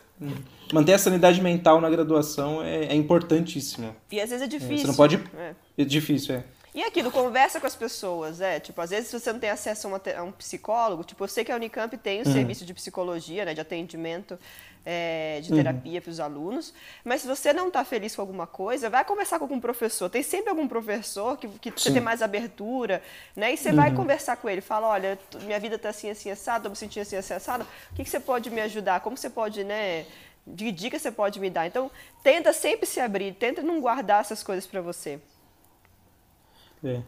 manter 0.73 0.95
a 0.95 0.99
sanidade 0.99 1.40
mental 1.40 1.81
na 1.81 1.90
graduação 1.90 2.62
é, 2.62 2.86
é 2.86 2.95
importantíssimo. 2.95 3.95
E 4.11 4.20
às 4.20 4.31
vezes 4.31 4.45
é 4.45 4.49
difícil. 4.49 4.78
Você 4.78 4.86
não 4.86 4.95
pode... 4.95 5.16
É. 5.36 5.55
É 5.77 5.85
difícil, 5.85 6.36
é. 6.36 6.45
E 6.74 6.82
aquilo, 6.85 7.11
conversa 7.11 7.59
com 7.59 7.66
as 7.66 7.74
pessoas, 7.74 8.40
é, 8.40 8.61
tipo, 8.61 8.81
às 8.81 8.90
vezes 8.90 9.11
você 9.11 9.32
não 9.32 9.40
tem 9.40 9.51
acesso 9.51 9.89
a, 9.89 9.90
uma 9.90 10.01
a 10.16 10.23
um 10.23 10.31
psicólogo, 10.31 11.03
tipo, 11.03 11.24
eu 11.24 11.28
sei 11.28 11.43
que 11.45 11.51
a 11.51 11.57
Unicamp 11.57 11.97
tem 11.97 12.20
o 12.20 12.24
serviço 12.24 12.65
de 12.65 12.73
psicologia, 12.73 13.45
né, 13.45 13.53
de 13.53 13.61
atendimento, 13.61 14.39
é, 14.86 15.40
de 15.43 15.53
terapia 15.53 16.01
para 16.01 16.11
os 16.11 16.20
alunos, 16.20 16.73
mas 17.03 17.23
se 17.23 17.27
você 17.27 17.53
não 17.53 17.66
está 17.66 17.85
feliz 17.85 18.15
com 18.15 18.23
alguma 18.23 18.47
coisa, 18.47 18.89
vai 18.89 19.05
conversar 19.05 19.39
com 19.39 19.45
algum 19.47 19.59
professor, 19.59 20.09
tem 20.09 20.23
sempre 20.23 20.51
algum 20.51 20.69
professor 20.69 21.36
que, 21.36 21.49
que 21.49 21.70
você 21.70 21.90
tem 21.90 22.03
mais 22.03 22.23
abertura, 22.23 23.03
né, 23.35 23.53
e 23.53 23.57
você 23.57 23.73
vai 23.73 23.93
conversar 23.93 24.36
com 24.36 24.49
ele, 24.49 24.61
fala, 24.61 24.86
olha, 24.89 25.19
minha 25.43 25.59
vida 25.59 25.77
está 25.77 25.89
assim, 25.89 26.11
assim, 26.11 26.31
assado, 26.31 26.65
tô 26.65 26.70
me 26.70 26.77
sentindo 26.77 27.03
assim, 27.03 27.16
assim, 27.16 27.35
assado, 27.35 27.66
o 27.90 27.95
que, 27.97 28.05
que 28.05 28.11
você 28.11 28.20
pode 28.20 28.51
me 28.51 28.61
ajudar, 28.61 29.01
como 29.01 29.16
você 29.16 29.31
pode, 29.31 29.65
né, 29.65 30.07
de 30.55 30.73
dica 30.73 30.99
você 30.99 31.11
pode 31.11 31.39
me 31.41 31.51
dar, 31.51 31.66
então, 31.66 31.91
tenta 32.23 32.53
sempre 32.53 32.87
se 32.87 33.01
abrir, 33.01 33.35
tenta 33.35 33.62
não 33.62 33.81
guardar 33.81 34.20
essas 34.20 34.43
coisas 34.43 34.66
para 34.66 34.81
você. 34.81 35.19
É. 36.85 37.01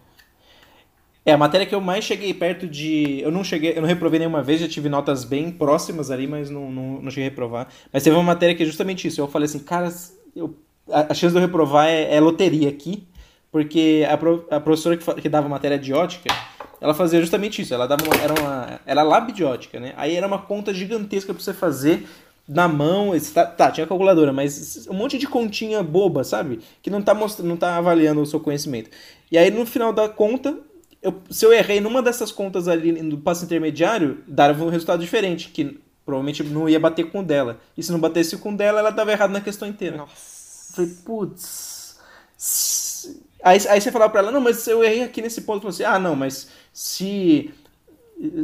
É, 1.25 1.33
a 1.33 1.39
matéria 1.39 1.67
que 1.67 1.75
eu 1.75 1.81
mais 1.81 2.05
cheguei 2.05 2.33
perto 2.33 2.67
de. 2.67 3.21
Eu 3.21 3.31
não 3.31 3.45
cheguei, 3.45 3.77
eu 3.77 3.83
não 3.83 3.89
reprovei 3.89 4.19
nenhuma 4.19 4.43
vez, 4.43 4.61
já 4.61 4.69
tive 4.69 4.89
notas 4.89 5.23
bem 5.23 5.51
próximas 5.51 6.11
ali, 6.11 6.27
mas 6.27 6.49
não, 6.49 6.71
não, 6.71 7.03
não 7.03 7.11
cheguei 7.11 7.27
a 7.27 7.31
reprovar. 7.31 7.69
Mas 7.93 8.03
teve 8.03 8.17
uma 8.17 8.23
matéria 8.23 8.55
que 8.55 8.63
é 8.63 8.67
justamente 8.67 9.07
isso. 9.07 9.21
Eu 9.21 9.29
falei 9.29 9.45
assim, 9.45 9.59
cara, 9.59 9.93
eu, 10.35 10.57
a, 10.91 11.13
a 11.13 11.15
chance 11.15 11.33
de 11.33 11.39
eu 11.39 11.43
reprovar 11.43 11.89
é, 11.89 12.15
é 12.15 12.21
loteria 12.21 12.71
aqui, 12.71 13.07
porque 13.53 14.07
a, 14.11 14.17
pro, 14.17 14.47
a 14.51 14.59
professora 14.59 14.97
que, 14.97 15.15
que 15.21 15.29
dava 15.29 15.47
matéria 15.47 15.79
de 15.79 15.93
ótica, 15.93 16.35
ela 16.81 16.95
fazia 16.95 17.21
justamente 17.21 17.61
isso. 17.61 17.75
Ela 17.75 17.87
dava 17.87 18.03
uma, 18.03 18.15
era 18.17 18.41
uma. 18.41 18.81
Era 18.87 19.03
lab 19.03 19.31
de 19.31 19.45
ótica, 19.45 19.79
né? 19.79 19.93
Aí 19.99 20.17
era 20.17 20.27
uma 20.27 20.39
conta 20.39 20.73
gigantesca 20.73 21.35
pra 21.35 21.43
você 21.43 21.53
fazer 21.53 22.09
na 22.49 22.67
mão, 22.67 23.13
tá, 23.33 23.47
tá, 23.47 23.71
tinha 23.71 23.87
calculadora, 23.87 24.33
mas 24.33 24.87
um 24.89 24.95
monte 24.95 25.19
de 25.19 25.27
continha 25.27 25.83
boba, 25.83 26.25
sabe? 26.25 26.61
Que 26.83 26.91
não 26.91 27.01
tá 27.01 27.15
mostrando, 27.15 27.49
não 27.49 27.57
tá 27.57 27.77
avaliando 27.77 28.21
o 28.21 28.27
seu 28.27 28.41
conhecimento. 28.41 28.91
E 29.31 29.39
aí 29.39 29.51
no 29.51 29.65
final 29.65 29.93
da 29.93 30.09
conta, 30.09 30.59
eu, 31.03 31.15
se 31.31 31.45
eu 31.45 31.53
errei 31.53 31.81
numa 31.81 32.03
dessas 32.03 32.31
contas 32.33 32.69
ali 32.69 32.93
no 33.03 33.19
passo 33.19 33.45
intermediário, 33.45 34.23
dava 34.27 34.65
um 34.65 34.69
resultado 34.69 35.01
diferente, 35.01 35.49
que 35.51 35.81
provavelmente 36.05 36.43
não 36.43 36.69
ia 36.69 36.81
bater 36.81 37.11
com 37.11 37.21
o 37.21 37.25
dela. 37.25 37.61
E 37.77 37.83
se 37.83 37.93
não 37.93 38.01
batesse 38.01 38.37
com 38.37 38.53
o 38.53 38.57
dela, 38.57 38.81
ela 38.81 38.91
dava 38.91 39.13
errado 39.13 39.31
na 39.31 39.41
questão 39.41 39.69
inteira. 39.69 39.97
Nossa. 39.97 40.75
Falei, 40.75 40.91
putz. 41.05 41.99
Aí, 43.43 43.59
aí 43.69 43.81
você 43.81 43.91
falava 43.91 44.11
pra 44.11 44.21
ela, 44.21 44.33
não, 44.33 44.41
mas 44.41 44.67
eu 44.67 44.85
errei 44.85 45.03
aqui 45.03 45.23
nesse 45.23 45.43
ponto. 45.43 45.65
Você, 45.65 45.85
ah, 45.85 45.99
não, 45.99 46.15
mas 46.15 46.49
se 46.73 47.55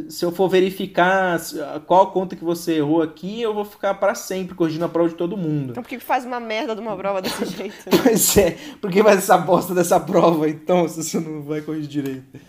se 0.09 0.25
eu 0.25 0.31
for 0.31 0.49
verificar 0.49 1.39
qual 1.85 2.11
conta 2.11 2.35
que 2.35 2.43
você 2.43 2.77
errou 2.77 3.01
aqui, 3.01 3.41
eu 3.41 3.53
vou 3.53 3.63
ficar 3.63 3.93
para 3.93 4.15
sempre 4.15 4.55
corrigindo 4.55 4.85
a 4.85 4.89
prova 4.89 5.09
de 5.09 5.15
todo 5.15 5.37
mundo. 5.37 5.71
Então 5.71 5.83
por 5.83 5.89
que 5.89 5.99
faz 5.99 6.25
uma 6.25 6.39
merda 6.39 6.73
de 6.73 6.81
uma 6.81 6.95
prova 6.95 7.21
desse 7.21 7.45
jeito? 7.55 7.75
pois 8.03 8.37
é, 8.37 8.57
por 8.81 8.91
que 8.91 9.03
faz 9.03 9.19
essa 9.19 9.37
bosta 9.37 9.75
dessa 9.75 9.99
prova 9.99 10.49
então, 10.49 10.87
se 10.87 11.03
você 11.03 11.19
não 11.19 11.43
vai 11.43 11.61
corrigir 11.61 11.87
direito? 11.87 12.39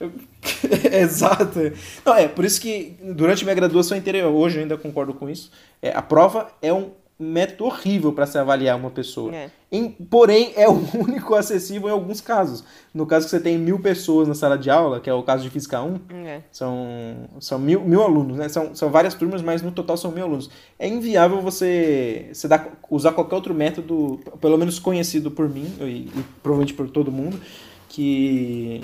Exato. 0.92 1.58
Não, 2.04 2.14
é, 2.14 2.28
por 2.28 2.44
isso 2.44 2.60
que 2.60 2.96
durante 3.02 3.44
minha 3.44 3.54
graduação 3.54 3.96
inteira, 3.96 4.28
hoje 4.28 4.56
eu 4.56 4.62
ainda 4.62 4.76
concordo 4.76 5.12
com 5.12 5.28
isso, 5.28 5.50
é, 5.82 5.90
a 5.90 6.00
prova 6.00 6.48
é 6.62 6.72
um 6.72 6.90
método 7.18 7.64
horrível 7.64 8.12
para 8.12 8.26
se 8.26 8.38
avaliar 8.38 8.76
uma 8.76 8.90
pessoa. 8.90 9.34
É. 9.34 9.50
Em, 9.72 9.90
porém, 9.90 10.52
é 10.54 10.68
o 10.68 10.80
único 10.94 11.34
acessível 11.34 11.88
em 11.88 11.92
alguns 11.92 12.20
casos. 12.20 12.62
No 12.94 13.06
caso 13.06 13.26
que 13.26 13.30
você 13.30 13.40
tem 13.40 13.58
mil 13.58 13.80
pessoas 13.80 14.28
na 14.28 14.34
sala 14.34 14.56
de 14.56 14.70
aula, 14.70 15.00
que 15.00 15.10
é 15.10 15.12
o 15.12 15.22
caso 15.22 15.42
de 15.42 15.50
Física 15.50 15.82
1, 15.82 16.00
é. 16.24 16.42
são, 16.52 17.28
são 17.40 17.58
mil, 17.58 17.80
mil 17.80 18.02
alunos, 18.02 18.36
né? 18.36 18.48
São, 18.48 18.74
são 18.74 18.88
várias 18.88 19.14
turmas, 19.14 19.42
mas 19.42 19.60
no 19.62 19.72
total 19.72 19.96
são 19.96 20.12
mil 20.12 20.24
alunos. 20.24 20.48
É 20.78 20.86
inviável 20.86 21.40
você, 21.40 22.30
você 22.32 22.46
dar, 22.46 22.78
usar 22.88 23.12
qualquer 23.12 23.34
outro 23.34 23.52
método, 23.52 24.20
pelo 24.40 24.56
menos 24.56 24.78
conhecido 24.78 25.30
por 25.30 25.48
mim, 25.48 25.66
e, 25.80 25.84
e 25.84 26.24
provavelmente 26.40 26.74
por 26.74 26.88
todo 26.88 27.10
mundo, 27.10 27.40
que 27.88 28.80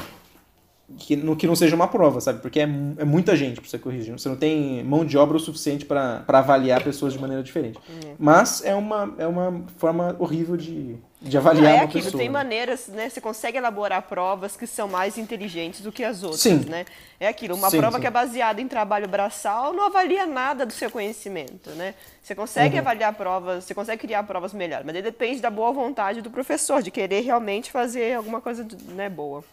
que, 0.99 1.17
no, 1.17 1.37
que 1.37 1.47
não 1.47 1.57
seja 1.57 1.75
uma 1.75 1.89
prova, 1.89 2.21
sabe? 2.21 2.41
Porque 2.41 2.61
é, 2.61 2.63
é 2.63 3.05
muita 3.05 3.37
gente 3.37 3.61
para 3.61 3.69
você 3.69 3.79
corrigir. 3.79 4.13
Você 4.13 4.29
não 4.29 4.37
tem 4.37 4.83
mão 4.85 5.05
de 5.05 5.17
obra 5.17 5.37
o 5.37 5.41
suficiente 5.41 5.85
para 5.85 6.25
avaliar 6.29 6.83
pessoas 6.83 7.13
de 7.13 7.19
maneira 7.19 7.43
diferente. 7.43 7.79
Uhum. 7.89 8.15
Mas 8.19 8.65
é 8.65 8.75
uma, 8.75 9.15
é 9.19 9.27
uma 9.27 9.65
forma 9.77 10.17
horrível 10.19 10.57
de, 10.57 10.97
de 11.21 11.37
avaliar 11.39 11.73
é 11.73 11.77
uma 11.77 11.85
aquilo, 11.85 12.05
pessoa. 12.05 12.19
Tem 12.19 12.29
né? 12.29 12.33
maneiras, 12.33 12.89
né? 12.89 13.09
Você 13.09 13.21
consegue 13.21 13.59
elaborar 13.59 14.03
provas 14.03 14.57
que 14.57 14.67
são 14.67 14.87
mais 14.89 15.19
inteligentes 15.19 15.81
do 15.81 15.91
que 15.91 16.05
as 16.05 16.23
outras, 16.23 16.41
sim. 16.41 16.65
né? 16.69 16.85
É 17.19 17.29
aquilo, 17.29 17.55
uma 17.55 17.71
sim, 17.71 17.79
prova 17.79 17.97
sim. 17.97 18.01
que 18.01 18.07
é 18.07 18.11
baseada 18.11 18.61
em 18.61 18.69
trabalho 18.69 19.09
braçal 19.09 19.73
não 19.73 19.87
avalia 19.87 20.27
nada 20.27 20.67
do 20.67 20.73
seu 20.73 20.91
conhecimento, 20.91 21.71
né? 21.71 21.95
Você 22.23 22.35
consegue 22.35 22.75
uhum. 22.75 22.81
avaliar 22.81 23.15
provas, 23.15 23.65
você 23.65 23.75
consegue 23.75 24.03
criar 24.03 24.23
provas 24.25 24.53
melhores, 24.53 24.85
mas 24.85 25.03
depende 25.03 25.41
da 25.41 25.51
boa 25.51 25.73
vontade 25.73 26.21
do 26.21 26.31
professor, 26.31 26.83
de 26.83 26.91
querer 26.91 27.21
realmente 27.21 27.71
fazer 27.71 28.15
alguma 28.15 28.41
coisa 28.41 28.67
né, 28.95 29.09
boa. 29.09 29.45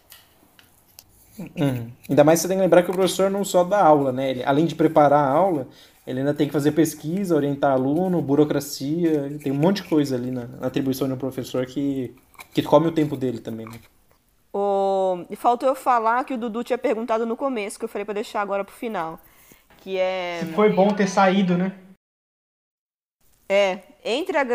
Uhum. 1.38 1.90
Ainda 2.08 2.24
mais 2.24 2.40
você 2.40 2.48
tem 2.48 2.56
que 2.56 2.62
lembrar 2.62 2.82
que 2.82 2.90
o 2.90 2.94
professor 2.94 3.30
não 3.30 3.44
só 3.44 3.64
dá 3.64 3.82
aula, 3.82 4.12
né? 4.12 4.30
Ele, 4.30 4.44
além 4.44 4.66
de 4.66 4.74
preparar 4.74 5.24
a 5.24 5.30
aula, 5.30 5.66
ele 6.06 6.20
ainda 6.20 6.34
tem 6.34 6.46
que 6.46 6.52
fazer 6.52 6.72
pesquisa, 6.72 7.34
orientar 7.34 7.72
aluno, 7.72 8.20
burocracia, 8.20 9.38
tem 9.42 9.52
um 9.52 9.56
monte 9.56 9.82
de 9.82 9.88
coisa 9.88 10.16
ali 10.16 10.30
na, 10.30 10.46
na 10.46 10.66
atribuição 10.66 11.06
de 11.06 11.14
um 11.14 11.18
professor 11.18 11.64
que, 11.64 12.14
que 12.52 12.62
come 12.62 12.88
o 12.88 12.92
tempo 12.92 13.16
dele 13.16 13.38
também, 13.38 13.66
né? 13.66 13.78
O... 14.52 15.24
E 15.30 15.36
faltou 15.36 15.68
eu 15.68 15.74
falar 15.74 16.24
que 16.24 16.34
o 16.34 16.38
Dudu 16.38 16.62
tinha 16.62 16.78
perguntado 16.78 17.24
no 17.24 17.36
começo, 17.36 17.78
que 17.78 17.84
eu 17.84 17.88
falei 17.88 18.04
para 18.04 18.14
deixar 18.14 18.42
agora 18.42 18.64
pro 18.64 18.74
final. 18.74 19.18
Que 19.78 19.96
é. 19.96 20.40
Se 20.44 20.52
foi 20.52 20.70
bom 20.70 20.88
ter 20.88 21.08
saído, 21.08 21.56
né? 21.56 21.72
É, 23.48 23.80
entre 24.04 24.36
a, 24.36 24.46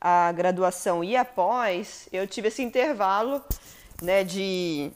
a, 0.00 0.28
a 0.28 0.32
graduação 0.32 1.02
e 1.02 1.16
após, 1.16 2.08
eu 2.12 2.26
tive 2.26 2.48
esse 2.48 2.62
intervalo 2.62 3.42
né, 4.02 4.24
de 4.24 4.90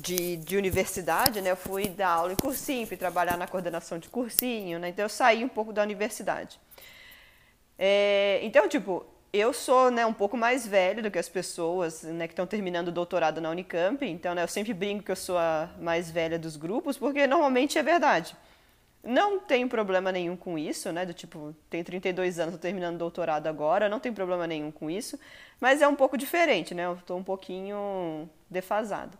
de, 0.00 0.36
de 0.36 0.56
universidade, 0.56 1.40
né? 1.40 1.50
Eu 1.50 1.56
fui 1.56 1.88
dar 1.88 2.08
aula 2.08 2.32
em 2.32 2.36
cursinho, 2.36 2.86
fui 2.86 2.96
trabalhar 2.96 3.36
na 3.36 3.46
coordenação 3.46 3.98
de 3.98 4.08
cursinho, 4.08 4.78
né? 4.78 4.88
Então 4.88 5.04
eu 5.04 5.08
saí 5.08 5.44
um 5.44 5.48
pouco 5.48 5.72
da 5.72 5.82
universidade. 5.82 6.58
É, 7.78 8.40
então, 8.42 8.68
tipo, 8.68 9.04
eu 9.32 9.52
sou 9.52 9.90
né, 9.90 10.06
um 10.06 10.12
pouco 10.12 10.36
mais 10.36 10.66
velho 10.66 11.02
do 11.02 11.10
que 11.10 11.18
as 11.18 11.28
pessoas 11.28 12.02
né, 12.04 12.28
que 12.28 12.32
estão 12.32 12.46
terminando 12.46 12.88
o 12.88 12.92
doutorado 12.92 13.40
na 13.40 13.50
Unicamp, 13.50 14.04
então 14.06 14.34
né, 14.34 14.42
eu 14.42 14.48
sempre 14.48 14.72
brinco 14.72 15.04
que 15.04 15.10
eu 15.10 15.16
sou 15.16 15.36
a 15.36 15.68
mais 15.80 16.10
velha 16.10 16.38
dos 16.38 16.56
grupos, 16.56 16.96
porque 16.96 17.26
normalmente 17.26 17.76
é 17.76 17.82
verdade. 17.82 18.36
Não 19.02 19.38
tenho 19.38 19.68
problema 19.68 20.10
nenhum 20.10 20.34
com 20.34 20.58
isso, 20.58 20.90
né? 20.90 21.04
Do 21.04 21.12
tipo, 21.12 21.54
tenho 21.68 21.84
32 21.84 22.38
anos, 22.38 22.54
estou 22.54 22.62
terminando 22.62 22.94
o 22.94 22.98
doutorado 22.98 23.46
agora, 23.48 23.86
não 23.86 24.00
tenho 24.00 24.14
problema 24.14 24.46
nenhum 24.46 24.70
com 24.70 24.88
isso, 24.88 25.18
mas 25.60 25.82
é 25.82 25.88
um 25.88 25.94
pouco 25.94 26.16
diferente, 26.16 26.74
né? 26.74 26.86
Eu 26.86 26.94
estou 26.94 27.18
um 27.18 27.22
pouquinho 27.22 28.30
defasado. 28.48 29.18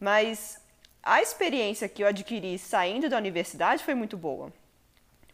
Mas 0.00 0.58
a 1.02 1.20
experiência 1.20 1.88
que 1.88 2.02
eu 2.02 2.06
adquiri 2.06 2.58
saindo 2.58 3.08
da 3.08 3.18
universidade 3.18 3.84
foi 3.84 3.94
muito 3.94 4.16
boa. 4.16 4.52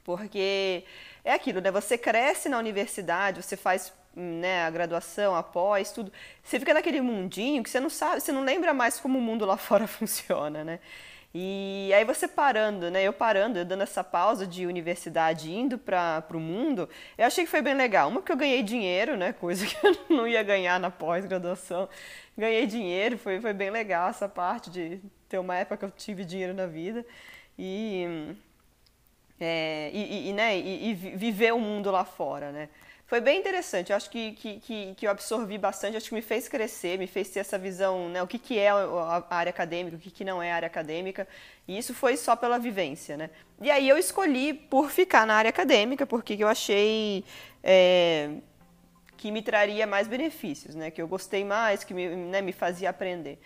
Porque 0.05 0.85
é 1.25 1.33
aquilo, 1.33 1.61
né? 1.61 1.71
Você 1.71 1.97
cresce 1.97 2.49
na 2.49 2.59
universidade, 2.59 3.43
você 3.43 3.57
faz 3.57 3.93
né, 4.15 4.65
a 4.65 4.71
graduação, 4.71 5.37
após, 5.37 5.93
tudo. 5.93 6.13
Você 6.43 6.59
fica 6.59 6.75
naquele 6.75 7.01
mundinho 7.01 7.63
que 7.63 7.71
você 7.71 7.81
não 7.81 7.91
sabe, 7.91 8.21
você 8.21 8.33
não 8.33 8.43
lembra 8.43 8.73
mais 8.73 8.99
como 8.99 9.19
o 9.19 9.23
mundo 9.23 9.45
lá 9.45 9.57
fora 9.59 9.87
funciona, 9.87 10.65
né? 10.65 10.81
E 11.39 11.93
aí 11.93 12.03
você 12.03 12.27
parando, 12.27 12.91
né? 12.91 13.03
Eu 13.03 13.13
parando, 13.13 13.59
eu 13.59 13.65
dando 13.67 13.83
essa 13.83 14.03
pausa 14.03 14.47
de 14.47 14.67
universidade, 14.67 15.53
indo 15.53 15.77
para 15.77 16.25
o 16.33 16.41
mundo, 16.41 16.89
eu 17.19 17.27
achei 17.27 17.45
que 17.45 17.51
foi 17.51 17.61
bem 17.61 17.75
legal. 17.75 18.09
Uma, 18.09 18.21
porque 18.21 18.33
eu 18.33 18.39
ganhei 18.39 18.63
dinheiro, 18.63 19.19
né? 19.19 19.35
Coisa 19.35 19.67
que 19.67 19.77
eu 19.87 19.95
não 20.17 20.27
ia 20.27 20.43
ganhar 20.43 20.81
na 20.81 20.91
pós-graduação. 20.91 21.91
Ganhei 22.39 22.67
dinheiro, 22.67 23.19
foi, 23.19 23.39
foi 23.39 23.53
bem 23.53 23.69
legal 23.69 24.09
essa 24.09 24.27
parte 24.27 24.71
de 24.71 24.99
ter 25.29 25.39
uma 25.39 25.55
época 25.55 25.77
que 25.77 25.85
eu 25.85 25.91
tive 25.91 26.25
dinheiro 26.25 26.55
na 26.55 26.67
vida. 26.67 27.05
E, 27.59 28.35
é, 29.39 29.91
e, 29.93 30.31
e, 30.31 30.33
né, 30.33 30.57
e, 30.57 30.89
e 30.89 30.95
viver 30.95 31.53
o 31.53 31.61
mundo 31.61 31.91
lá 31.91 32.07
fora, 32.07 32.51
né? 32.51 32.71
Foi 33.07 33.21
bem 33.21 33.39
interessante. 33.39 33.91
Eu 33.91 33.97
acho 33.97 34.11
que, 34.11 34.33
que, 34.33 34.61
que, 34.61 34.95
que, 34.97 35.07
eu 35.07 35.11
absorvi 35.11 35.57
bastante, 35.57 35.97
acho 35.97 36.09
que 36.09 36.15
me 36.15 36.23
fez 36.23 36.49
crescer, 36.49 36.99
me 36.99 37.07
fez 37.07 37.29
ter 37.31 37.41
essa 37.41 37.57
visão, 37.57 38.09
né, 38.09 38.21
o 38.23 38.27
que, 38.27 38.39
que 38.39 38.59
é 38.59 38.69
a 38.69 39.25
área 39.31 39.51
acadêmica, 39.51 39.97
o 39.97 40.01
que, 40.01 40.11
que 40.11 40.25
não 40.25 40.43
é 40.43 40.51
a 40.51 40.57
área 40.57 40.67
acadêmica. 40.67 41.27
E 41.69 41.79
isso 41.79 41.95
foi 41.95 42.17
só 42.17 42.35
pela 42.35 42.59
vivência, 42.59 43.17
né? 43.17 43.31
E 43.61 43.71
aí 43.71 43.89
eu 43.89 43.97
escolhi 43.97 44.53
por 44.53 44.91
ficar 44.91 45.27
na 45.27 45.35
área 45.35 45.49
acadêmica, 45.49 46.05
porque 46.05 46.37
eu 46.39 46.49
achei 46.49 47.25
é, 47.63 48.31
que 49.17 49.31
me 49.31 49.41
traria 49.41 49.87
mais 49.87 50.09
benefícios, 50.09 50.75
né? 50.75 50.91
Que 50.91 51.01
eu 51.01 51.07
gostei 51.07 51.45
mais, 51.45 51.85
que 51.85 51.95
me, 51.95 52.09
né, 52.09 52.43
me 52.43 52.53
fazia 52.53 52.91
aprender. 52.91 53.39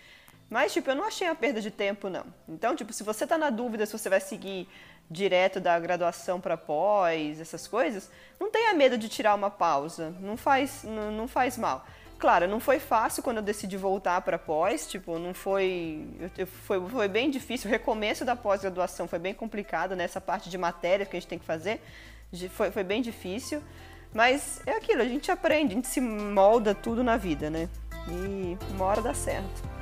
Mas, 0.49 0.73
tipo, 0.73 0.89
eu 0.89 0.95
não 0.95 1.05
achei 1.05 1.27
a 1.27 1.33
perda 1.33 1.61
de 1.61 1.71
tempo, 1.71 2.09
não. 2.09 2.25
Então, 2.49 2.75
tipo, 2.75 2.91
se 2.91 3.03
você 3.03 3.23
está 3.23 3.37
na 3.37 3.49
dúvida 3.49 3.85
se 3.85 3.93
você 3.93 4.09
vai 4.09 4.19
seguir 4.19 4.67
direto 5.11 5.59
da 5.59 5.77
graduação 5.77 6.39
para 6.39 6.55
pós, 6.55 7.41
essas 7.41 7.67
coisas, 7.67 8.09
não 8.39 8.49
tenha 8.49 8.73
medo 8.73 8.97
de 8.97 9.09
tirar 9.09 9.35
uma 9.35 9.51
pausa, 9.51 10.15
não 10.21 10.37
faz, 10.37 10.83
não, 10.85 11.11
não 11.11 11.27
faz 11.27 11.57
mal. 11.57 11.85
Claro, 12.17 12.47
não 12.47 12.59
foi 12.59 12.79
fácil 12.79 13.21
quando 13.21 13.37
eu 13.37 13.43
decidi 13.43 13.75
voltar 13.75 14.21
para 14.21 14.37
pós, 14.39 14.87
tipo, 14.87 15.19
não 15.19 15.33
foi, 15.33 16.07
foi, 16.65 16.79
foi 16.87 17.07
bem 17.07 17.29
difícil, 17.29 17.67
o 17.67 17.71
recomeço 17.71 18.23
da 18.23 18.35
pós-graduação 18.35 19.07
foi 19.07 19.19
bem 19.19 19.33
complicado, 19.33 19.95
nessa 19.95 20.19
né? 20.19 20.25
parte 20.25 20.49
de 20.49 20.57
matéria 20.57 21.05
que 21.05 21.17
a 21.17 21.19
gente 21.19 21.27
tem 21.27 21.39
que 21.39 21.45
fazer, 21.45 21.81
foi, 22.51 22.71
foi 22.71 22.83
bem 22.83 23.01
difícil, 23.01 23.61
mas 24.13 24.61
é 24.65 24.71
aquilo, 24.71 25.01
a 25.01 25.05
gente 25.05 25.29
aprende, 25.29 25.73
a 25.73 25.75
gente 25.75 25.87
se 25.87 25.99
molda 25.99 26.73
tudo 26.73 27.03
na 27.03 27.17
vida, 27.17 27.49
né? 27.49 27.67
E 28.07 28.57
uma 28.73 28.85
hora 28.85 29.01
dá 29.01 29.13
certo. 29.13 29.80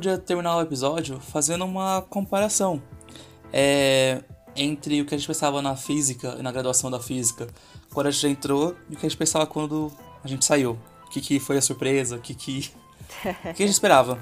Podia 0.00 0.16
terminar 0.16 0.56
o 0.56 0.62
episódio 0.62 1.20
fazendo 1.20 1.62
uma 1.62 2.00
comparação 2.00 2.82
é, 3.52 4.22
entre 4.56 5.02
o 5.02 5.04
que 5.04 5.14
a 5.14 5.18
gente 5.18 5.26
pensava 5.26 5.60
na 5.60 5.76
física 5.76 6.36
e 6.38 6.42
na 6.42 6.50
graduação 6.50 6.90
da 6.90 6.98
física 6.98 7.46
quando 7.92 8.06
a 8.06 8.10
gente 8.10 8.26
entrou 8.28 8.74
e 8.88 8.94
o 8.94 8.96
que 8.96 9.04
a 9.04 9.08
gente 9.10 9.18
pensava 9.18 9.46
quando 9.46 9.92
a 10.24 10.26
gente 10.26 10.42
saiu. 10.46 10.78
O 11.06 11.10
que, 11.10 11.20
que 11.20 11.38
foi 11.38 11.58
a 11.58 11.60
surpresa, 11.60 12.16
o 12.16 12.18
que, 12.18 12.34
que, 12.34 12.70
o 13.50 13.52
que 13.52 13.62
a 13.62 13.66
gente 13.66 13.72
esperava. 13.72 14.18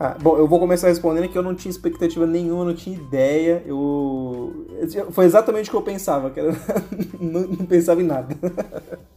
Ah, 0.00 0.16
bom, 0.20 0.36
eu 0.36 0.46
vou 0.46 0.60
começar 0.60 0.86
respondendo 0.86 1.28
que 1.28 1.36
eu 1.36 1.42
não 1.42 1.56
tinha 1.56 1.70
expectativa 1.70 2.24
nenhuma, 2.24 2.64
não 2.64 2.74
tinha 2.74 2.96
ideia. 2.96 3.64
Eu. 3.66 4.64
Foi 5.10 5.24
exatamente 5.24 5.68
o 5.68 5.72
que 5.72 5.76
eu 5.76 5.82
pensava, 5.82 6.30
que 6.30 6.38
era... 6.38 6.52
não, 7.18 7.40
não 7.40 7.66
pensava 7.66 8.00
em 8.00 8.04
nada. 8.04 8.36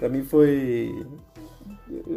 pra 0.00 0.08
mim 0.08 0.24
foi. 0.24 1.06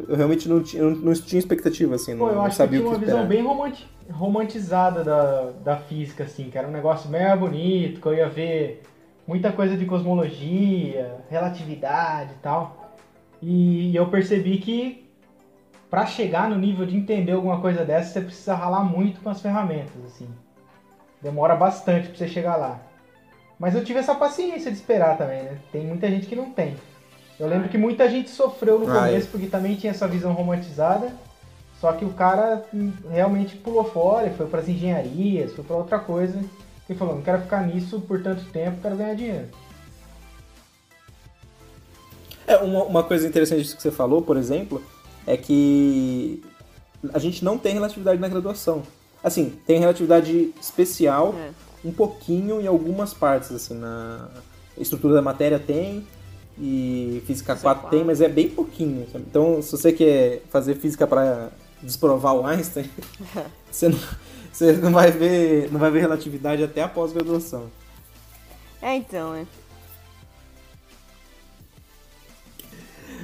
Eu 0.07 0.15
realmente 0.15 0.47
não 0.47 0.63
tinha, 0.63 0.83
não 0.83 1.13
tinha 1.13 1.39
expectativa, 1.39 1.95
assim. 1.95 2.17
Pô, 2.17 2.27
não, 2.27 2.33
eu 2.33 2.41
acho 2.43 2.55
sabia 2.55 2.79
que 2.79 2.85
tinha 2.85 2.95
que 2.97 3.05
uma 3.05 3.05
visão 3.05 3.27
bem 3.27 3.43
romanti- 3.43 3.87
romantizada 4.09 5.03
da, 5.03 5.51
da 5.63 5.77
física, 5.77 6.23
assim, 6.23 6.49
que 6.49 6.57
era 6.57 6.67
um 6.67 6.71
negócio 6.71 7.09
mega 7.09 7.35
bonito, 7.35 7.99
que 7.99 8.07
eu 8.07 8.13
ia 8.13 8.29
ver 8.29 8.83
muita 9.27 9.51
coisa 9.51 9.75
de 9.75 9.85
cosmologia, 9.85 11.17
relatividade 11.29 12.31
e 12.33 12.41
tal. 12.41 12.95
E 13.41 13.95
eu 13.95 14.07
percebi 14.07 14.57
que 14.59 15.09
para 15.89 16.05
chegar 16.05 16.49
no 16.49 16.55
nível 16.57 16.85
de 16.85 16.95
entender 16.95 17.33
alguma 17.33 17.59
coisa 17.59 17.83
dessa, 17.83 18.13
você 18.13 18.21
precisa 18.21 18.55
ralar 18.55 18.83
muito 18.83 19.21
com 19.21 19.29
as 19.29 19.41
ferramentas, 19.41 20.03
assim. 20.05 20.27
Demora 21.21 21.55
bastante 21.55 22.07
pra 22.09 22.17
você 22.17 22.27
chegar 22.27 22.55
lá. 22.55 22.79
Mas 23.59 23.75
eu 23.75 23.83
tive 23.83 23.99
essa 23.99 24.15
paciência 24.15 24.71
de 24.71 24.77
esperar 24.77 25.17
também, 25.17 25.43
né? 25.43 25.57
Tem 25.71 25.85
muita 25.85 26.09
gente 26.09 26.27
que 26.27 26.35
não 26.35 26.51
tem. 26.51 26.75
Eu 27.39 27.47
lembro 27.47 27.67
que 27.69 27.77
muita 27.77 28.09
gente 28.09 28.29
sofreu 28.29 28.79
no 28.79 28.89
Ah, 28.91 29.07
é. 29.07 29.09
começo 29.11 29.27
porque 29.29 29.47
também 29.47 29.75
tinha 29.75 29.91
essa 29.91 30.07
visão 30.07 30.33
romantizada. 30.33 31.11
Só 31.81 31.91
que 31.93 32.05
o 32.05 32.11
cara 32.13 32.63
hum, 32.73 32.93
realmente 33.09 33.55
pulou 33.57 33.83
fora 33.83 34.27
e 34.27 34.33
foi 34.35 34.45
para 34.47 34.59
as 34.61 34.69
engenharias, 34.69 35.51
foi 35.53 35.63
para 35.63 35.75
outra 35.75 35.99
coisa. 35.99 36.39
E 36.89 36.93
falou: 36.95 37.15
não 37.15 37.21
quero 37.21 37.41
ficar 37.41 37.65
nisso 37.67 37.99
por 38.01 38.21
tanto 38.21 38.43
tempo, 38.45 38.81
quero 38.81 38.95
ganhar 38.95 39.15
dinheiro. 39.15 39.47
É, 42.45 42.57
uma, 42.57 42.83
uma 42.83 43.03
coisa 43.03 43.27
interessante 43.27 43.61
disso 43.63 43.75
que 43.75 43.81
você 43.81 43.91
falou, 43.91 44.21
por 44.21 44.37
exemplo, 44.37 44.81
é 45.25 45.37
que 45.37 46.43
a 47.13 47.19
gente 47.19 47.43
não 47.43 47.57
tem 47.57 47.73
relatividade 47.73 48.19
na 48.19 48.27
graduação. 48.27 48.83
Assim, 49.23 49.49
tem 49.65 49.79
relatividade 49.79 50.53
especial, 50.61 51.33
É. 51.37 51.51
um 51.87 51.91
pouquinho 51.91 52.59
em 52.61 52.67
algumas 52.67 53.13
partes, 53.13 53.51
assim, 53.51 53.73
na 53.75 54.27
estrutura 54.77 55.13
da 55.15 55.21
matéria 55.21 55.57
tem, 55.57 56.05
e 56.57 57.23
física 57.25 57.55
4 57.55 57.89
tem, 57.89 58.03
mas 58.03 58.21
é 58.21 58.29
bem 58.29 58.49
pouquinho. 58.49 59.07
sabe? 59.11 59.25
Então, 59.27 59.61
se 59.61 59.71
você 59.71 59.91
quer 59.91 60.43
fazer 60.49 60.75
física 60.75 61.07
para 61.07 61.51
desprovar 61.81 62.35
o 62.35 62.45
Einstein, 62.45 62.89
você 63.71 63.89
não, 63.89 63.99
você 64.51 64.73
não 64.73 64.91
vai 64.91 65.11
ver, 65.11 65.71
não 65.71 65.79
vai 65.79 65.91
ver 65.91 66.01
relatividade 66.01 66.63
até 66.63 66.81
a 66.81 66.87
pós-graduação. 66.87 67.69
É, 68.81 68.95
então, 68.95 69.33
é. 69.33 69.45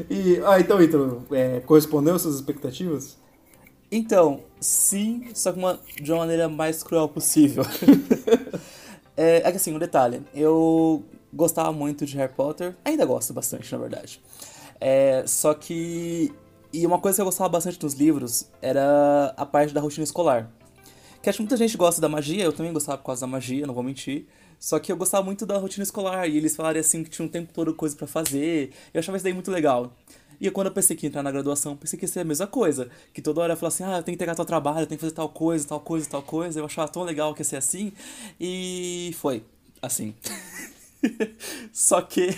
E, 0.10 0.42
ah, 0.46 0.60
então, 0.60 0.82
Ítalo, 0.82 1.26
é, 1.32 1.60
correspondeu 1.62 2.16
às 2.16 2.22
suas 2.22 2.36
expectativas? 2.36 3.18
Então, 3.92 4.42
sim, 4.62 5.30
só 5.34 5.52
que 5.52 5.60
uma, 5.60 5.80
de 6.02 6.12
uma 6.12 6.20
maneira 6.20 6.48
mais 6.48 6.84
cruel 6.84 7.10
possível. 7.10 7.64
é, 9.18 9.38
é 9.38 9.52
que 9.52 9.58
assim, 9.58 9.76
um 9.76 9.80
detalhe. 9.80 10.22
Eu 10.34 11.04
gostava 11.34 11.72
muito 11.72 12.06
de 12.06 12.18
Harry 12.18 12.34
Potter, 12.34 12.76
ainda 12.84 13.06
gosto 13.06 13.34
bastante, 13.34 13.72
na 13.72 13.78
verdade. 13.78 14.22
É, 14.80 15.24
só 15.28 15.54
que. 15.54 16.34
E 16.72 16.86
uma 16.86 17.00
coisa 17.00 17.18
que 17.18 17.22
eu 17.22 17.26
gostava 17.26 17.50
bastante 17.50 17.80
dos 17.80 17.94
livros 17.94 18.48
era 18.62 19.34
a 19.36 19.46
parte 19.46 19.74
da 19.74 19.82
rotina 19.82 20.04
escolar. 20.04 20.52
Que 21.22 21.30
acho 21.30 21.38
que 21.38 21.44
muita 21.44 21.58
gente 21.58 21.76
gosta 21.76 22.00
da 22.00 22.08
magia, 22.08 22.44
eu 22.44 22.54
também 22.54 22.72
gostava 22.72 22.98
por 22.98 23.06
causa 23.06 23.22
da 23.22 23.28
magia, 23.28 23.66
não 23.66 23.74
vou 23.74 23.84
mentir. 23.84 24.28
Só 24.60 24.78
que 24.78 24.92
eu 24.92 24.98
gostava 24.98 25.24
muito 25.26 25.46
da 25.46 25.58
rotina 25.58 25.84
escolar, 25.84 26.28
e 26.28 26.38
eles 26.38 26.56
falaram 26.56 26.80
assim 26.80 27.04
que 27.04 27.10
tinha 27.10 27.26
um 27.26 27.30
tempo 27.30 27.52
todo 27.54 27.74
coisa 27.74 27.96
pra 27.96 28.08
fazer. 28.08 28.72
Eu 28.94 29.00
achava 29.00 29.18
isso 29.18 29.24
daí 29.24 29.34
muito 29.34 29.52
legal. 29.52 29.94
E 30.40 30.50
quando 30.50 30.68
eu 30.68 30.74
pensei 30.74 30.96
que 30.96 31.06
ia 31.06 31.10
entrar 31.10 31.24
na 31.24 31.32
graduação, 31.32 31.76
pensei 31.76 32.00
que 32.00 32.06
ia 32.06 32.10
ser 32.10 32.22
a 32.22 32.24
mesma 32.24 32.48
coisa. 32.48 32.90
Que 33.14 33.22
toda 33.22 33.42
hora 33.42 33.54
eu 33.54 33.58
falava 33.58 33.74
assim, 33.74 33.84
ah, 33.84 33.98
eu 33.98 34.04
tenho 34.04 34.06
que 34.06 34.12
entregar 34.14 34.36
tal 34.36 34.46
trabalho, 34.46 34.82
eu 34.82 34.88
tenho 34.88 34.98
que 34.98 35.04
fazer 35.04 35.16
tal 35.16 35.30
coisa, 35.30 35.68
tal 35.68 35.80
coisa, 35.80 36.10
tal 36.10 36.22
coisa. 36.22 36.60
Eu 36.60 36.66
achava 36.66 36.88
tão 36.90 37.04
legal 37.04 37.34
que 37.34 37.42
ia 37.42 37.46
ser 37.46 37.58
assim. 37.58 37.92
E 38.40 39.14
foi 39.18 39.44
assim. 39.82 40.14
Só 41.74 42.02
que. 42.02 42.36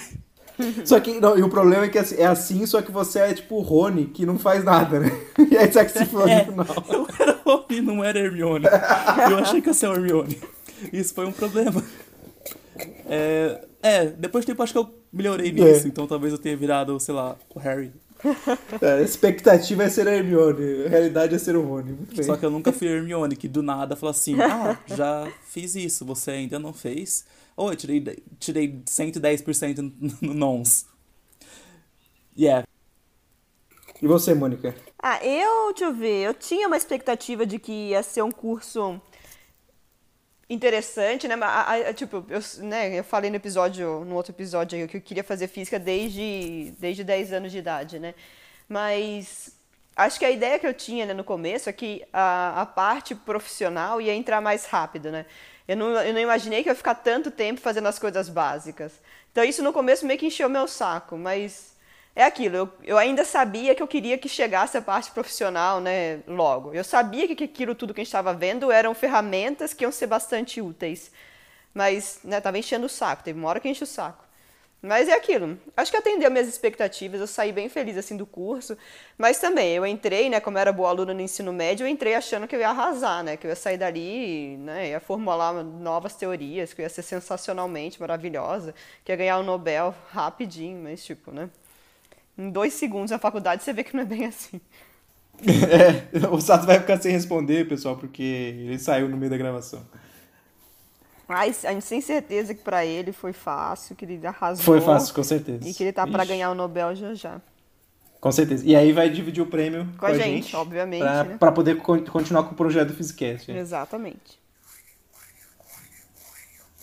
Só 0.85 0.99
que, 0.99 1.19
não, 1.19 1.38
e 1.38 1.41
o 1.41 1.49
problema 1.49 1.85
é 1.85 1.89
que 1.89 1.97
assim- 1.97 2.17
é 2.17 2.25
assim, 2.25 2.65
só 2.67 2.81
que 2.83 2.91
você 2.91 3.17
é 3.19 3.33
tipo 3.33 3.55
o 3.55 3.61
Rony, 3.61 4.05
que 4.05 4.25
não 4.27 4.38
faz 4.38 4.63
nada, 4.63 4.99
né? 4.99 5.09
E 5.49 5.57
aí 5.57 5.71
você 5.71 5.83
que 5.85 5.91
se 5.91 6.05
falou 6.05 6.27
É. 6.27 6.45
no 6.45 6.63
final. 6.63 6.85
Eu 6.89 7.07
era 7.19 7.39
Rony, 7.43 7.81
não 7.81 8.03
era 8.03 8.19
Hermione. 8.19 8.65
Eu 9.31 9.38
achei 9.39 9.59
que 9.61 9.69
ia 9.69 9.73
ser 9.73 9.88
Hermione. 9.88 10.38
Isso 10.93 11.15
foi 11.15 11.25
um 11.25 11.31
problema. 11.31 11.83
É, 13.07 13.61
é, 13.81 14.05
depois 14.05 14.43
de 14.45 14.51
tempo 14.51 14.61
acho 14.63 14.73
que 14.73 14.79
eu 14.79 14.93
melhorei 15.11 15.51
nisso, 15.51 15.88
então 15.88 16.05
talvez 16.07 16.31
eu 16.33 16.39
tenha 16.39 16.55
virado, 16.55 16.99
sei 16.99 17.13
lá, 17.15 17.35
o 17.53 17.59
Harry. 17.59 17.91
É, 18.81 18.93
a 18.93 19.01
expectativa 19.01 19.83
é 19.83 19.89
ser 19.89 20.07
a 20.07 20.15
Hermione, 20.15 20.85
a 20.85 20.89
realidade 20.89 21.33
é 21.33 21.38
ser 21.39 21.55
o 21.55 21.61
Rony. 21.63 21.91
Muito 21.93 22.15
bem. 22.15 22.23
Só 22.23 22.35
que 22.38 22.45
eu 22.45 22.51
nunca 22.51 22.71
fui 22.71 22.88
Hermione, 22.88 23.35
que 23.35 23.47
do 23.47 23.63
nada 23.63 23.95
falou 23.95 24.11
assim: 24.11 24.39
Ah, 24.39 24.77
já 24.85 25.27
fiz 25.47 25.75
isso, 25.75 26.05
você 26.05 26.31
ainda 26.31 26.59
não 26.59 26.71
fez? 26.71 27.25
Ou 27.55 27.71
eu 27.71 27.75
tirei, 27.75 28.03
tirei 28.39 28.81
110% 28.85 29.81
no, 29.81 29.93
no 30.21 30.33
nons. 30.33 30.85
Yeah. 32.37 32.63
E 34.01 34.07
você, 34.07 34.33
Mônica? 34.33 34.75
Ah, 35.01 35.23
eu, 35.25 35.69
deixa 35.73 35.85
eu 35.85 35.93
ver, 35.93 36.27
eu 36.27 36.33
tinha 36.33 36.67
uma 36.67 36.77
expectativa 36.77 37.45
de 37.45 37.59
que 37.59 37.71
ia 37.89 38.03
ser 38.03 38.21
um 38.21 38.31
curso 38.31 39.01
interessante, 40.49 41.27
né? 41.27 41.35
Mas, 41.35 41.49
a- 41.49 41.89
a- 41.89 41.93
tipo, 41.93 42.25
eu, 42.29 42.39
né, 42.63 42.99
eu 42.99 43.03
falei 43.03 43.29
no 43.29 43.35
episódio, 43.37 44.03
no 44.05 44.15
outro 44.15 44.31
episódio 44.33 44.77
aí, 44.79 44.87
que 44.87 44.97
eu 44.97 45.01
queria 45.01 45.23
fazer 45.23 45.47
física 45.47 45.79
desde, 45.79 46.73
desde 46.79 47.03
10 47.03 47.31
anos 47.31 47.51
de 47.51 47.57
idade, 47.59 47.99
né? 47.99 48.13
Mas 48.67 49.55
acho 49.95 50.19
que 50.19 50.25
a 50.25 50.31
ideia 50.31 50.59
que 50.59 50.67
eu 50.67 50.73
tinha 50.73 51.05
né, 51.05 51.13
no 51.13 51.23
começo 51.23 51.69
é 51.69 51.73
que 51.73 52.05
a, 52.11 52.61
a 52.61 52.65
parte 52.65 53.15
profissional 53.15 54.01
ia 54.01 54.13
entrar 54.13 54.41
mais 54.41 54.65
rápido, 54.65 55.11
né? 55.11 55.25
Eu 55.67 55.77
não, 55.77 55.89
eu 55.91 56.13
não 56.13 56.19
imaginei 56.19 56.63
que 56.63 56.69
eu 56.69 56.71
ia 56.71 56.75
ficar 56.75 56.95
tanto 56.95 57.31
tempo 57.31 57.61
fazendo 57.61 57.88
as 57.88 57.99
coisas 57.99 58.29
básicas. 58.29 58.93
Então 59.31 59.43
isso 59.43 59.63
no 59.63 59.71
começo 59.71 60.05
meio 60.05 60.19
que 60.19 60.25
encheu 60.25 60.49
meu 60.49 60.67
saco, 60.67 61.17
mas 61.17 61.71
é 62.15 62.25
aquilo, 62.25 62.55
eu, 62.57 62.69
eu 62.83 62.97
ainda 62.97 63.23
sabia 63.23 63.73
que 63.73 63.81
eu 63.81 63.88
queria 63.88 64.17
que 64.17 64.27
chegasse 64.27 64.77
a 64.77 64.81
parte 64.81 65.11
profissional, 65.11 65.79
né, 65.79 66.19
logo. 66.27 66.73
Eu 66.73 66.83
sabia 66.83 67.33
que 67.33 67.43
aquilo 67.43 67.73
tudo 67.73 67.93
que 67.93 68.01
a 68.01 68.03
gente 68.03 68.09
estava 68.09 68.33
vendo 68.33 68.71
eram 68.71 68.93
ferramentas 68.93 69.73
que 69.73 69.85
iam 69.85 69.91
ser 69.91 70.07
bastante 70.07 70.61
úteis. 70.61 71.11
Mas, 71.73 72.19
né, 72.23 72.41
enchendo 72.55 72.85
o 72.85 72.89
saco, 72.89 73.23
teve 73.23 73.39
uma 73.39 73.47
hora 73.47 73.59
que 73.59 73.69
enche 73.69 73.83
o 73.83 73.88
saco. 73.88 74.25
Mas 74.81 75.07
é 75.07 75.13
aquilo. 75.13 75.59
Acho 75.77 75.91
que 75.91 75.97
atendeu 75.97 76.31
minhas 76.31 76.47
expectativas, 76.47 77.21
eu 77.21 77.27
saí 77.27 77.51
bem 77.51 77.69
feliz 77.69 77.95
assim 77.97 78.17
do 78.17 78.25
curso. 78.25 78.75
Mas 79.15 79.37
também, 79.37 79.75
eu 79.75 79.85
entrei, 79.85 80.27
né, 80.27 80.39
como 80.39 80.57
era 80.57 80.71
boa 80.73 80.89
aluna 80.89 81.13
no 81.13 81.21
ensino 81.21 81.53
médio, 81.53 81.85
eu 81.85 81.87
entrei 81.87 82.15
achando 82.15 82.47
que 82.47 82.55
eu 82.55 82.59
ia 82.59 82.69
arrasar, 82.69 83.23
né, 83.23 83.37
que 83.37 83.45
eu 83.45 83.49
ia 83.49 83.55
sair 83.55 83.77
dali, 83.77 84.57
né, 84.57 84.89
ia 84.89 84.99
formular 84.99 85.53
novas 85.63 86.15
teorias, 86.15 86.73
que 86.73 86.81
eu 86.81 86.83
ia 86.83 86.89
ser 86.89 87.03
sensacionalmente 87.03 88.01
maravilhosa, 88.01 88.73
que 89.05 89.11
ia 89.11 89.15
ganhar 89.15 89.37
o 89.37 89.43
Nobel 89.43 89.93
rapidinho, 90.09 90.81
mas 90.81 91.05
tipo, 91.05 91.31
né, 91.31 91.47
em 92.35 92.49
dois 92.49 92.73
segundos 92.73 93.11
na 93.11 93.19
faculdade 93.19 93.63
você 93.63 93.73
vê 93.73 93.83
que 93.83 93.95
não 93.95 94.01
é 94.01 94.05
bem 94.05 94.25
assim. 94.25 94.59
É, 95.41 96.27
o 96.27 96.39
Sato 96.39 96.67
vai 96.67 96.79
ficar 96.79 97.01
sem 97.01 97.11
responder, 97.11 97.67
pessoal, 97.67 97.97
porque 97.97 98.21
ele 98.21 98.77
saiu 98.77 99.09
no 99.09 99.17
meio 99.17 99.31
da 99.31 99.37
gravação. 99.37 99.83
Mas 101.31 101.63
a 101.63 101.71
gente 101.71 101.85
tem 101.87 102.01
certeza 102.01 102.53
que 102.53 102.61
pra 102.61 102.85
ele 102.85 103.13
foi 103.13 103.31
fácil, 103.31 103.95
que 103.95 104.03
ele 104.03 104.27
arrasou. 104.27 104.63
Foi 104.65 104.81
fácil, 104.81 105.13
com 105.15 105.23
certeza. 105.23 105.65
E 105.67 105.73
que 105.73 105.81
ele 105.83 105.93
tá 105.93 106.05
Ixi, 106.05 106.27
ganhar 106.27 106.51
o 106.51 106.55
Nobel 106.55 106.93
já 106.93 107.13
já. 107.13 107.39
Com 108.19 108.31
certeza. 108.31 108.63
E 108.65 108.75
aí 108.75 108.91
vai 108.91 109.09
dividir 109.09 109.41
o 109.41 109.45
prêmio 109.47 109.87
Com 109.97 110.05
a 110.05 110.13
gente, 110.13 110.53
obviamente, 110.55 110.99
Pra, 111.01 111.23
né? 111.23 111.37
pra 111.39 111.51
poder 111.51 111.77
con- 111.77 112.03
continuar 112.05 112.43
com 112.43 112.51
o 112.51 112.55
projeto 112.55 112.89
do 112.89 112.93
Physicast. 112.93 113.49
é. 113.49 113.57
Exatamente. 113.57 114.39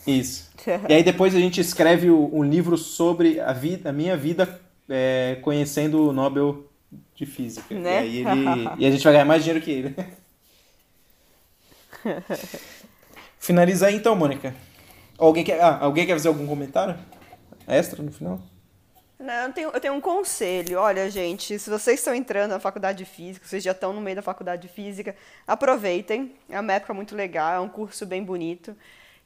Isso. 0.07 0.49
E 0.89 0.93
aí 0.95 1.03
depois 1.03 1.35
a 1.35 1.39
gente 1.39 1.61
escreve 1.61 2.11
um 2.11 2.43
livro 2.43 2.77
sobre 2.79 3.39
a, 3.41 3.53
vida, 3.53 3.91
a 3.91 3.93
minha 3.93 4.17
vida 4.17 4.61
é, 4.89 5.39
conhecendo 5.43 6.09
o 6.09 6.13
Nobel 6.13 6.67
de 7.15 7.25
Física. 7.27 7.75
Né? 7.75 8.07
E, 8.07 8.27
aí 8.27 8.39
ele- 8.49 8.71
e 8.79 8.87
a 8.87 8.91
gente 8.91 9.05
vai 9.05 9.13
ganhar 9.13 9.25
mais 9.27 9.45
dinheiro 9.45 9.63
que 9.65 9.71
ele. 9.71 9.95
Finalizar 13.39 13.93
então, 13.93 14.15
Mônica. 14.15 14.55
Alguém 15.17 15.45
quer, 15.45 15.61
ah, 15.61 15.79
alguém 15.81 16.07
quer 16.07 16.13
fazer 16.13 16.29
algum 16.29 16.47
comentário 16.47 16.97
extra 17.67 18.03
no 18.03 18.13
final? 18.13 18.41
Não, 19.19 19.47
eu, 19.47 19.53
tenho, 19.53 19.71
eu 19.71 19.81
tenho 19.81 19.95
um 19.95 20.01
conselho. 20.01 20.79
Olha, 20.79 21.11
gente, 21.11 21.59
se 21.59 21.69
vocês 21.69 21.99
estão 21.99 22.15
entrando 22.15 22.53
na 22.53 22.61
faculdade 22.61 22.99
de 22.99 23.05
física, 23.05 23.47
vocês 23.47 23.63
já 23.65 23.73
estão 23.73 23.93
no 23.93 24.01
meio 24.01 24.17
da 24.17 24.23
faculdade 24.23 24.63
de 24.63 24.69
física, 24.69 25.17
aproveitem. 25.47 26.35
É 26.49 26.61
uma 26.61 26.73
época 26.73 26.95
muito 26.95 27.17
legal, 27.17 27.55
é 27.55 27.61
um 27.61 27.69
curso 27.69 28.07
bem 28.07 28.23
bonito. 28.23 28.77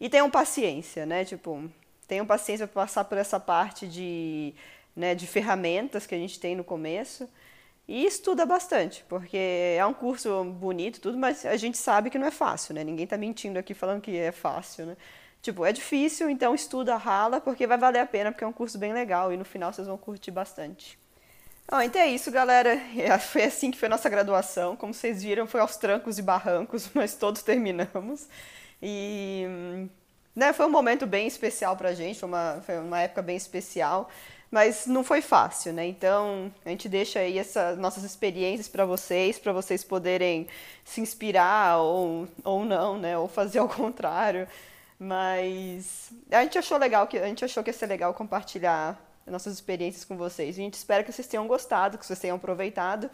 E 0.00 0.08
tenham 0.08 0.30
paciência, 0.30 1.04
né? 1.04 1.24
Tipo, 1.24 1.70
tenham 2.08 2.24
paciência 2.24 2.66
para 2.66 2.82
passar 2.82 3.04
por 3.04 3.18
essa 3.18 3.38
parte 3.38 3.86
de 3.86 4.54
né, 4.94 5.14
de 5.14 5.26
ferramentas 5.26 6.06
que 6.06 6.14
a 6.14 6.18
gente 6.18 6.38
tem 6.38 6.54
no 6.54 6.64
começo. 6.64 7.28
E 7.88 8.06
estuda 8.06 8.46
bastante, 8.46 9.04
porque 9.08 9.36
é 9.76 9.84
um 9.84 9.92
curso 9.92 10.44
bonito, 10.44 11.00
tudo, 11.00 11.18
mas 11.18 11.44
a 11.44 11.56
gente 11.56 11.76
sabe 11.76 12.10
que 12.10 12.18
não 12.18 12.26
é 12.26 12.30
fácil, 12.30 12.74
né? 12.74 12.84
Ninguém 12.84 13.04
está 13.04 13.16
mentindo 13.16 13.58
aqui 13.58 13.74
falando 13.74 14.00
que 14.00 14.16
é 14.16 14.32
fácil, 14.32 14.86
né? 14.86 14.96
Tipo, 15.42 15.64
é 15.64 15.72
difícil, 15.72 16.30
então 16.30 16.54
estuda, 16.54 16.96
rala, 16.96 17.40
porque 17.40 17.66
vai 17.66 17.76
valer 17.76 17.98
a 17.98 18.06
pena, 18.06 18.30
porque 18.30 18.44
é 18.44 18.46
um 18.46 18.52
curso 18.52 18.78
bem 18.78 18.92
legal 18.92 19.32
e 19.32 19.36
no 19.36 19.44
final 19.44 19.72
vocês 19.72 19.88
vão 19.88 19.98
curtir 19.98 20.30
bastante. 20.30 20.96
Bom, 21.68 21.80
então 21.80 22.00
é 22.00 22.08
isso, 22.08 22.30
galera. 22.30 22.80
Foi 23.32 23.44
assim 23.44 23.70
que 23.70 23.78
foi 23.78 23.86
a 23.86 23.90
nossa 23.90 24.08
graduação. 24.08 24.76
Como 24.76 24.92
vocês 24.92 25.22
viram, 25.22 25.46
foi 25.46 25.60
aos 25.60 25.76
trancos 25.76 26.18
e 26.18 26.22
barrancos, 26.22 26.90
mas 26.94 27.14
todos 27.14 27.42
terminamos. 27.42 28.28
E 28.80 29.46
né, 30.34 30.52
foi 30.52 30.66
um 30.66 30.70
momento 30.70 31.06
bem 31.06 31.26
especial 31.26 31.76
pra 31.76 31.94
gente, 31.94 32.18
foi 32.18 32.28
uma, 32.28 32.62
foi 32.64 32.78
uma 32.78 33.00
época 33.00 33.22
bem 33.22 33.36
especial, 33.36 34.08
mas 34.52 34.86
não 34.86 35.02
foi 35.02 35.22
fácil, 35.22 35.72
né? 35.72 35.86
Então 35.86 36.52
a 36.62 36.68
gente 36.68 36.86
deixa 36.86 37.20
aí 37.20 37.38
essas 37.38 37.78
nossas 37.78 38.04
experiências 38.04 38.68
para 38.68 38.84
vocês, 38.84 39.38
para 39.38 39.50
vocês 39.50 39.82
poderem 39.82 40.46
se 40.84 41.00
inspirar 41.00 41.78
ou, 41.78 42.28
ou 42.44 42.62
não, 42.62 42.98
né? 42.98 43.16
Ou 43.16 43.26
fazer 43.26 43.60
ao 43.60 43.68
contrário. 43.68 44.46
Mas 44.98 46.12
a 46.30 46.42
gente 46.42 46.58
achou 46.58 46.76
legal 46.76 47.06
que 47.06 47.16
a 47.16 47.26
gente 47.26 47.42
achou 47.42 47.64
que 47.64 47.70
ia 47.70 47.74
ser 47.74 47.86
legal 47.86 48.12
compartilhar 48.12 49.02
nossas 49.26 49.54
experiências 49.54 50.04
com 50.04 50.18
vocês. 50.18 50.56
A 50.56 50.60
gente 50.60 50.74
espera 50.74 51.02
que 51.02 51.10
vocês 51.10 51.26
tenham 51.26 51.46
gostado, 51.46 51.96
que 51.96 52.04
vocês 52.04 52.18
tenham 52.18 52.36
aproveitado. 52.36 53.08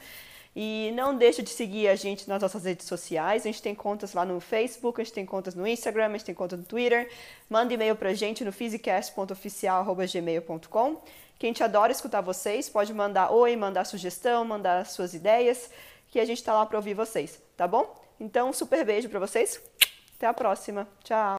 E 0.57 0.91
não 0.97 1.17
deixe 1.17 1.41
de 1.41 1.51
seguir 1.51 1.87
a 1.87 1.95
gente 1.95 2.29
nas 2.29 2.43
nossas 2.43 2.65
redes 2.65 2.87
sociais. 2.87 3.43
A 3.43 3.45
gente 3.45 3.63
tem 3.63 3.77
contas 3.77 4.13
lá 4.13 4.25
no 4.25 4.41
Facebook, 4.41 5.01
a 5.01 5.05
gente 5.05 5.15
tem 5.15 5.25
contas 5.25 5.55
no 5.55 5.65
Instagram, 5.65 6.07
a 6.07 6.13
gente 6.13 6.25
tem 6.25 6.35
conta 6.35 6.57
no 6.57 6.65
Twitter. 6.65 7.09
Manda 7.49 7.73
e-mail 7.73 7.95
pra 7.95 8.13
gente 8.13 8.45
no 8.45 8.51
physicast.oficial.gmail.com. 8.51 11.01
Que 11.39 11.47
a 11.47 11.49
gente 11.49 11.63
adora 11.63 11.93
escutar 11.93 12.21
vocês. 12.21 12.69
Pode 12.69 12.93
mandar 12.93 13.31
oi, 13.31 13.55
mandar 13.57 13.85
sugestão, 13.85 14.45
mandar 14.45 14.87
suas 14.87 15.15
ideias, 15.15 15.71
que 16.09 16.19
a 16.19 16.25
gente 16.25 16.43
tá 16.43 16.53
lá 16.53 16.67
para 16.67 16.77
ouvir 16.77 16.95
vocês, 16.95 17.41
tá 17.57 17.67
bom? 17.67 17.95
Então, 18.19 18.51
um 18.51 18.53
super 18.53 18.85
beijo 18.85 19.09
para 19.09 19.21
vocês. 19.21 19.61
Até 20.17 20.27
a 20.27 20.35
próxima. 20.35 20.89
Tchau. 21.05 21.37